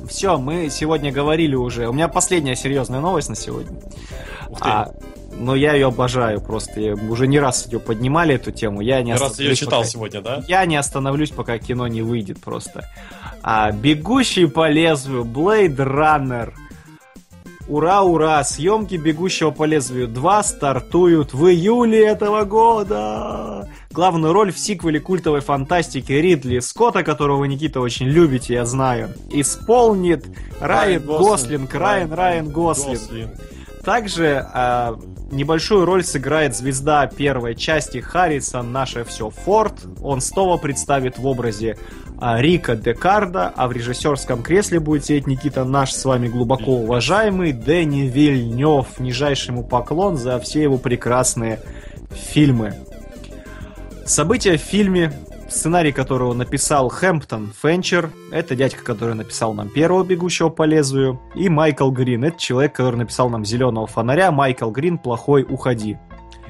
Все, 0.08 0.38
мы 0.38 0.70
сегодня 0.70 1.12
говорили 1.12 1.54
уже. 1.54 1.88
У 1.88 1.92
меня 1.92 2.08
последняя 2.08 2.56
серьезная 2.56 3.00
новость 3.00 3.28
на 3.28 3.34
сегодня. 3.34 3.76
Ух 4.48 4.60
ты. 4.60 4.68
А, 4.68 4.90
но 5.38 5.54
я 5.54 5.74
ее 5.74 5.86
обожаю 5.88 6.40
просто. 6.40 6.80
Я- 6.80 6.94
уже 6.94 7.26
не 7.26 7.38
раз 7.38 7.66
ее 7.70 7.78
поднимали, 7.80 8.34
эту 8.34 8.50
тему. 8.52 8.80
Я 8.80 9.02
не 9.02 9.12
Раз 9.12 9.22
остановлюсь, 9.22 9.58
читал 9.58 9.80
пока- 9.80 9.90
сегодня, 9.90 10.20
да? 10.22 10.42
Я 10.48 10.64
не 10.66 10.76
остановлюсь, 10.76 11.30
пока 11.30 11.58
кино 11.58 11.86
не 11.88 12.02
выйдет 12.02 12.40
просто. 12.40 12.84
А, 13.42 13.70
«Бегущий 13.70 14.46
по 14.46 14.68
лезвию», 14.68 15.24
Blade 15.24 15.76
Runner. 15.76 16.52
Ура, 17.68 18.02
ура! 18.02 18.44
Съемки 18.44 18.94
«Бегущего 18.94 19.50
по 19.50 19.64
лезвию 19.64 20.06
2» 20.08 20.42
стартуют 20.44 21.34
в 21.34 21.46
июле 21.48 22.04
этого 22.06 22.44
года. 22.44 23.68
Главную 23.90 24.32
роль 24.32 24.52
в 24.52 24.58
сиквеле 24.58 25.00
культовой 25.00 25.40
фантастики 25.40 26.12
Ридли 26.12 26.60
Скотта, 26.60 27.02
которого 27.02 27.38
вы, 27.38 27.48
Никита, 27.48 27.80
очень 27.80 28.06
любите, 28.06 28.54
я 28.54 28.64
знаю, 28.66 29.08
исполнит 29.32 30.24
Райан 30.60 31.02
Гослинг. 31.02 31.74
Райан, 31.74 32.12
Райан 32.12 32.48
Гослинг. 32.50 33.00
Также 33.86 34.44
а, 34.52 34.98
небольшую 35.30 35.84
роль 35.84 36.02
сыграет 36.02 36.56
звезда 36.56 37.06
первой 37.06 37.54
части 37.54 37.98
Харрисон, 37.98 38.72
наше 38.72 39.04
все 39.04 39.30
Форд. 39.30 39.74
Он 40.02 40.20
снова 40.20 40.56
представит 40.56 41.18
в 41.18 41.26
образе 41.26 41.78
а, 42.20 42.42
Рика 42.42 42.74
Декарда, 42.74 43.52
а 43.54 43.68
в 43.68 43.72
режиссерском 43.72 44.42
кресле 44.42 44.80
будет 44.80 45.04
сидеть 45.04 45.28
Никита 45.28 45.64
наш 45.64 45.92
с 45.92 46.04
вами 46.04 46.26
глубоко 46.26 46.72
уважаемый 46.72 47.52
Дэнни 47.52 48.08
Вильнев. 48.08 48.98
Нижайший 48.98 49.52
ему 49.52 49.62
поклон 49.62 50.16
за 50.16 50.40
все 50.40 50.64
его 50.64 50.78
прекрасные 50.78 51.60
фильмы. 52.10 52.74
События 54.04 54.56
в 54.56 54.62
фильме, 54.62 55.12
сценарий 55.48 55.92
которого 55.92 56.32
написал 56.34 56.88
Хэмптон 56.88 57.52
Фенчер, 57.62 58.10
это 58.30 58.54
дядька, 58.56 58.84
который 58.84 59.14
написал 59.14 59.54
нам 59.54 59.68
первого 59.68 60.04
«Бегущего 60.04 60.48
по 60.48 60.64
лезвию», 60.64 61.20
и 61.34 61.48
Майкл 61.48 61.90
Грин, 61.90 62.24
это 62.24 62.38
человек, 62.38 62.74
который 62.74 62.96
написал 62.96 63.30
нам 63.30 63.44
«Зеленого 63.44 63.86
фонаря», 63.86 64.30
Майкл 64.30 64.70
Грин 64.70 64.98
«Плохой, 64.98 65.44
уходи». 65.48 65.98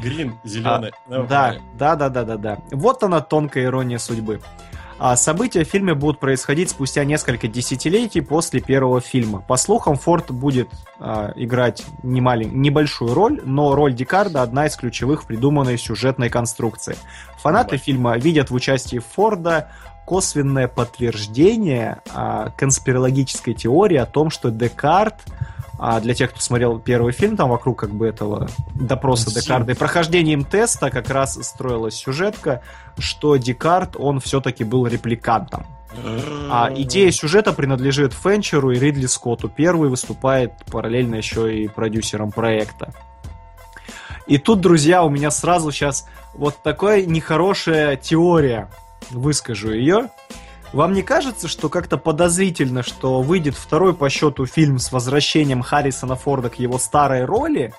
Грин, 0.02 0.34
зеленый. 0.44 0.92
А, 1.08 1.22
Да, 1.22 1.56
да, 1.78 1.96
да, 1.96 2.08
да, 2.08 2.24
да, 2.24 2.36
да. 2.36 2.58
Вот 2.70 3.02
она 3.02 3.20
тонкая 3.20 3.64
ирония 3.64 3.98
судьбы. 3.98 4.40
А 4.98 5.14
события 5.16 5.64
в 5.64 5.68
фильме 5.68 5.94
будут 5.94 6.20
происходить 6.20 6.70
спустя 6.70 7.04
несколько 7.04 7.48
десятилетий 7.48 8.22
после 8.22 8.60
первого 8.60 9.00
фильма. 9.00 9.42
По 9.46 9.56
слухам, 9.56 9.96
Форд 9.96 10.30
будет 10.30 10.70
а, 10.98 11.32
играть 11.36 11.84
не 12.02 12.22
малень- 12.22 12.52
небольшую 12.52 13.12
роль, 13.12 13.40
но 13.44 13.74
роль 13.74 13.92
Декарда 13.92 14.42
одна 14.42 14.66
из 14.66 14.76
ключевых 14.76 15.24
в 15.24 15.26
придуманной 15.26 15.76
сюжетной 15.76 16.30
конструкции. 16.30 16.96
Фанаты 17.42 17.76
фильма 17.76 18.16
видят 18.16 18.50
в 18.50 18.54
участии 18.54 18.98
Форда 19.14 19.70
косвенное 20.06 20.68
подтверждение 20.68 21.98
а, 22.14 22.50
конспирологической 22.56 23.52
теории 23.52 23.98
о 23.98 24.06
том, 24.06 24.30
что 24.30 24.50
Декарт 24.50 25.16
а 25.78 26.00
для 26.00 26.14
тех, 26.14 26.30
кто 26.30 26.40
смотрел 26.40 26.78
первый 26.78 27.12
фильм, 27.12 27.36
там 27.36 27.50
вокруг 27.50 27.78
как 27.78 27.90
бы 27.90 28.06
этого 28.06 28.48
допроса. 28.74 29.34
Декарда 29.34 29.72
и 29.72 29.74
прохождением 29.74 30.44
теста 30.44 30.90
как 30.90 31.10
раз 31.10 31.38
строилась 31.42 31.94
сюжетка, 31.94 32.62
что 32.98 33.36
Декарт, 33.36 33.96
он 33.98 34.20
все-таки 34.20 34.64
был 34.64 34.86
репликантом. 34.86 35.66
А 36.50 36.70
идея 36.74 37.10
сюжета 37.10 37.52
принадлежит 37.52 38.12
Фенчеру 38.12 38.70
и 38.70 38.78
Ридли 38.78 39.06
Скотту. 39.06 39.48
Первый 39.48 39.88
выступает 39.88 40.52
параллельно 40.70 41.16
еще 41.16 41.62
и 41.62 41.68
продюсером 41.68 42.32
проекта. 42.32 42.92
И 44.26 44.38
тут, 44.38 44.60
друзья, 44.60 45.04
у 45.04 45.08
меня 45.08 45.30
сразу 45.30 45.70
сейчас 45.70 46.08
вот 46.34 46.62
такая 46.62 47.06
нехорошая 47.06 47.96
теория. 47.96 48.68
Выскажу 49.10 49.72
ее. 49.72 50.10
Вам 50.72 50.92
не 50.92 51.02
кажется, 51.02 51.48
что 51.48 51.68
как-то 51.68 51.96
подозрительно, 51.96 52.82
что 52.82 53.22
выйдет 53.22 53.54
второй 53.54 53.94
по 53.94 54.10
счету 54.10 54.46
фильм 54.46 54.78
с 54.78 54.92
возвращением 54.92 55.62
Харрисона 55.62 56.16
Форда 56.16 56.50
к 56.50 56.58
его 56.58 56.78
старой 56.78 57.24
роли? 57.24 57.72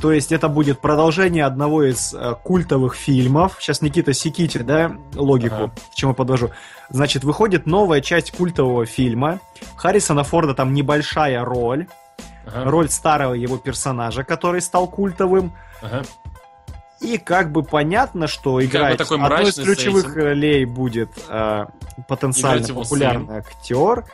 То 0.00 0.12
есть 0.12 0.32
это 0.32 0.48
будет 0.48 0.80
продолжение 0.80 1.44
одного 1.44 1.82
из 1.84 2.14
э, 2.14 2.34
культовых 2.42 2.94
фильмов. 2.94 3.58
Сейчас, 3.60 3.82
Никита, 3.82 4.14
секите, 4.14 4.60
да, 4.60 4.92
логику, 5.14 5.54
Ага. 5.56 5.72
к 5.92 5.94
чему 5.94 6.12
я 6.12 6.14
подвожу. 6.14 6.50
Значит, 6.88 7.22
выходит 7.22 7.66
новая 7.66 8.00
часть 8.00 8.30
культового 8.34 8.86
фильма. 8.86 9.40
Харрисона 9.76 10.24
Форда 10.24 10.54
там 10.54 10.72
небольшая 10.72 11.44
роль. 11.44 11.86
Ага, 12.46 12.70
Роль 12.70 12.88
старого 12.88 13.34
его 13.34 13.58
персонажа, 13.58 14.24
который 14.24 14.62
стал 14.62 14.88
культовым. 14.88 15.52
ага. 15.82 16.02
И 17.00 17.16
как 17.16 17.50
бы 17.50 17.62
понятно, 17.62 18.26
что 18.26 18.62
играть 18.64 18.98
такой 18.98 19.18
одной 19.20 19.48
из 19.48 19.54
ключевых 19.54 20.14
ролей 20.14 20.64
будет 20.66 21.10
э, 21.28 21.66
потенциально 22.08 22.66
популярный 22.74 23.38
актер. 23.38 24.04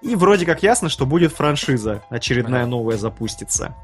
И 0.00 0.16
вроде 0.16 0.46
как 0.46 0.62
ясно, 0.62 0.88
что 0.88 1.06
будет 1.06 1.32
франшиза 1.32 2.02
очередная 2.08 2.66
новая 2.66 2.96
запустится. 2.96 3.76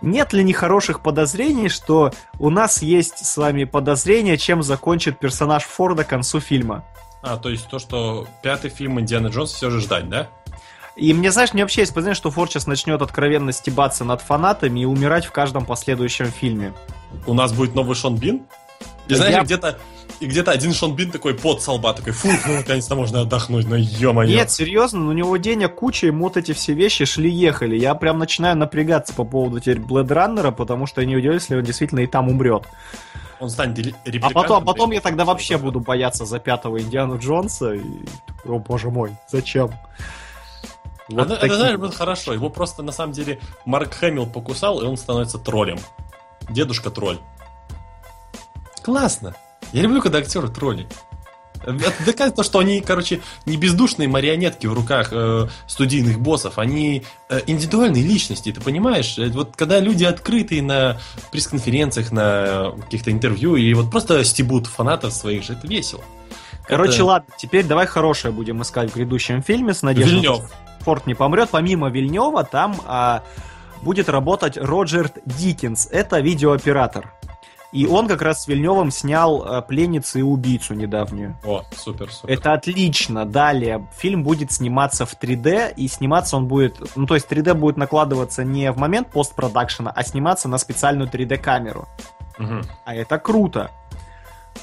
Нет 0.00 0.32
ли 0.32 0.44
нехороших 0.44 1.00
подозрений, 1.00 1.68
что 1.68 2.12
у 2.38 2.50
нас 2.50 2.82
есть 2.82 3.24
с 3.24 3.36
вами 3.36 3.64
подозрение, 3.64 4.38
чем 4.38 4.62
закончит 4.62 5.18
персонаж 5.18 5.64
Форда 5.64 6.04
к 6.04 6.08
концу 6.08 6.40
фильма? 6.40 6.84
А, 7.22 7.36
то 7.36 7.48
есть 7.48 7.68
то, 7.68 7.78
что 7.78 8.26
пятый 8.42 8.70
фильм 8.70 9.00
Индиана 9.00 9.28
Джонс 9.28 9.52
все 9.52 9.70
же 9.70 9.80
ждать, 9.80 10.08
да? 10.08 10.28
И 10.98 11.14
мне, 11.14 11.30
знаешь, 11.30 11.52
мне 11.54 11.62
вообще 11.62 11.82
есть 11.82 11.94
подозрение, 11.94 12.16
что 12.16 12.30
Форд 12.30 12.50
сейчас 12.50 12.66
начнет 12.66 13.00
откровенно 13.00 13.52
стебаться 13.52 14.04
над 14.04 14.20
фанатами 14.20 14.80
и 14.80 14.84
умирать 14.84 15.24
в 15.26 15.30
каждом 15.30 15.64
последующем 15.64 16.26
фильме. 16.26 16.74
У 17.26 17.34
нас 17.34 17.52
будет 17.52 17.74
новый 17.74 17.94
Шон 17.94 18.16
Бин? 18.16 18.42
И 19.06 19.12
Я- 19.12 19.16
знаешь, 19.16 19.44
где-то 19.44 19.78
и 20.20 20.26
где-то 20.26 20.50
один 20.50 20.74
Шон 20.74 20.96
Бин 20.96 21.12
такой 21.12 21.34
под 21.34 21.62
со 21.62 21.70
лба, 21.72 21.92
такой, 21.92 22.12
фу, 22.12 22.28
ну 22.48 22.56
наконец-то 22.56 22.96
можно 22.96 23.20
отдохнуть, 23.20 23.68
ну 23.68 23.76
ё-моё. 23.76 24.28
Нет, 24.28 24.50
серьезно, 24.50 25.08
у 25.08 25.12
него 25.12 25.36
денег 25.36 25.76
куча, 25.76 26.08
ему 26.08 26.24
вот 26.24 26.36
эти 26.36 26.50
все 26.52 26.72
вещи 26.74 27.04
шли-ехали. 27.04 27.76
Я 27.78 27.94
прям 27.94 28.18
начинаю 28.18 28.56
напрягаться 28.56 29.14
по 29.14 29.22
поводу 29.22 29.60
теперь 29.60 29.78
Блэд 29.78 30.10
Раннера, 30.10 30.50
потому 30.50 30.86
что 30.86 31.00
я 31.00 31.06
не 31.06 31.14
удивлюсь, 31.16 31.42
если 31.42 31.56
он 31.56 31.62
действительно 31.62 32.00
и 32.00 32.06
там 32.08 32.28
умрет. 32.28 32.64
Он 33.38 33.48
станет 33.48 33.78
А 33.78 33.82
репликантом. 34.04 34.32
потом, 34.34 34.62
а 34.64 34.66
потом 34.66 34.90
то 34.90 34.94
я 34.94 35.00
тогда 35.00 35.24
вообще 35.24 35.56
буду 35.58 35.78
бояться 35.78 36.24
за 36.26 36.40
пятого 36.40 36.80
Индиану 36.80 37.18
Джонса. 37.18 37.74
И... 37.74 37.82
О, 38.44 38.58
боже 38.58 38.90
мой, 38.90 39.12
зачем? 39.30 39.70
Вот 41.08 41.24
это, 41.26 41.32
это, 41.34 41.40
такие 41.40 41.56
знаешь, 41.56 41.78
будет 41.78 41.94
хорошо. 41.94 42.32
Его 42.32 42.50
просто, 42.50 42.82
на 42.82 42.92
самом 42.92 43.12
деле, 43.12 43.40
Марк 43.64 43.94
Хэмилл 43.94 44.26
покусал, 44.26 44.80
и 44.82 44.84
он 44.86 44.96
становится 44.96 45.38
троллем. 45.38 45.78
Дедушка 46.50 46.90
тролль. 46.90 47.18
Классно. 48.82 49.34
Я 49.72 49.82
люблю, 49.82 50.00
когда 50.00 50.18
актеры 50.18 50.48
тролли. 50.48 50.88
Это 51.64 51.92
доказывает 52.06 52.36
то, 52.36 52.42
что 52.44 52.60
они, 52.60 52.80
короче, 52.80 53.20
не 53.44 53.56
бездушные 53.56 54.08
марионетки 54.08 54.66
в 54.68 54.72
руках 54.72 55.08
э, 55.12 55.48
студийных 55.66 56.20
боссов, 56.20 56.56
они 56.58 57.04
э, 57.28 57.40
индивидуальные 57.48 58.04
личности, 58.04 58.52
ты 58.52 58.60
понимаешь? 58.60 59.18
Э, 59.18 59.28
Вот 59.28 59.56
когда 59.56 59.80
люди 59.80 60.04
открытые 60.04 60.62
на 60.62 60.98
пресс-конференциях, 61.32 62.12
на 62.12 62.72
каких-то 62.82 63.10
интервью, 63.10 63.56
и 63.56 63.74
вот 63.74 63.90
просто 63.90 64.22
стебут 64.24 64.68
фанатов 64.68 65.12
своих 65.12 65.42
же, 65.42 65.54
это 65.54 65.66
весело. 65.66 66.02
Короче, 66.64 66.94
Это- 66.94 67.04
ладно, 67.06 67.34
теперь 67.36 67.64
давай 67.64 67.86
хорошее 67.86 68.32
будем 68.32 68.62
искать 68.62 68.92
в 68.92 68.94
грядущем 68.94 69.42
фильме 69.42 69.74
с 69.74 69.82
надеждой, 69.82 70.12
Вильнёв. 70.14 70.50
Форд 70.80 71.06
не 71.06 71.14
помрет. 71.14 71.48
Помимо 71.50 71.88
Вильнева 71.88 72.44
там 72.44 72.76
а, 72.86 73.22
будет 73.82 74.08
работать 74.08 74.56
Роджер 74.56 75.10
Диккенс. 75.24 75.88
Это 75.90 76.20
видеооператор. 76.20 77.12
И 77.70 77.86
он 77.86 78.08
как 78.08 78.22
раз 78.22 78.44
с 78.44 78.48
Вильневым 78.48 78.90
снял 78.90 79.44
а, 79.44 79.60
«Пленницу 79.60 80.18
и 80.18 80.22
убийцу» 80.22 80.74
недавнюю. 80.74 81.36
О, 81.44 81.64
супер, 81.76 82.10
супер. 82.10 82.32
Это 82.32 82.54
отлично. 82.54 83.26
Далее 83.26 83.86
фильм 83.98 84.24
будет 84.24 84.52
сниматься 84.52 85.04
в 85.04 85.14
3D, 85.20 85.74
и 85.74 85.86
сниматься 85.88 86.36
он 86.36 86.46
будет... 86.46 86.96
Ну, 86.96 87.06
то 87.06 87.14
есть 87.14 87.30
3D 87.30 87.54
будет 87.54 87.76
накладываться 87.76 88.42
не 88.42 88.72
в 88.72 88.78
момент 88.78 89.10
постпродакшена, 89.10 89.90
а 89.94 90.02
сниматься 90.02 90.48
на 90.48 90.56
специальную 90.56 91.10
3D-камеру. 91.10 91.86
Мгм. 92.38 92.62
А 92.84 92.94
это 92.94 93.18
круто. 93.18 93.70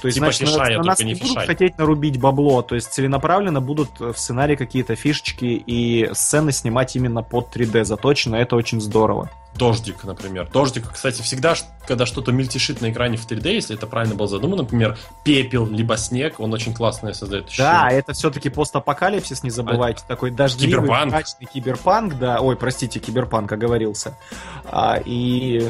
То 0.02 0.08
есть, 0.08 0.16
Типа 0.16 0.32
значит, 0.32 0.50
фишая, 0.50 0.78
на, 0.78 0.84
на 0.84 0.84
нас 0.90 1.00
не 1.00 1.06
не 1.06 1.14
будут 1.14 1.30
фишай. 1.30 1.48
хотеть 1.48 1.78
нарубить 1.78 2.20
бабло, 2.20 2.62
то 2.62 2.76
есть 2.76 2.92
целенаправленно 2.94 3.62
будут 3.62 4.00
в 4.00 4.14
сценарии 4.16 4.56
какие-то 4.56 4.96
фишечки 4.96 5.46
и 5.46 6.10
сцены 6.14 6.52
снимать 6.52 6.96
именно 6.96 7.24
под 7.24 7.56
3D 7.56 7.84
заточено, 7.84 8.36
это 8.36 8.56
очень 8.56 8.82
здорово. 8.82 9.30
Дождик, 9.56 10.04
например. 10.04 10.50
Дождик, 10.52 10.92
кстати, 10.92 11.22
всегда, 11.22 11.54
когда 11.88 12.06
что-то 12.06 12.34
мельтешит 12.34 12.82
на 12.82 12.92
экране 12.92 13.16
в 13.16 13.26
3D, 13.26 13.54
если 13.54 13.74
это 13.78 13.88
правильно 13.88 14.14
было 14.14 14.28
задумано, 14.28 14.64
например, 14.64 14.98
пепел, 15.24 15.66
либо 15.66 15.96
снег, 15.96 16.42
он 16.42 16.54
очень 16.54 16.74
классно 16.74 17.14
создает 17.14 17.48
Да, 17.58 17.88
это 17.90 18.12
все-таки 18.12 18.50
постапокалипсис, 18.50 19.44
не 19.44 19.50
забывайте, 19.52 20.04
такой 20.06 20.32
дождливый, 20.32 20.82
Киберпанк. 20.84 21.12
мрачный 21.12 21.48
киберпанк, 21.48 22.18
да, 22.20 22.42
ой, 22.42 22.58
простите, 22.58 23.00
киберпанк, 23.00 23.50
оговорился. 23.50 24.18
А, 24.66 25.00
и 25.06 25.66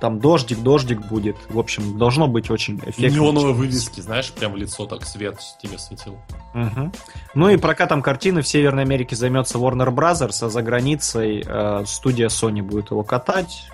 там 0.00 0.20
дождик, 0.20 0.58
дождик 0.60 1.00
будет, 1.06 1.36
в 1.48 1.58
общем, 1.58 1.98
должно 1.98 2.28
быть 2.28 2.50
очень 2.50 2.78
эффектно. 2.86 3.06
неоновые 3.16 3.54
вывески, 3.54 4.00
знаешь, 4.00 4.30
прям 4.32 4.52
в 4.52 4.56
лицо 4.56 4.86
так 4.86 5.04
свет 5.04 5.38
тебе 5.60 5.78
светил. 5.78 6.16
Мгм. 6.54 6.92
Ну 7.34 7.48
и 7.50 7.56
прокатом 7.56 8.00
картины 8.02 8.42
в 8.42 8.48
Северной 8.48 8.84
Америке 8.84 9.16
займется 9.16 9.58
Warner 9.58 9.88
Brothers, 9.94 10.44
а 10.44 10.48
за 10.48 10.62
границей 10.62 11.44
э, 11.46 11.84
студия 11.86 12.28
Sony 12.28 12.62
будет 12.62 12.90
его 12.90 13.02
катать. 13.02 13.68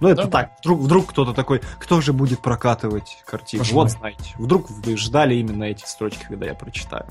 Ну, 0.00 0.08
это 0.08 0.24
Да. 0.24 0.28
так, 0.30 0.50
вдруг, 0.60 0.80
вдруг 0.80 1.06
кто-то 1.10 1.32
такой, 1.32 1.60
кто 1.78 2.00
же 2.00 2.12
будет 2.12 2.40
прокатывать 2.40 3.22
картину? 3.26 3.62
Боже 3.62 3.74
вот 3.74 3.90
знаете. 3.92 4.34
Вдруг 4.38 4.68
вы 4.68 4.96
ждали 4.96 5.36
именно 5.36 5.64
эти 5.64 5.84
строчки, 5.86 6.24
когда 6.28 6.46
я 6.46 6.54
прочитаю. 6.54 7.06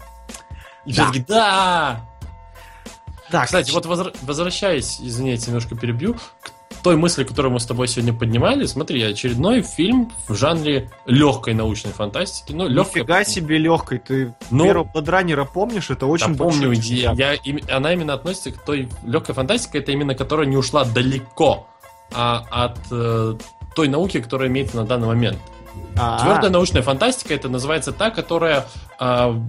И 0.86 0.94
Да. 0.94 1.03
все 1.06 1.14
таки 1.14 1.26
да! 1.28 2.02
Так, 3.32 3.45
Кстати, 3.45 3.72
вот 3.72 3.86
возра- 3.86 4.15
возвращаясь, 4.22 4.99
извините, 5.02 5.48
немножко 5.48 5.76
перебью, 5.76 6.15
к 6.41 6.52
той 6.84 6.97
мысли, 6.97 7.23
которую 7.23 7.53
мы 7.53 7.60
с 7.60 7.65
тобой 7.65 7.88
сегодня 7.88 8.14
поднимали, 8.14 8.65
смотри, 8.65 9.01
очередной 9.01 9.61
фильм 9.61 10.11
в 10.27 10.35
жанре 10.35 10.91
легкой 11.05 11.53
научной 11.53 11.91
фантастики. 11.91 12.51
Ну, 12.51 12.68
легкой. 12.68 13.01
нифига 13.01 13.23
себе 13.23 13.57
легкой. 13.57 13.99
Ты 13.99 14.35
Ну, 14.51 14.65
первого 14.65 14.84
Бладранера 14.84 15.45
помнишь? 15.45 15.89
Это 15.89 16.05
очень 16.05 16.35
Да, 16.35 16.43
помню, 16.43 16.73
я, 16.73 17.14
я 17.14 17.38
она 17.69 17.93
именно 17.93 18.14
относится 18.14 18.51
к 18.51 18.64
той 18.64 18.89
легкой 19.03 19.34
фантастике, 19.34 19.80
это 19.80 19.91
именно 19.91 20.14
которая 20.14 20.45
не 20.45 20.57
ушла 20.57 20.84
далеко 20.84 21.68
а, 22.14 22.45
от 22.51 22.77
э, 22.91 23.35
той 23.76 23.88
науки, 23.88 24.22
которая 24.22 24.49
имеется 24.49 24.76
на 24.76 24.85
данный 24.85 25.07
момент. 25.07 25.38
А, 25.97 26.19
Твердая 26.19 26.51
научная 26.51 26.81
фантастика 26.81 27.34
это 27.34 27.49
называется 27.49 27.93
та, 27.93 28.10
которая 28.10 28.68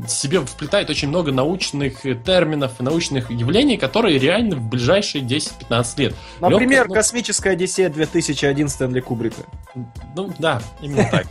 себе 0.08 0.40
вплетает 0.40 0.90
очень 0.90 1.08
много 1.08 1.32
научных 1.32 2.02
терминов, 2.02 2.80
научных 2.80 3.30
явлений, 3.30 3.76
которые 3.76 4.18
реально 4.18 4.56
в 4.56 4.68
ближайшие 4.68 5.22
10-15 5.24 6.00
лет. 6.00 6.14
Например, 6.40 6.68
легкая, 6.68 6.84
ну- 6.88 6.94
«Космическая 6.94 7.50
Одиссея 7.50 7.90
2001» 7.90 8.68
Стэнли 8.68 9.00
Кубрика. 9.00 9.42
Ну 10.16 10.32
да, 10.38 10.62
именно 10.80 11.08
так. 11.10 11.26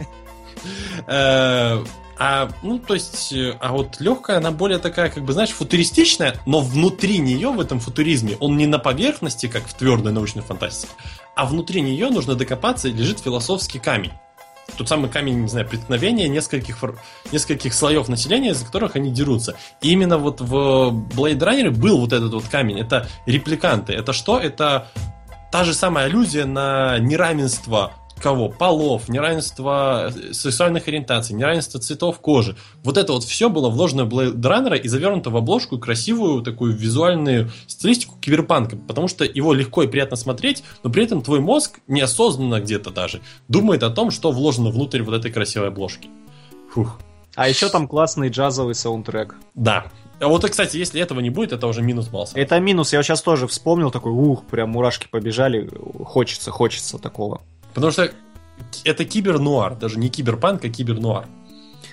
Э, 1.07 1.83
А, 2.19 2.49
ну, 2.61 2.77
то 2.77 2.93
есть, 2.93 3.33
а 3.59 3.71
вот 3.71 3.99
легкая, 3.99 4.37
она 4.37 4.51
более 4.51 4.77
такая, 4.77 5.09
как 5.09 5.23
бы, 5.25 5.33
знаешь, 5.33 5.49
футуристичная, 5.49 6.37
но 6.45 6.59
внутри 6.61 7.17
нее, 7.17 7.49
в 7.49 7.59
этом 7.59 7.79
футуризме, 7.79 8.37
он 8.39 8.55
не 8.55 8.67
на 8.67 8.77
поверхности, 8.77 9.47
как 9.47 9.67
в 9.67 9.73
твердой 9.73 10.13
научной 10.13 10.43
фантастике, 10.43 10.93
а 11.35 11.45
внутри 11.45 11.81
нее 11.81 12.09
нужно 12.09 12.35
докопаться, 12.35 12.87
и 12.87 12.93
лежит 12.93 13.19
философский 13.19 13.79
камень. 13.79 14.11
Тот 14.77 14.89
самый 14.89 15.09
камень, 15.09 15.41
не 15.41 15.47
знаю, 15.47 15.67
преткновения 15.67 16.27
нескольких, 16.27 16.83
нескольких 17.31 17.73
слоев 17.73 18.07
населения, 18.09 18.51
из-за 18.51 18.65
которых 18.65 18.95
они 18.95 19.11
дерутся. 19.11 19.55
И 19.81 19.91
именно 19.91 20.17
вот 20.17 20.41
в 20.41 20.53
Blade 21.15 21.39
Runner 21.39 21.71
был 21.71 21.99
вот 21.99 22.13
этот 22.13 22.33
вот 22.33 22.45
камень. 22.45 22.79
Это 22.79 23.07
репликанты. 23.25 23.93
Это 23.93 24.13
что? 24.13 24.39
Это 24.39 24.87
та 25.51 25.63
же 25.63 25.73
самая 25.73 26.05
аллюзия 26.05 26.45
на 26.45 26.97
неравенство 26.99 27.93
кого? 28.23 28.49
Полов, 28.49 29.09
неравенство 29.09 30.11
сексуальных 30.31 30.87
ориентаций, 30.87 31.35
неравенство 31.35 31.79
цветов 31.79 32.19
кожи. 32.19 32.55
Вот 32.83 32.97
это 32.97 33.11
вот 33.11 33.25
все 33.25 33.49
было 33.49 33.69
вложено 33.69 34.05
в 34.05 34.09
Blade 34.09 34.35
Runner 34.35 34.77
и 34.79 34.87
завернуто 34.87 35.29
в 35.29 35.37
обложку 35.37 35.77
красивую 35.77 36.41
такую 36.41 36.73
визуальную 36.73 37.51
стилистику 37.67 38.17
киберпанка, 38.19 38.77
потому 38.77 39.09
что 39.09 39.25
его 39.25 39.53
легко 39.53 39.83
и 39.83 39.87
приятно 39.87 40.15
смотреть, 40.15 40.63
но 40.83 40.89
при 40.89 41.03
этом 41.03 41.21
твой 41.21 41.41
мозг 41.41 41.79
неосознанно 41.87 42.61
где-то 42.61 42.91
даже 42.91 43.21
думает 43.49 43.83
о 43.83 43.89
том, 43.89 44.09
что 44.09 44.31
вложено 44.31 44.69
внутрь 44.69 45.03
вот 45.03 45.13
этой 45.13 45.29
красивой 45.29 45.67
обложки. 45.67 46.09
Фух. 46.73 46.99
А 47.35 47.49
еще 47.49 47.67
там 47.67 47.87
классный 47.87 48.29
джазовый 48.29 48.75
саундтрек. 48.75 49.35
Да. 49.53 49.85
А 50.19 50.27
вот, 50.27 50.49
кстати, 50.49 50.77
если 50.77 51.01
этого 51.01 51.19
не 51.19 51.29
будет, 51.29 51.51
это 51.51 51.67
уже 51.67 51.81
минус 51.81 52.09
Малса. 52.11 52.39
Это 52.39 52.59
минус, 52.59 52.93
я 52.93 53.03
сейчас 53.03 53.21
тоже 53.21 53.47
вспомнил, 53.47 53.91
такой, 53.91 54.13
ух, 54.13 54.45
прям 54.45 54.69
мурашки 54.69 55.07
побежали, 55.09 55.69
хочется, 56.05 56.51
хочется 56.51 56.97
такого. 56.99 57.41
Потому 57.73 57.91
что 57.91 58.11
это 58.83 59.05
кибернуар, 59.05 59.75
даже 59.75 59.99
не 59.99 60.09
киберпанк, 60.09 60.63
а 60.65 60.69
кибернуар. 60.69 61.25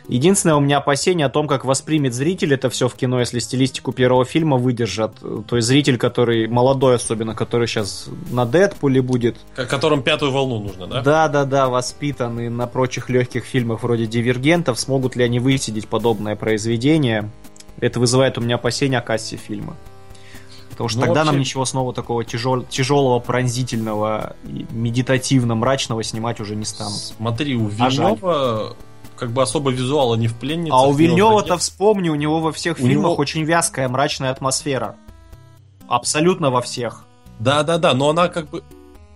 Единственное 0.08 0.56
у 0.56 0.60
меня 0.60 0.78
опасение 0.78 1.26
о 1.26 1.30
том, 1.30 1.46
как 1.46 1.64
воспримет 1.64 2.14
зритель 2.14 2.52
это 2.52 2.68
все 2.68 2.88
в 2.88 2.94
кино, 2.94 3.20
если 3.20 3.38
стилистику 3.38 3.92
первого 3.92 4.24
фильма 4.24 4.56
выдержат. 4.56 5.14
То 5.46 5.56
есть 5.56 5.68
зритель, 5.68 5.98
который 5.98 6.48
молодой 6.48 6.96
особенно, 6.96 7.34
который 7.36 7.68
сейчас 7.68 8.08
на 8.30 8.44
Дэдпуле 8.44 9.02
будет, 9.02 9.36
Ко- 9.54 9.66
Которым 9.66 10.02
пятую 10.02 10.32
волну 10.32 10.58
нужно, 10.58 10.88
да? 10.88 11.02
да-да-да, 11.02 11.68
воспитанный 11.68 12.48
на 12.48 12.66
прочих 12.66 13.08
легких 13.08 13.44
фильмах 13.44 13.84
вроде 13.84 14.06
«Дивергентов», 14.06 14.80
смогут 14.80 15.14
ли 15.14 15.22
они 15.22 15.38
высидеть 15.38 15.86
подобное 15.86 16.34
произведение? 16.34 17.30
Это 17.78 18.00
вызывает 18.00 18.36
у 18.36 18.40
меня 18.40 18.56
опасения 18.56 18.98
о 18.98 19.02
кассе 19.02 19.36
фильма. 19.36 19.76
Потому 20.70 20.88
что 20.88 21.00
Ну, 21.00 21.06
тогда 21.06 21.20
нам 21.24 21.34
вообще- 21.34 21.40
ничего 21.40 21.64
снова 21.66 21.92
такого 21.92 22.24
тяжел- 22.24 22.64
тяжелого, 22.64 23.18
пронзительного, 23.18 24.34
медитативно-мрачного 24.44 26.02
снимать 26.02 26.40
уже 26.40 26.56
не 26.56 26.64
станут. 26.64 26.98
Смотри, 26.98 27.56
у 27.56 27.68
А 27.78 27.90
жаль. 27.90 28.06
Вильнева 28.14 28.76
как 29.16 29.30
бы 29.32 29.42
особо 29.42 29.70
визуала 29.70 30.14
не 30.14 30.28
в 30.28 30.34
пленнице. 30.34 30.72
А 30.74 30.86
у 30.86 30.92
Вильнева-то, 30.94 31.58
вспомни, 31.58 32.08
у 32.08 32.14
него 32.14 32.40
во 32.40 32.52
всех 32.52 32.78
У 32.78 32.80
фильмах 32.82 32.94
него- 33.12 33.14
очень 33.16 33.42
вязкая, 33.44 33.88
мрачная 33.88 34.30
атмосфера. 34.30 34.96
Абсолютно 35.88 36.50
во 36.50 36.62
всех. 36.62 37.04
Да, 37.38 37.62
да, 37.62 37.78
да, 37.78 37.92
но 37.94 38.10
она 38.10 38.28
как 38.28 38.48
бы. 38.48 38.62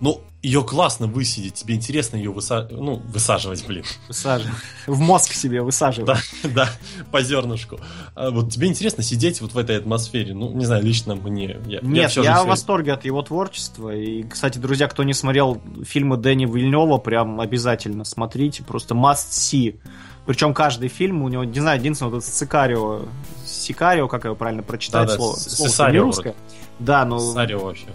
Ну, 0.01 0.21
ее 0.45 0.63
классно 0.63 1.07
высидеть, 1.07 1.55
тебе 1.55 1.73
интересно 1.73 2.17
ее 2.17 2.31
выса... 2.31 2.67
ну, 2.69 3.01
высаживать, 3.07 3.65
блин. 3.65 3.83
Высаживай. 4.07 4.53
В 4.85 4.99
мозг 4.99 5.33
себе 5.33 5.63
высаживай. 5.63 6.05
Да, 6.05 6.19
да, 6.43 6.69
по 7.11 7.21
зернышку. 7.21 7.79
А 8.13 8.29
вот 8.29 8.51
тебе 8.51 8.67
интересно 8.67 9.01
сидеть 9.01 9.41
вот 9.41 9.53
в 9.53 9.57
этой 9.57 9.77
атмосфере. 9.77 10.35
Ну, 10.35 10.51
не 10.53 10.65
знаю, 10.65 10.83
лично 10.83 11.15
мне. 11.15 11.57
Я, 11.65 11.79
Нет, 11.81 12.11
я 12.11 12.37
же 12.37 12.43
в 12.43 12.47
восторге 12.47 12.93
от 12.93 13.05
его 13.05 13.23
творчества. 13.23 13.95
И, 13.95 14.23
кстати, 14.23 14.59
друзья, 14.59 14.87
кто 14.87 15.03
не 15.03 15.13
смотрел 15.13 15.61
фильмы 15.83 16.17
Дэни 16.17 16.45
Вильнева, 16.45 16.99
прям 16.99 17.41
обязательно 17.41 18.03
смотрите. 18.03 18.63
Просто 18.63 18.93
must 18.93 19.31
see. 19.31 19.79
Причем 20.27 20.53
каждый 20.53 20.89
фильм 20.89 21.23
у 21.23 21.27
него, 21.27 21.43
не 21.43 21.59
знаю, 21.59 21.79
единственное, 21.79 22.11
вот 22.11 22.23
это 22.23 22.31
Сикарио, 22.31 23.01
Сикарио, 23.45 24.07
как 24.07 24.25
его 24.25 24.35
правильно 24.35 24.61
прочитать 24.61 25.07
Да-да, 25.07 25.15
слово? 25.17 25.35
Слово 25.35 25.69
Сесарио 25.69 26.03
русское. 26.03 26.35
Да, 26.79 27.03
но 27.05 27.19
Сарио 27.19 27.59
вообще. 27.59 27.87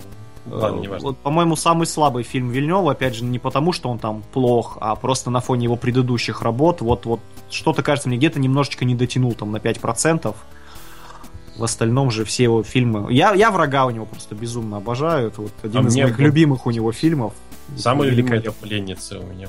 Э, 0.46 0.54
Ладно. 0.54 0.98
Вот, 1.00 1.18
по-моему, 1.18 1.54
самый 1.56 1.86
слабый 1.86 2.22
фильм 2.22 2.50
Вильнева, 2.50 2.92
опять 2.92 3.14
же, 3.14 3.24
не 3.24 3.38
потому, 3.38 3.72
что 3.72 3.88
он 3.90 3.98
там 3.98 4.22
плох, 4.32 4.78
а 4.80 4.94
просто 4.96 5.30
на 5.30 5.40
фоне 5.40 5.64
его 5.64 5.76
предыдущих 5.76 6.42
работ. 6.42 6.80
Вот, 6.80 7.04
вот 7.06 7.20
что-то, 7.50 7.82
кажется, 7.82 8.08
мне 8.08 8.16
где-то 8.18 8.40
немножечко 8.40 8.84
не 8.84 8.94
дотянул 8.94 9.32
там 9.34 9.52
на 9.52 9.58
5%. 9.58 10.34
В 11.58 11.64
остальном 11.64 12.10
же 12.10 12.24
все 12.24 12.44
его 12.44 12.62
фильмы... 12.62 13.12
Я, 13.12 13.34
я 13.34 13.50
врага 13.50 13.84
у 13.84 13.90
него 13.90 14.06
просто 14.06 14.34
безумно 14.34 14.78
обожаю. 14.78 15.28
Это 15.28 15.42
вот 15.42 15.52
один 15.62 15.84
А 15.84 15.88
из 15.88 15.94
моих 15.96 16.08
вот- 16.16 16.18
любимых 16.20 16.66
у 16.66 16.70
него 16.70 16.90
фильмов. 16.92 17.34
Самая 17.76 18.08
Великая- 18.08 18.36
любимая 18.36 18.52
пленница 18.60 19.18
у 19.18 19.24
меня. 19.24 19.48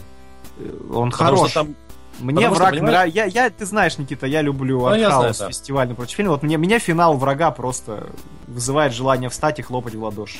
Он 0.93 1.09
Потому 1.09 1.37
хорош. 1.37 1.51
что 1.51 1.63
там 1.63 1.75
Мне 2.19 2.35
потому 2.35 2.55
что, 2.55 2.63
враг 2.63 2.73
понимаешь- 2.73 2.91
нравится. 3.13 3.17
Я, 3.17 3.25
я, 3.45 3.49
ты 3.49 3.65
знаешь, 3.65 3.97
Никита, 3.97 4.27
я 4.27 4.41
люблю 4.41 4.79
Ну, 4.81 4.85
артхаус, 4.87 5.13
знаю, 5.13 5.35
да. 5.39 5.47
фестивальный 5.49 5.95
прочие 5.95 6.17
фильмы. 6.17 6.31
Вот 6.33 6.43
мне, 6.43 6.57
меня 6.57 6.79
финал 6.79 7.15
врага 7.15 7.49
просто 7.51 8.07
вызывает 8.47 8.93
желание 8.93 9.29
встать 9.29 9.59
и 9.59 9.61
хлопать 9.61 9.95
в 9.95 10.03
ладоши. 10.03 10.39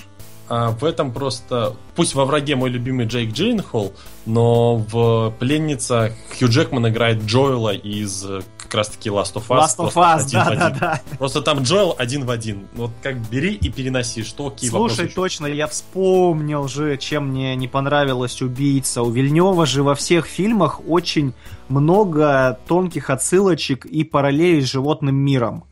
А 0.53 0.71
в 0.71 0.83
этом 0.83 1.13
просто... 1.13 1.77
Пусть 1.95 2.13
во 2.13 2.25
враге 2.25 2.57
мой 2.57 2.69
любимый 2.69 3.05
Джейк 3.05 3.31
Джилленхол, 3.31 3.93
но 4.25 4.75
в 4.75 5.33
пленница 5.39 6.11
Хью 6.37 6.49
Джекман 6.49 6.89
играет 6.89 7.23
Джоэла 7.23 7.73
из 7.73 8.25
э, 8.25 8.41
как 8.57 8.75
раз-таки 8.75 9.07
Last 9.07 9.35
of 9.35 9.47
Us. 9.47 9.59
Last 9.61 9.77
of 9.77 9.93
Us, 9.93 10.25
один 10.25 10.27
в 10.27 10.31
да, 10.31 10.55
да, 10.55 10.65
один. 10.67 10.79
да. 10.79 11.01
Просто 11.17 11.41
там 11.41 11.59
Джоэл 11.59 11.95
один 11.97 12.25
в 12.25 12.31
один. 12.31 12.67
Вот 12.73 12.91
как 13.01 13.15
бери 13.29 13.53
и 13.53 13.69
переноси, 13.69 14.23
что 14.23 14.49
какие 14.49 14.69
Слушай, 14.69 15.07
точно, 15.07 15.45
я 15.45 15.67
вспомнил 15.67 16.67
же, 16.67 16.97
чем 16.97 17.29
мне 17.29 17.55
не 17.55 17.69
понравилась 17.69 18.41
убийца. 18.41 19.03
У 19.03 19.09
Вильнева 19.09 19.65
же 19.65 19.83
во 19.83 19.95
всех 19.95 20.25
фильмах 20.25 20.81
очень 20.85 21.31
много 21.69 22.59
тонких 22.67 23.09
отсылочек 23.09 23.85
и 23.85 24.03
параллелей 24.03 24.61
с 24.61 24.69
животным 24.69 25.15
миром. 25.15 25.63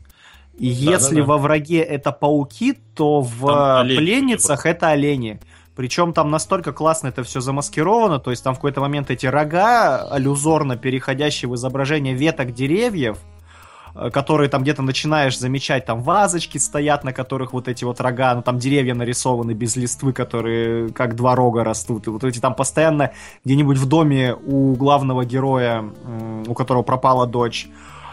И 0.60 0.66
если 0.66 1.16
да, 1.16 1.20
да. 1.22 1.26
во 1.26 1.38
враге 1.38 1.80
это 1.80 2.12
пауки, 2.12 2.76
то 2.94 3.22
в 3.22 3.46
Там 3.46 3.80
олени, 3.80 3.96
пленницах 3.96 4.66
это 4.66 4.88
олени. 4.88 5.40
Причем 5.74 6.12
там 6.12 6.30
настолько 6.30 6.74
классно 6.74 7.08
это 7.08 7.22
все 7.24 7.40
замаскировано, 7.40 8.18
то 8.18 8.30
есть 8.30 8.44
там 8.44 8.52
в 8.52 8.58
какой-то 8.58 8.82
момент 8.82 9.10
эти 9.10 9.24
рога, 9.24 10.02
аллюзорно 10.02 10.76
переходящие 10.76 11.48
в 11.48 11.54
изображение 11.54 12.12
веток 12.12 12.52
деревьев, 12.52 13.16
э, 13.94 14.10
которые 14.10 14.50
там 14.50 14.60
где-то 14.60 14.82
начинаешь 14.82 15.38
замечать, 15.38 15.86
там 15.86 16.02
вазочки 16.02 16.58
стоят, 16.58 17.04
на 17.04 17.14
которых 17.14 17.54
вот 17.54 17.66
эти 17.66 17.84
вот 17.84 17.98
рога, 17.98 18.34
ну 18.34 18.42
там 18.42 18.58
деревья 18.58 18.94
нарисованы 18.94 19.52
без 19.52 19.76
листвы, 19.76 20.12
которые 20.12 20.90
как 20.90 21.16
два 21.16 21.36
рога 21.36 21.64
растут. 21.64 22.06
И 22.06 22.10
вот 22.10 22.22
эти 22.22 22.38
там 22.38 22.54
постоянно 22.54 23.12
где-нибудь 23.46 23.78
в 23.78 23.88
доме 23.88 24.34
у 24.34 24.74
главного 24.74 25.24
героя, 25.24 25.82
у 26.46 26.52
которого 26.52 26.82
пропала 26.82 27.26
дочь, 27.26 27.66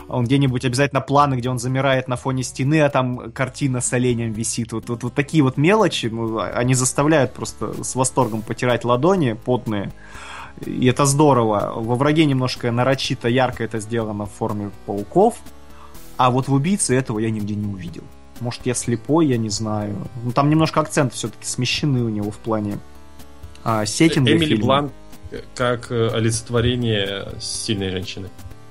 он 0.10 0.26
где-нибудь 0.26 0.64
обязательно 0.66 1.02
планы, 1.02 1.36
где 1.36 1.50
он 1.50 1.60
замирает 1.60 2.08
на 2.08 2.16
фоне 2.16 2.44
стены, 2.44 2.82
а 2.82 2.90
там 2.90 3.32
картина 3.32 3.82
с 3.82 3.92
оленем 3.94 4.32
висит. 4.32 4.72
Вот, 4.72 4.90
вот, 4.90 5.04
вот 5.04 5.14
такие 5.14 5.44
вот 5.44 5.58
мелочи, 5.58 6.08
ну, 6.08 6.40
они 6.40 6.74
заставляют 6.74 7.34
просто 7.34 7.84
с 7.84 7.96
восторгом 7.96 8.42
потирать 8.42 8.86
ладони 8.86 9.34
потные. 9.34 9.92
И 10.66 10.88
это 10.88 11.06
здорово. 11.06 11.74
Во 11.76 11.96
враге 11.96 12.26
немножко 12.26 12.72
нарочито, 12.72 13.28
ярко 13.28 13.64
это 13.64 13.80
сделано 13.80 14.26
в 14.26 14.32
форме 14.32 14.72
пауков. 14.86 15.36
А 16.16 16.32
вот 16.32 16.48
в 16.48 16.54
убийце 16.54 16.96
этого 16.96 17.20
я 17.20 17.30
нигде 17.30 17.54
не 17.56 17.68
увидел. 17.68 18.04
Может, 18.40 18.66
я 18.66 18.74
слепой, 18.74 19.28
я 19.28 19.38
не 19.38 19.50
знаю. 19.50 19.96
Ну, 20.24 20.32
там 20.32 20.50
немножко 20.50 20.80
акценты 20.80 21.16
все-таки 21.16 21.46
смещены 21.46 22.04
у 22.04 22.10
него 22.10 22.32
в 22.32 22.38
плане 22.38 22.80
а, 23.64 23.86
сеттинга 23.86 24.32
Эмили 24.32 24.56
фильма. 24.56 24.66
Блант 24.66 24.92
э, 25.32 25.42
как 25.54 25.92
э, 25.92 26.10
олицетворение 26.10 27.34
сильной 27.40 27.90
женщины. 27.90 28.30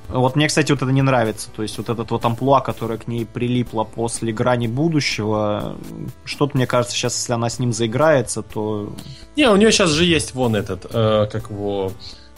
Вот 0.09 0.37
мне, 0.37 0.47
кстати, 0.47 0.71
вот 0.71 0.83
это 0.83 0.93
не 0.93 1.03
нравится. 1.03 1.49
То 1.55 1.63
есть 1.63 1.77
вот 1.79 1.89
этот 1.89 2.11
вот 2.11 2.25
амплуа, 2.25 2.61
которое 2.61 2.97
к 2.99 3.09
ней 3.09 3.27
прилипло 3.27 3.85
после 3.85 4.33
грани 4.33 4.69
будущего, 4.69 5.77
что-то, 6.25 6.57
мне 6.57 6.67
кажется, 6.67 6.97
сейчас, 6.97 7.17
если 7.17 7.33
она 7.33 7.49
с 7.49 7.59
ним 7.59 7.73
заиграется, 7.73 8.43
то... 8.43 8.93
Не, 9.37 9.51
у 9.51 9.57
нее 9.57 9.73
сейчас 9.73 9.91
же 9.91 10.05
есть 10.05 10.35
вон 10.35 10.55
этот, 10.55 10.87
э, 10.89 11.27
как 11.31 11.51
его, 11.51 11.91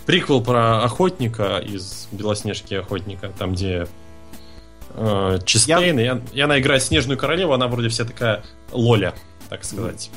приквел 0.07 0.43
про 0.43 0.83
охотника 0.83 1.59
из 1.59 2.09
Белоснежки 2.11 2.75
охотника, 2.75 3.31
там 3.39 3.53
где 3.53 3.87
э, 4.95 5.39
Честейн, 5.45 5.99
и, 6.01 6.09
он- 6.09 6.23
и 6.33 6.41
она 6.41 6.59
играет 6.59 6.83
Снежную 6.83 7.19
Королеву, 7.19 7.53
она 7.53 7.69
вроде 7.69 7.89
вся 7.89 8.05
такая 8.05 8.43
лоля, 8.73 9.15
так 9.51 9.65
сказать. 9.65 10.11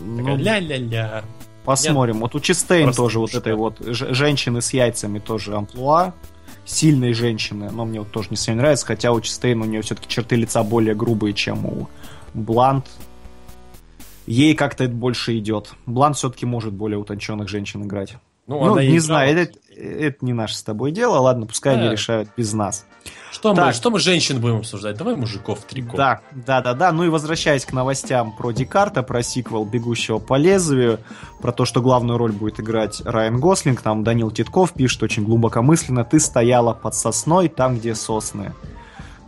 Ну, 0.00 0.36
ля-ля-ля. 0.36 1.24
посмотрим. 1.64 2.20
Вот 2.20 2.34
у 2.34 2.40
Честейн 2.40 2.92
тоже 2.92 3.18
вот 3.18 3.34
этой 3.34 3.54
вот 3.54 3.76
женщины 3.80 4.62
с 4.62 4.72
яйцами 4.72 5.18
тоже 5.18 5.54
амплуа. 5.56 6.12
Сильной 6.64 7.12
женщины, 7.12 7.70
но 7.70 7.84
мне 7.84 8.00
вот 8.00 8.10
тоже 8.10 8.28
не 8.30 8.36
совсем 8.36 8.58
нравится, 8.58 8.86
хотя 8.86 9.12
у 9.12 9.20
Честейн 9.20 9.60
у 9.60 9.64
нее 9.64 9.82
все-таки 9.82 10.08
черты 10.08 10.36
лица 10.36 10.62
более 10.62 10.94
грубые, 10.94 11.34
чем 11.34 11.66
у 11.66 11.88
Блант. 12.34 12.86
Ей 14.26 14.54
как-то 14.54 14.84
это 14.84 14.92
больше 14.94 15.36
идет. 15.38 15.72
Блант 15.86 16.16
все-таки 16.16 16.46
может 16.46 16.72
более 16.72 16.98
утонченных 16.98 17.48
женщин 17.48 17.82
играть. 17.84 18.16
Ну, 18.46 18.76
и 18.78 18.82
не 18.82 18.88
играла. 18.88 19.00
знаю, 19.00 19.38
это, 19.38 19.58
это 19.76 20.24
не 20.24 20.32
наше 20.32 20.56
с 20.56 20.62
тобой 20.62 20.90
дело, 20.92 21.18
ладно, 21.18 21.46
пускай 21.46 21.74
они 21.74 21.84
Да. 21.84 21.92
решают 21.92 22.28
без 22.36 22.52
нас. 22.52 22.84
Что 23.30 23.50
мы, 23.50 23.56
Так. 23.56 23.74
что 23.74 23.90
мы 23.90 23.98
женщин 23.98 24.40
будем 24.40 24.58
обсуждать? 24.58 24.96
Давай 24.96 25.16
мужиков 25.16 25.60
трико. 25.62 25.96
Да, 25.96 26.20
да, 26.32 26.60
да, 26.60 26.74
да. 26.74 26.92
Ну 26.92 27.04
и 27.04 27.08
возвращаясь 27.08 27.64
к 27.64 27.72
новостям 27.72 28.36
про 28.36 28.52
Декарта, 28.52 29.02
про 29.02 29.22
сиквел 29.22 29.64
«Бегущего 29.64 30.18
по 30.18 30.36
лезвию», 30.36 30.98
про 31.40 31.50
то, 31.52 31.64
что 31.64 31.80
главную 31.80 32.18
роль 32.18 32.32
будет 32.32 32.60
играть 32.60 33.00
Райан 33.04 33.40
Гослинг, 33.40 33.80
там 33.80 34.04
Данил 34.04 34.30
Титков 34.30 34.72
пишет 34.74 35.02
очень 35.02 35.24
глубокомысленно 35.24 36.04
«Ты 36.04 36.20
стояла 36.20 36.74
под 36.74 36.94
сосной, 36.94 37.48
там, 37.48 37.78
где 37.78 37.94
сосны». 37.94 38.52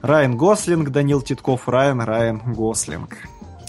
Райан 0.03 0.37
Гослинг, 0.37 0.91
Данил 0.91 1.23
Титков, 1.23 1.67
Райан, 1.67 2.01
Райан 2.03 2.43
Гослинг. 2.45 3.17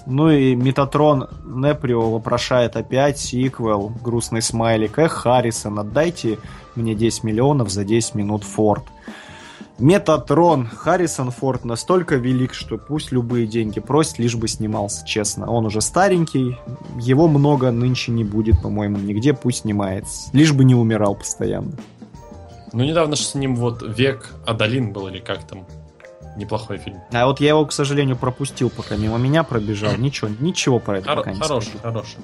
Ну 0.05 0.29
и 0.29 0.55
Метатрон 0.55 1.27
Неприо 1.43 2.11
вопрошает 2.11 2.75
опять 2.75 3.17
сиквел, 3.17 3.91
грустный 4.03 4.41
смайлик. 4.41 4.99
Эх, 4.99 5.11
Харрисон, 5.11 5.79
отдайте 5.79 6.37
мне 6.75 6.93
10 6.93 7.23
миллионов 7.23 7.71
за 7.71 7.83
10 7.83 8.15
минут 8.15 8.43
Форд. 8.43 8.83
Метатрон 9.77 10.67
Харрисон 10.67 11.31
Форд 11.31 11.65
настолько 11.65 12.15
велик, 12.15 12.53
что 12.53 12.77
пусть 12.77 13.11
любые 13.11 13.45
деньги 13.45 13.81
просит, 13.81 14.19
лишь 14.19 14.35
бы 14.35 14.47
снимался, 14.47 15.05
честно. 15.05 15.51
Он 15.51 15.65
уже 15.65 15.81
старенький, 15.81 16.57
его 16.97 17.27
много 17.27 17.71
нынче 17.71 18.13
не 18.13 18.23
будет, 18.23 18.61
по-моему, 18.61 18.97
нигде, 18.97 19.33
пусть 19.33 19.61
снимается. 19.61 20.29
Лишь 20.31 20.53
бы 20.53 20.63
не 20.63 20.75
умирал 20.75 21.15
постоянно. 21.15 21.73
Ну, 22.71 22.83
недавно 22.85 23.15
же 23.15 23.23
с 23.23 23.35
ним 23.35 23.55
вот 23.55 23.81
«Век 23.81 24.33
Адалин» 24.45 24.93
был, 24.93 25.07
или 25.07 25.19
как 25.19 25.43
там. 25.45 25.65
Неплохой 26.35 26.77
фильм. 26.77 27.01
А 27.11 27.25
вот 27.27 27.39
я 27.39 27.49
его, 27.49 27.65
к 27.65 27.71
сожалению, 27.71 28.17
пропустил, 28.17 28.69
пока 28.69 28.95
мимо 28.97 29.17
меня 29.17 29.43
пробежал. 29.43 29.93
Ничего, 29.97 30.29
ничего 30.39 30.79
про 30.79 30.99
это 30.99 31.07
Хор- 31.09 31.17
пока 31.17 31.31
не 31.31 31.39
хороший, 31.39 31.67
скажу. 31.69 31.83
хороший. 31.83 32.17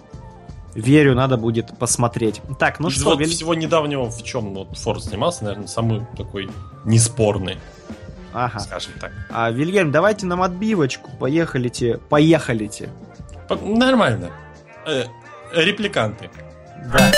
Верю, 0.74 1.16
надо 1.16 1.36
будет 1.38 1.78
посмотреть. 1.78 2.42
Так, 2.60 2.80
ну 2.80 2.88
Из 2.88 2.94
что, 2.96 3.10
вот 3.12 3.20
Виль- 3.20 3.30
всего 3.30 3.54
недавнего, 3.54 4.10
в 4.10 4.24
чем 4.24 4.54
вот 4.54 4.78
Форд 4.78 5.04
снимался, 5.04 5.44
наверное, 5.44 5.68
самый 5.68 6.06
такой 6.18 6.50
неспорный, 6.86 7.58
Ага. 8.34 8.60
скажем 8.60 8.94
так. 9.00 9.12
А, 9.30 9.52
Вильгельм, 9.52 9.92
давайте 9.92 10.26
нам 10.26 10.42
отбивочку. 10.42 11.12
Поехали-те. 11.20 11.98
Поехали-те. 12.10 12.90
По- 13.50 13.56
Нормально. 13.58 14.30
Э, 14.86 15.04
репликанты. 15.54 16.30
Да. 16.94 17.12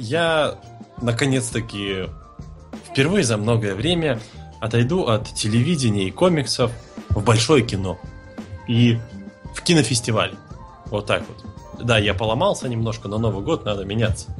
Я, 0.00 0.54
наконец-таки, 1.02 2.06
впервые 2.90 3.22
за 3.22 3.36
многое 3.36 3.74
время 3.74 4.18
отойду 4.58 5.06
от 5.06 5.28
телевидения 5.34 6.04
и 6.04 6.10
комиксов 6.10 6.72
в 7.10 7.22
большое 7.22 7.62
кино. 7.62 7.98
И 8.66 8.98
в 9.54 9.62
кинофестиваль. 9.62 10.34
Вот 10.86 11.04
так 11.04 11.22
вот. 11.28 11.84
Да, 11.84 11.98
я 11.98 12.14
поломался 12.14 12.66
немножко, 12.66 13.08
но 13.08 13.18
Новый 13.18 13.44
год 13.44 13.66
надо 13.66 13.84
меняться. 13.84 14.34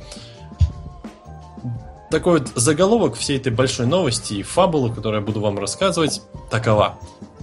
Такой 2.11 2.41
вот 2.41 2.53
заголовок 2.55 3.15
всей 3.16 3.37
этой 3.37 3.53
большой 3.53 3.87
новости 3.87 4.35
и 4.35 4.43
фабулы, 4.43 4.91
которую 4.91 5.20
я 5.20 5.27
буду 5.27 5.41
вам 5.41 5.59
рассказывать, 5.59 6.23
такова. 6.51 6.99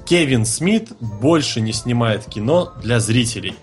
Кевин 0.06 0.44
Смит 0.44 0.92
больше 1.00 1.62
не 1.62 1.72
снимает 1.72 2.26
кино 2.26 2.74
для 2.82 3.00
зрителей. 3.00 3.56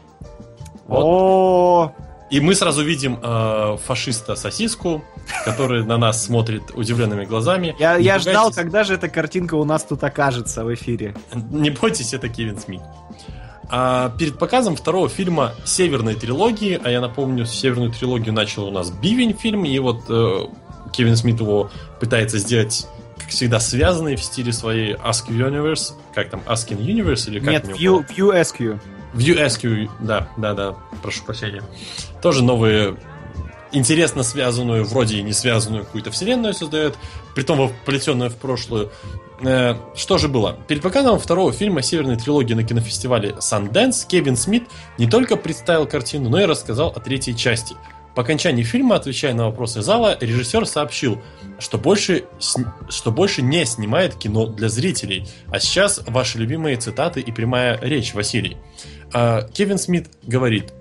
Вот. 0.86 1.02
О, 1.04 1.94
И 2.30 2.40
мы 2.40 2.54
сразу 2.54 2.82
видим 2.82 3.18
э, 3.22 3.76
фашиста 3.84 4.34
сосиску, 4.34 5.04
который 5.44 5.84
на 5.84 5.98
нас 5.98 6.24
смотрит 6.24 6.62
удивленными 6.74 7.24
глазами. 7.24 7.76
я, 7.78 7.96
я 7.96 8.18
ждал, 8.18 8.50
когда 8.50 8.82
же 8.82 8.94
эта 8.94 9.08
картинка 9.08 9.54
у 9.54 9.64
нас 9.64 9.84
тут 9.84 10.02
окажется 10.02 10.64
в 10.64 10.74
эфире. 10.74 11.14
Не 11.34 11.70
бойтесь, 11.70 12.14
это 12.14 12.28
Кевин 12.28 12.58
Смит. 12.58 12.80
А 13.68 14.10
перед 14.18 14.38
показом 14.38 14.76
второго 14.76 15.08
фильма 15.08 15.52
Северной 15.64 16.14
трилогии, 16.14 16.80
а 16.82 16.90
я 16.90 17.00
напомню, 17.00 17.46
Северную 17.46 17.90
трилогию 17.90 18.34
начал 18.34 18.66
у 18.66 18.70
нас 18.70 18.90
Бивень 18.90 19.34
фильм, 19.34 19.64
и 19.64 19.78
вот 19.78 20.04
э, 20.08 20.46
Кевин 20.92 21.16
Смит 21.16 21.40
его 21.40 21.70
пытается 22.00 22.38
сделать, 22.38 22.86
как 23.18 23.28
всегда, 23.28 23.60
связанный 23.60 24.16
в 24.16 24.22
стиле 24.22 24.52
своей 24.52 24.94
Ask 24.94 25.28
Universe. 25.28 25.94
Как 26.14 26.30
там, 26.30 26.40
Asking 26.46 26.78
Universe 26.78 27.28
или 27.28 27.40
как 27.40 27.50
Нет, 27.50 27.64
View, 27.64 28.06
View 28.06 28.32
SQ. 28.40 28.80
View 29.14 29.46
SQ, 29.46 29.90
да, 30.00 30.28
да, 30.36 30.54
да, 30.54 30.76
прошу 31.02 31.24
прощения. 31.24 31.62
Тоже 32.20 32.42
новые, 32.42 32.96
интересно 33.72 34.22
связанную, 34.22 34.84
вроде 34.84 35.18
и 35.18 35.22
не 35.22 35.32
связанную 35.32 35.84
какую-то 35.84 36.10
вселенную 36.10 36.54
создает, 36.54 36.96
притом 37.34 37.68
вплетенную 37.68 38.30
в 38.30 38.36
прошлую. 38.36 38.90
Э, 39.40 39.74
что 39.94 40.18
же 40.18 40.28
было? 40.28 40.58
Перед 40.68 40.82
показом 40.82 41.18
второго 41.18 41.52
фильма 41.52 41.82
северной 41.82 42.16
трилогии 42.16 42.54
на 42.54 42.64
кинофестивале 42.64 43.30
Sundance 43.40 44.06
Кевин 44.06 44.36
Смит 44.36 44.64
не 44.98 45.08
только 45.08 45.36
представил 45.36 45.86
картину, 45.86 46.30
но 46.30 46.40
и 46.40 46.44
рассказал 46.44 46.88
о 46.88 47.00
третьей 47.00 47.36
части. 47.36 47.76
По 48.14 48.22
окончании 48.22 48.62
фильма, 48.62 48.94
отвечая 48.94 49.34
на 49.34 49.46
вопросы 49.46 49.82
зала, 49.82 50.16
режиссер 50.20 50.66
сообщил, 50.66 51.20
что 51.58 51.78
больше, 51.78 52.24
что 52.88 53.10
больше 53.10 53.42
не 53.42 53.64
снимает 53.64 54.14
кино 54.14 54.46
для 54.46 54.68
зрителей. 54.68 55.26
А 55.48 55.58
сейчас 55.58 56.00
ваши 56.06 56.38
любимые 56.38 56.76
цитаты 56.76 57.20
и 57.20 57.32
прямая 57.32 57.76
речь, 57.82 58.14
Василий. 58.14 58.56
А, 59.14 59.42
Кевин 59.42 59.78
Смит 59.78 60.08
говорит, 60.24 60.72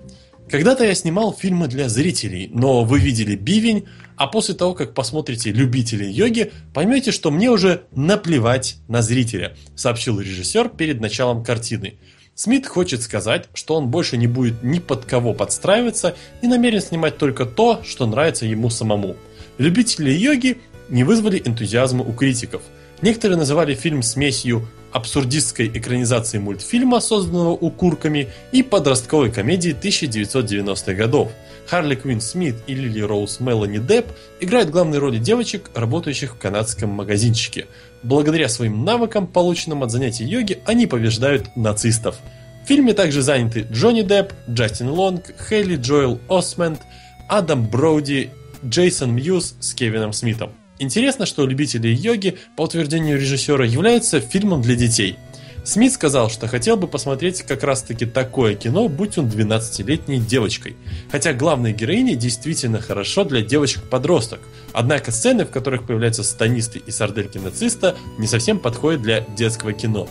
когда-то 0.50 0.84
я 0.84 0.94
снимал 0.96 1.32
фильмы 1.32 1.68
для 1.68 1.88
зрителей, 1.88 2.50
но 2.52 2.82
вы 2.82 2.98
видели 2.98 3.36
«Бивень», 3.36 3.86
а 4.16 4.26
после 4.26 4.54
того, 4.54 4.74
как 4.74 4.92
посмотрите 4.92 5.52
«Любители 5.52 6.04
йоги», 6.04 6.50
поймете, 6.74 7.12
что 7.12 7.30
мне 7.30 7.48
уже 7.48 7.84
наплевать 7.92 8.76
на 8.88 9.02
зрителя, 9.02 9.56
сообщил 9.76 10.18
режиссер 10.18 10.68
перед 10.70 11.00
началом 11.00 11.44
картины. 11.44 11.94
Смит 12.34 12.66
хочет 12.66 13.02
сказать, 13.02 13.48
что 13.54 13.76
он 13.76 13.86
больше 13.88 14.16
не 14.16 14.26
будет 14.26 14.64
ни 14.64 14.80
под 14.80 15.04
кого 15.04 15.32
подстраиваться 15.32 16.16
и 16.42 16.48
намерен 16.48 16.80
снимать 16.80 17.16
только 17.16 17.46
то, 17.46 17.82
что 17.84 18.04
нравится 18.04 18.46
ему 18.46 18.68
самому. 18.68 19.14
Любители 19.58 20.10
йоги 20.10 20.58
не 20.88 21.04
вызвали 21.04 21.40
энтузиазма 21.44 22.02
у 22.02 22.12
критиков. 22.12 22.62
Некоторые 23.00 23.38
называли 23.38 23.74
фильм 23.74 24.02
смесью 24.02 24.66
абсурдистской 24.94 25.66
экранизации 25.66 26.38
мультфильма, 26.38 27.00
созданного 27.00 27.50
укурками, 27.50 28.28
и 28.52 28.62
подростковой 28.62 29.30
комедии 29.30 29.76
1990-х 29.78 30.94
годов. 30.94 31.32
Харли 31.66 31.96
Квинн 31.96 32.20
Смит 32.20 32.54
и 32.68 32.74
Лили 32.74 33.00
Роуз 33.00 33.40
Мелани 33.40 33.78
Депп 33.78 34.06
играют 34.40 34.70
главные 34.70 35.00
роли 35.00 35.18
девочек, 35.18 35.70
работающих 35.74 36.34
в 36.34 36.38
канадском 36.38 36.90
магазинчике. 36.90 37.66
Благодаря 38.04 38.48
своим 38.48 38.84
навыкам, 38.84 39.26
полученным 39.26 39.82
от 39.82 39.90
занятий 39.90 40.24
йоги, 40.24 40.60
они 40.64 40.86
побеждают 40.86 41.56
нацистов. 41.56 42.16
В 42.62 42.68
фильме 42.68 42.94
также 42.94 43.20
заняты 43.20 43.66
Джонни 43.72 44.02
Депп, 44.02 44.32
Джастин 44.48 44.90
Лонг, 44.90 45.34
Хейли 45.48 45.76
Джоэл 45.76 46.20
Осменд, 46.28 46.80
Адам 47.28 47.66
Броуди, 47.66 48.30
Джейсон 48.64 49.12
Мьюз 49.12 49.56
с 49.58 49.74
Кевином 49.74 50.12
Смитом. 50.12 50.52
Интересно, 50.84 51.24
что 51.24 51.46
«Любители 51.46 51.88
йоги», 51.88 52.36
по 52.56 52.62
утверждению 52.62 53.18
режиссера, 53.18 53.64
является 53.64 54.20
фильмом 54.20 54.60
для 54.60 54.76
детей. 54.76 55.16
Смит 55.64 55.94
сказал, 55.94 56.28
что 56.28 56.46
хотел 56.46 56.76
бы 56.76 56.86
посмотреть 56.86 57.40
как 57.40 57.62
раз-таки 57.62 58.04
такое 58.04 58.54
кино, 58.54 58.86
будь 58.88 59.16
он 59.16 59.28
12-летней 59.28 60.18
девочкой. 60.20 60.76
Хотя 61.10 61.32
главная 61.32 61.72
героиня 61.72 62.16
действительно 62.16 62.82
хорошо 62.82 63.24
для 63.24 63.40
девочек-подросток. 63.40 64.40
Однако 64.74 65.10
сцены, 65.10 65.46
в 65.46 65.50
которых 65.50 65.86
появляются 65.86 66.22
станисты 66.22 66.82
и 66.86 66.90
сардельки 66.90 67.38
нациста, 67.38 67.96
не 68.18 68.26
совсем 68.26 68.58
подходят 68.58 69.00
для 69.00 69.20
детского 69.20 69.72
кино. 69.72 70.06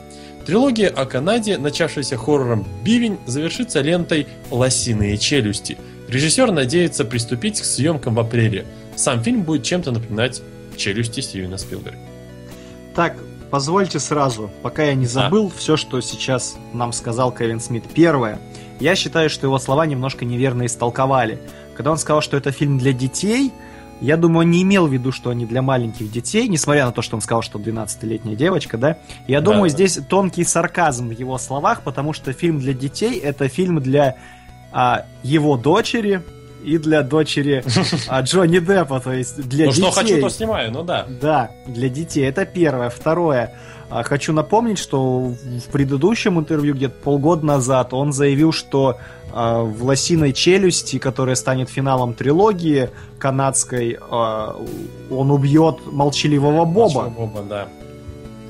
Трилогия 0.48 0.90
о 0.90 1.06
Канаде, 1.06 1.60
начавшаяся 1.60 2.18
хоррором 2.18 2.68
«Бивень», 2.84 3.20
завершится 3.28 3.82
лентой 3.82 4.26
«Лосиные 4.50 5.20
челюсти». 5.20 5.78
Режиссер 6.08 6.52
надеется 6.52 7.06
приступить 7.06 7.62
к 7.62 7.66
съемкам 7.66 8.16
в 8.16 8.20
апреле. 8.20 8.66
Сам 8.96 9.24
фильм 9.24 9.44
будет 9.44 9.64
чем-то 9.64 9.92
напоминать 9.92 10.42
челюсти 10.78 11.20
Стивена 11.22 11.58
Спилберга. 11.58 12.00
Так, 12.96 13.18
позвольте 13.50 14.00
сразу, 14.00 14.52
пока 14.62 14.84
я 14.84 14.94
не 14.96 15.06
забыл 15.06 15.48
а. 15.54 15.58
все, 15.58 15.78
что 15.78 16.00
сейчас 16.02 16.58
нам 16.74 16.94
сказал 16.94 17.32
Кевин 17.32 17.60
Смит. 17.60 17.84
Первое. 17.94 18.40
Я 18.80 18.96
считаю, 18.96 19.30
что 19.30 19.48
его 19.48 19.60
слова 19.60 19.86
немножко 19.86 20.26
неверно 20.26 20.66
истолковали. 20.66 21.40
Когда 21.76 21.92
он 21.92 21.98
сказал, 21.98 22.22
что 22.22 22.38
это 22.38 22.52
фильм 22.52 22.78
для 22.78 22.94
детей, 22.94 23.52
я 24.02 24.18
думаю, 24.18 24.46
он 24.46 24.52
не 24.52 24.64
имел 24.64 24.88
в 24.88 24.94
виду, 24.94 25.12
что 25.12 25.30
они 25.30 25.46
для 25.46 25.62
маленьких 25.62 26.12
детей, 26.12 26.48
несмотря 26.48 26.86
на 26.86 26.92
то, 26.92 27.02
что 27.02 27.16
он 27.16 27.22
сказал, 27.22 27.42
что 27.42 27.58
12-летняя 27.58 28.36
девочка, 28.36 28.78
да? 28.78 28.98
Я 29.28 29.40
да, 29.40 29.46
думаю, 29.46 29.70
да. 29.70 29.70
здесь 29.70 30.00
тонкий 30.10 30.44
сарказм 30.44 31.08
в 31.08 31.12
его 31.12 31.38
словах, 31.38 31.84
потому 31.84 32.12
что 32.14 32.34
фильм 32.34 32.60
для 32.60 32.74
детей 32.74 33.18
это 33.18 33.48
фильм 33.48 33.80
для 33.80 34.18
а, 34.72 35.06
его 35.24 35.56
дочери, 35.56 36.22
и 36.64 36.78
для 36.78 37.02
дочери 37.04 37.64
а, 38.08 38.22
Джонни 38.22 38.60
Деппа, 38.60 39.00
то 39.00 39.14
есть 39.14 39.36
для 39.48 39.66
ну, 39.66 39.72
детей. 39.72 39.84
Ну 39.84 39.92
что 39.92 40.02
хочу, 40.02 40.22
то 40.22 40.30
снимаю, 40.30 40.72
ну 40.72 40.84
да. 40.84 41.06
Да, 41.22 41.52
для 41.68 41.90
детей. 41.90 42.26
Это 42.26 42.46
первое. 42.46 42.90
Второе. 42.90 43.54
А, 43.90 44.04
хочу 44.04 44.34
напомнить, 44.34 44.80
что 44.80 45.20
в 45.20 45.72
предыдущем 45.72 46.40
интервью, 46.40 46.74
где-то 46.74 46.96
полгода 47.04 47.46
назад, 47.46 47.94
он 47.94 48.12
заявил, 48.12 48.52
что 48.52 48.98
а, 49.32 49.62
в 49.62 49.84
«Лосиной 49.84 50.34
челюсти», 50.34 50.98
которая 50.98 51.36
станет 51.36 51.70
финалом 51.70 52.14
трилогии 52.14 52.90
канадской, 53.20 54.00
а, 54.10 54.56
он 55.12 55.32
убьет 55.32 55.80
молчаливого 55.86 56.66
Боба. 56.66 57.04
Молчаливого 57.04 57.10
Боба, 57.10 57.44
да. 57.48 57.68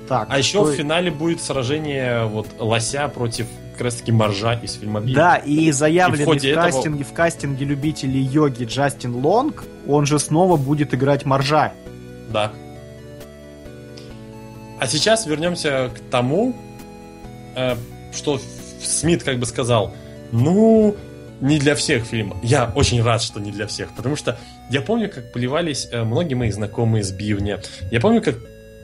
Так, 0.07 0.27
а 0.29 0.37
еще 0.37 0.63
в 0.63 0.71
финале 0.71 1.11
будет 1.11 1.41
сражение 1.41 2.25
вот 2.25 2.47
лося 2.59 3.07
против 3.07 3.47
раз 3.83 3.95
таки 3.95 4.11
Маржа 4.11 4.53
из 4.53 4.73
фильма 4.73 5.01
Биг. 5.01 5.15
Да, 5.15 5.35
и 5.37 5.71
заявленный 5.71 6.23
и 6.23 6.25
в, 6.25 6.41
в, 6.41 6.45
этого... 6.45 6.65
кастинге, 6.65 7.03
в 7.03 7.13
кастинге 7.13 7.65
любителей 7.65 8.21
йоги 8.21 8.65
Джастин 8.65 9.15
Лонг, 9.15 9.63
он 9.87 10.05
же 10.05 10.19
снова 10.19 10.57
будет 10.57 10.93
играть 10.93 11.25
Маржа. 11.25 11.73
Да. 12.31 12.51
А 14.79 14.87
сейчас 14.87 15.25
вернемся 15.25 15.91
к 15.95 16.11
тому, 16.11 16.55
э, 17.55 17.75
что 18.13 18.39
Смит 18.81 19.23
как 19.23 19.39
бы 19.39 19.45
сказал, 19.45 19.93
ну, 20.31 20.95
не 21.41 21.59
для 21.59 21.75
всех 21.75 22.05
фильм. 22.05 22.35
Я 22.41 22.71
очень 22.75 23.01
рад, 23.03 23.21
что 23.21 23.39
не 23.39 23.51
для 23.51 23.67
всех, 23.67 23.93
потому 23.95 24.15
что 24.15 24.37
я 24.69 24.81
помню, 24.81 25.09
как 25.09 25.31
плевались 25.31 25.87
э, 25.91 26.03
многие 26.03 26.35
мои 26.35 26.51
знакомые 26.51 27.03
с 27.03 27.11
Бивня. 27.11 27.61
Я 27.91 27.99
помню, 27.99 28.21
как 28.21 28.35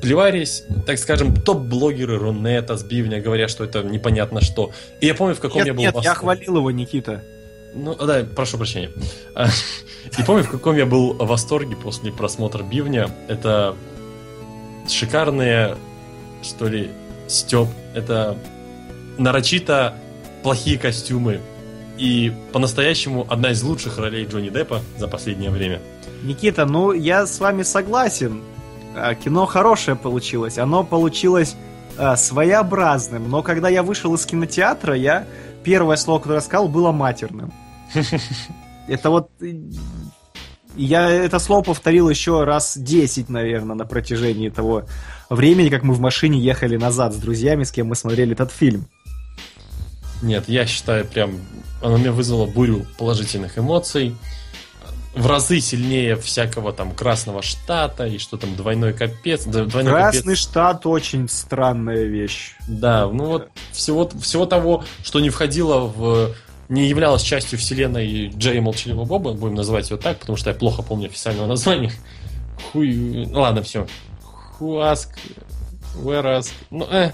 плевались, 0.02 0.64
так 0.86 0.98
скажем, 0.98 1.36
топ-блогеры 1.36 2.18
Рунета 2.18 2.78
с 2.78 2.84
Бивня, 2.84 3.22
говоря, 3.22 3.48
что 3.48 3.64
это 3.64 3.84
непонятно 3.84 4.42
что. 4.42 4.72
И 5.02 5.08
я 5.08 5.14
помню, 5.14 5.36
в 5.36 5.40
каком 5.40 5.58
нет, 5.58 5.68
я 5.68 5.74
был 5.74 5.82
Нет, 5.82 5.96
я 6.04 6.14
хвалил 6.14 6.58
его, 6.58 6.72
Никита. 6.72 7.24
Ну, 7.74 7.96
да, 7.96 8.26
прошу 8.36 8.58
прощения. 8.58 8.92
И 10.18 10.24
помню, 10.24 10.44
в 10.44 10.50
каком 10.50 10.76
я 10.76 10.86
был 10.86 11.14
в 11.14 11.28
восторге 11.28 11.76
после 11.76 12.12
просмотра 12.12 12.64
Бивня. 12.64 13.10
Это 13.28 13.76
шикарные, 14.88 15.78
что 16.42 16.68
ли, 16.68 16.90
Степ. 17.28 17.68
Это 17.94 18.38
нарочито 19.18 19.96
плохие 20.42 20.80
костюмы. 20.80 21.42
И 21.98 22.32
по-настоящему 22.54 23.28
одна 23.30 23.52
из 23.52 23.62
лучших 23.62 23.98
ролей 23.98 24.26
Джонни 24.26 24.50
Деппа 24.50 24.82
за 24.98 25.08
последнее 25.08 25.52
время. 25.52 25.82
Никита, 26.24 26.66
ну 26.66 26.94
я 26.94 27.28
с 27.28 27.40
вами 27.40 27.64
согласен. 27.64 28.42
А, 28.96 29.16
кино 29.16 29.46
хорошее 29.46 29.96
получилось. 29.96 30.58
Оно 30.58 30.84
получилось 30.84 31.56
э, 31.98 32.16
своеобразным. 32.16 33.30
Но 33.30 33.44
когда 33.44 33.70
я 33.70 33.84
вышел 33.84 34.14
из 34.16 34.26
кинотеатра, 34.26 34.96
я 34.96 35.26
первое 35.64 35.96
слово, 35.96 36.20
которое 36.20 36.38
я 36.38 36.42
сказал, 36.42 36.68
было 36.68 36.92
матерным. 36.92 37.54
Это 38.88 39.10
вот... 39.10 39.30
Я 40.76 41.10
это 41.10 41.40
слово 41.40 41.64
повторил 41.64 42.10
еще 42.10 42.44
раз 42.44 42.78
10, 42.78 43.28
наверное, 43.28 43.76
на 43.76 43.86
протяжении 43.86 44.50
того 44.50 44.84
времени, 45.30 45.70
как 45.70 45.84
мы 45.84 45.96
в 45.96 46.00
машине 46.00 46.40
ехали 46.40 46.78
назад 46.78 47.14
с 47.14 47.18
друзьями, 47.18 47.64
с 47.64 47.72
кем 47.72 47.88
мы 47.88 47.96
смотрели 47.96 48.34
этот 48.34 48.52
фильм. 48.52 48.88
Нет, 50.22 50.48
я 50.48 50.66
считаю, 50.68 51.06
прям 51.06 51.40
оно 51.82 51.98
мне 51.98 52.12
вызвало 52.12 52.46
бурю 52.46 52.86
положительных 52.98 53.58
эмоций 53.58 54.16
в 55.16 55.26
разы 55.28 55.60
сильнее 55.60 56.16
всякого 56.16 56.72
там 56.72 56.94
Красного 56.94 57.42
Штата 57.42 58.06
и 58.06 58.18
что 58.18 58.38
там 58.38 58.56
двойной 58.56 58.94
капец. 58.94 59.44
Двойной 59.46 59.94
Красный 59.94 60.22
капец. 60.22 60.38
Штат 60.38 60.86
очень 60.86 61.28
странная 61.28 62.04
вещь. 62.04 62.54
Да, 62.68 63.08
ну 63.08 63.26
вот 63.26 63.50
всего, 63.72 64.10
всего 64.22 64.46
того, 64.46 64.84
что 65.04 65.20
не 65.20 65.30
входило 65.30 65.80
в 65.80 66.34
не 66.70 66.88
являлось 66.88 67.24
частью 67.24 67.58
вселенной 67.58 68.28
Джея 68.30 68.62
Молчаливого 68.62 69.06
Боба, 69.06 69.34
будем 69.34 69.56
называть 69.56 69.90
его 69.90 70.00
так, 70.00 70.20
потому 70.20 70.38
что 70.38 70.52
я 70.52 70.56
плохо 70.56 70.84
помню 70.84 71.08
официального 71.08 71.48
названия. 71.48 71.92
Хуй... 72.72 73.26
Ладно, 73.32 73.64
все. 73.64 73.88
Хуаск, 74.58 75.18
Вераск, 75.96 76.54
ну, 76.70 76.86
э, 76.92 77.12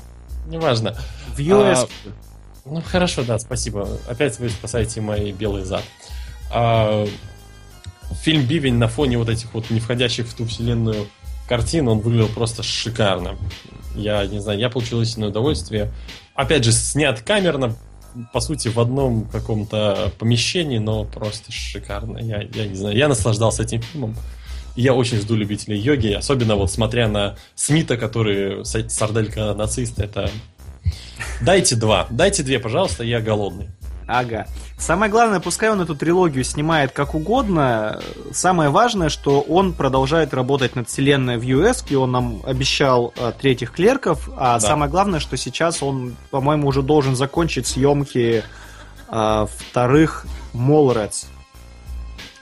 неважно. 0.48 0.98
В 1.34 1.40
US. 1.40 1.88
А, 2.06 2.10
ну, 2.66 2.82
хорошо, 2.86 3.24
да, 3.24 3.40
спасибо. 3.40 3.88
Опять 4.10 4.40
вы 4.40 4.50
спасаете 4.50 5.00
мои 5.00 5.32
белые 5.32 5.64
зад. 5.64 5.84
А, 6.52 7.08
фильм 8.22 8.46
Бивень 8.46 8.76
на 8.76 8.88
фоне 8.88 9.18
вот 9.18 9.30
этих 9.30 9.54
вот 9.54 9.70
не 9.70 9.80
входящих 9.80 10.28
в 10.28 10.34
ту 10.34 10.46
вселенную 10.46 11.08
картин, 11.48 11.88
он 11.88 12.00
выглядел 12.00 12.30
просто 12.30 12.64
шикарно. 12.64 13.38
Я 13.96 14.26
не 14.26 14.40
знаю, 14.40 14.60
я 14.60 14.70
получил 14.70 15.02
истинное 15.02 15.30
удовольствие. 15.30 15.92
Опять 16.34 16.64
же, 16.64 16.72
снят 16.72 17.22
камерно, 17.22 17.76
по 18.34 18.40
сути, 18.40 18.68
в 18.68 18.80
одном 18.80 19.26
каком-то 19.26 20.12
помещении, 20.18 20.78
но 20.78 21.06
просто 21.06 21.52
шикарно. 21.52 22.18
Я, 22.18 22.42
я 22.42 22.68
не 22.68 22.76
знаю, 22.76 22.96
я 22.96 23.08
наслаждался 23.08 23.64
этим 23.64 23.82
фильмом. 23.82 24.16
Я 24.76 24.94
очень 24.94 25.20
жду 25.20 25.36
любителей 25.36 25.80
йоги, 25.80 26.12
особенно 26.12 26.56
вот 26.56 26.70
смотря 26.70 27.08
на 27.08 27.38
Смита, 27.56 27.96
который 27.96 28.66
сарделька 28.66 29.54
нацист, 29.54 30.00
это... 30.00 30.30
Дайте 31.42 31.76
два, 31.76 32.08
дайте 32.10 32.44
две, 32.44 32.60
пожалуйста, 32.60 33.04
я 33.04 33.22
голодный. 33.22 33.70
Ага. 34.08 34.46
Самое 34.78 35.12
главное, 35.12 35.40
пускай 35.40 35.72
он 35.72 35.82
эту 35.82 35.96
трилогию 35.96 36.44
снимает 36.44 36.92
как 36.92 37.16
угодно, 37.16 38.00
самое 38.32 38.70
важное, 38.70 39.10
что 39.10 39.42
он 39.42 39.74
продолжает 39.74 40.34
работать 40.34 40.76
над 40.76 40.88
вселенной 40.88 41.38
в 41.38 41.42
US, 41.42 41.84
и 41.90 41.96
он 41.96 42.12
нам 42.12 42.42
обещал 42.46 43.14
а, 43.18 43.32
третьих 43.32 43.72
клерков, 43.72 44.30
а 44.38 44.56
да. 44.56 44.60
самое 44.60 44.92
главное, 44.92 45.20
что 45.20 45.38
сейчас 45.38 45.82
он, 45.82 46.16
по-моему, 46.30 46.68
уже 46.68 46.84
должен 46.84 47.16
закончить 47.16 47.66
съемки 47.66 48.44
а, 49.08 49.48
вторых 49.48 50.26
Молрец. 50.54 51.28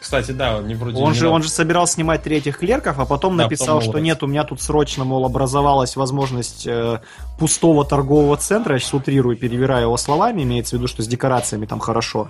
Кстати, 0.04 0.32
да, 0.32 0.58
он 0.58 0.68
не 0.68 0.76
вроде 0.76 1.02
Он 1.02 1.14
не 1.14 1.18
же, 1.18 1.28
на- 1.28 1.32
он 1.32 1.44
же 1.44 1.50
собирал 1.50 1.88
снимать 1.88 2.24
третьих 2.24 2.58
клерков, 2.58 3.00
а 3.00 3.06
потом 3.06 3.38
Да, 3.38 3.44
написал, 3.44 3.78
потом, 3.78 3.90
что 3.90 4.00
нет, 4.00 4.22
у 4.22 4.28
меня 4.28 4.44
тут 4.44 4.62
срочно, 4.62 5.06
мол, 5.06 5.26
образовалась 5.26 5.96
возможность 5.96 6.68
э, 6.68 7.00
пустого 7.40 7.86
торгового 7.86 8.36
центра, 8.36 8.74
я 8.74 8.80
сейчас 8.80 8.94
утрирую, 8.96 9.38
перевираю 9.38 9.84
его 9.84 9.96
словами, 9.96 10.44
имеется 10.44 10.76
в 10.76 10.80
виду, 10.80 10.90
что 10.90 11.04
с 11.04 11.08
декорациями 11.08 11.68
там 11.68 11.80
хорошо. 11.80 12.28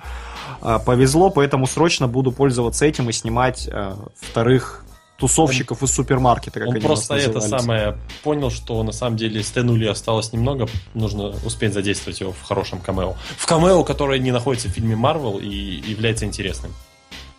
А, 0.61 0.77
повезло, 0.77 1.31
поэтому 1.31 1.65
срочно 1.65 2.07
буду 2.07 2.31
пользоваться 2.31 2.85
этим 2.85 3.09
и 3.09 3.11
снимать 3.11 3.67
э, 3.67 3.95
вторых 4.21 4.85
тусовщиков 5.17 5.81
из 5.81 5.91
супермаркета, 5.91 6.59
как 6.59 6.69
Он 6.69 6.75
они 6.75 6.85
просто 6.85 7.15
это 7.15 7.41
самое 7.41 7.97
понял, 8.23 8.51
что 8.51 8.83
на 8.83 8.91
самом 8.91 9.17
деле 9.17 9.41
Стэну 9.41 9.75
Ли 9.75 9.87
осталось 9.87 10.31
немного, 10.31 10.67
нужно 10.93 11.33
успеть 11.43 11.73
задействовать 11.73 12.21
его 12.21 12.33
в 12.33 12.43
хорошем 12.43 12.81
камео. 12.81 13.15
В 13.35 13.47
камео, 13.47 13.83
которое 13.83 14.19
не 14.19 14.31
находится 14.31 14.67
в 14.67 14.71
фильме 14.71 14.95
Марвел 14.95 15.39
и 15.39 15.47
является 15.47 16.25
интересным. 16.25 16.71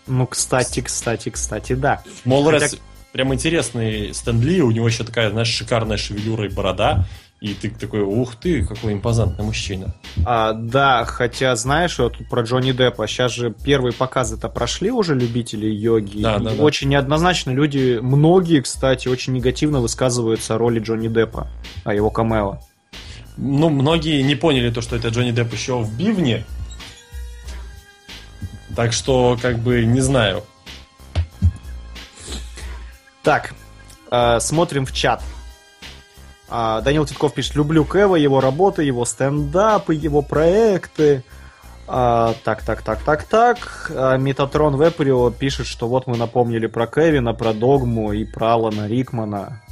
Ну, 0.06 0.26
кстати, 0.26 0.80
кстати, 0.80 1.30
кстати, 1.30 1.74
да. 1.74 2.02
Мол, 2.24 2.44
Хотя- 2.44 2.76
прям 3.12 3.32
интересный 3.32 4.12
Стэн 4.12 4.40
Ли, 4.40 4.60
у 4.62 4.70
него 4.70 4.86
еще 4.86 5.04
такая, 5.04 5.30
знаешь, 5.30 5.48
шикарная 5.48 5.96
шевелюра 5.96 6.46
и 6.46 6.48
борода, 6.48 7.06
и 7.40 7.52
ты 7.54 7.70
такой, 7.70 8.00
ух 8.00 8.36
ты, 8.36 8.64
какой 8.64 8.94
импозантный 8.94 9.44
мужчина. 9.44 9.94
А, 10.24 10.52
да, 10.52 11.04
хотя, 11.04 11.54
знаешь, 11.56 11.98
вот 11.98 12.16
про 12.30 12.42
Джонни 12.42 12.72
Деппа, 12.72 13.06
сейчас 13.06 13.32
же 13.32 13.54
первые 13.64 13.92
показы-то 13.92 14.48
прошли 14.48 14.90
уже 14.90 15.14
любители 15.14 15.66
йоги. 15.66 16.22
Да, 16.22 16.38
да, 16.38 16.50
да. 16.50 16.62
очень 16.62 16.88
неоднозначно 16.88 17.50
люди, 17.50 17.98
многие, 18.00 18.60
кстати, 18.62 19.08
очень 19.08 19.34
негативно 19.34 19.80
высказываются 19.80 20.54
о 20.54 20.58
роли 20.58 20.80
Джонни 20.80 21.08
Деппа, 21.08 21.48
о 21.84 21.94
его 21.94 22.10
камео. 22.10 22.60
Ну, 23.36 23.68
многие 23.68 24.22
не 24.22 24.36
поняли 24.36 24.70
то, 24.70 24.80
что 24.80 24.96
это 24.96 25.08
Джонни 25.08 25.32
Депп 25.32 25.52
еще 25.52 25.78
в 25.78 25.96
бивне. 25.96 26.44
Так 28.76 28.92
что, 28.92 29.38
как 29.40 29.58
бы, 29.58 29.84
не 29.84 30.00
знаю. 30.00 30.42
Так, 33.22 33.54
э, 34.10 34.40
смотрим 34.40 34.84
в 34.84 34.92
чат. 34.92 35.22
А, 36.48 36.82
Данил 36.82 37.06
Титков 37.06 37.34
пишет, 37.34 37.54
люблю 37.56 37.84
Кэва, 37.84 38.16
его 38.16 38.40
работы, 38.40 38.84
его 38.84 39.04
стендапы, 39.04 39.94
его 39.94 40.22
проекты. 40.22 41.24
А, 41.86 42.34
так, 42.44 42.62
так, 42.62 42.82
так, 42.82 43.02
так, 43.02 43.24
так. 43.24 43.90
А, 43.94 44.16
Метатрон 44.16 44.80
Веприо 44.80 45.30
пишет, 45.30 45.66
что 45.66 45.88
вот 45.88 46.06
мы 46.06 46.16
напомнили 46.16 46.66
про 46.66 46.86
Кевина, 46.86 47.32
про 47.34 47.52
Догму 47.52 48.12
и 48.12 48.24
про 48.24 48.52
Алана 48.52 48.86
Рикмана. 48.86 49.62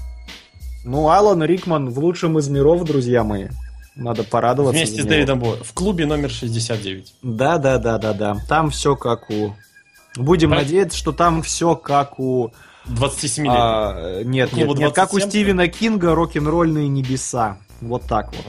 Ну, 0.84 1.08
Алан 1.08 1.42
Рикман 1.44 1.90
в 1.90 1.98
лучшем 1.98 2.38
из 2.38 2.48
миров, 2.48 2.84
друзья 2.84 3.22
мои. 3.22 3.48
Надо 3.94 4.24
порадоваться. 4.24 4.76
Вместе 4.76 5.02
с. 5.02 5.06
Дэвидом 5.06 5.38
Боуи. 5.38 5.62
В 5.62 5.72
клубе 5.72 6.06
номер 6.06 6.30
69. 6.30 7.14
Да, 7.22 7.58
да, 7.58 7.78
да, 7.78 7.98
да, 7.98 8.12
да. 8.12 8.36
Там 8.48 8.70
все 8.70 8.96
как 8.96 9.30
у. 9.30 9.54
Будем 10.16 10.50
Про- 10.50 10.58
надеяться, 10.58 10.96
что 10.96 11.12
там 11.12 11.42
все 11.42 11.74
как 11.74 12.18
у 12.18 12.52
27 12.86 13.44
лет. 13.44 13.54
А, 13.54 14.22
нет, 14.22 14.52
нет, 14.52 14.68
нет, 14.76 14.92
как 14.94 15.12
у 15.12 15.18
27? 15.18 15.28
Стивена 15.28 15.68
Кинга 15.68 16.14
рок-н-ролльные 16.14 16.88
небеса. 16.88 17.58
Вот 17.80 18.02
так 18.04 18.32
вот. 18.32 18.44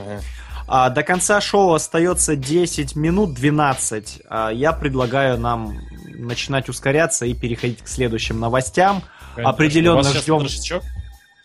А, 0.66 0.88
до 0.90 1.02
конца 1.02 1.40
шоу 1.40 1.74
остается 1.74 2.36
10 2.36 2.96
минут 2.96 3.34
12. 3.34 4.22
А, 4.28 4.50
я 4.50 4.72
предлагаю 4.72 5.38
нам 5.38 5.78
начинать 6.08 6.68
ускоряться 6.68 7.26
и 7.26 7.34
переходить 7.34 7.82
к 7.82 7.88
следующим 7.88 8.40
новостям. 8.40 9.02
определенно 9.36 9.96
вас 9.96 10.08
сейчас 10.08 10.22
ждем-? 10.22 10.82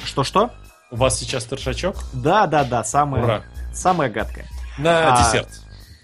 Что-что? 0.03 0.51
У 0.91 0.95
вас 0.95 1.19
сейчас 1.19 1.45
торшачок? 1.45 1.95
Да, 2.13 2.47
да, 2.47 2.63
да, 2.63 2.83
самое, 2.83 3.23
Ура. 3.23 3.43
самое 3.73 4.09
гадкое. 4.11 4.45
На 4.77 5.13
А, 5.15 5.23
десерт. 5.23 5.49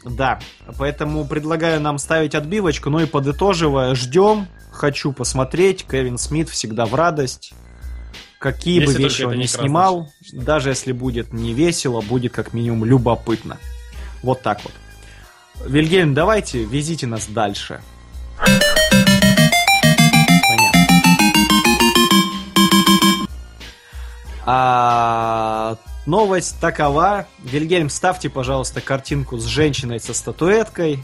Да, 0.04 0.40
поэтому 0.78 1.26
предлагаю 1.26 1.82
нам 1.82 1.98
ставить 1.98 2.36
отбивочку, 2.36 2.90
ну 2.92 3.00
и 3.00 3.06
подытоживая, 3.08 3.96
ждем, 3.96 4.48
хочу 4.72 5.12
посмотреть, 5.12 5.86
Кевин 5.90 6.18
Смит 6.20 6.50
всегда 6.50 6.86
в 6.86 6.94
радость. 6.94 7.54
Какие 8.38 8.82
Если 8.82 8.98
бы 8.98 9.04
вещи 9.04 9.24
он 9.24 9.32
не 9.32 9.38
ни 9.38 9.42
красный 9.44 9.60
снимал, 9.62 10.12
шрифт. 10.24 10.46
даже 10.46 10.70
если 10.70 10.92
будет 10.92 11.34
не 11.34 11.54
весело, 11.54 12.02
будет 12.02 12.34
как 12.34 12.54
минимум 12.54 12.86
любопытно. 12.86 13.58
Вот 14.22 14.44
так 14.44 14.60
вот. 14.64 14.74
Вильгельм, 15.68 16.14
давайте, 16.14 16.64
везите 16.64 17.08
нас 17.08 17.26
дальше. 17.26 17.82
А, 24.46 25.78
новость 26.06 26.60
такова. 26.60 27.28
Вильгельм, 27.44 27.90
ставьте, 27.90 28.30
пожалуйста, 28.30 28.82
картинку 28.82 29.38
с 29.38 29.46
женщиной 29.46 30.00
со 30.00 30.14
статуэткой. 30.14 31.04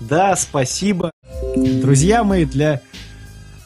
Да, 0.00 0.36
спасибо. 0.36 1.10
Друзья 1.56 2.24
мои, 2.24 2.44
для... 2.44 2.80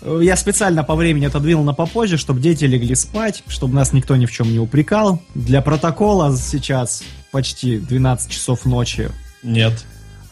Я 0.05 0.37
специально 0.37 0.83
по 0.83 0.97
времени 0.97 1.27
отодвинул 1.27 1.63
на 1.63 1.75
попозже, 1.75 2.17
чтобы 2.17 2.41
дети 2.41 2.65
легли 2.65 2.95
спать, 2.95 3.45
чтобы 3.47 3.75
нас 3.75 3.93
никто 3.93 4.17
ни 4.17 4.27
в 4.27 4.33
чем 4.33 4.51
не 4.51 4.59
упрекал. 4.59 5.23
Для 5.35 5.63
протокола 5.63 6.37
сейчас 6.37 7.05
почти 7.31 7.79
12 7.79 8.31
часов 8.31 8.65
ночи. 8.65 9.11
Нет. 9.43 9.85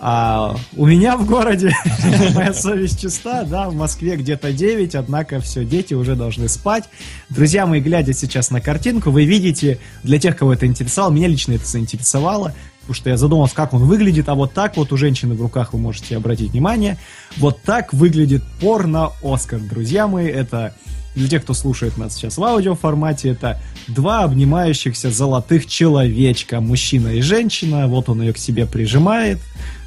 А 0.03 0.57
у 0.77 0.87
меня 0.87 1.19
в 1.19 1.27
городе 1.27 1.75
моя 2.35 2.55
совесть 2.55 3.03
чиста, 3.03 3.45
да, 3.45 3.69
в 3.69 3.75
Москве 3.75 4.17
где-то 4.17 4.51
9, 4.51 4.95
однако 4.95 5.41
все, 5.41 5.63
дети 5.63 5.93
уже 5.93 6.17
должны 6.17 6.49
спать. 6.49 6.85
Друзья 7.29 7.67
мои, 7.67 7.83
глядя 7.83 8.15
сейчас 8.15 8.51
на 8.51 8.63
картинку, 8.63 9.11
вы 9.11 9.27
видите, 9.27 9.79
для 10.03 10.19
тех, 10.19 10.39
кого 10.39 10.55
это 10.55 10.65
интересовало, 10.65 11.13
меня 11.13 11.29
лично 11.29 11.53
это 11.53 11.67
заинтересовало, 11.67 12.55
потому 12.81 12.95
что 12.95 13.11
я 13.11 13.19
задумался, 13.19 13.55
как 13.55 13.75
он 13.75 13.85
выглядит, 13.85 14.31
а 14.31 14.35
вот 14.35 14.55
так 14.55 14.79
вот 14.79 14.91
у 14.91 14.97
женщины 14.97 15.35
в 15.35 15.43
руках 15.43 15.75
вы 15.75 15.79
можете 15.79 16.17
обратить 16.17 16.53
внимание, 16.53 16.97
вот 17.37 17.61
так 17.61 17.93
выглядит 17.93 18.43
порно-Оскар, 18.59 19.61
друзья 19.61 20.07
мои, 20.07 20.29
это 20.29 20.75
для 21.15 21.29
тех, 21.29 21.43
кто 21.43 21.53
слушает 21.53 21.99
нас 21.99 22.15
сейчас 22.15 22.39
в 22.39 22.45
аудиоформате, 22.45 23.31
это 23.31 23.61
два 23.87 24.23
обнимающихся 24.23 25.11
золотых 25.11 25.67
человечка, 25.67 26.61
мужчина 26.61 27.09
и 27.09 27.21
женщина, 27.21 27.87
вот 27.87 28.09
он 28.09 28.23
ее 28.23 28.33
к 28.33 28.39
себе 28.39 28.65
прижимает, 28.65 29.39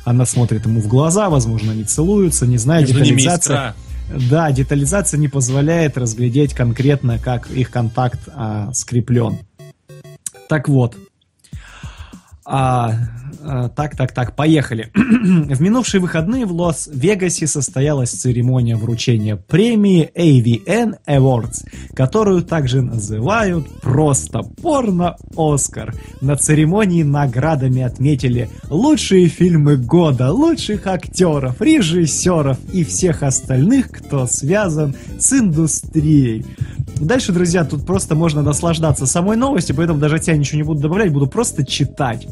она 0.03 0.25
смотрит 0.25 0.65
ему 0.65 0.81
в 0.81 0.87
глаза, 0.87 1.29
возможно, 1.29 1.71
они 1.71 1.83
целуются, 1.83 2.45
не 2.45 2.57
знаю, 2.57 2.81
Между 2.81 2.99
детализация... 2.99 3.75
Да, 4.29 4.51
детализация 4.51 5.17
не 5.17 5.29
позволяет 5.29 5.97
разглядеть 5.97 6.53
конкретно, 6.53 7.17
как 7.19 7.49
их 7.49 7.71
контакт 7.71 8.19
а, 8.27 8.71
скреплен. 8.73 9.39
Так 10.49 10.67
вот. 10.67 10.95
А, 12.45 12.93
а, 13.41 13.69
так, 13.69 13.95
так, 13.95 14.11
так, 14.13 14.35
поехали. 14.35 14.89
в 14.93 15.61
минувшие 15.61 16.01
выходные 16.01 16.45
в 16.45 16.51
Лас-Вегасе 16.53 17.47
состоялась 17.47 18.11
церемония 18.11 18.75
вручения 18.75 19.35
премии 19.35 20.11
AVN 20.15 20.95
Awards, 21.07 21.65
которую 21.95 22.43
также 22.43 22.81
называют 22.81 23.67
просто 23.81 24.43
порно-Оскар. 24.43 25.93
На 26.21 26.35
церемонии 26.35 27.03
наградами 27.03 27.81
отметили 27.81 28.49
лучшие 28.69 29.27
фильмы 29.27 29.77
года, 29.77 30.31
лучших 30.31 30.87
актеров, 30.87 31.61
режиссеров 31.61 32.57
и 32.73 32.83
всех 32.83 33.23
остальных, 33.23 33.89
кто 33.91 34.27
связан 34.27 34.95
с 35.17 35.31
индустрией. 35.33 36.45
Дальше, 37.03 37.33
друзья, 37.33 37.65
тут 37.65 37.85
просто 37.85 38.15
можно 38.15 38.41
наслаждаться 38.41 39.05
самой 39.05 39.35
новостью, 39.35 39.75
поэтому 39.75 39.99
даже 39.99 40.15
от 40.15 40.23
себя 40.23 40.37
ничего 40.37 40.57
не 40.57 40.63
буду 40.63 40.81
добавлять, 40.81 41.11
буду 41.11 41.27
просто 41.27 41.65
читать. 41.65 42.27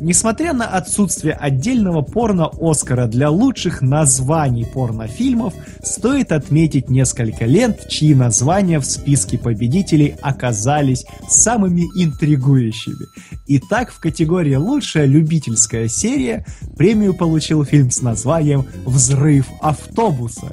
Несмотря 0.00 0.52
на 0.52 0.66
отсутствие 0.66 1.32
отдельного 1.32 2.02
порно-Оскара 2.02 3.06
для 3.06 3.30
лучших 3.30 3.80
названий 3.80 4.66
порнофильмов, 4.66 5.54
стоит 5.82 6.32
отметить 6.32 6.90
несколько 6.90 7.46
лент, 7.46 7.88
чьи 7.88 8.14
названия 8.14 8.80
в 8.80 8.84
списке 8.84 9.38
победителей 9.38 10.16
оказались 10.20 11.06
самыми 11.28 11.84
интригующими. 11.94 13.06
Итак, 13.46 13.92
в 13.92 14.00
категории 14.00 14.56
«Лучшая 14.56 15.06
любительская 15.06 15.88
серия» 15.88 16.44
премию 16.76 17.14
получил 17.14 17.64
фильм 17.64 17.90
с 17.90 18.02
названием 18.02 18.66
«Взрыв 18.84 19.46
автобуса». 19.60 20.50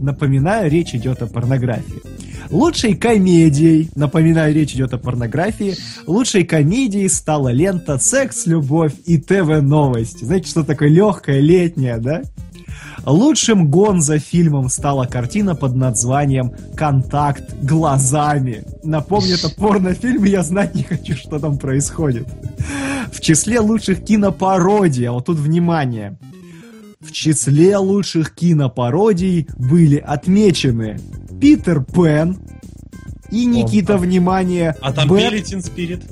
Напоминаю, 0.00 0.70
речь 0.70 0.94
идет 0.94 1.22
о 1.22 1.26
порнографии. 1.26 2.02
Лучшей 2.50 2.94
комедией, 2.94 3.90
напоминаю, 3.94 4.54
речь 4.54 4.72
идет 4.72 4.94
о 4.94 4.98
порнографии, 4.98 5.76
лучшей 6.06 6.44
комедией 6.44 7.08
стала 7.08 7.50
лента 7.50 7.98
«Секс, 7.98 8.46
любовь 8.46 8.94
и 9.04 9.18
ТВ-новости». 9.18 10.24
Знаете, 10.24 10.48
что 10.48 10.64
такое 10.64 10.88
легкое, 10.88 11.40
летнее, 11.40 11.98
да? 11.98 12.22
Лучшим 13.04 13.70
гонзо 13.70 14.18
фильмом 14.18 14.68
стала 14.68 15.06
картина 15.06 15.54
под 15.54 15.74
названием 15.76 16.52
«Контакт 16.74 17.54
глазами». 17.62 18.64
Напомню, 18.82 19.34
это 19.34 19.50
порнофильм, 19.50 20.24
и 20.24 20.30
я 20.30 20.42
знать 20.42 20.74
не 20.74 20.82
хочу, 20.82 21.16
что 21.16 21.38
там 21.38 21.58
происходит. 21.58 22.26
В 23.12 23.20
числе 23.20 23.60
лучших 23.60 24.04
кинопародий, 24.04 25.06
а 25.06 25.12
вот 25.12 25.26
тут 25.26 25.38
внимание, 25.38 26.18
в 27.00 27.12
числе 27.12 27.76
лучших 27.76 28.34
кинопародий 28.34 29.46
были 29.56 29.96
отмечены 29.96 30.98
Питер 31.40 31.84
Пен 31.84 32.38
и 33.30 33.44
Никита, 33.44 33.94
а- 33.94 33.98
внимание, 33.98 34.74
А 34.80 34.92
там 34.92 35.08
Бэт- 35.08 35.44
Spirit? 35.44 36.02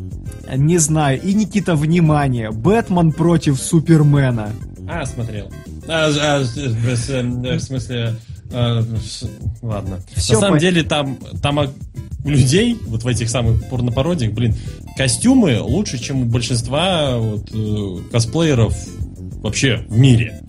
не 0.57 0.79
знаю, 0.79 1.21
и 1.21 1.35
Никита, 1.35 1.75
внимание, 1.75 2.51
Бэтмен 2.51 3.13
против 3.13 3.59
Супермена. 3.61 4.51
А, 4.89 5.05
смотрел. 5.07 5.51
А, 5.89 6.07
а, 6.09 6.45
с- 6.45 6.55
с- 6.55 7.11
э, 7.11 7.23
в 7.23 7.61
смысле, 7.61 8.17
Э, 8.53 8.81
с- 9.05 9.29
ладно. 9.61 10.01
Всё 10.15 10.35
На 10.35 10.41
самом 10.41 10.57
пон- 10.57 10.61
деле 10.61 10.85
там, 10.85 11.19
там 11.43 11.59
о- 11.59 11.67
у 12.25 12.29
людей, 12.29 12.79
вот 12.87 13.03
в 13.03 13.07
этих 13.09 13.29
самых 13.29 13.69
порнопародиях, 13.69 14.33
блин, 14.35 14.55
костюмы 14.97 15.61
лучше, 15.61 15.99
чем 15.99 16.23
у 16.23 16.25
большинства 16.27 17.19
вот, 17.19 17.51
э, 17.53 17.97
косплееров 18.13 18.73
вообще 19.43 19.85
в 19.89 19.99
мире. 19.99 20.41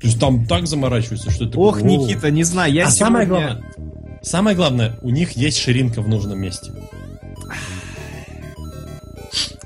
То 0.00 0.06
есть 0.06 0.20
там 0.20 0.46
так 0.46 0.66
заморачиваются, 0.66 1.30
что 1.30 1.46
это... 1.46 1.58
Ох. 1.58 1.80
Никита, 1.82 2.30
не 2.30 2.44
знаю, 2.44 2.72
я 2.72 2.86
а 2.86 2.90
самое 2.90 3.26
сегодня- 3.26 3.46
главное, 3.46 4.20
самое 4.22 4.56
главное, 4.56 4.98
у 5.02 5.10
них 5.10 5.32
есть 5.32 5.58
ширинка 5.58 6.02
в 6.02 6.08
нужном 6.08 6.38
месте. 6.38 6.70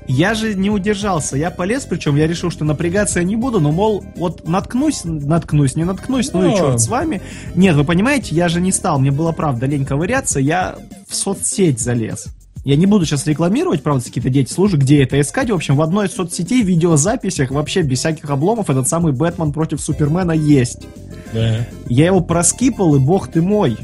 Я 0.07 0.33
же 0.33 0.55
не 0.55 0.69
удержался, 0.69 1.37
я 1.37 1.51
полез, 1.51 1.85
причем 1.85 2.17
я 2.17 2.27
решил, 2.27 2.51
что 2.51 2.65
напрягаться 2.65 3.19
я 3.19 3.25
не 3.25 3.37
буду, 3.37 3.61
но, 3.61 3.71
мол, 3.71 4.03
вот 4.15 4.45
наткнусь, 4.45 5.01
наткнусь, 5.05 5.75
не 5.77 5.85
наткнусь, 5.85 6.33
ну, 6.33 6.51
и 6.51 6.57
черт 6.57 6.81
с 6.81 6.89
вами. 6.89 7.21
Нет, 7.55 7.75
вы 7.75 7.85
понимаете, 7.85 8.35
я 8.35 8.49
же 8.49 8.59
не 8.59 8.73
стал, 8.73 8.99
мне 8.99 9.11
было 9.11 9.31
правда 9.31 9.67
лень 9.67 9.85
ковыряться, 9.85 10.39
я 10.41 10.75
в 11.07 11.15
соцсеть 11.15 11.79
залез. 11.79 12.27
Я 12.63 12.75
не 12.75 12.85
буду 12.85 13.05
сейчас 13.05 13.25
рекламировать, 13.25 13.81
правда, 13.81 14.03
какие-то 14.03 14.29
дети 14.29 14.51
служат, 14.51 14.81
где 14.81 15.01
это 15.03 15.19
искать. 15.19 15.49
В 15.49 15.55
общем, 15.55 15.75
в 15.75 15.81
одной 15.81 16.07
из 16.07 16.13
соцсетей, 16.13 16.63
в 16.63 16.67
видеозаписях, 16.67 17.49
вообще 17.49 17.81
без 17.81 17.99
всяких 17.99 18.29
обломов, 18.29 18.69
этот 18.69 18.87
самый 18.87 19.13
Бэтмен 19.13 19.51
против 19.51 19.81
Супермена 19.81 20.33
есть. 20.33 20.85
Да. 21.33 21.65
Я 21.89 22.05
его 22.05 22.21
проскипал, 22.21 22.95
и 22.95 22.99
бог 22.99 23.29
ты 23.29 23.41
мой. 23.41 23.77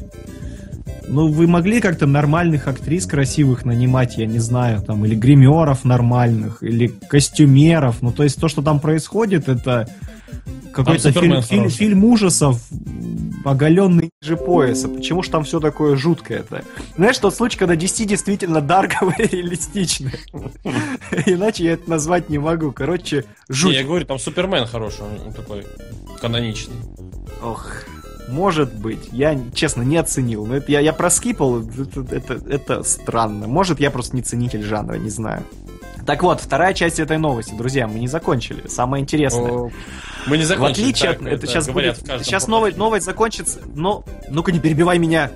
Ну, 1.07 1.31
вы 1.31 1.47
могли 1.47 1.79
как-то 1.79 2.05
нормальных 2.05 2.67
актрис 2.67 3.05
красивых 3.05 3.65
нанимать, 3.65 4.17
я 4.17 4.25
не 4.25 4.39
знаю, 4.39 4.81
там, 4.81 5.05
или 5.05 5.15
гримеров 5.15 5.85
нормальных, 5.85 6.61
или 6.61 6.87
костюмеров. 6.87 8.01
Ну, 8.01 8.11
то 8.11 8.23
есть 8.23 8.39
то, 8.39 8.47
что 8.47 8.61
там 8.61 8.79
происходит, 8.79 9.47
это 9.49 9.87
какой-то 10.73 11.11
фильм, 11.11 11.41
фильм, 11.41 11.69
фильм 11.69 12.03
ужасов, 12.05 12.61
оголенный 13.43 14.09
ниже 14.21 14.37
пояса. 14.37 14.87
Почему 14.87 15.23
же 15.23 15.29
там 15.29 15.43
все 15.43 15.59
такое 15.59 15.95
жуткое-то? 15.95 16.63
Знаешь, 16.95 17.17
тот 17.17 17.33
случай, 17.35 17.57
когда 17.57 17.75
DC 17.75 18.05
действительно 18.05 18.61
дарковые 18.61 19.27
реалистичны. 19.27 20.11
Иначе 21.25 21.63
я 21.63 21.73
это 21.73 21.89
назвать 21.89 22.29
не 22.29 22.37
могу. 22.37 22.71
Короче, 22.71 23.25
Не, 23.49 23.55
жуть. 23.55 23.75
я 23.75 23.83
говорю, 23.83 24.05
там 24.05 24.19
Супермен 24.19 24.65
хороший, 24.65 25.01
он 25.25 25.33
такой 25.33 25.65
каноничный. 26.21 26.75
Ох, 27.41 27.83
может 28.27 28.73
быть. 28.73 29.09
Я, 29.11 29.39
честно, 29.53 29.81
не 29.83 29.97
оценил. 29.97 30.45
Но 30.45 30.57
это 30.57 30.71
я, 30.71 30.79
я 30.79 30.93
проскипал, 30.93 31.61
это, 31.61 32.01
это, 32.15 32.33
это 32.49 32.83
странно. 32.83 33.47
Может, 33.47 33.79
я 33.79 33.89
просто 33.91 34.15
не 34.15 34.21
ценитель 34.21 34.63
жанра, 34.63 34.95
не 34.95 35.09
знаю. 35.09 35.43
Так 36.07 36.23
вот, 36.23 36.39
вторая 36.39 36.73
часть 36.73 37.01
этой 37.01 37.17
новости, 37.17 37.53
друзья, 37.53 37.85
мы 37.85 37.99
не 37.99 38.07
закончили. 38.07 38.65
Самое 38.69 39.03
интересное. 39.03 39.69
Мы 40.25 40.37
не 40.37 40.43
В 40.43 40.47
закончили. 40.47 40.83
отличие 40.85 41.11
так, 41.11 41.21
от... 41.21 41.27
Это, 41.27 41.47
сейчас 41.47 41.67
будет... 41.67 41.97
в 41.97 42.23
Сейчас 42.23 42.47
новость, 42.47 42.77
новость 42.77 43.05
закончится. 43.05 43.59
Но... 43.75 44.05
Ну-ка, 44.29 44.53
не 44.53 44.59
перебивай 44.59 44.99
меня. 44.99 45.31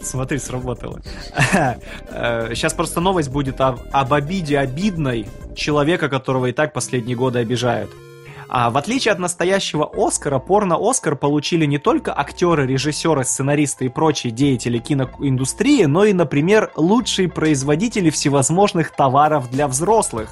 Смотри, 0.00 0.38
сработало. 0.38 1.00
Сейчас 1.52 2.74
просто 2.74 3.00
новость 3.00 3.30
будет 3.30 3.60
об, 3.60 3.78
об 3.92 4.12
обиде 4.12 4.58
обидной 4.58 5.28
человека, 5.54 6.08
которого 6.08 6.46
и 6.46 6.52
так 6.52 6.72
последние 6.72 7.16
годы 7.16 7.38
обижают. 7.38 7.90
А 8.48 8.70
в 8.70 8.76
отличие 8.76 9.12
от 9.12 9.18
настоящего 9.18 9.90
Оскара, 9.92 10.38
порно-Оскар 10.38 11.16
получили 11.16 11.66
не 11.66 11.78
только 11.78 12.16
актеры, 12.16 12.66
режиссеры, 12.66 13.24
сценаристы 13.24 13.86
и 13.86 13.88
прочие 13.88 14.32
деятели 14.32 14.78
киноиндустрии, 14.78 15.84
но 15.84 16.04
и, 16.04 16.12
например, 16.12 16.70
лучшие 16.76 17.28
производители 17.28 18.10
всевозможных 18.10 18.90
товаров 18.90 19.50
для 19.50 19.66
взрослых, 19.66 20.30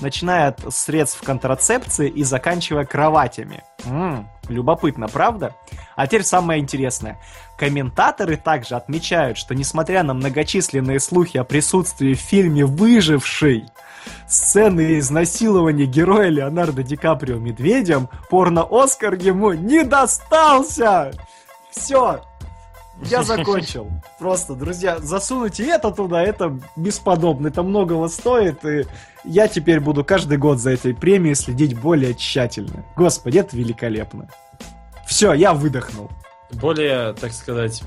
начиная 0.00 0.48
от 0.48 0.72
средств 0.72 1.22
контрацепции 1.22 2.08
и 2.08 2.22
заканчивая 2.22 2.84
кроватями. 2.84 3.64
М, 3.86 4.28
любопытно, 4.48 5.08
правда? 5.08 5.54
А 5.96 6.06
теперь 6.06 6.22
самое 6.22 6.60
интересное. 6.60 7.18
Комментаторы 7.58 8.36
также 8.36 8.76
отмечают, 8.76 9.36
что 9.36 9.54
несмотря 9.54 10.04
на 10.04 10.14
многочисленные 10.14 11.00
слухи 11.00 11.38
о 11.38 11.44
присутствии 11.44 12.14
в 12.14 12.20
фильме 12.20 12.64
«Выживший», 12.64 13.66
сцены 14.28 14.98
изнасилования 14.98 15.86
героя 15.86 16.28
Леонардо 16.28 16.82
Ди 16.82 16.96
Каприо 16.96 17.38
медведем, 17.38 18.08
порно-Оскар 18.30 19.14
ему 19.14 19.52
не 19.52 19.84
достался! 19.84 21.12
Все, 21.70 22.20
я 23.02 23.22
закончил. 23.22 23.90
Просто, 24.18 24.54
друзья, 24.54 24.98
засунуть 24.98 25.60
и 25.60 25.64
это 25.64 25.90
туда, 25.90 26.22
это 26.22 26.58
бесподобно, 26.76 27.48
это 27.48 27.62
многого 27.62 28.08
стоит, 28.08 28.64
и 28.64 28.86
я 29.24 29.48
теперь 29.48 29.80
буду 29.80 30.04
каждый 30.04 30.38
год 30.38 30.58
за 30.58 30.70
этой 30.70 30.94
премией 30.94 31.34
следить 31.34 31.78
более 31.78 32.14
тщательно. 32.14 32.84
Господи, 32.96 33.38
это 33.38 33.56
великолепно. 33.56 34.28
Все, 35.06 35.32
я 35.32 35.54
выдохнул. 35.54 36.10
Более, 36.52 37.12
так 37.12 37.32
сказать, 37.32 37.82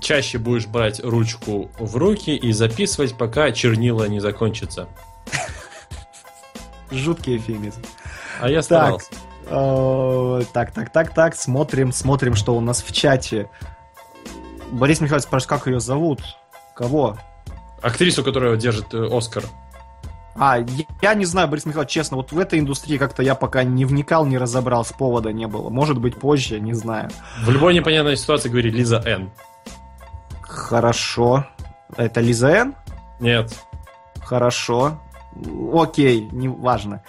чаще 0.00 0.38
будешь 0.38 0.66
брать 0.66 1.00
ручку 1.04 1.70
в 1.78 1.96
руки 1.96 2.34
и 2.34 2.52
записывать, 2.52 3.16
пока 3.16 3.52
чернила 3.52 4.04
не 4.08 4.20
закончатся. 4.20 4.88
Жуткий 6.90 7.36
эфемизм. 7.38 7.82
А 8.40 8.48
я 8.48 8.62
Так, 8.62 8.64
старался. 8.64 9.10
э, 9.46 10.42
так, 10.52 10.72
так, 10.72 10.90
так, 10.90 11.14
так, 11.14 11.34
смотрим, 11.34 11.92
смотрим, 11.92 12.34
что 12.34 12.56
у 12.56 12.60
нас 12.60 12.82
в 12.82 12.92
чате. 12.92 13.48
Борис 14.70 15.00
Михайлович 15.00 15.24
спрашивает, 15.24 15.60
как 15.60 15.66
ее 15.68 15.80
зовут? 15.80 16.20
Кого? 16.74 17.16
Актрису, 17.82 18.22
которая 18.24 18.56
держит 18.56 18.92
э, 18.94 19.08
Оскар. 19.10 19.44
А, 20.38 20.58
я, 21.00 21.14
не 21.14 21.24
знаю, 21.24 21.48
Борис 21.48 21.64
Михайлович, 21.64 21.90
честно, 21.90 22.18
вот 22.18 22.30
в 22.32 22.38
этой 22.38 22.58
индустрии 22.58 22.98
как-то 22.98 23.22
я 23.22 23.34
пока 23.34 23.62
не 23.62 23.86
вникал, 23.86 24.26
не 24.26 24.36
разобрался, 24.36 24.92
повода 24.92 25.32
не 25.32 25.46
было. 25.46 25.70
Может 25.70 25.98
быть, 25.98 26.16
позже, 26.16 26.60
не 26.60 26.74
знаю. 26.74 27.08
В 27.42 27.50
любой 27.50 27.72
непонятной 27.74 28.16
ситуации 28.18 28.50
говорит 28.50 28.74
Лиза 28.74 29.00
Н. 29.06 29.30
Хорошо. 30.42 31.46
Это 31.96 32.20
Лиза 32.20 32.48
Н? 32.50 32.74
Нет. 33.20 33.52
Хорошо. 34.22 35.00
Окей, 35.72 36.28
неважно. 36.32 37.02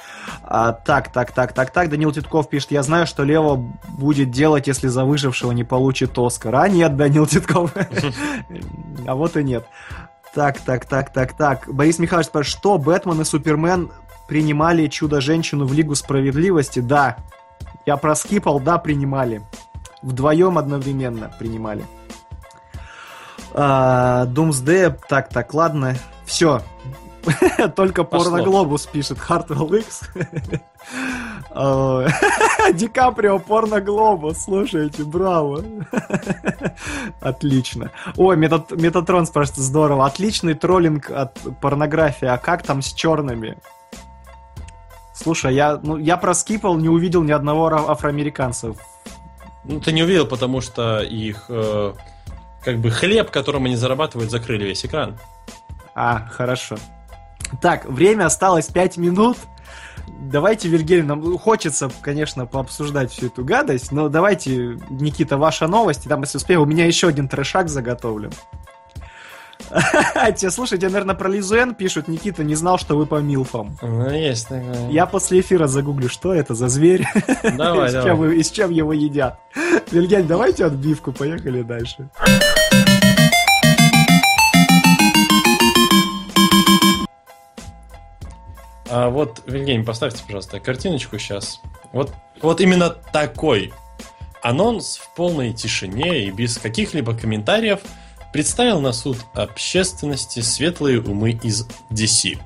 А, 0.43 0.73
так, 0.73 1.11
так, 1.11 1.31
так, 1.31 1.53
так, 1.53 1.71
так. 1.71 1.89
Данил 1.89 2.11
Титков 2.11 2.49
пишет, 2.49 2.71
я 2.71 2.83
знаю, 2.83 3.07
что 3.07 3.23
Лева 3.23 3.55
будет 3.97 4.31
делать, 4.31 4.67
если 4.67 4.87
за 4.87 5.05
выжившего 5.05 5.51
не 5.51 5.63
получит 5.63 6.17
Оскар. 6.17 6.55
А 6.55 6.67
нет, 6.67 6.95
Данил 6.95 7.25
Титков. 7.25 7.73
А 9.07 9.15
вот 9.15 9.37
и 9.37 9.43
нет. 9.43 9.65
Так, 10.33 10.59
так, 10.59 10.85
так, 10.85 11.13
так, 11.13 11.33
так. 11.33 11.73
Борис 11.73 11.97
Михайлович 11.97 12.27
спрашивает, 12.27 12.59
что 12.59 12.77
Бэтмен 12.77 13.21
и 13.21 13.23
Супермен 13.23 13.89
принимали 14.27 14.87
Чудо-женщину 14.87 15.65
в 15.65 15.73
Лигу 15.73 15.95
Справедливости? 15.95 16.79
Да. 16.79 17.17
Я 17.85 17.95
проскипал, 17.95 18.59
да, 18.59 18.77
принимали. 18.77 19.41
Вдвоем 20.01 20.57
одновременно 20.57 21.31
принимали. 21.39 21.85
А, 23.53 24.25
Doomsday, 24.25 24.99
так, 25.07 25.29
так, 25.29 25.53
ладно. 25.53 25.95
Все. 26.25 26.61
Только 27.75 28.03
порноглобус 28.03 28.85
пишет 28.87 29.19
Хартвелл 29.19 29.73
Икс. 29.73 30.01
А, 31.51 32.05
Ди 32.73 32.87
Каприо 32.87 33.39
порноглобус, 33.39 34.43
слушайте, 34.43 35.03
браво. 35.03 35.63
Отлично. 37.21 37.91
Ой, 38.15 38.37
Метат- 38.37 38.75
Метатрон 38.79 39.25
спрашивает, 39.25 39.63
здорово. 39.63 40.05
Отличный 40.05 40.53
троллинг 40.53 41.09
от 41.09 41.37
порнографии. 41.61 42.27
А 42.27 42.37
как 42.37 42.63
там 42.63 42.81
с 42.81 42.93
черными? 42.93 43.57
Слушай, 45.13 45.55
я, 45.55 45.79
ну, 45.81 45.97
я 45.97 46.15
проскипал, 46.17 46.77
не 46.77 46.89
увидел 46.89 47.23
ни 47.23 47.31
одного 47.31 47.67
афроамериканца. 47.89 48.73
Ну, 49.63 49.79
ты 49.79 49.91
не 49.91 50.03
увидел, 50.03 50.27
потому 50.27 50.61
что 50.61 51.01
их 51.01 51.45
э, 51.49 51.93
как 52.63 52.77
бы 52.77 52.91
хлеб, 52.91 53.31
которым 53.31 53.65
они 53.65 53.75
зарабатывают, 53.75 54.29
закрыли 54.29 54.65
весь 54.65 54.85
экран. 54.85 55.17
А, 55.95 56.27
хорошо. 56.29 56.77
Так, 57.61 57.85
время 57.85 58.25
осталось 58.25 58.67
5 58.67 58.97
минут. 58.97 59.37
Давайте, 60.19 60.67
Вильгельм, 60.69 61.07
нам 61.07 61.37
хочется, 61.37 61.89
конечно, 62.01 62.45
пообсуждать 62.45 63.11
всю 63.11 63.27
эту 63.27 63.43
гадость, 63.43 63.91
но 63.91 64.09
давайте, 64.09 64.79
Никита, 64.89 65.37
ваша 65.37 65.67
новость, 65.67 66.05
и 66.05 66.09
там, 66.09 66.21
если 66.21 66.37
успею, 66.37 66.61
у 66.61 66.65
меня 66.65 66.85
еще 66.85 67.07
один 67.07 67.27
трешак 67.27 67.69
заготовлен. 67.69 68.31
Те, 70.37 70.49
слушайте, 70.51 70.87
наверное, 70.87 71.15
про 71.15 71.29
Лизуэн 71.29 71.75
пишут, 71.75 72.07
Никита 72.07 72.43
не 72.43 72.55
знал, 72.55 72.77
что 72.77 72.95
вы 72.95 73.05
по 73.05 73.15
милфам. 73.15 73.77
Ну, 73.81 74.09
есть 74.09 74.47
такое. 74.47 74.89
Я 74.89 75.05
после 75.07 75.41
эфира 75.41 75.67
загуглю, 75.67 76.09
что 76.09 76.33
это 76.33 76.53
за 76.53 76.69
зверь, 76.69 77.05
Давай, 77.57 77.87
и, 77.87 77.89
с 77.89 77.93
чем, 77.93 78.03
давай. 78.03 78.15
вы- 78.29 78.35
и 78.37 78.43
с 78.43 78.51
чем 78.51 78.71
его 78.71 78.93
едят. 78.93 79.39
Вильгельм, 79.91 80.27
давайте 80.27 80.65
отбивку, 80.65 81.11
поехали 81.11 81.63
дальше. 81.63 82.09
А 88.89 89.09
вот, 89.09 89.41
Вильгельм, 89.45 89.85
поставьте, 89.85 90.23
пожалуйста, 90.23 90.59
картиночку 90.59 91.17
сейчас. 91.19 91.61
Вот, 91.91 92.13
вот 92.41 92.61
именно 92.61 92.89
такой 92.89 93.73
анонс 94.41 94.97
в 94.97 95.13
полной 95.15 95.53
тишине 95.53 96.25
и 96.25 96.31
без 96.31 96.57
каких-либо 96.57 97.13
комментариев 97.13 97.79
представил 98.31 98.79
на 98.81 98.93
суд 98.93 99.17
общественности 99.33 100.39
светлые 100.41 101.01
умы 101.01 101.31
из 101.31 101.67
DC. 101.89 102.37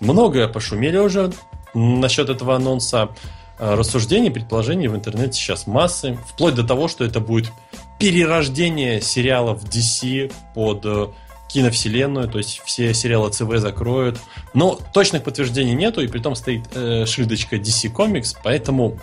Многое 0.00 0.48
пошумели 0.48 0.98
уже 0.98 1.32
насчет 1.74 2.28
этого 2.28 2.56
анонса. 2.56 3.10
э, 3.58 3.74
рассуждений, 3.74 4.30
предположений 4.30 4.88
в 4.88 4.96
интернете 4.96 5.34
сейчас 5.34 5.66
массы, 5.66 6.18
вплоть 6.26 6.54
до 6.54 6.64
того, 6.64 6.88
что 6.88 7.04
это 7.04 7.20
будет 7.20 7.52
перерождение 7.98 9.00
сериалов 9.00 9.62
DC 9.64 10.32
под 10.54 10.84
э, 10.84 11.08
киновселенную, 11.52 12.28
то 12.28 12.38
есть 12.38 12.62
все 12.64 12.94
сериалы 12.94 13.30
ЦВ 13.30 13.56
закроют. 13.56 14.18
Но 14.54 14.78
точных 14.92 15.22
подтверждений 15.22 15.74
нету, 15.74 16.00
и 16.00 16.08
при 16.08 16.18
том 16.18 16.34
стоит 16.34 16.64
э, 16.74 17.04
шильдочка 17.06 17.56
DC 17.56 17.92
Comics, 17.92 18.36
поэтому 18.42 18.98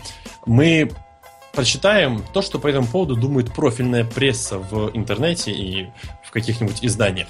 мы 0.45 0.91
прочитаем 1.53 2.23
то, 2.33 2.41
что 2.41 2.59
по 2.59 2.67
этому 2.67 2.87
поводу 2.87 3.15
думает 3.15 3.53
профильная 3.53 4.03
пресса 4.03 4.57
в 4.59 4.91
интернете 4.93 5.51
и 5.51 5.89
в 6.23 6.31
каких-нибудь 6.31 6.79
изданиях. 6.83 7.27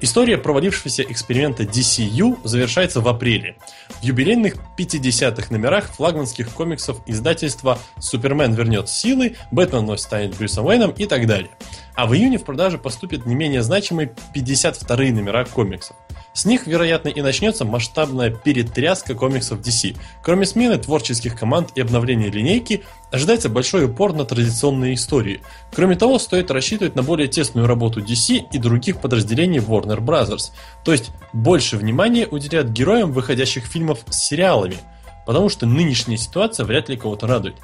История 0.00 0.38
провалившегося 0.38 1.02
эксперимента 1.02 1.64
DCU 1.64 2.38
завершается 2.44 3.00
в 3.00 3.08
апреле. 3.08 3.56
В 4.00 4.04
юбилейных 4.04 4.54
50-х 4.78 5.48
номерах 5.50 5.92
флагманских 5.92 6.50
комиксов 6.50 7.00
издательства 7.06 7.80
«Супермен 7.98 8.54
вернет 8.54 8.88
силы», 8.88 9.36
«Бэтмен 9.50 9.80
вновь 9.80 10.00
станет 10.00 10.36
Брюсом 10.36 10.66
Уэйном» 10.66 10.92
и 10.92 11.06
так 11.06 11.26
далее. 11.26 11.50
А 11.98 12.06
в 12.06 12.14
июне 12.14 12.38
в 12.38 12.44
продаже 12.44 12.78
поступят 12.78 13.26
не 13.26 13.34
менее 13.34 13.60
значимые 13.60 14.14
52-е 14.32 15.12
номера 15.12 15.44
комиксов. 15.44 15.96
С 16.32 16.44
них, 16.44 16.68
вероятно, 16.68 17.08
и 17.08 17.20
начнется 17.22 17.64
масштабная 17.64 18.30
перетряска 18.30 19.16
комиксов 19.16 19.58
DC. 19.58 19.96
Кроме 20.22 20.46
смены 20.46 20.78
творческих 20.78 21.36
команд 21.36 21.72
и 21.74 21.80
обновления 21.80 22.30
линейки, 22.30 22.84
ожидается 23.10 23.48
большой 23.48 23.86
упор 23.86 24.12
на 24.12 24.24
традиционные 24.24 24.94
истории. 24.94 25.40
Кроме 25.74 25.96
того, 25.96 26.20
стоит 26.20 26.52
рассчитывать 26.52 26.94
на 26.94 27.02
более 27.02 27.26
тесную 27.26 27.66
работу 27.66 28.00
DC 28.00 28.44
и 28.52 28.58
других 28.58 29.00
подразделений 29.00 29.58
Warner 29.58 29.98
Bros. 29.98 30.52
То 30.84 30.92
есть 30.92 31.10
больше 31.32 31.76
внимания 31.76 32.28
уделят 32.28 32.68
героям 32.68 33.10
выходящих 33.10 33.64
фильмов 33.64 34.04
с 34.08 34.18
сериалами– 34.18 34.76
потому 35.28 35.50
что 35.50 35.66
нынешняя 35.66 36.16
ситуация 36.16 36.64
вряд 36.64 36.88
ли 36.88 36.96
кого-то 36.96 37.26
радует. 37.26 37.56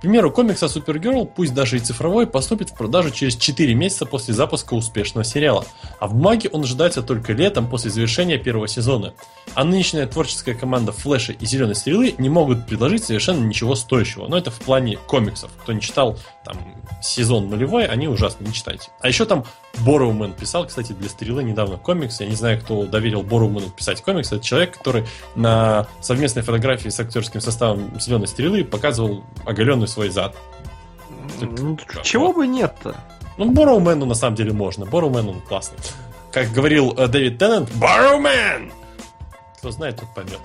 К 0.00 0.02
примеру, 0.02 0.30
комикс 0.30 0.62
о 0.62 0.68
Супергерл, 0.70 1.26
пусть 1.26 1.52
даже 1.52 1.76
и 1.76 1.78
цифровой, 1.78 2.26
поступит 2.26 2.70
в 2.70 2.74
продажу 2.74 3.10
через 3.10 3.36
4 3.36 3.74
месяца 3.74 4.06
после 4.06 4.32
запуска 4.32 4.72
успешного 4.72 5.24
сериала, 5.24 5.66
а 5.98 6.06
в 6.06 6.14
бумаге 6.14 6.48
он 6.50 6.62
ожидается 6.62 7.02
только 7.02 7.34
летом 7.34 7.68
после 7.68 7.90
завершения 7.90 8.38
первого 8.38 8.66
сезона. 8.66 9.12
А 9.52 9.62
нынешняя 9.62 10.06
творческая 10.06 10.54
команда 10.54 10.92
Флэша 10.92 11.32
и 11.32 11.44
Зеленой 11.44 11.74
Стрелы 11.74 12.14
не 12.16 12.30
могут 12.30 12.66
предложить 12.66 13.04
совершенно 13.04 13.44
ничего 13.44 13.74
стоящего, 13.74 14.26
но 14.26 14.38
это 14.38 14.50
в 14.50 14.58
плане 14.60 14.96
комиксов. 14.96 15.50
Кто 15.60 15.74
не 15.74 15.82
читал 15.82 16.18
там 16.46 16.56
сезон 17.02 17.50
нулевой, 17.50 17.84
они 17.84 18.08
ужасно 18.08 18.46
не 18.46 18.54
читайте. 18.54 18.88
А 19.00 19.08
еще 19.08 19.26
там 19.26 19.44
Борроумен 19.80 20.32
писал, 20.32 20.66
кстати, 20.66 20.92
для 20.92 21.10
Стрелы 21.10 21.44
недавно 21.44 21.76
комикс. 21.76 22.20
Я 22.20 22.26
не 22.26 22.34
знаю, 22.34 22.58
кто 22.60 22.86
доверил 22.86 23.22
Борроумену 23.22 23.68
писать 23.68 24.02
комикс. 24.02 24.32
Это 24.32 24.42
человек, 24.42 24.78
который 24.78 25.04
на 25.34 25.86
совместной 26.00 26.42
фотографии 26.42 26.88
с 26.88 26.98
актерским 26.98 27.42
составом 27.42 28.00
Зеленой 28.00 28.28
Стрелы 28.28 28.64
показывал 28.64 29.24
оголенный 29.44 29.88
свой 29.90 30.08
зад. 30.08 30.36
Ну, 31.40 31.78
чего 32.02 32.32
бы 32.32 32.46
нет-то? 32.46 32.96
Ну, 33.36 33.50
Борроумену 33.50 34.06
на 34.06 34.14
самом 34.14 34.36
деле 34.36 34.52
можно. 34.52 34.86
Борроумен 34.86 35.28
он 35.28 35.40
классный. 35.40 35.78
Как 36.32 36.52
говорил 36.52 36.94
э, 36.96 37.08
Дэвид 37.08 37.38
Теннант, 37.38 37.70
Борроумен! 37.74 38.72
Кто 39.58 39.70
знает, 39.70 39.96
тот 39.96 40.14
поймет. 40.14 40.38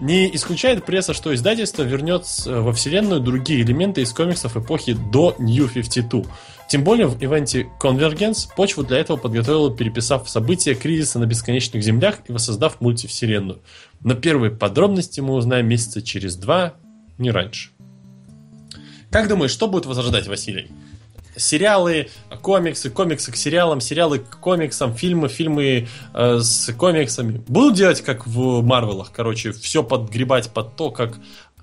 Не 0.00 0.34
исключает 0.34 0.86
пресса, 0.86 1.12
что 1.12 1.34
издательство 1.34 1.82
вернет 1.82 2.24
э, 2.46 2.60
во 2.60 2.72
вселенную 2.72 3.20
другие 3.20 3.60
элементы 3.62 4.00
из 4.00 4.12
комиксов 4.12 4.56
эпохи 4.56 4.94
до 4.94 5.34
New 5.38 5.68
52. 5.68 6.22
Тем 6.68 6.84
более 6.84 7.06
в 7.06 7.20
ивенте 7.22 7.68
Convergence 7.80 8.48
почву 8.56 8.84
для 8.84 8.98
этого 8.98 9.16
подготовила, 9.16 9.76
переписав 9.76 10.30
события 10.30 10.74
кризиса 10.74 11.18
на 11.18 11.26
бесконечных 11.26 11.82
землях 11.82 12.20
и 12.28 12.32
воссоздав 12.32 12.80
мультивселенную. 12.80 13.60
Но 14.02 14.14
первые 14.14 14.52
подробности 14.52 15.20
мы 15.20 15.34
узнаем 15.34 15.66
месяца 15.66 16.00
через 16.00 16.36
два, 16.36 16.74
не 17.18 17.30
раньше. 17.30 17.70
Как 19.10 19.28
думаешь, 19.28 19.50
что 19.50 19.66
будет 19.66 19.86
возрождать 19.86 20.28
Василий? 20.28 20.70
Сериалы, 21.36 22.08
комиксы, 22.42 22.90
комиксы 22.90 23.32
к 23.32 23.36
сериалам, 23.36 23.80
сериалы 23.80 24.18
к 24.18 24.38
комиксам, 24.40 24.94
фильмы, 24.94 25.28
фильмы 25.28 25.88
э, 26.12 26.38
с 26.38 26.72
комиксами. 26.74 27.42
Будут 27.48 27.74
делать 27.74 28.02
как 28.02 28.26
в 28.26 28.62
Марвелах, 28.62 29.10
короче, 29.12 29.52
все 29.52 29.82
подгребать 29.82 30.50
под 30.50 30.76
то, 30.76 30.90
как 30.90 31.18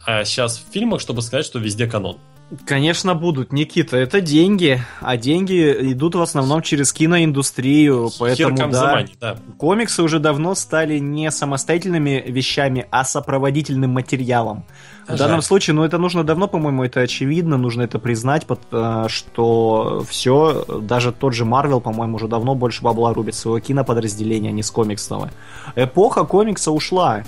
э, 0.07 0.25
сейчас 0.25 0.57
в 0.57 0.71
фильмах, 0.71 0.99
чтобы 1.01 1.21
сказать, 1.21 1.45
что 1.45 1.59
везде 1.59 1.85
канон. 1.87 2.17
Конечно, 2.65 3.13
будут, 3.13 3.51
Никита. 3.51 3.97
Это 3.97 4.21
деньги, 4.21 4.81
а 5.01 5.17
деньги 5.17 5.91
идут 5.91 6.15
в 6.15 6.21
основном 6.21 6.61
через 6.61 6.93
киноиндустрию, 6.93 8.09
поэтому 8.17 8.55
да, 8.71 9.01
money, 9.01 9.09
да. 9.19 9.37
Комиксы 9.57 10.01
уже 10.01 10.19
давно 10.19 10.55
стали 10.55 10.97
не 10.97 11.29
самостоятельными 11.29 12.23
вещами, 12.25 12.87
а 12.89 13.03
сопроводительным 13.03 13.91
материалом. 13.91 14.65
В 15.07 15.11
Жаль. 15.11 15.19
данном 15.19 15.41
случае, 15.41 15.73
ну 15.73 15.83
это 15.83 15.97
нужно 15.97 16.25
давно, 16.25 16.49
по-моему, 16.49 16.83
это 16.83 16.99
очевидно, 16.99 17.57
нужно 17.57 17.83
это 17.83 17.97
признать, 17.97 18.45
э, 18.71 19.05
что 19.07 20.03
все, 20.07 20.65
даже 20.81 21.13
тот 21.13 21.33
же 21.33 21.45
Марвел, 21.45 21.79
по-моему, 21.79 22.17
уже 22.17 22.27
давно 22.27 22.55
больше 22.55 22.81
бабла 22.83 23.13
рубит 23.13 23.33
своего 23.33 23.59
киноподразделения, 23.61 24.49
а 24.49 24.51
не 24.51 24.63
с 24.63 24.69
комиксного. 24.69 25.31
Эпоха 25.77 26.25
комикса 26.25 26.71
ушла. 26.71 27.23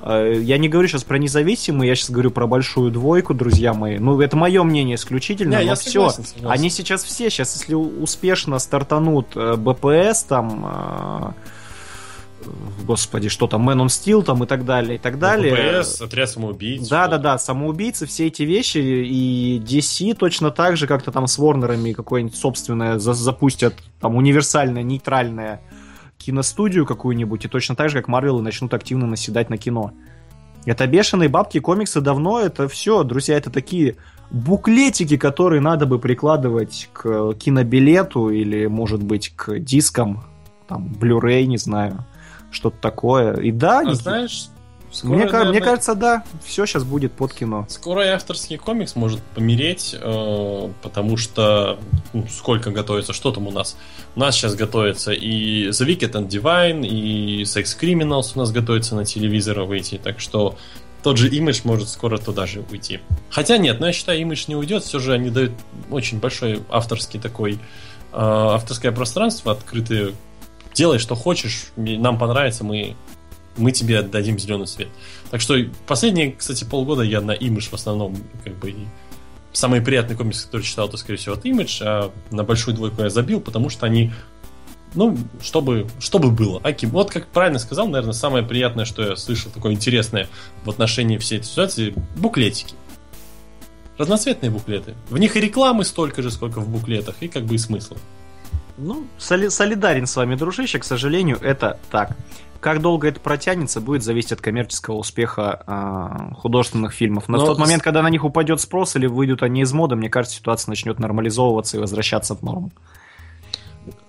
Э, 0.00 0.32
я 0.40 0.56
не 0.56 0.70
говорю 0.70 0.88
сейчас 0.88 1.04
про 1.04 1.18
независимые, 1.18 1.88
я 1.88 1.94
сейчас 1.94 2.10
говорю 2.10 2.30
про 2.30 2.46
большую 2.46 2.90
двойку, 2.90 3.34
друзья 3.34 3.74
мои. 3.74 3.98
Ну, 3.98 4.18
это 4.22 4.36
мое 4.38 4.62
мнение 4.62 4.96
исключительно, 4.96 5.60
не, 5.60 5.68
но 5.68 5.74
все. 5.74 6.08
Согласен, 6.08 6.24
согласен. 6.24 6.50
Они 6.50 6.70
сейчас 6.70 7.04
все, 7.04 7.28
сейчас, 7.28 7.54
если 7.54 7.74
успешно 7.74 8.58
стартанут 8.58 9.36
э, 9.36 9.56
БПС, 9.56 10.22
там, 10.22 11.34
господи, 12.84 13.28
что 13.28 13.46
там, 13.46 13.68
Man 13.68 13.84
on 13.84 13.86
Steel 13.86 14.22
там 14.22 14.42
и 14.44 14.46
так 14.46 14.64
далее, 14.64 14.96
и 14.96 14.98
так 14.98 15.14
ну, 15.14 15.20
далее. 15.20 15.80
БПС, 15.80 16.00
отряд 16.00 16.30
самоубийц. 16.30 16.88
Да, 16.88 17.08
да, 17.08 17.18
да, 17.18 17.38
самоубийцы, 17.38 18.06
все 18.06 18.26
эти 18.26 18.42
вещи, 18.42 18.78
и 18.78 19.62
DC 19.64 20.14
точно 20.14 20.50
так 20.50 20.76
же 20.76 20.86
как-то 20.86 21.12
там 21.12 21.26
с 21.26 21.38
Ворнерами 21.38 21.92
какое-нибудь 21.92 22.36
собственное 22.36 22.98
запустят, 22.98 23.74
там, 24.00 24.16
универсальное, 24.16 24.82
нейтральное 24.82 25.60
киностудию 26.18 26.86
какую-нибудь, 26.86 27.44
и 27.44 27.48
точно 27.48 27.74
так 27.74 27.90
же, 27.90 27.96
как 27.96 28.08
Марвел, 28.08 28.40
начнут 28.40 28.74
активно 28.74 29.06
наседать 29.06 29.50
на 29.50 29.56
кино. 29.56 29.92
Это 30.66 30.86
бешеные 30.86 31.28
бабки 31.28 31.58
комиксы 31.58 32.00
давно, 32.00 32.40
это 32.40 32.68
все, 32.68 33.02
друзья, 33.02 33.36
это 33.36 33.50
такие 33.50 33.96
буклетики, 34.30 35.16
которые 35.16 35.60
надо 35.60 35.86
бы 35.86 35.98
прикладывать 35.98 36.90
к 36.92 37.34
кинобилету 37.34 38.28
или, 38.28 38.66
может 38.66 39.02
быть, 39.02 39.32
к 39.34 39.58
дискам, 39.58 40.24
там, 40.68 40.86
Blu-ray, 41.00 41.46
не 41.46 41.56
знаю, 41.56 42.04
что-то 42.50 42.76
такое. 42.80 43.34
И 43.36 43.52
да, 43.52 43.80
а 43.80 43.94
знаешь, 43.94 44.50
Скоро, 44.92 45.12
мне, 45.12 45.24
наверное, 45.26 45.50
мне 45.50 45.60
кажется, 45.60 45.94
да, 45.94 46.24
все 46.44 46.66
сейчас 46.66 46.82
будет 46.82 47.12
под 47.12 47.32
кино. 47.32 47.64
Скоро 47.68 48.04
и 48.04 48.08
авторский 48.08 48.56
комикс 48.56 48.96
может 48.96 49.20
помереть, 49.22 49.94
э, 49.98 50.70
потому 50.82 51.16
что 51.16 51.78
ну, 52.12 52.26
сколько 52.28 52.70
готовится, 52.72 53.12
что 53.12 53.30
там 53.30 53.46
у 53.46 53.52
нас? 53.52 53.76
У 54.16 54.20
нас 54.20 54.34
сейчас 54.34 54.56
готовится 54.56 55.12
и 55.12 55.68
The 55.68 55.86
Wicked 55.86 56.12
and 56.12 56.28
Divine, 56.28 56.84
и 56.84 57.42
Sex 57.42 57.78
Criminals 57.80 58.32
у 58.34 58.40
нас 58.40 58.50
готовится 58.50 58.96
на 58.96 59.04
телевизор 59.04 59.60
выйти, 59.60 60.00
так 60.02 60.18
что 60.18 60.56
тот 61.04 61.18
же 61.18 61.30
Image 61.30 61.60
может 61.64 61.88
скоро 61.88 62.18
туда 62.18 62.46
же 62.46 62.64
уйти. 62.70 62.98
Хотя 63.30 63.58
нет, 63.58 63.78
но 63.78 63.86
я 63.86 63.92
считаю, 63.92 64.20
Image 64.20 64.46
не 64.48 64.56
уйдет, 64.56 64.82
все 64.82 64.98
же 64.98 65.12
они 65.12 65.30
дают 65.30 65.52
очень 65.88 66.18
большой 66.18 66.62
авторский 66.68 67.20
такой, 67.20 67.52
э, 67.52 67.58
авторское 68.12 68.90
пространство 68.90 69.52
открытое. 69.52 70.14
Делай, 70.74 70.98
что 70.98 71.14
хочешь, 71.14 71.68
нам 71.76 72.18
понравится, 72.18 72.64
мы 72.64 72.96
мы 73.56 73.72
тебе 73.72 73.98
отдадим 73.98 74.38
зеленый 74.38 74.66
свет. 74.66 74.88
Так 75.30 75.40
что 75.40 75.56
последние, 75.86 76.32
кстати, 76.32 76.64
полгода 76.64 77.02
я 77.02 77.20
на 77.20 77.32
Image 77.32 77.68
в 77.70 77.74
основном 77.74 78.16
как 78.44 78.54
бы 78.56 78.74
самые 79.52 79.82
приятные 79.82 80.16
комиксы, 80.16 80.46
которые 80.46 80.66
читал, 80.66 80.88
то, 80.88 80.96
скорее 80.96 81.18
всего, 81.18 81.34
от 81.34 81.44
Image, 81.44 81.82
а 81.82 82.12
на 82.30 82.44
большую 82.44 82.74
двойку 82.74 83.02
я 83.02 83.10
забил, 83.10 83.40
потому 83.40 83.68
что 83.68 83.86
они 83.86 84.12
ну, 84.94 85.16
чтобы, 85.40 85.86
чтобы 86.00 86.30
было. 86.30 86.60
Аким, 86.64 86.90
вот 86.90 87.10
как 87.10 87.28
правильно 87.28 87.58
сказал, 87.60 87.86
наверное, 87.86 88.12
самое 88.12 88.44
приятное, 88.44 88.84
что 88.84 89.02
я 89.02 89.16
слышал, 89.16 89.50
такое 89.52 89.72
интересное 89.72 90.28
в 90.64 90.70
отношении 90.70 91.18
всей 91.18 91.38
этой 91.38 91.46
ситуации, 91.46 91.94
буклетики. 92.16 92.74
Разноцветные 93.98 94.50
буклеты. 94.50 94.94
В 95.08 95.18
них 95.18 95.36
и 95.36 95.40
рекламы 95.40 95.84
столько 95.84 96.22
же, 96.22 96.30
сколько 96.30 96.60
в 96.60 96.68
буклетах, 96.68 97.16
и 97.20 97.28
как 97.28 97.44
бы 97.44 97.54
и 97.54 97.58
смысл. 97.58 97.96
Ну, 98.80 99.06
соли- 99.18 99.48
солидарен 99.50 100.06
с 100.06 100.16
вами, 100.16 100.34
дружище, 100.34 100.78
к 100.78 100.84
сожалению, 100.84 101.38
это 101.40 101.78
так. 101.90 102.16
Как 102.60 102.82
долго 102.82 103.08
это 103.08 103.20
протянется, 103.20 103.80
будет 103.80 104.02
зависеть 104.02 104.32
от 104.32 104.40
коммерческого 104.42 104.96
успеха 104.96 105.62
э, 105.66 106.34
художественных 106.34 106.92
фильмов. 106.92 107.28
Но, 107.28 107.38
Но 107.38 107.44
в 107.44 107.46
тот 107.46 107.58
момент, 107.58 107.82
когда 107.82 108.02
на 108.02 108.10
них 108.10 108.24
упадет 108.24 108.60
спрос 108.60 108.96
или 108.96 109.06
выйдут 109.06 109.42
они 109.42 109.62
из 109.62 109.72
моды, 109.72 109.96
мне 109.96 110.10
кажется, 110.10 110.36
ситуация 110.36 110.70
начнет 110.70 110.98
нормализовываться 110.98 111.78
и 111.78 111.80
возвращаться 111.80 112.34
в 112.34 112.42
норму. 112.42 112.70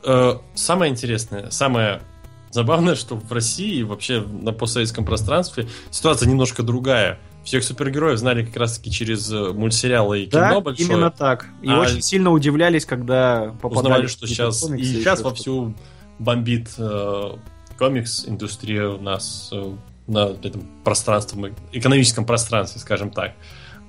Э, 0.03 0.35
самое 0.53 0.91
интересное, 0.91 1.49
самое 1.49 2.01
забавное, 2.49 2.95
что 2.95 3.15
в 3.15 3.31
России 3.31 3.75
и 3.77 3.83
вообще 3.83 4.21
на 4.21 4.51
постсоветском 4.51 5.05
пространстве 5.05 5.67
ситуация 5.89 6.27
немножко 6.27 6.63
другая. 6.63 7.19
Всех 7.43 7.63
супергероев 7.63 8.19
знали 8.19 8.45
как 8.45 8.55
раз-таки 8.57 8.91
через 8.91 9.31
э, 9.31 9.51
мультсериалы 9.51 10.21
и 10.21 10.25
кино 10.27 10.41
да, 10.41 10.59
большое. 10.59 10.89
именно 10.89 11.09
так. 11.09 11.47
И 11.61 11.69
а 11.69 11.79
очень 11.79 12.01
сильно 12.01 12.31
удивлялись, 12.31 12.85
когда 12.85 13.55
попадали 13.61 13.85
узнавали, 13.85 14.07
что 14.07 14.27
сейчас... 14.27 14.63
И 14.69 14.83
сейчас 14.83 15.21
вовсю 15.21 15.73
бомбит 16.19 16.69
э, 16.77 17.31
комикс-индустрия 17.79 18.89
у 18.89 19.01
нас 19.01 19.49
э, 19.51 19.73
на 20.05 20.29
этом 20.43 20.67
пространстве, 20.83 21.55
экономическом 21.71 22.25
пространстве, 22.25 22.79
скажем 22.79 23.09
так. 23.09 23.33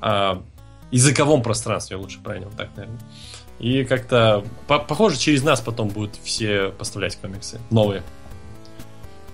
а, 0.00 0.42
языковом 0.90 1.42
пространстве, 1.42 1.96
лучше 1.96 2.20
правильно 2.20 2.48
вот 2.48 2.56
так, 2.56 2.70
наверное. 2.76 3.00
И 3.58 3.84
как-то, 3.84 4.44
по- 4.66 4.78
похоже, 4.78 5.18
через 5.18 5.42
нас 5.42 5.60
потом 5.60 5.88
будут 5.88 6.16
все 6.22 6.70
поставлять 6.70 7.16
комиксы 7.16 7.60
новые. 7.70 8.02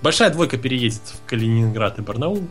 Большая 0.02 0.30
двойка 0.30 0.56
переедет 0.56 1.02
в 1.04 1.28
Калининград 1.28 1.98
и 1.98 2.02
Барнаул. 2.02 2.42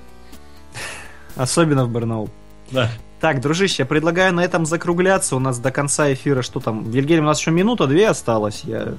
Особенно 1.37 1.85
в 1.85 1.89
Барнаул. 1.89 2.29
Да. 2.71 2.89
Так, 3.19 3.41
дружище, 3.41 3.83
я 3.83 3.85
предлагаю 3.85 4.33
на 4.33 4.41
этом 4.43 4.65
закругляться. 4.65 5.35
У 5.35 5.39
нас 5.39 5.59
до 5.59 5.71
конца 5.71 6.11
эфира 6.11 6.41
что 6.41 6.59
там? 6.59 6.83
Вильгельм, 6.83 7.23
у 7.23 7.27
нас 7.27 7.39
еще 7.39 7.51
минута-две 7.51 8.09
осталось. 8.09 8.61
Я... 8.63 8.95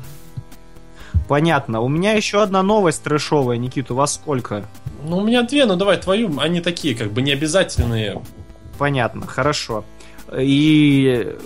Понятно. 1.28 1.80
У 1.80 1.88
меня 1.88 2.12
еще 2.12 2.42
одна 2.42 2.62
новость 2.62 3.02
трэшовая. 3.02 3.58
Никит, 3.58 3.90
у 3.90 3.94
вас 3.94 4.14
сколько? 4.14 4.64
Ну, 5.04 5.18
у 5.18 5.24
меня 5.24 5.42
две, 5.42 5.66
ну 5.66 5.76
давай 5.76 5.98
твою. 5.98 6.38
Они 6.40 6.60
такие, 6.60 6.94
как 6.94 7.12
бы, 7.12 7.22
необязательные. 7.22 8.22
Понятно, 8.78 9.26
хорошо. 9.26 9.84
И 10.36 11.36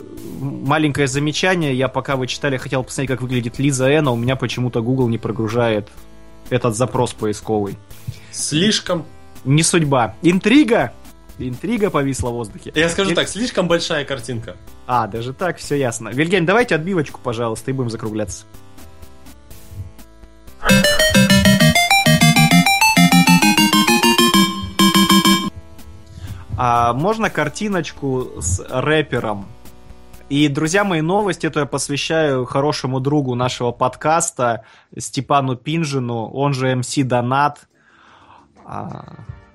маленькое 0.41 1.07
замечание, 1.07 1.75
я 1.75 1.89
пока 1.89 2.17
вы 2.17 2.27
читали, 2.27 2.57
хотел 2.57 2.83
посмотреть, 2.83 3.11
как 3.11 3.23
выглядит 3.23 3.59
Лиза 3.59 3.89
Эна, 3.89 4.11
у 4.11 4.17
меня 4.17 4.37
почему-то 4.37 4.83
Google 4.83 5.09
не 5.09 5.19
прогружает 5.19 5.89
этот 6.51 6.77
запрос 6.77 7.13
поисковый. 7.13 7.77
Слишком... 8.31 9.05
Не 9.45 9.63
судьба. 9.63 10.15
Интрига! 10.23 10.93
Интрига 11.39 11.91
повисла 11.91 12.31
в 12.31 12.35
воздухе. 12.35 12.73
Я 12.75 12.89
скажу 12.89 13.11
Виль- 13.11 13.17
так, 13.17 13.29
слишком 13.29 13.67
большая 13.67 14.05
картинка. 14.05 14.57
А, 14.87 15.07
даже 15.07 15.33
так, 15.33 15.59
все 15.59 15.77
ясно. 15.77 16.11
Вильгельм, 16.11 16.47
давайте 16.47 16.75
отбивочку, 16.75 17.21
пожалуйста, 17.23 17.71
и 17.71 17.75
будем 17.75 17.91
закругляться. 17.91 18.45
А 26.57 26.93
можно 26.93 27.31
картиночку 27.31 28.33
с 28.41 28.65
рэпером? 28.69 29.47
И, 30.29 30.49
друзья 30.49 30.85
мои, 30.85 31.01
новость 31.01 31.45
эту 31.45 31.61
я 31.61 31.67
посвящаю 31.67 32.45
хорошему 32.45 33.01
другу 33.01 33.35
нашего 33.35 33.73
подкаста 33.73 34.65
Степану 34.97 35.57
Пинжину, 35.57 36.27
он 36.29 36.55
же 36.55 36.75
МС 36.75 36.95
Донат, 36.97 37.69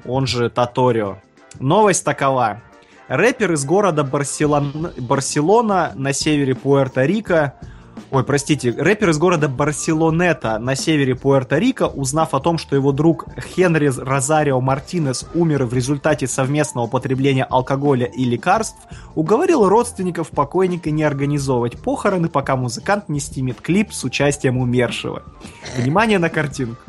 он 0.06 0.28
же 0.28 0.50
Таторио. 0.50 1.18
Новость 1.60 2.06
такова. 2.06 2.62
Рэпер 3.08 3.54
из 3.54 3.66
города 3.66 4.04
Барселон- 4.04 4.94
Барселона 5.00 5.94
на 5.96 6.14
севере 6.14 6.54
Пуэрто-Рико 6.54 7.54
Ой, 8.10 8.24
простите, 8.24 8.72
рэпер 8.72 9.10
из 9.10 9.18
города 9.18 9.50
Барселонета 9.50 10.60
на 10.60 10.76
севере 10.76 11.14
Пуэрто-Рико, 11.14 11.88
узнав 11.88 12.34
о 12.34 12.40
том, 12.40 12.58
что 12.58 12.76
его 12.76 12.92
друг 12.94 13.26
Хенри 13.38 13.88
Розарио 13.88 14.62
Мартинес 14.62 15.28
умер 15.34 15.66
в 15.66 15.74
результате 15.74 16.28
совместного 16.28 16.86
употребления 16.86 17.44
алкоголя 17.44 18.06
и 18.06 18.24
лекарств, 18.24 18.78
уговорил 19.16 19.68
родственников 19.68 20.30
покойника 20.30 20.90
не 20.90 21.04
организовывать 21.04 21.82
похороны, 21.82 22.30
пока 22.30 22.56
музыкант 22.56 23.10
не 23.10 23.20
снимет 23.20 23.60
клип 23.60 23.92
с 23.92 24.04
участием 24.04 24.58
умершего. 24.58 25.24
Внимание 25.76 26.20
на 26.20 26.30
картинку. 26.30 26.82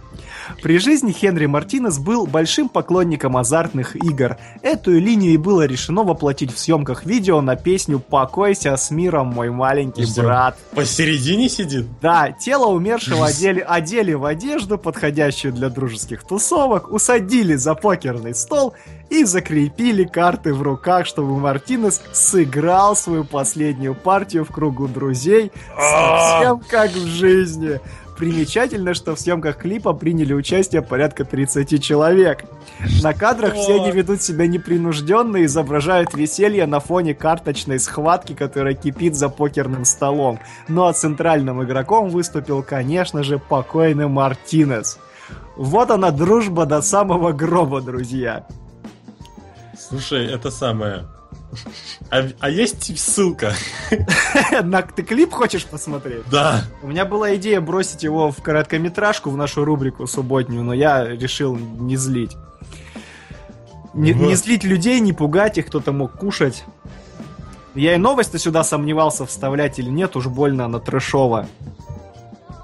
При 0.63 0.79
жизни 0.79 1.13
Хенри 1.13 1.47
Мартинес 1.47 1.99
был 1.99 2.27
большим 2.27 2.69
поклонником 2.69 3.37
азартных 3.37 3.97
игр. 3.97 4.37
Эту 4.63 4.93
линию 4.93 5.33
и 5.33 5.37
было 5.37 5.67
решено 5.67 6.03
воплотить 6.03 6.55
в 6.55 6.59
съемках 6.59 7.05
видео 7.05 7.41
на 7.41 7.57
песню 7.57 7.99
«Покойся 7.99 8.77
с 8.77 8.91
миром, 8.91 9.29
мой 9.29 9.51
маленький 9.51 10.05
Всё. 10.05 10.23
брат». 10.23 10.59
Посередине 10.75 11.49
сидит? 11.49 11.87
Да, 12.01 12.33
тело 12.33 12.67
умершего 12.67 13.27
одели, 13.27 13.61
одели 13.61 14.13
в 14.15 14.25
одежду, 14.25 14.79
подходящую 14.79 15.53
для 15.53 15.69
дружеских 15.69 16.25
тусовок, 16.25 16.91
усадили 16.91 17.55
за 17.55 17.75
покерный 17.75 18.35
стол 18.35 18.75
и 19.11 19.25
закрепили 19.25 20.05
карты 20.05 20.53
в 20.55 20.63
руках, 20.63 21.07
чтобы 21.07 21.39
Мартинес 21.39 22.03
сыграл 22.13 22.95
свою 22.97 23.25
последнюю 23.25 23.95
партию 23.95 24.45
в 24.45 24.49
кругу 24.49 24.89
друзей, 24.89 25.51
совсем 25.77 26.61
как 26.69 26.91
в 26.91 27.07
жизни. 27.07 27.81
Примечательно, 28.19 28.95
что 28.95 29.15
в 29.15 29.21
съемках 29.21 29.59
клипа 29.59 29.93
приняли 29.93 30.33
участие 30.33 30.83
порядка 30.83 31.25
30 31.25 31.81
человек. 31.81 32.45
На 33.01 33.15
кадрах 33.15 33.55
все 33.55 33.81
они 33.81 33.93
ведут 33.93 34.23
себя 34.23 34.49
непринужденно 34.49 35.37
и 35.37 35.45
изображают 35.45 36.15
веселье 36.15 36.67
на 36.67 36.81
фоне 36.81 37.15
карточной 37.15 37.79
схватки, 37.79 38.35
которая 38.35 38.75
кипит 38.75 39.15
за 39.15 39.29
покерным 39.29 39.85
столом. 39.85 40.41
Ну 40.67 40.87
а 40.87 40.93
центральным 40.93 41.63
игроком 41.63 42.09
выступил, 42.09 42.65
конечно 42.65 43.23
же, 43.23 43.39
покойный 43.39 44.09
Мартинес. 44.09 44.99
Вот 45.57 45.93
она 45.93 46.11
дружба 46.11 46.67
до 46.67 46.83
самого 46.83 47.31
гроба, 47.31 47.81
друзья. 47.81 48.49
Слушай, 49.79 50.27
это 50.27 50.51
самое... 50.51 51.05
А, 52.11 52.29
а 52.41 52.51
есть 52.51 52.99
ссылка? 52.99 53.53
На- 54.63 54.83
Ты 54.83 55.03
клип 55.03 55.33
хочешь 55.33 55.67
посмотреть? 55.67 56.23
Да. 56.31 56.65
У 56.83 56.89
меня 56.89 57.05
была 57.05 57.35
идея 57.37 57.61
бросить 57.61 58.03
его 58.03 58.31
в 58.31 58.43
короткометражку 58.43 59.31
в 59.31 59.37
нашу 59.37 59.65
рубрику 59.65 60.07
субботнюю, 60.07 60.63
но 60.63 60.73
я 60.73 61.07
решил 61.07 61.57
не 61.57 61.97
злить. 61.97 62.37
Не, 63.95 64.13
не 64.13 64.35
злить 64.35 64.65
людей, 64.65 65.01
не 65.01 65.13
пугать 65.13 65.59
их, 65.59 65.67
кто-то 65.67 65.93
мог 65.93 66.13
кушать. 66.13 66.65
Я 67.75 67.95
и 67.95 67.99
новость-то 67.99 68.39
сюда 68.39 68.65
сомневался, 68.65 69.27
вставлять 69.27 69.79
или 69.79 69.91
нет, 69.91 70.17
уж 70.17 70.27
больно 70.27 70.65
она 70.67 70.79
трэшова. 70.79 71.49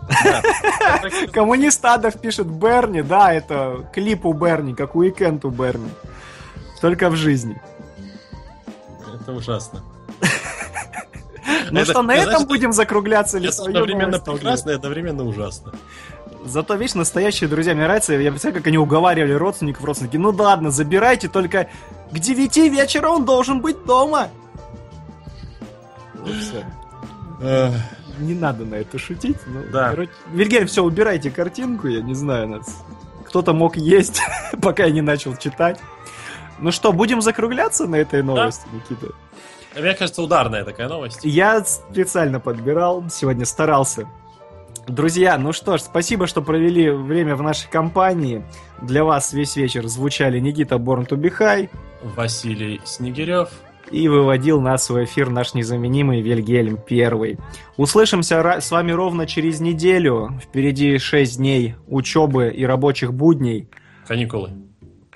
Коммунист 1.32 1.84
Адов 1.84 2.20
пишет 2.20 2.46
Берни, 2.46 3.02
да, 3.02 3.32
это 3.32 3.88
клип 3.92 4.26
у 4.26 4.32
Берни, 4.32 4.74
как 4.74 4.94
уикенд 4.96 5.44
у 5.44 5.50
Берни. 5.50 5.88
Только 6.80 7.10
в 7.10 7.16
жизни. 7.16 7.60
Это 9.14 9.32
ужасно. 9.32 9.82
Ну 11.70 11.80
Это, 11.80 11.92
что, 11.92 12.02
на 12.02 12.14
этом 12.14 12.46
будем 12.46 12.72
закругляться 12.72 13.38
или 13.38 13.50
свою 13.50 13.70
одновременно 13.70 14.18
прекрасно 14.18 14.70
и 14.70 14.74
одновременно 14.74 15.24
ужасно. 15.24 15.72
Зато, 16.44 16.74
видишь, 16.74 16.94
настоящие 16.94 17.48
друзья, 17.48 17.74
мне 17.74 17.84
нравится, 17.84 18.12
я 18.14 18.30
представляю, 18.30 18.62
как 18.62 18.68
они 18.68 18.78
уговаривали 18.78 19.32
родственников, 19.32 19.84
родственники, 19.84 20.16
ну 20.16 20.32
да 20.32 20.44
ладно, 20.44 20.70
забирайте, 20.70 21.28
только 21.28 21.68
к 22.10 22.18
9 22.18 22.56
вечера 22.70 23.08
он 23.08 23.24
должен 23.24 23.60
быть 23.60 23.84
дома. 23.84 24.28
Ну. 26.14 26.26
Не 28.18 28.34
надо 28.34 28.64
на 28.64 28.76
это 28.76 28.98
шутить. 28.98 29.38
Ну, 29.46 29.64
Да. 29.72 29.90
короче, 29.90 30.10
Вильгельм, 30.32 30.66
все, 30.66 30.84
убирайте 30.84 31.30
картинку, 31.30 31.88
я 31.88 32.00
не 32.00 32.14
знаю, 32.14 32.48
нас... 32.48 32.84
кто-то 33.26 33.52
мог 33.52 33.76
есть, 33.76 34.20
пока 34.62 34.84
я 34.84 34.92
не 34.92 35.02
начал 35.02 35.36
читать. 35.36 35.78
Ну 36.58 36.70
что, 36.70 36.92
будем 36.92 37.20
закругляться 37.20 37.86
на 37.86 37.96
этой 37.96 38.22
новости, 38.22 38.66
Никита? 38.72 39.12
Мне 39.76 39.94
кажется, 39.94 40.22
ударная 40.22 40.64
такая 40.64 40.88
новость. 40.88 41.20
Я 41.22 41.64
специально 41.64 42.38
подбирал, 42.38 43.04
сегодня 43.10 43.44
старался. 43.44 44.06
Друзья, 44.86 45.38
ну 45.38 45.52
что 45.52 45.78
ж, 45.78 45.80
спасибо, 45.80 46.26
что 46.26 46.42
провели 46.42 46.90
время 46.90 47.36
в 47.36 47.42
нашей 47.42 47.70
компании. 47.70 48.44
Для 48.82 49.02
вас 49.02 49.32
весь 49.32 49.56
вечер 49.56 49.86
звучали 49.88 50.38
Никита 50.38 50.76
be 50.76 51.32
High 51.38 51.70
Василий 52.16 52.80
Снегирев. 52.84 53.48
и 53.90 54.08
выводил 54.08 54.60
нас 54.60 54.90
в 54.90 55.02
эфир 55.02 55.30
наш 55.30 55.54
незаменимый 55.54 56.20
Вильгельм 56.20 56.76
Первый. 56.76 57.38
Услышимся 57.78 58.58
с 58.60 58.70
вами 58.70 58.92
ровно 58.92 59.26
через 59.26 59.60
неделю. 59.60 60.38
Впереди 60.42 60.98
6 60.98 61.38
дней 61.38 61.76
учебы 61.88 62.50
и 62.50 62.64
рабочих 62.66 63.14
будней. 63.14 63.68
Каникулы. 64.06 64.50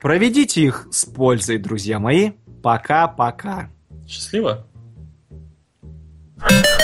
Проведите 0.01 0.62
их 0.62 0.89
с 0.91 1.05
пользой, 1.05 1.59
друзья 1.59 1.99
мои. 1.99 2.33
Пока-пока. 2.62 3.70
Счастливо. 4.07 4.66
thank 6.41 6.78